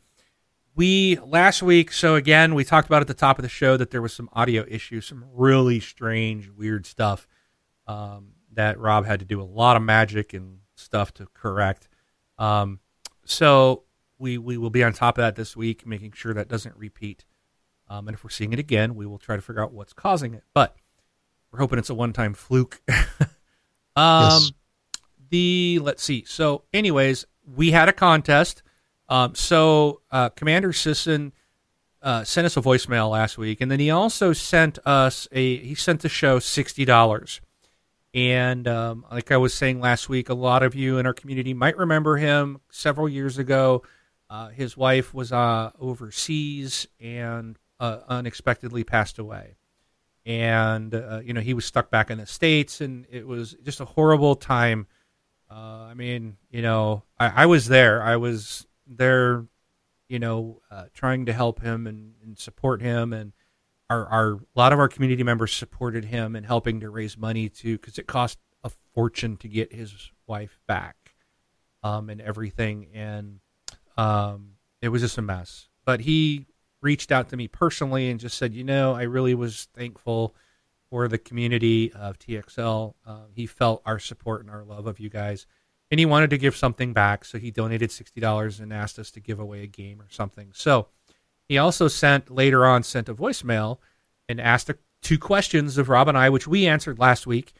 we 0.74 1.18
last 1.18 1.62
week. 1.62 1.92
So 1.92 2.14
again, 2.14 2.54
we 2.54 2.64
talked 2.64 2.86
about 2.86 3.02
at 3.02 3.08
the 3.08 3.14
top 3.14 3.38
of 3.38 3.42
the 3.42 3.50
show 3.50 3.76
that 3.76 3.90
there 3.90 4.00
was 4.00 4.14
some 4.14 4.30
audio 4.32 4.64
issues, 4.66 5.06
some 5.06 5.24
really 5.34 5.80
strange, 5.80 6.48
weird 6.48 6.86
stuff 6.86 7.28
um, 7.86 8.32
that 8.52 8.78
Rob 8.78 9.04
had 9.04 9.20
to 9.20 9.26
do 9.26 9.40
a 9.40 9.44
lot 9.44 9.76
of 9.76 9.82
magic 9.82 10.32
and 10.32 10.60
stuff 10.76 11.12
to 11.14 11.26
correct. 11.34 11.88
Um, 12.38 12.80
so 13.26 13.84
we 14.18 14.38
we 14.38 14.56
will 14.56 14.70
be 14.70 14.82
on 14.82 14.94
top 14.94 15.18
of 15.18 15.22
that 15.22 15.36
this 15.36 15.54
week, 15.54 15.86
making 15.86 16.12
sure 16.12 16.32
that 16.32 16.48
doesn't 16.48 16.76
repeat. 16.76 17.26
Um, 17.86 18.08
and 18.08 18.14
if 18.14 18.24
we're 18.24 18.30
seeing 18.30 18.54
it 18.54 18.58
again, 18.58 18.94
we 18.94 19.04
will 19.04 19.18
try 19.18 19.36
to 19.36 19.42
figure 19.42 19.62
out 19.62 19.74
what's 19.74 19.92
causing 19.92 20.32
it. 20.32 20.44
But 20.54 20.74
we're 21.54 21.60
hoping 21.60 21.78
it's 21.78 21.90
a 21.90 21.94
one-time 21.94 22.34
fluke. 22.34 22.80
um, 22.88 24.24
yes. 24.24 24.52
The 25.30 25.78
let's 25.80 26.02
see. 26.02 26.24
So, 26.26 26.64
anyways, 26.72 27.26
we 27.46 27.70
had 27.70 27.88
a 27.88 27.92
contest. 27.92 28.64
Um, 29.08 29.36
so 29.36 30.00
uh, 30.10 30.30
Commander 30.30 30.72
Sisson 30.72 31.32
uh, 32.02 32.24
sent 32.24 32.44
us 32.44 32.56
a 32.56 32.60
voicemail 32.60 33.08
last 33.08 33.38
week, 33.38 33.60
and 33.60 33.70
then 33.70 33.78
he 33.78 33.90
also 33.90 34.32
sent 34.32 34.80
us 34.84 35.28
a 35.30 35.58
he 35.58 35.76
sent 35.76 36.00
the 36.00 36.08
show 36.08 36.40
sixty 36.40 36.84
dollars. 36.84 37.40
And 38.12 38.66
um, 38.66 39.06
like 39.12 39.30
I 39.30 39.36
was 39.36 39.54
saying 39.54 39.80
last 39.80 40.08
week, 40.08 40.28
a 40.28 40.34
lot 40.34 40.64
of 40.64 40.74
you 40.74 40.98
in 40.98 41.06
our 41.06 41.14
community 41.14 41.54
might 41.54 41.76
remember 41.76 42.16
him 42.16 42.60
several 42.70 43.08
years 43.08 43.38
ago. 43.38 43.84
Uh, 44.28 44.48
his 44.48 44.76
wife 44.76 45.14
was 45.14 45.30
uh, 45.30 45.70
overseas 45.78 46.88
and 46.98 47.56
uh, 47.78 48.00
unexpectedly 48.08 48.82
passed 48.82 49.20
away. 49.20 49.54
And, 50.26 50.94
uh, 50.94 51.20
you 51.22 51.34
know, 51.34 51.40
he 51.40 51.52
was 51.52 51.66
stuck 51.66 51.90
back 51.90 52.10
in 52.10 52.18
the 52.18 52.26
States, 52.26 52.80
and 52.80 53.06
it 53.10 53.26
was 53.26 53.54
just 53.62 53.80
a 53.80 53.84
horrible 53.84 54.34
time. 54.34 54.86
Uh, 55.50 55.86
I 55.90 55.94
mean, 55.94 56.38
you 56.50 56.62
know, 56.62 57.02
I, 57.18 57.42
I, 57.42 57.46
was 57.46 57.66
there. 57.66 58.02
I 58.02 58.16
was 58.16 58.66
there, 58.86 59.44
you 60.08 60.18
know, 60.18 60.62
uh, 60.70 60.86
trying 60.94 61.26
to 61.26 61.32
help 61.32 61.60
him 61.60 61.86
and, 61.86 62.14
and 62.22 62.38
support 62.38 62.80
him. 62.80 63.12
And 63.12 63.32
our, 63.90 64.06
our, 64.06 64.32
a 64.32 64.40
lot 64.56 64.72
of 64.72 64.78
our 64.78 64.88
community 64.88 65.22
members 65.22 65.52
supported 65.52 66.06
him 66.06 66.36
in 66.36 66.44
helping 66.44 66.80
to 66.80 66.88
raise 66.88 67.18
money 67.18 67.50
too, 67.50 67.76
because 67.76 67.98
it 67.98 68.06
cost 68.06 68.38
a 68.64 68.70
fortune 68.94 69.36
to 69.36 69.48
get 69.48 69.74
his 69.74 70.10
wife 70.26 70.58
back 70.66 70.96
um, 71.82 72.08
and 72.08 72.22
everything. 72.22 72.88
And, 72.94 73.40
um, 73.98 74.52
it 74.80 74.88
was 74.88 75.02
just 75.02 75.18
a 75.18 75.22
mess. 75.22 75.68
But 75.84 76.00
he 76.00 76.46
reached 76.84 77.10
out 77.10 77.30
to 77.30 77.36
me 77.36 77.48
personally 77.48 78.10
and 78.10 78.20
just 78.20 78.36
said, 78.36 78.54
you 78.54 78.62
know, 78.62 78.94
I 78.94 79.02
really 79.02 79.34
was 79.34 79.68
thankful 79.74 80.34
for 80.90 81.08
the 81.08 81.18
community 81.18 81.92
of 81.92 82.18
TXL. 82.18 82.94
Uh, 83.04 83.20
he 83.32 83.46
felt 83.46 83.82
our 83.84 83.98
support 83.98 84.42
and 84.42 84.50
our 84.50 84.62
love 84.62 84.86
of 84.86 85.00
you 85.00 85.08
guys, 85.08 85.46
and 85.90 85.98
he 85.98 86.06
wanted 86.06 86.30
to 86.30 86.38
give 86.38 86.54
something 86.54 86.92
back. 86.92 87.24
So 87.24 87.38
he 87.38 87.50
donated 87.50 87.90
sixty 87.90 88.20
dollars 88.20 88.60
and 88.60 88.72
asked 88.72 88.98
us 88.98 89.10
to 89.12 89.20
give 89.20 89.40
away 89.40 89.62
a 89.62 89.66
game 89.66 90.00
or 90.00 90.06
something. 90.10 90.50
So 90.52 90.88
he 91.48 91.58
also 91.58 91.88
sent 91.88 92.30
later 92.30 92.64
on 92.64 92.82
sent 92.82 93.08
a 93.08 93.14
voicemail 93.14 93.78
and 94.28 94.40
asked 94.40 94.70
a, 94.70 94.78
two 95.02 95.18
questions 95.18 95.78
of 95.78 95.88
Rob 95.88 96.08
and 96.08 96.16
I, 96.16 96.30
which 96.30 96.46
we 96.46 96.66
answered 96.66 96.98
last 96.98 97.26
week. 97.26 97.52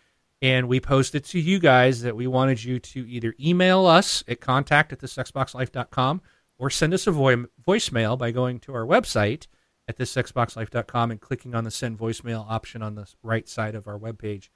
And 0.42 0.68
we 0.68 0.78
posted 0.78 1.24
to 1.26 1.40
you 1.40 1.58
guys 1.58 2.02
that 2.02 2.16
we 2.16 2.26
wanted 2.26 2.62
you 2.62 2.78
to 2.78 3.08
either 3.08 3.34
email 3.40 3.86
us 3.86 4.22
at 4.28 4.40
contact 4.40 4.92
at 4.92 4.98
thisxboxlife.com 4.98 6.20
or 6.58 6.70
send 6.70 6.94
us 6.94 7.06
a 7.06 7.12
vo- 7.12 7.46
voicemail 7.66 8.18
by 8.18 8.30
going 8.30 8.60
to 8.60 8.74
our 8.74 8.86
website 8.86 9.46
at 9.86 9.98
thisxboxlife.com 9.98 11.10
and 11.10 11.20
clicking 11.20 11.54
on 11.54 11.64
the 11.64 11.70
send 11.70 11.98
voicemail 11.98 12.48
option 12.48 12.82
on 12.82 12.94
the 12.94 13.08
right 13.22 13.48
side 13.48 13.74
of 13.74 13.86
our 13.86 13.98
webpage. 13.98 14.48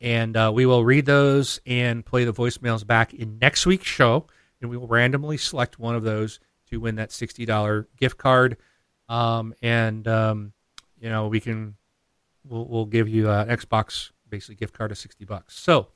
And 0.00 0.36
uh, 0.36 0.50
we 0.54 0.66
will 0.66 0.84
read 0.84 1.06
those 1.06 1.60
and 1.66 2.04
play 2.04 2.24
the 2.24 2.32
voicemails 2.32 2.86
back 2.86 3.12
in 3.12 3.38
next 3.38 3.66
week's 3.66 3.86
show. 3.86 4.26
And 4.60 4.70
we 4.70 4.76
will 4.76 4.88
randomly 4.88 5.36
select 5.36 5.78
one 5.78 5.94
of 5.94 6.02
those 6.02 6.40
to 6.70 6.80
win 6.80 6.96
that 6.96 7.10
$60 7.10 7.86
gift 7.96 8.18
card. 8.18 8.56
Um, 9.08 9.54
and, 9.62 10.06
um, 10.08 10.52
you 11.00 11.08
know, 11.08 11.28
we 11.28 11.40
can, 11.40 11.76
we'll, 12.44 12.66
we'll 12.66 12.86
give 12.86 13.08
you 13.08 13.30
an 13.30 13.48
Xbox 13.48 14.10
basically 14.28 14.54
gift 14.54 14.74
card 14.74 14.90
of 14.90 14.98
60 14.98 15.24
bucks. 15.24 15.58
So 15.58 15.88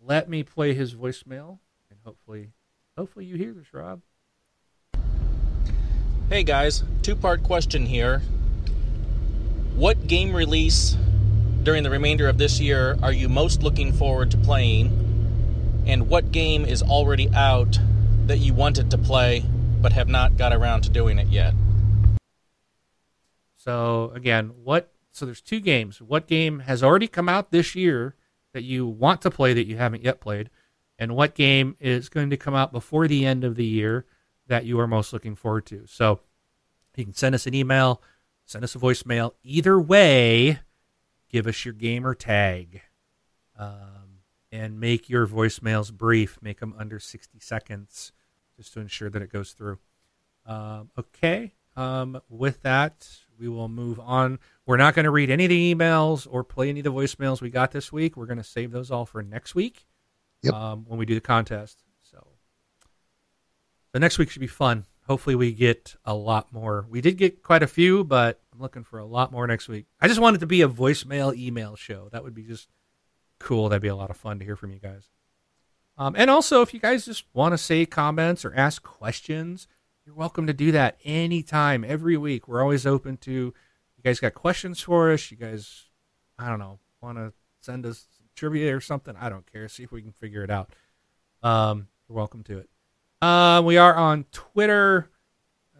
let 0.00 0.28
me 0.28 0.42
play 0.42 0.74
his 0.74 0.94
voicemail 0.94 1.58
and 1.90 1.98
hopefully, 2.04 2.50
hopefully 2.96 3.24
you 3.24 3.36
hear 3.36 3.52
this, 3.52 3.72
Rob. 3.72 4.02
Hey 6.30 6.42
guys, 6.42 6.84
two 7.00 7.16
part 7.16 7.42
question 7.42 7.86
here. 7.86 8.18
What 9.74 10.06
game 10.06 10.36
release 10.36 10.94
during 11.62 11.84
the 11.84 11.88
remainder 11.88 12.28
of 12.28 12.36
this 12.36 12.60
year 12.60 12.98
are 13.02 13.12
you 13.12 13.30
most 13.30 13.62
looking 13.62 13.94
forward 13.94 14.30
to 14.32 14.36
playing? 14.36 14.88
And 15.86 16.06
what 16.10 16.30
game 16.30 16.66
is 16.66 16.82
already 16.82 17.30
out 17.30 17.78
that 18.26 18.40
you 18.40 18.52
wanted 18.52 18.90
to 18.90 18.98
play 18.98 19.42
but 19.80 19.92
have 19.92 20.08
not 20.08 20.36
got 20.36 20.52
around 20.52 20.82
to 20.82 20.90
doing 20.90 21.18
it 21.18 21.28
yet? 21.28 21.54
So, 23.56 24.12
again, 24.14 24.52
what 24.62 24.92
so 25.12 25.24
there's 25.24 25.40
two 25.40 25.60
games. 25.60 26.02
What 26.02 26.26
game 26.26 26.58
has 26.58 26.82
already 26.82 27.08
come 27.08 27.30
out 27.30 27.52
this 27.52 27.74
year 27.74 28.16
that 28.52 28.64
you 28.64 28.86
want 28.86 29.22
to 29.22 29.30
play 29.30 29.54
that 29.54 29.66
you 29.66 29.78
haven't 29.78 30.04
yet 30.04 30.20
played? 30.20 30.50
And 30.98 31.16
what 31.16 31.34
game 31.34 31.74
is 31.80 32.10
going 32.10 32.28
to 32.28 32.36
come 32.36 32.54
out 32.54 32.70
before 32.70 33.08
the 33.08 33.24
end 33.24 33.44
of 33.44 33.56
the 33.56 33.64
year 33.64 34.04
that 34.48 34.64
you 34.64 34.80
are 34.80 34.86
most 34.86 35.12
looking 35.12 35.36
forward 35.36 35.66
to. 35.66 35.84
So 35.86 36.20
you 36.96 37.04
can 37.04 37.14
send 37.14 37.34
us 37.34 37.46
an 37.46 37.54
email, 37.54 38.02
send 38.44 38.64
us 38.64 38.74
a 38.74 38.78
voicemail. 38.78 39.32
Either 39.44 39.80
way, 39.80 40.58
give 41.28 41.46
us 41.46 41.64
your 41.64 41.74
gamer 41.74 42.14
tag 42.14 42.82
um, 43.56 44.20
and 44.50 44.80
make 44.80 45.08
your 45.08 45.26
voicemails 45.26 45.92
brief. 45.92 46.38
Make 46.42 46.60
them 46.60 46.74
under 46.76 46.98
60 46.98 47.38
seconds 47.40 48.12
just 48.56 48.72
to 48.74 48.80
ensure 48.80 49.10
that 49.10 49.22
it 49.22 49.32
goes 49.32 49.52
through. 49.52 49.78
Um, 50.44 50.90
okay. 50.98 51.52
Um, 51.76 52.20
with 52.28 52.62
that, 52.62 53.08
we 53.38 53.48
will 53.48 53.68
move 53.68 54.00
on. 54.00 54.40
We're 54.66 54.78
not 54.78 54.94
going 54.94 55.04
to 55.04 55.12
read 55.12 55.30
any 55.30 55.44
of 55.44 55.50
the 55.50 55.74
emails 55.74 56.26
or 56.28 56.42
play 56.42 56.68
any 56.68 56.80
of 56.80 56.84
the 56.84 56.92
voicemails 56.92 57.40
we 57.40 57.50
got 57.50 57.70
this 57.70 57.92
week. 57.92 58.16
We're 58.16 58.26
going 58.26 58.38
to 58.38 58.44
save 58.44 58.72
those 58.72 58.90
all 58.90 59.06
for 59.06 59.22
next 59.22 59.54
week 59.54 59.86
yep. 60.42 60.54
um, 60.54 60.84
when 60.88 60.98
we 60.98 61.06
do 61.06 61.14
the 61.14 61.20
contest. 61.20 61.84
Next 63.98 64.18
week 64.18 64.30
should 64.30 64.40
be 64.40 64.46
fun. 64.46 64.86
Hopefully, 65.06 65.34
we 65.34 65.52
get 65.52 65.96
a 66.04 66.14
lot 66.14 66.52
more. 66.52 66.86
We 66.88 67.00
did 67.00 67.16
get 67.16 67.42
quite 67.42 67.62
a 67.62 67.66
few, 67.66 68.04
but 68.04 68.40
I'm 68.52 68.60
looking 68.60 68.84
for 68.84 68.98
a 68.98 69.06
lot 69.06 69.32
more 69.32 69.46
next 69.46 69.68
week. 69.68 69.86
I 70.00 70.08
just 70.08 70.20
want 70.20 70.36
it 70.36 70.40
to 70.40 70.46
be 70.46 70.62
a 70.62 70.68
voicemail 70.68 71.34
email 71.34 71.76
show. 71.76 72.08
That 72.12 72.24
would 72.24 72.34
be 72.34 72.42
just 72.42 72.68
cool. 73.38 73.68
That'd 73.68 73.82
be 73.82 73.88
a 73.88 73.96
lot 73.96 74.10
of 74.10 74.16
fun 74.16 74.38
to 74.38 74.44
hear 74.44 74.56
from 74.56 74.72
you 74.72 74.78
guys. 74.78 75.08
Um, 75.96 76.14
and 76.16 76.30
also, 76.30 76.62
if 76.62 76.72
you 76.72 76.80
guys 76.80 77.06
just 77.06 77.24
want 77.32 77.52
to 77.54 77.58
say 77.58 77.86
comments 77.86 78.44
or 78.44 78.54
ask 78.54 78.82
questions, 78.82 79.66
you're 80.04 80.14
welcome 80.14 80.46
to 80.46 80.52
do 80.52 80.72
that 80.72 80.98
anytime, 81.04 81.84
every 81.84 82.16
week. 82.16 82.46
We're 82.46 82.62
always 82.62 82.86
open 82.86 83.16
to. 83.18 83.32
You 83.32 84.04
guys 84.04 84.20
got 84.20 84.34
questions 84.34 84.80
for 84.80 85.10
us? 85.10 85.30
You 85.30 85.36
guys, 85.36 85.86
I 86.38 86.48
don't 86.48 86.60
know, 86.60 86.78
want 87.00 87.18
to 87.18 87.32
send 87.60 87.84
us 87.84 88.06
trivia 88.36 88.76
or 88.76 88.80
something? 88.80 89.16
I 89.20 89.28
don't 89.28 89.50
care. 89.50 89.68
See 89.68 89.82
if 89.82 89.90
we 89.90 90.02
can 90.02 90.12
figure 90.12 90.44
it 90.44 90.50
out. 90.50 90.72
Um, 91.42 91.88
you're 92.08 92.16
welcome 92.16 92.44
to 92.44 92.58
it. 92.58 92.70
Uh, 93.20 93.62
we 93.64 93.76
are 93.76 93.94
on 93.94 94.24
Twitter 94.32 95.08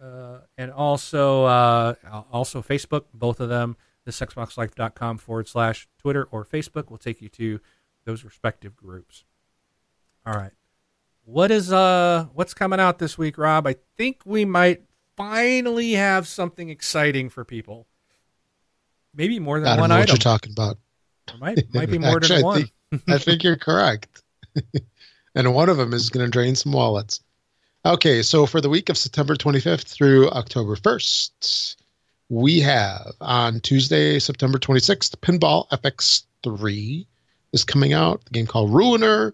uh, 0.01 0.39
and 0.57 0.71
also 0.71 1.45
uh, 1.45 1.93
also 2.31 2.61
Facebook, 2.61 3.05
both 3.13 3.39
of 3.39 3.49
them. 3.49 3.77
Thisxboxlife.com 4.07 5.17
forward 5.19 5.47
slash 5.47 5.87
Twitter 5.99 6.27
or 6.31 6.43
Facebook 6.43 6.89
will 6.89 6.97
take 6.97 7.21
you 7.21 7.29
to 7.29 7.59
those 8.05 8.23
respective 8.23 8.75
groups. 8.75 9.23
All 10.25 10.33
right. 10.33 10.51
What 11.25 11.51
is 11.51 11.71
uh 11.71 12.25
what's 12.33 12.55
coming 12.55 12.79
out 12.79 12.97
this 12.97 13.17
week, 13.17 13.37
Rob? 13.37 13.67
I 13.67 13.75
think 13.97 14.21
we 14.25 14.45
might 14.45 14.81
finally 15.15 15.91
have 15.93 16.27
something 16.27 16.69
exciting 16.69 17.29
for 17.29 17.45
people. 17.45 17.85
Maybe 19.13 19.37
more 19.39 19.59
than 19.59 19.67
I 19.67 19.71
don't 19.75 19.81
one 19.81 19.89
know 19.89 19.95
what 19.97 20.03
item. 20.03 20.13
you're 20.13 20.17
talking 20.17 20.51
about. 20.53 20.77
There 21.27 21.37
might 21.37 21.73
might 21.73 21.91
be 21.91 21.97
more 21.99 22.15
Actually, 22.17 22.37
than 22.37 22.43
I 22.45 22.47
one. 22.47 22.57
think- 22.91 23.03
I 23.07 23.17
think 23.19 23.43
you're 23.43 23.57
correct. 23.57 24.23
and 25.35 25.53
one 25.53 25.69
of 25.69 25.77
them 25.77 25.93
is 25.93 26.09
going 26.09 26.25
to 26.25 26.31
drain 26.31 26.55
some 26.55 26.71
wallets. 26.71 27.21
Okay, 27.85 28.21
so 28.23 28.45
for 28.45 28.59
the 28.59 28.67
week 28.67 28.89
of 28.89 28.97
September 28.97 29.35
25th 29.35 29.83
through 29.83 30.29
October 30.31 30.75
1st, 30.75 31.77
we 32.27 32.59
have 32.59 33.13
on 33.21 33.61
Tuesday, 33.61 34.19
September 34.19 34.59
26th, 34.59 35.15
Pinball 35.21 35.65
FX3 35.69 37.05
is 37.53 37.63
coming 37.63 37.93
out. 37.93 38.23
The 38.25 38.31
game 38.31 38.47
called 38.47 38.73
Ruiner, 38.73 39.33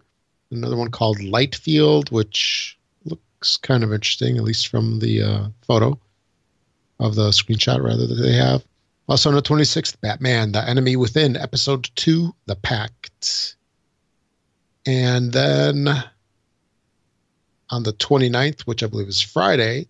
another 0.51 0.77
one 0.77 0.91
called 0.91 1.17
Lightfield, 1.17 2.11
which 2.11 2.77
looks 3.03 3.57
kind 3.57 3.83
of 3.83 3.91
interesting, 3.91 4.37
at 4.37 4.43
least 4.43 4.67
from 4.67 4.99
the 4.99 5.23
uh, 5.23 5.47
photo 5.65 5.99
of 6.99 7.15
the 7.15 7.29
screenshot 7.29 7.83
rather 7.83 8.05
that 8.05 8.21
they 8.21 8.33
have. 8.33 8.63
Also 9.09 9.29
on 9.29 9.35
the 9.35 9.41
26th, 9.41 9.99
Batman, 10.01 10.51
The 10.51 10.67
Enemy 10.69 10.97
Within, 10.97 11.35
Episode 11.35 11.89
2, 11.95 12.33
The 12.45 12.55
Pact. 12.55 13.55
And 14.85 15.33
then 15.33 16.03
on 17.69 17.83
the 17.83 17.93
29th, 17.93 18.61
which 18.61 18.83
I 18.83 18.87
believe 18.87 19.07
is 19.07 19.21
Friday, 19.21 19.87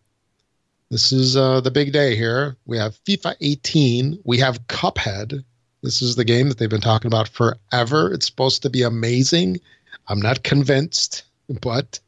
this 0.91 1.11
is 1.11 1.35
uh, 1.35 1.61
the 1.61 1.71
big 1.71 1.91
day 1.91 2.15
here. 2.15 2.55
We 2.65 2.77
have 2.77 2.97
FIFA 3.05 3.35
18. 3.41 4.19
We 4.23 4.37
have 4.37 4.65
Cuphead. 4.67 5.43
This 5.81 6.01
is 6.01 6.15
the 6.15 6.23
game 6.23 6.47
that 6.49 6.57
they've 6.57 6.69
been 6.69 6.79
talking 6.81 7.07
about 7.07 7.27
forever. 7.27 8.13
It's 8.13 8.25
supposed 8.27 8.61
to 8.63 8.69
be 8.69 8.83
amazing. 8.83 9.59
I'm 10.07 10.19
not 10.21 10.43
convinced, 10.43 11.23
but 11.61 11.99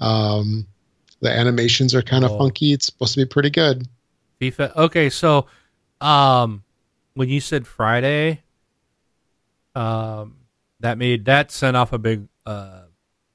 um, 0.00 0.66
the 1.20 1.30
animations 1.30 1.94
are 1.94 2.02
kind 2.02 2.24
of 2.24 2.32
Oh. 2.32 2.38
funky. 2.38 2.72
It's 2.72 2.86
supposed 2.86 3.14
to 3.14 3.20
be 3.20 3.26
pretty 3.26 3.50
good. 3.50 3.86
FIFA. 4.40 4.74
Okay, 4.76 5.10
so 5.10 5.46
um 6.00 6.64
when 7.14 7.28
you 7.28 7.40
said 7.40 7.66
Friday, 7.66 8.40
um 9.74 10.36
that 10.80 10.96
made 10.98 11.26
that 11.26 11.50
sent 11.50 11.76
off 11.76 11.92
a 11.92 11.98
big 11.98 12.26
uh 12.46 12.82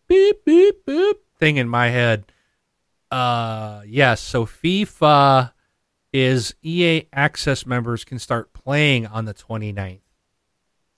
beep 0.07 0.43
beep 0.45 0.85
beep 0.85 1.17
thing 1.39 1.57
in 1.57 1.67
my 1.69 1.89
head. 1.89 2.31
Uh 3.11 3.81
yes, 3.85 4.21
so 4.21 4.45
FIFA 4.45 5.51
is 6.13 6.55
EA 6.63 7.03
access 7.13 7.65
members 7.65 8.03
can 8.03 8.19
start 8.19 8.53
playing 8.53 9.05
on 9.07 9.25
the 9.25 9.33
29th. 9.33 9.99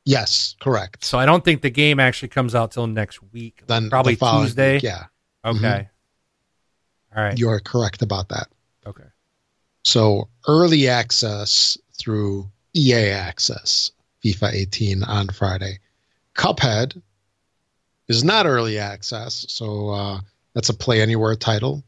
Yes, 0.05 0.55
correct. 0.61 1.03
So 1.03 1.17
I 1.17 1.25
don't 1.25 1.43
think 1.43 1.61
the 1.61 1.69
game 1.69 1.99
actually 1.99 2.29
comes 2.29 2.55
out 2.55 2.71
till 2.71 2.87
next 2.87 3.21
week. 3.33 3.63
Then 3.67 3.89
probably 3.89 4.15
the 4.15 4.31
Tuesday. 4.41 4.73
week, 4.75 4.83
yeah, 4.83 5.05
Okay. 5.43 5.59
Mhm. 5.59 5.89
All 7.17 7.23
right. 7.23 7.37
you 7.37 7.49
are 7.49 7.59
correct 7.59 8.01
about 8.01 8.29
that. 8.29 8.47
Okay. 8.85 9.03
So 9.83 10.29
early 10.47 10.87
access 10.87 11.77
through 11.97 12.49
EA 12.73 13.09
Access, 13.09 13.91
FIFA 14.23 14.53
18 14.53 15.03
on 15.03 15.27
Friday. 15.29 15.79
Cuphead 16.35 17.01
is 18.07 18.23
not 18.23 18.45
early 18.45 18.77
access, 18.79 19.45
so 19.49 19.89
uh, 19.89 20.19
that's 20.53 20.69
a 20.69 20.73
Play 20.73 21.01
Anywhere 21.01 21.35
title, 21.35 21.83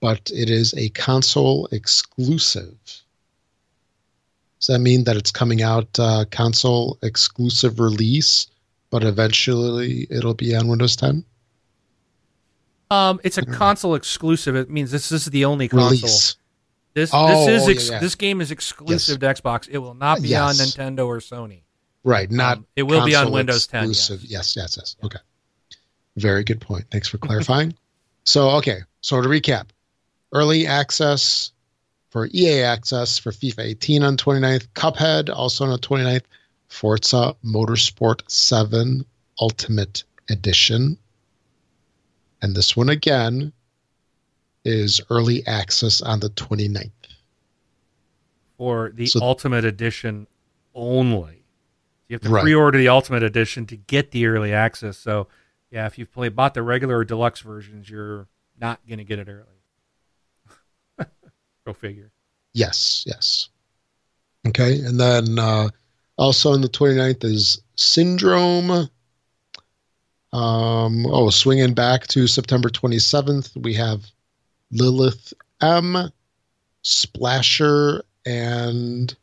but 0.00 0.30
it 0.34 0.50
is 0.50 0.74
a 0.74 0.88
console 0.90 1.68
exclusive. 1.72 2.74
Does 4.58 4.68
that 4.68 4.78
mean 4.80 5.04
that 5.04 5.16
it's 5.16 5.30
coming 5.30 5.62
out 5.62 5.88
uh, 5.98 6.24
console 6.30 6.98
exclusive 7.02 7.78
release, 7.78 8.46
but 8.90 9.04
eventually 9.04 10.06
it'll 10.10 10.34
be 10.34 10.56
on 10.56 10.66
Windows 10.68 10.96
10 10.96 11.24
Um, 12.90 13.20
it's 13.22 13.36
a 13.38 13.44
console 13.44 13.94
exclusive. 13.94 14.56
It 14.56 14.70
means 14.70 14.90
this 14.90 15.12
is 15.12 15.26
the 15.26 15.44
only 15.44 15.68
console. 15.68 15.90
release? 15.90 16.36
This 16.94 17.10
Oh, 17.12 17.44
this 17.44 17.62
is 17.62 17.68
ex- 17.68 17.90
yeah. 17.90 17.98
this 17.98 18.14
game 18.14 18.40
is 18.40 18.50
exclusive 18.50 19.20
to 19.20 19.26
Xbox. 19.26 19.68
It 19.68 19.78
will 19.78 19.92
not 19.94 20.22
be 20.22 20.34
on 20.34 20.54
Nintendo 20.54 21.06
or 21.06 21.18
Sony. 21.18 21.60
Right, 22.06 22.30
not 22.30 22.58
Um, 22.58 22.66
it 22.76 22.84
will 22.84 23.04
be 23.04 23.16
on 23.16 23.32
Windows 23.32 23.66
10, 23.66 23.90
exclusive. 23.90 24.24
Yes, 24.24 24.54
yes, 24.54 24.76
yes. 24.78 24.94
Okay. 25.02 25.18
Very 26.16 26.44
good 26.44 26.60
point. 26.60 26.84
Thanks 26.92 27.08
for 27.08 27.18
clarifying. 27.18 27.74
so, 28.24 28.50
okay. 28.50 28.82
So 29.00 29.20
to 29.20 29.28
recap, 29.28 29.70
early 30.32 30.68
access 30.68 31.50
for 32.10 32.28
EA 32.32 32.62
access 32.62 33.18
for 33.18 33.32
FIFA 33.32 33.58
18 33.64 34.04
on 34.04 34.16
29th, 34.16 34.68
Cuphead 34.74 35.34
also 35.34 35.64
on 35.64 35.70
the 35.70 35.78
29th, 35.78 36.22
Forza 36.68 37.34
Motorsport 37.44 38.22
7 38.30 39.04
Ultimate 39.40 40.04
Edition. 40.30 40.96
And 42.40 42.54
this 42.54 42.76
one 42.76 42.88
again 42.88 43.52
is 44.64 45.00
early 45.10 45.44
access 45.48 46.00
on 46.02 46.20
the 46.20 46.30
29th. 46.30 46.92
for 48.58 48.92
the 48.94 49.06
So- 49.06 49.20
Ultimate 49.22 49.64
Edition 49.64 50.28
only. 50.72 51.35
You 52.08 52.14
have 52.14 52.22
to 52.22 52.28
Right. 52.28 52.42
pre-order 52.42 52.78
the 52.78 52.88
Ultimate 52.88 53.22
Edition 53.22 53.66
to 53.66 53.76
get 53.76 54.10
the 54.12 54.26
early 54.26 54.52
access. 54.52 54.96
So, 54.96 55.28
yeah, 55.70 55.86
if 55.86 55.98
you've 55.98 56.12
played 56.12 56.36
bought 56.36 56.54
the 56.54 56.62
regular 56.62 56.98
or 56.98 57.04
deluxe 57.04 57.40
versions, 57.40 57.90
you're 57.90 58.28
not 58.60 58.80
going 58.86 58.98
to 58.98 59.04
get 59.04 59.18
it 59.18 59.28
early. 59.28 59.46
Go 61.66 61.72
figure. 61.72 62.12
Yes, 62.52 63.04
yes. 63.06 63.48
Okay, 64.46 64.80
and 64.80 65.00
then 65.00 65.38
uh, 65.38 65.68
also 66.16 66.52
on 66.52 66.60
the 66.60 66.68
29th 66.68 67.24
is 67.24 67.60
Syndrome. 67.74 68.88
Um, 70.32 71.06
oh, 71.06 71.30
swinging 71.30 71.74
back 71.74 72.06
to 72.08 72.26
September 72.26 72.68
27th, 72.68 73.56
we 73.62 73.74
have 73.74 74.04
Lilith 74.70 75.32
M, 75.60 76.10
Splasher, 76.82 78.02
and 78.24 79.16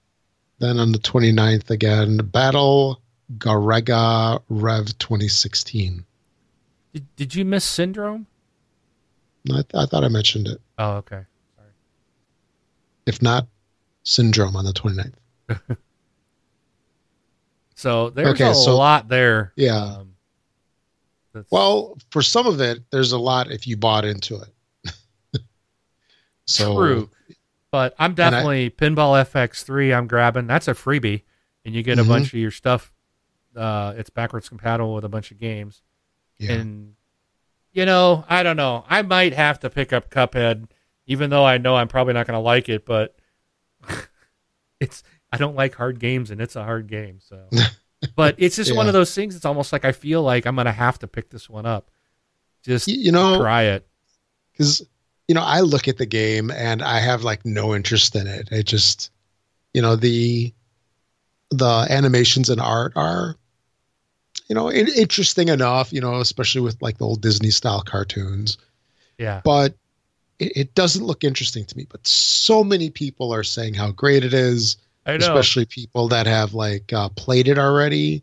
then 0.64 0.80
on 0.80 0.92
the 0.92 0.98
29th 1.00 1.70
again, 1.70 2.18
Battle 2.18 3.02
Garegga 3.38 4.42
Rev 4.50 4.98
2016. 4.98 6.06
Did, 6.94 7.16
did 7.16 7.36
you 7.36 7.44
miss 7.46 7.66
Syndrome? 7.66 8.28
I, 9.50 9.56
th- 9.56 9.66
I 9.76 9.86
thought 9.86 10.04
I 10.04 10.08
mentioned 10.10 10.48
it. 10.48 10.62
Oh, 10.78 10.92
okay. 10.94 11.22
Sorry. 11.58 11.70
If 13.06 13.22
not, 13.22 13.48
Syndrome 14.04 14.56
on 14.56 14.66
the 14.66 14.74
29th. 14.74 15.14
So 17.76 18.12
there's 18.12 18.30
Okay, 18.30 18.50
a 18.50 18.56
so- 18.56 18.78
lot 18.78 19.10
there. 19.10 19.52
Yeah. 19.58 19.98
Um, 21.36 21.46
Well, 21.50 21.98
for 22.12 22.22
some 22.22 22.48
of 22.48 22.62
it, 22.62 22.80
there's 22.92 23.12
a 23.12 23.18
lot 23.18 23.52
if 23.52 23.68
you 23.68 23.76
bought 23.76 24.06
into 24.06 24.40
it. 24.42 24.94
so 26.46 26.76
True. 26.76 27.10
But 27.74 27.96
I'm 27.98 28.12
I- 28.12 28.14
definitely 28.14 28.70
Pinball 28.70 29.20
FX3. 29.26 29.98
I'm 29.98 30.06
grabbing. 30.06 30.46
That's 30.46 30.68
a 30.68 30.76
freebie, 30.76 31.24
and 31.66 31.74
you 31.74 31.82
get 31.82 31.98
a 31.98 32.04
Mhm. 32.04 32.08
bunch 32.08 32.28
of 32.28 32.36
your 32.40 32.52
stuff. 32.52 32.94
Uh, 33.56 33.96
it's 33.98 34.12
backwards 34.12 34.48
compatible 34.48 34.94
with 34.94 35.04
a 35.04 35.10
bunch 35.10 35.32
of 35.32 35.40
games, 35.40 35.82
yeah. 36.38 36.52
and 36.54 36.94
you 37.72 37.88
know, 37.88 38.26
I 38.30 38.44
don't 38.44 38.58
know. 38.58 38.86
I 38.88 39.02
might 39.02 39.34
have 39.34 39.60
to 39.62 39.72
pick 39.72 39.92
up 39.92 40.12
Cuphead, 40.12 40.68
even 41.08 41.32
though 41.32 41.44
I 41.46 41.58
know 41.58 41.76
I'm 41.76 41.88
probably 41.88 42.14
not 42.14 42.28
going 42.28 42.38
to 42.38 42.42
like 42.42 42.70
it. 42.70 42.86
But 42.86 43.16
it's 44.80 45.02
I 45.32 45.38
don't 45.38 45.56
like 45.56 45.74
hard 45.74 46.00
games, 46.00 46.30
and 46.30 46.40
it's 46.42 46.56
a 46.56 46.64
hard 46.64 46.86
game. 46.88 47.20
So, 47.22 47.50
but 48.16 48.36
it's 48.38 48.56
just 48.56 48.76
one 48.76 48.86
of 48.86 48.94
those 48.94 49.16
things. 49.16 49.36
It's 49.36 49.46
almost 49.46 49.74
like 49.74 49.84
I 49.84 49.94
feel 49.94 50.22
like 50.22 50.46
I'm 50.46 50.54
going 50.56 50.66
to 50.66 50.72
have 50.72 51.00
to 51.00 51.08
pick 51.08 51.32
this 51.32 51.50
one 51.50 51.66
up. 51.66 51.90
Just 52.64 52.88
you 52.88 53.12
know, 53.12 53.40
try 53.40 53.64
it. 53.64 53.88
because 54.52 54.86
you 55.34 55.40
know, 55.40 55.46
I 55.48 55.62
look 55.62 55.88
at 55.88 55.98
the 55.98 56.06
game 56.06 56.52
and 56.52 56.84
I 56.84 57.00
have 57.00 57.24
like 57.24 57.44
no 57.44 57.74
interest 57.74 58.16
in 58.16 58.28
it. 58.28 58.50
It 58.52 58.68
just, 58.68 59.10
you 59.74 59.82
know, 59.82 59.96
the 59.96 60.54
the 61.50 61.88
animations 61.90 62.52
and 62.52 62.62
art 62.62 62.94
are, 62.96 63.36
you 64.48 64.54
know, 64.54 64.70
in- 64.70 64.94
interesting 64.96 65.48
enough. 65.48 65.92
You 65.92 66.02
know, 66.02 66.20
especially 66.20 66.62
with 66.62 66.80
like 66.84 67.00
the 67.00 67.08
old 67.08 67.24
Disney 67.24 67.50
style 67.50 67.82
cartoons. 67.82 68.60
Yeah. 69.18 69.42
but 69.44 69.74
it, 70.38 70.52
it 70.56 70.76
doesn't 70.76 71.04
look 71.04 71.24
interesting 71.24 71.66
to 71.66 71.78
me. 71.78 71.88
But 71.90 72.06
so 72.06 72.64
many 72.64 72.92
people 72.92 73.34
are 73.34 73.44
saying 73.44 73.74
how 73.74 73.90
great 73.90 74.24
it 74.24 74.36
is, 74.36 74.78
I 75.08 75.18
know. 75.18 75.26
especially 75.26 75.66
people 75.66 76.10
that 76.10 76.28
have 76.28 76.54
like 76.54 76.94
uh, 76.94 77.10
played 77.10 77.48
it 77.48 77.58
already, 77.58 78.22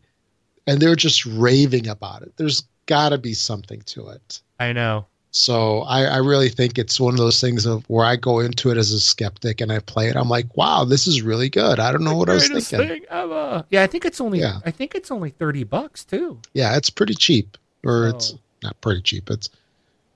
and 0.65 0.79
they're 0.79 0.95
just 0.95 1.25
raving 1.25 1.89
about 1.89 2.21
it. 2.21 2.37
There's 2.37 2.63
got 2.85 3.09
to 3.09 3.17
be 3.17 3.33
something 3.33 3.81
to 3.81 4.07
it. 4.07 4.39
I 4.61 4.71
know. 4.71 5.07
So 5.33 5.81
I, 5.83 6.03
I 6.03 6.17
really 6.17 6.49
think 6.49 6.77
it's 6.77 6.99
one 6.99 7.13
of 7.13 7.17
those 7.17 7.39
things 7.39 7.65
of 7.65 7.85
where 7.89 8.05
I 8.05 8.17
go 8.17 8.39
into 8.41 8.69
it 8.69 8.77
as 8.77 8.91
a 8.91 8.99
skeptic 8.99 9.61
and 9.61 9.71
I 9.71 9.79
play 9.79 10.09
it. 10.09 10.17
I'm 10.17 10.27
like, 10.27 10.55
wow, 10.57 10.83
this 10.83 11.07
is 11.07 11.21
really 11.21 11.49
good. 11.49 11.79
I 11.79 11.91
don't 11.93 12.03
know 12.03 12.17
what 12.17 12.29
I 12.29 12.33
was 12.33 12.49
thinking. 12.49 13.05
Yeah, 13.09 13.63
I 13.83 13.87
think 13.87 14.03
it's 14.03 14.19
only. 14.19 14.39
Yeah. 14.39 14.59
I 14.65 14.71
think 14.71 14.93
it's 14.93 15.09
only 15.09 15.29
thirty 15.29 15.63
bucks 15.63 16.03
too. 16.03 16.39
Yeah, 16.53 16.75
it's 16.75 16.89
pretty 16.89 17.13
cheap, 17.13 17.57
or 17.85 18.07
Oh. 18.07 18.09
it's 18.09 18.35
not 18.61 18.79
pretty 18.81 19.01
cheap. 19.01 19.29
It's 19.29 19.49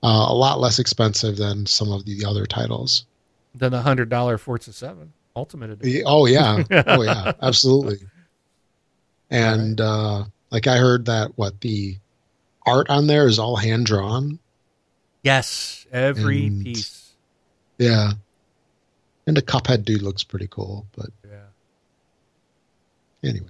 uh, 0.02 0.26
a 0.28 0.34
lot 0.34 0.60
less 0.60 0.78
expensive 0.78 1.36
than 1.38 1.64
some 1.64 1.90
of 1.90 2.04
the 2.04 2.22
other 2.26 2.44
titles. 2.44 3.06
Than 3.54 3.72
the 3.72 3.80
hundred 3.80 4.10
dollar 4.10 4.36
Forza 4.36 4.74
Seven 4.74 5.14
Ultimate 5.34 5.70
Edition. 5.70 6.02
Oh 6.04 6.26
yeah, 6.26 6.62
oh 6.88 7.00
yeah, 7.02 7.32
absolutely. 7.40 8.00
And 9.30 9.80
uh, 9.80 10.24
like 10.50 10.66
I 10.66 10.76
heard 10.76 11.06
that 11.06 11.32
what 11.36 11.60
the 11.62 11.96
art 12.66 12.90
on 12.90 13.06
there 13.06 13.26
is 13.26 13.38
all 13.38 13.56
hand 13.56 13.86
drawn. 13.86 14.38
Yes, 15.26 15.86
every 15.90 16.46
And- 16.46 16.64
piece. 16.64 17.10
Yeah. 17.78 18.12
And 19.26 19.36
the 19.36 19.42
Cuphead 19.42 19.84
dude 19.84 20.02
looks 20.02 20.22
pretty 20.22 20.46
cool, 20.46 20.86
but 20.96 21.10
Yeah. 21.28 21.46
anyway. 23.28 23.48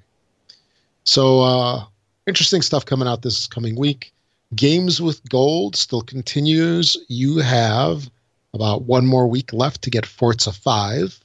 So 1.05 1.41
uh 1.43 1.85
interesting 2.27 2.63
stuff 2.63 2.87
coming 2.87 3.07
out 3.07 3.21
this 3.21 3.47
coming 3.47 3.77
week. 3.77 4.15
Games 4.55 5.03
with 5.03 5.23
Gold 5.29 5.77
still 5.77 6.01
continues. 6.01 6.97
You 7.09 7.39
have 7.39 8.09
about 8.55 8.85
one 8.85 9.07
more 9.07 9.27
week 9.29 9.53
left 9.53 9.83
to 9.83 9.91
get 9.91 10.07
Forza 10.07 10.53
5. 10.53 11.21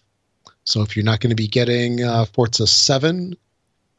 So 0.65 0.81
if 0.81 0.97
you're 0.97 1.05
not 1.05 1.21
going 1.21 1.29
to 1.29 1.35
be 1.35 1.47
getting 1.47 2.03
uh, 2.03 2.25
Forza 2.25 2.67
7, 2.67 3.37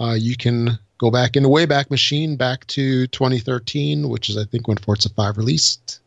uh, 0.00 0.16
you 0.18 0.36
can 0.36 0.78
go 0.98 1.10
back 1.10 1.34
in 1.34 1.44
the 1.44 1.48
Wayback 1.48 1.88
Machine 1.90 2.36
back 2.36 2.66
to 2.68 3.06
2013, 3.08 4.08
which 4.10 4.28
is 4.28 4.36
I 4.36 4.44
think 4.44 4.68
when 4.68 4.76
Forza 4.76 5.08
5 5.08 5.38
released, 5.38 6.00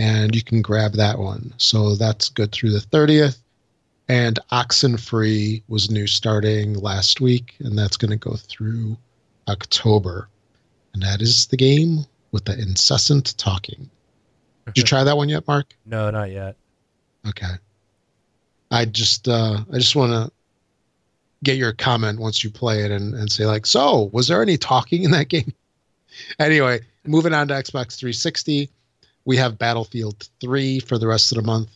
and 0.00 0.34
you 0.34 0.42
can 0.42 0.62
grab 0.62 0.94
that 0.94 1.18
one. 1.18 1.52
So 1.58 1.94
that's 1.94 2.30
good 2.30 2.52
through 2.52 2.70
the 2.70 2.78
30th. 2.78 3.36
And 4.08 4.38
Oxenfree 4.50 5.62
was 5.68 5.90
new 5.90 6.06
starting 6.06 6.72
last 6.72 7.20
week, 7.20 7.54
and 7.60 7.78
that's 7.78 7.98
going 7.98 8.10
to 8.10 8.16
go 8.16 8.34
through 8.34 8.96
October. 9.46 10.28
And 10.94 11.02
that 11.02 11.20
is 11.20 11.46
the 11.48 11.58
game 11.58 12.06
with 12.32 12.46
the 12.46 12.58
incessant 12.58 13.36
talking. 13.36 13.90
Did 14.64 14.76
you 14.78 14.82
try 14.84 15.04
that 15.04 15.18
one 15.18 15.28
yet, 15.28 15.46
Mark? 15.46 15.74
No, 15.84 16.10
not 16.10 16.30
yet. 16.30 16.56
Okay. 17.28 17.52
I 18.70 18.86
just 18.86 19.28
uh 19.28 19.58
I 19.70 19.76
just 19.76 19.96
want 19.96 20.12
to 20.12 20.32
get 21.44 21.58
your 21.58 21.72
comment 21.72 22.20
once 22.20 22.42
you 22.42 22.50
play 22.50 22.84
it 22.84 22.90
and, 22.90 23.14
and 23.14 23.30
say 23.30 23.44
like, 23.44 23.66
so 23.66 24.08
was 24.12 24.28
there 24.28 24.40
any 24.40 24.56
talking 24.56 25.02
in 25.02 25.10
that 25.10 25.28
game? 25.28 25.52
anyway, 26.38 26.80
moving 27.04 27.34
on 27.34 27.48
to 27.48 27.54
Xbox 27.54 27.98
360, 27.98 28.70
we 29.24 29.36
have 29.36 29.58
Battlefield 29.58 30.28
3 30.40 30.80
for 30.80 30.98
the 30.98 31.06
rest 31.06 31.32
of 31.32 31.36
the 31.36 31.42
month, 31.42 31.68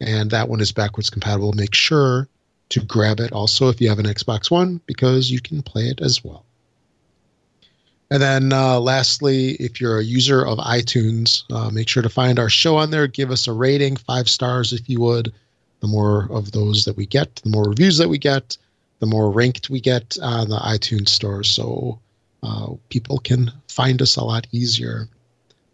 and 0.00 0.30
that 0.30 0.48
one 0.48 0.60
is 0.60 0.72
backwards 0.72 1.10
compatible. 1.10 1.52
Make 1.52 1.74
sure 1.74 2.28
to 2.70 2.80
grab 2.80 3.20
it 3.20 3.32
also 3.32 3.68
if 3.68 3.80
you 3.80 3.88
have 3.88 3.98
an 3.98 4.06
Xbox 4.06 4.50
One 4.50 4.80
because 4.86 5.30
you 5.30 5.40
can 5.40 5.62
play 5.62 5.84
it 5.84 6.00
as 6.00 6.22
well. 6.22 6.44
And 8.10 8.22
then 8.22 8.52
uh, 8.52 8.80
lastly, 8.80 9.50
if 9.52 9.80
you're 9.80 9.98
a 9.98 10.04
user 10.04 10.44
of 10.44 10.58
iTunes, 10.58 11.44
uh, 11.52 11.70
make 11.70 11.88
sure 11.88 12.02
to 12.02 12.08
find 12.08 12.38
our 12.38 12.48
show 12.48 12.76
on 12.76 12.90
there. 12.90 13.06
Give 13.06 13.30
us 13.30 13.46
a 13.46 13.52
rating, 13.52 13.96
five 13.96 14.28
stars 14.28 14.72
if 14.72 14.88
you 14.88 15.00
would. 15.00 15.32
The 15.80 15.88
more 15.88 16.26
of 16.30 16.52
those 16.52 16.84
that 16.86 16.96
we 16.96 17.06
get, 17.06 17.36
the 17.36 17.50
more 17.50 17.64
reviews 17.64 17.98
that 17.98 18.08
we 18.08 18.18
get, 18.18 18.56
the 18.98 19.06
more 19.06 19.30
ranked 19.30 19.70
we 19.70 19.80
get 19.80 20.16
on 20.22 20.48
the 20.48 20.56
iTunes 20.56 21.10
store. 21.10 21.44
So 21.44 22.00
uh, 22.42 22.72
people 22.88 23.18
can 23.18 23.52
find 23.68 24.00
us 24.00 24.16
a 24.16 24.24
lot 24.24 24.46
easier. 24.52 25.08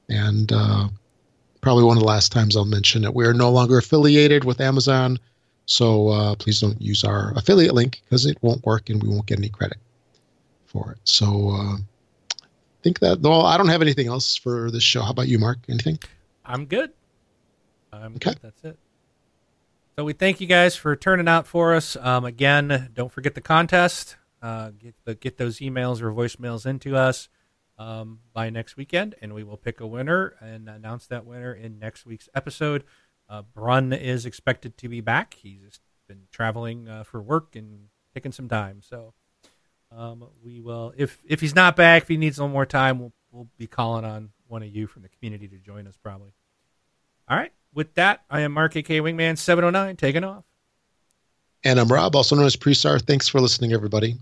And 0.08 0.52
uh, 0.52 0.88
probably 1.64 1.82
one 1.84 1.96
of 1.96 2.02
the 2.02 2.06
last 2.06 2.30
times 2.30 2.56
I'll 2.56 2.66
mention 2.66 3.04
it. 3.04 3.14
We 3.14 3.24
are 3.24 3.32
no 3.32 3.50
longer 3.50 3.78
affiliated 3.78 4.44
with 4.44 4.60
Amazon. 4.60 5.18
So 5.66 6.08
uh, 6.10 6.34
please 6.36 6.60
don't 6.60 6.80
use 6.80 7.04
our 7.04 7.32
affiliate 7.36 7.72
link 7.74 8.02
because 8.04 8.26
it 8.26 8.36
won't 8.42 8.64
work 8.66 8.90
and 8.90 9.02
we 9.02 9.08
won't 9.08 9.24
get 9.24 9.38
any 9.38 9.48
credit 9.48 9.78
for 10.66 10.92
it. 10.92 10.98
So 11.04 11.50
uh, 11.50 11.76
I 11.76 12.82
think 12.82 12.98
that, 13.00 13.20
well, 13.20 13.46
I 13.46 13.56
don't 13.56 13.68
have 13.68 13.80
anything 13.80 14.06
else 14.08 14.36
for 14.36 14.70
this 14.70 14.82
show. 14.82 15.00
How 15.00 15.10
about 15.10 15.28
you, 15.28 15.38
Mark? 15.38 15.58
Anything? 15.68 15.98
I'm 16.44 16.66
good. 16.66 16.90
I'm 17.92 18.16
Okay. 18.16 18.32
good. 18.32 18.40
That's 18.42 18.62
it. 18.64 18.78
So 19.96 20.04
we 20.04 20.12
thank 20.12 20.40
you 20.42 20.46
guys 20.46 20.76
for 20.76 20.94
turning 20.96 21.28
out 21.28 21.46
for 21.46 21.74
us. 21.74 21.96
Um, 21.96 22.26
again, 22.26 22.90
don't 22.94 23.10
forget 23.10 23.34
the 23.34 23.40
contest. 23.40 24.16
Uh, 24.42 24.70
get 24.78 24.94
the, 25.04 25.14
get 25.14 25.38
those 25.38 25.60
emails 25.60 26.02
or 26.02 26.12
voicemails 26.12 26.66
into 26.66 26.94
us 26.94 27.30
um, 27.78 28.20
by 28.32 28.50
next 28.50 28.76
weekend, 28.76 29.14
and 29.20 29.34
we 29.34 29.42
will 29.42 29.56
pick 29.56 29.80
a 29.80 29.86
winner 29.86 30.34
and 30.40 30.68
announce 30.68 31.06
that 31.08 31.26
winner 31.26 31.52
in 31.52 31.78
next 31.78 32.06
week's 32.06 32.28
episode. 32.34 32.84
Uh, 33.28 33.42
Brun 33.42 33.92
is 33.92 34.26
expected 34.26 34.76
to 34.78 34.88
be 34.88 35.00
back. 35.00 35.34
He's 35.34 35.60
just 35.60 35.80
been 36.06 36.22
traveling 36.30 36.88
uh, 36.88 37.04
for 37.04 37.22
work 37.22 37.56
and 37.56 37.86
taking 38.14 38.32
some 38.32 38.48
time. 38.48 38.80
So 38.82 39.14
um, 39.90 40.26
we 40.44 40.60
will, 40.60 40.92
if 40.96 41.18
if 41.24 41.40
he's 41.40 41.54
not 41.54 41.76
back, 41.76 42.02
if 42.02 42.08
he 42.08 42.16
needs 42.16 42.38
a 42.38 42.42
little 42.42 42.52
more 42.52 42.66
time, 42.66 42.98
we'll 42.98 43.12
we'll 43.32 43.48
be 43.58 43.66
calling 43.66 44.04
on 44.04 44.30
one 44.46 44.62
of 44.62 44.68
you 44.68 44.86
from 44.86 45.02
the 45.02 45.08
community 45.08 45.48
to 45.48 45.58
join 45.58 45.86
us 45.86 45.96
probably. 45.96 46.32
All 47.28 47.36
right. 47.36 47.52
With 47.72 47.94
that, 47.94 48.22
I 48.30 48.40
am 48.40 48.52
Mark 48.52 48.76
AK 48.76 48.86
Wingman 48.86 49.36
709 49.36 49.96
taking 49.96 50.22
off. 50.22 50.44
And 51.64 51.80
I'm 51.80 51.88
Rob, 51.88 52.14
also 52.14 52.36
known 52.36 52.44
as 52.44 52.56
Prestar. 52.56 53.00
Thanks 53.00 53.26
for 53.26 53.40
listening, 53.40 53.72
everybody. 53.72 54.16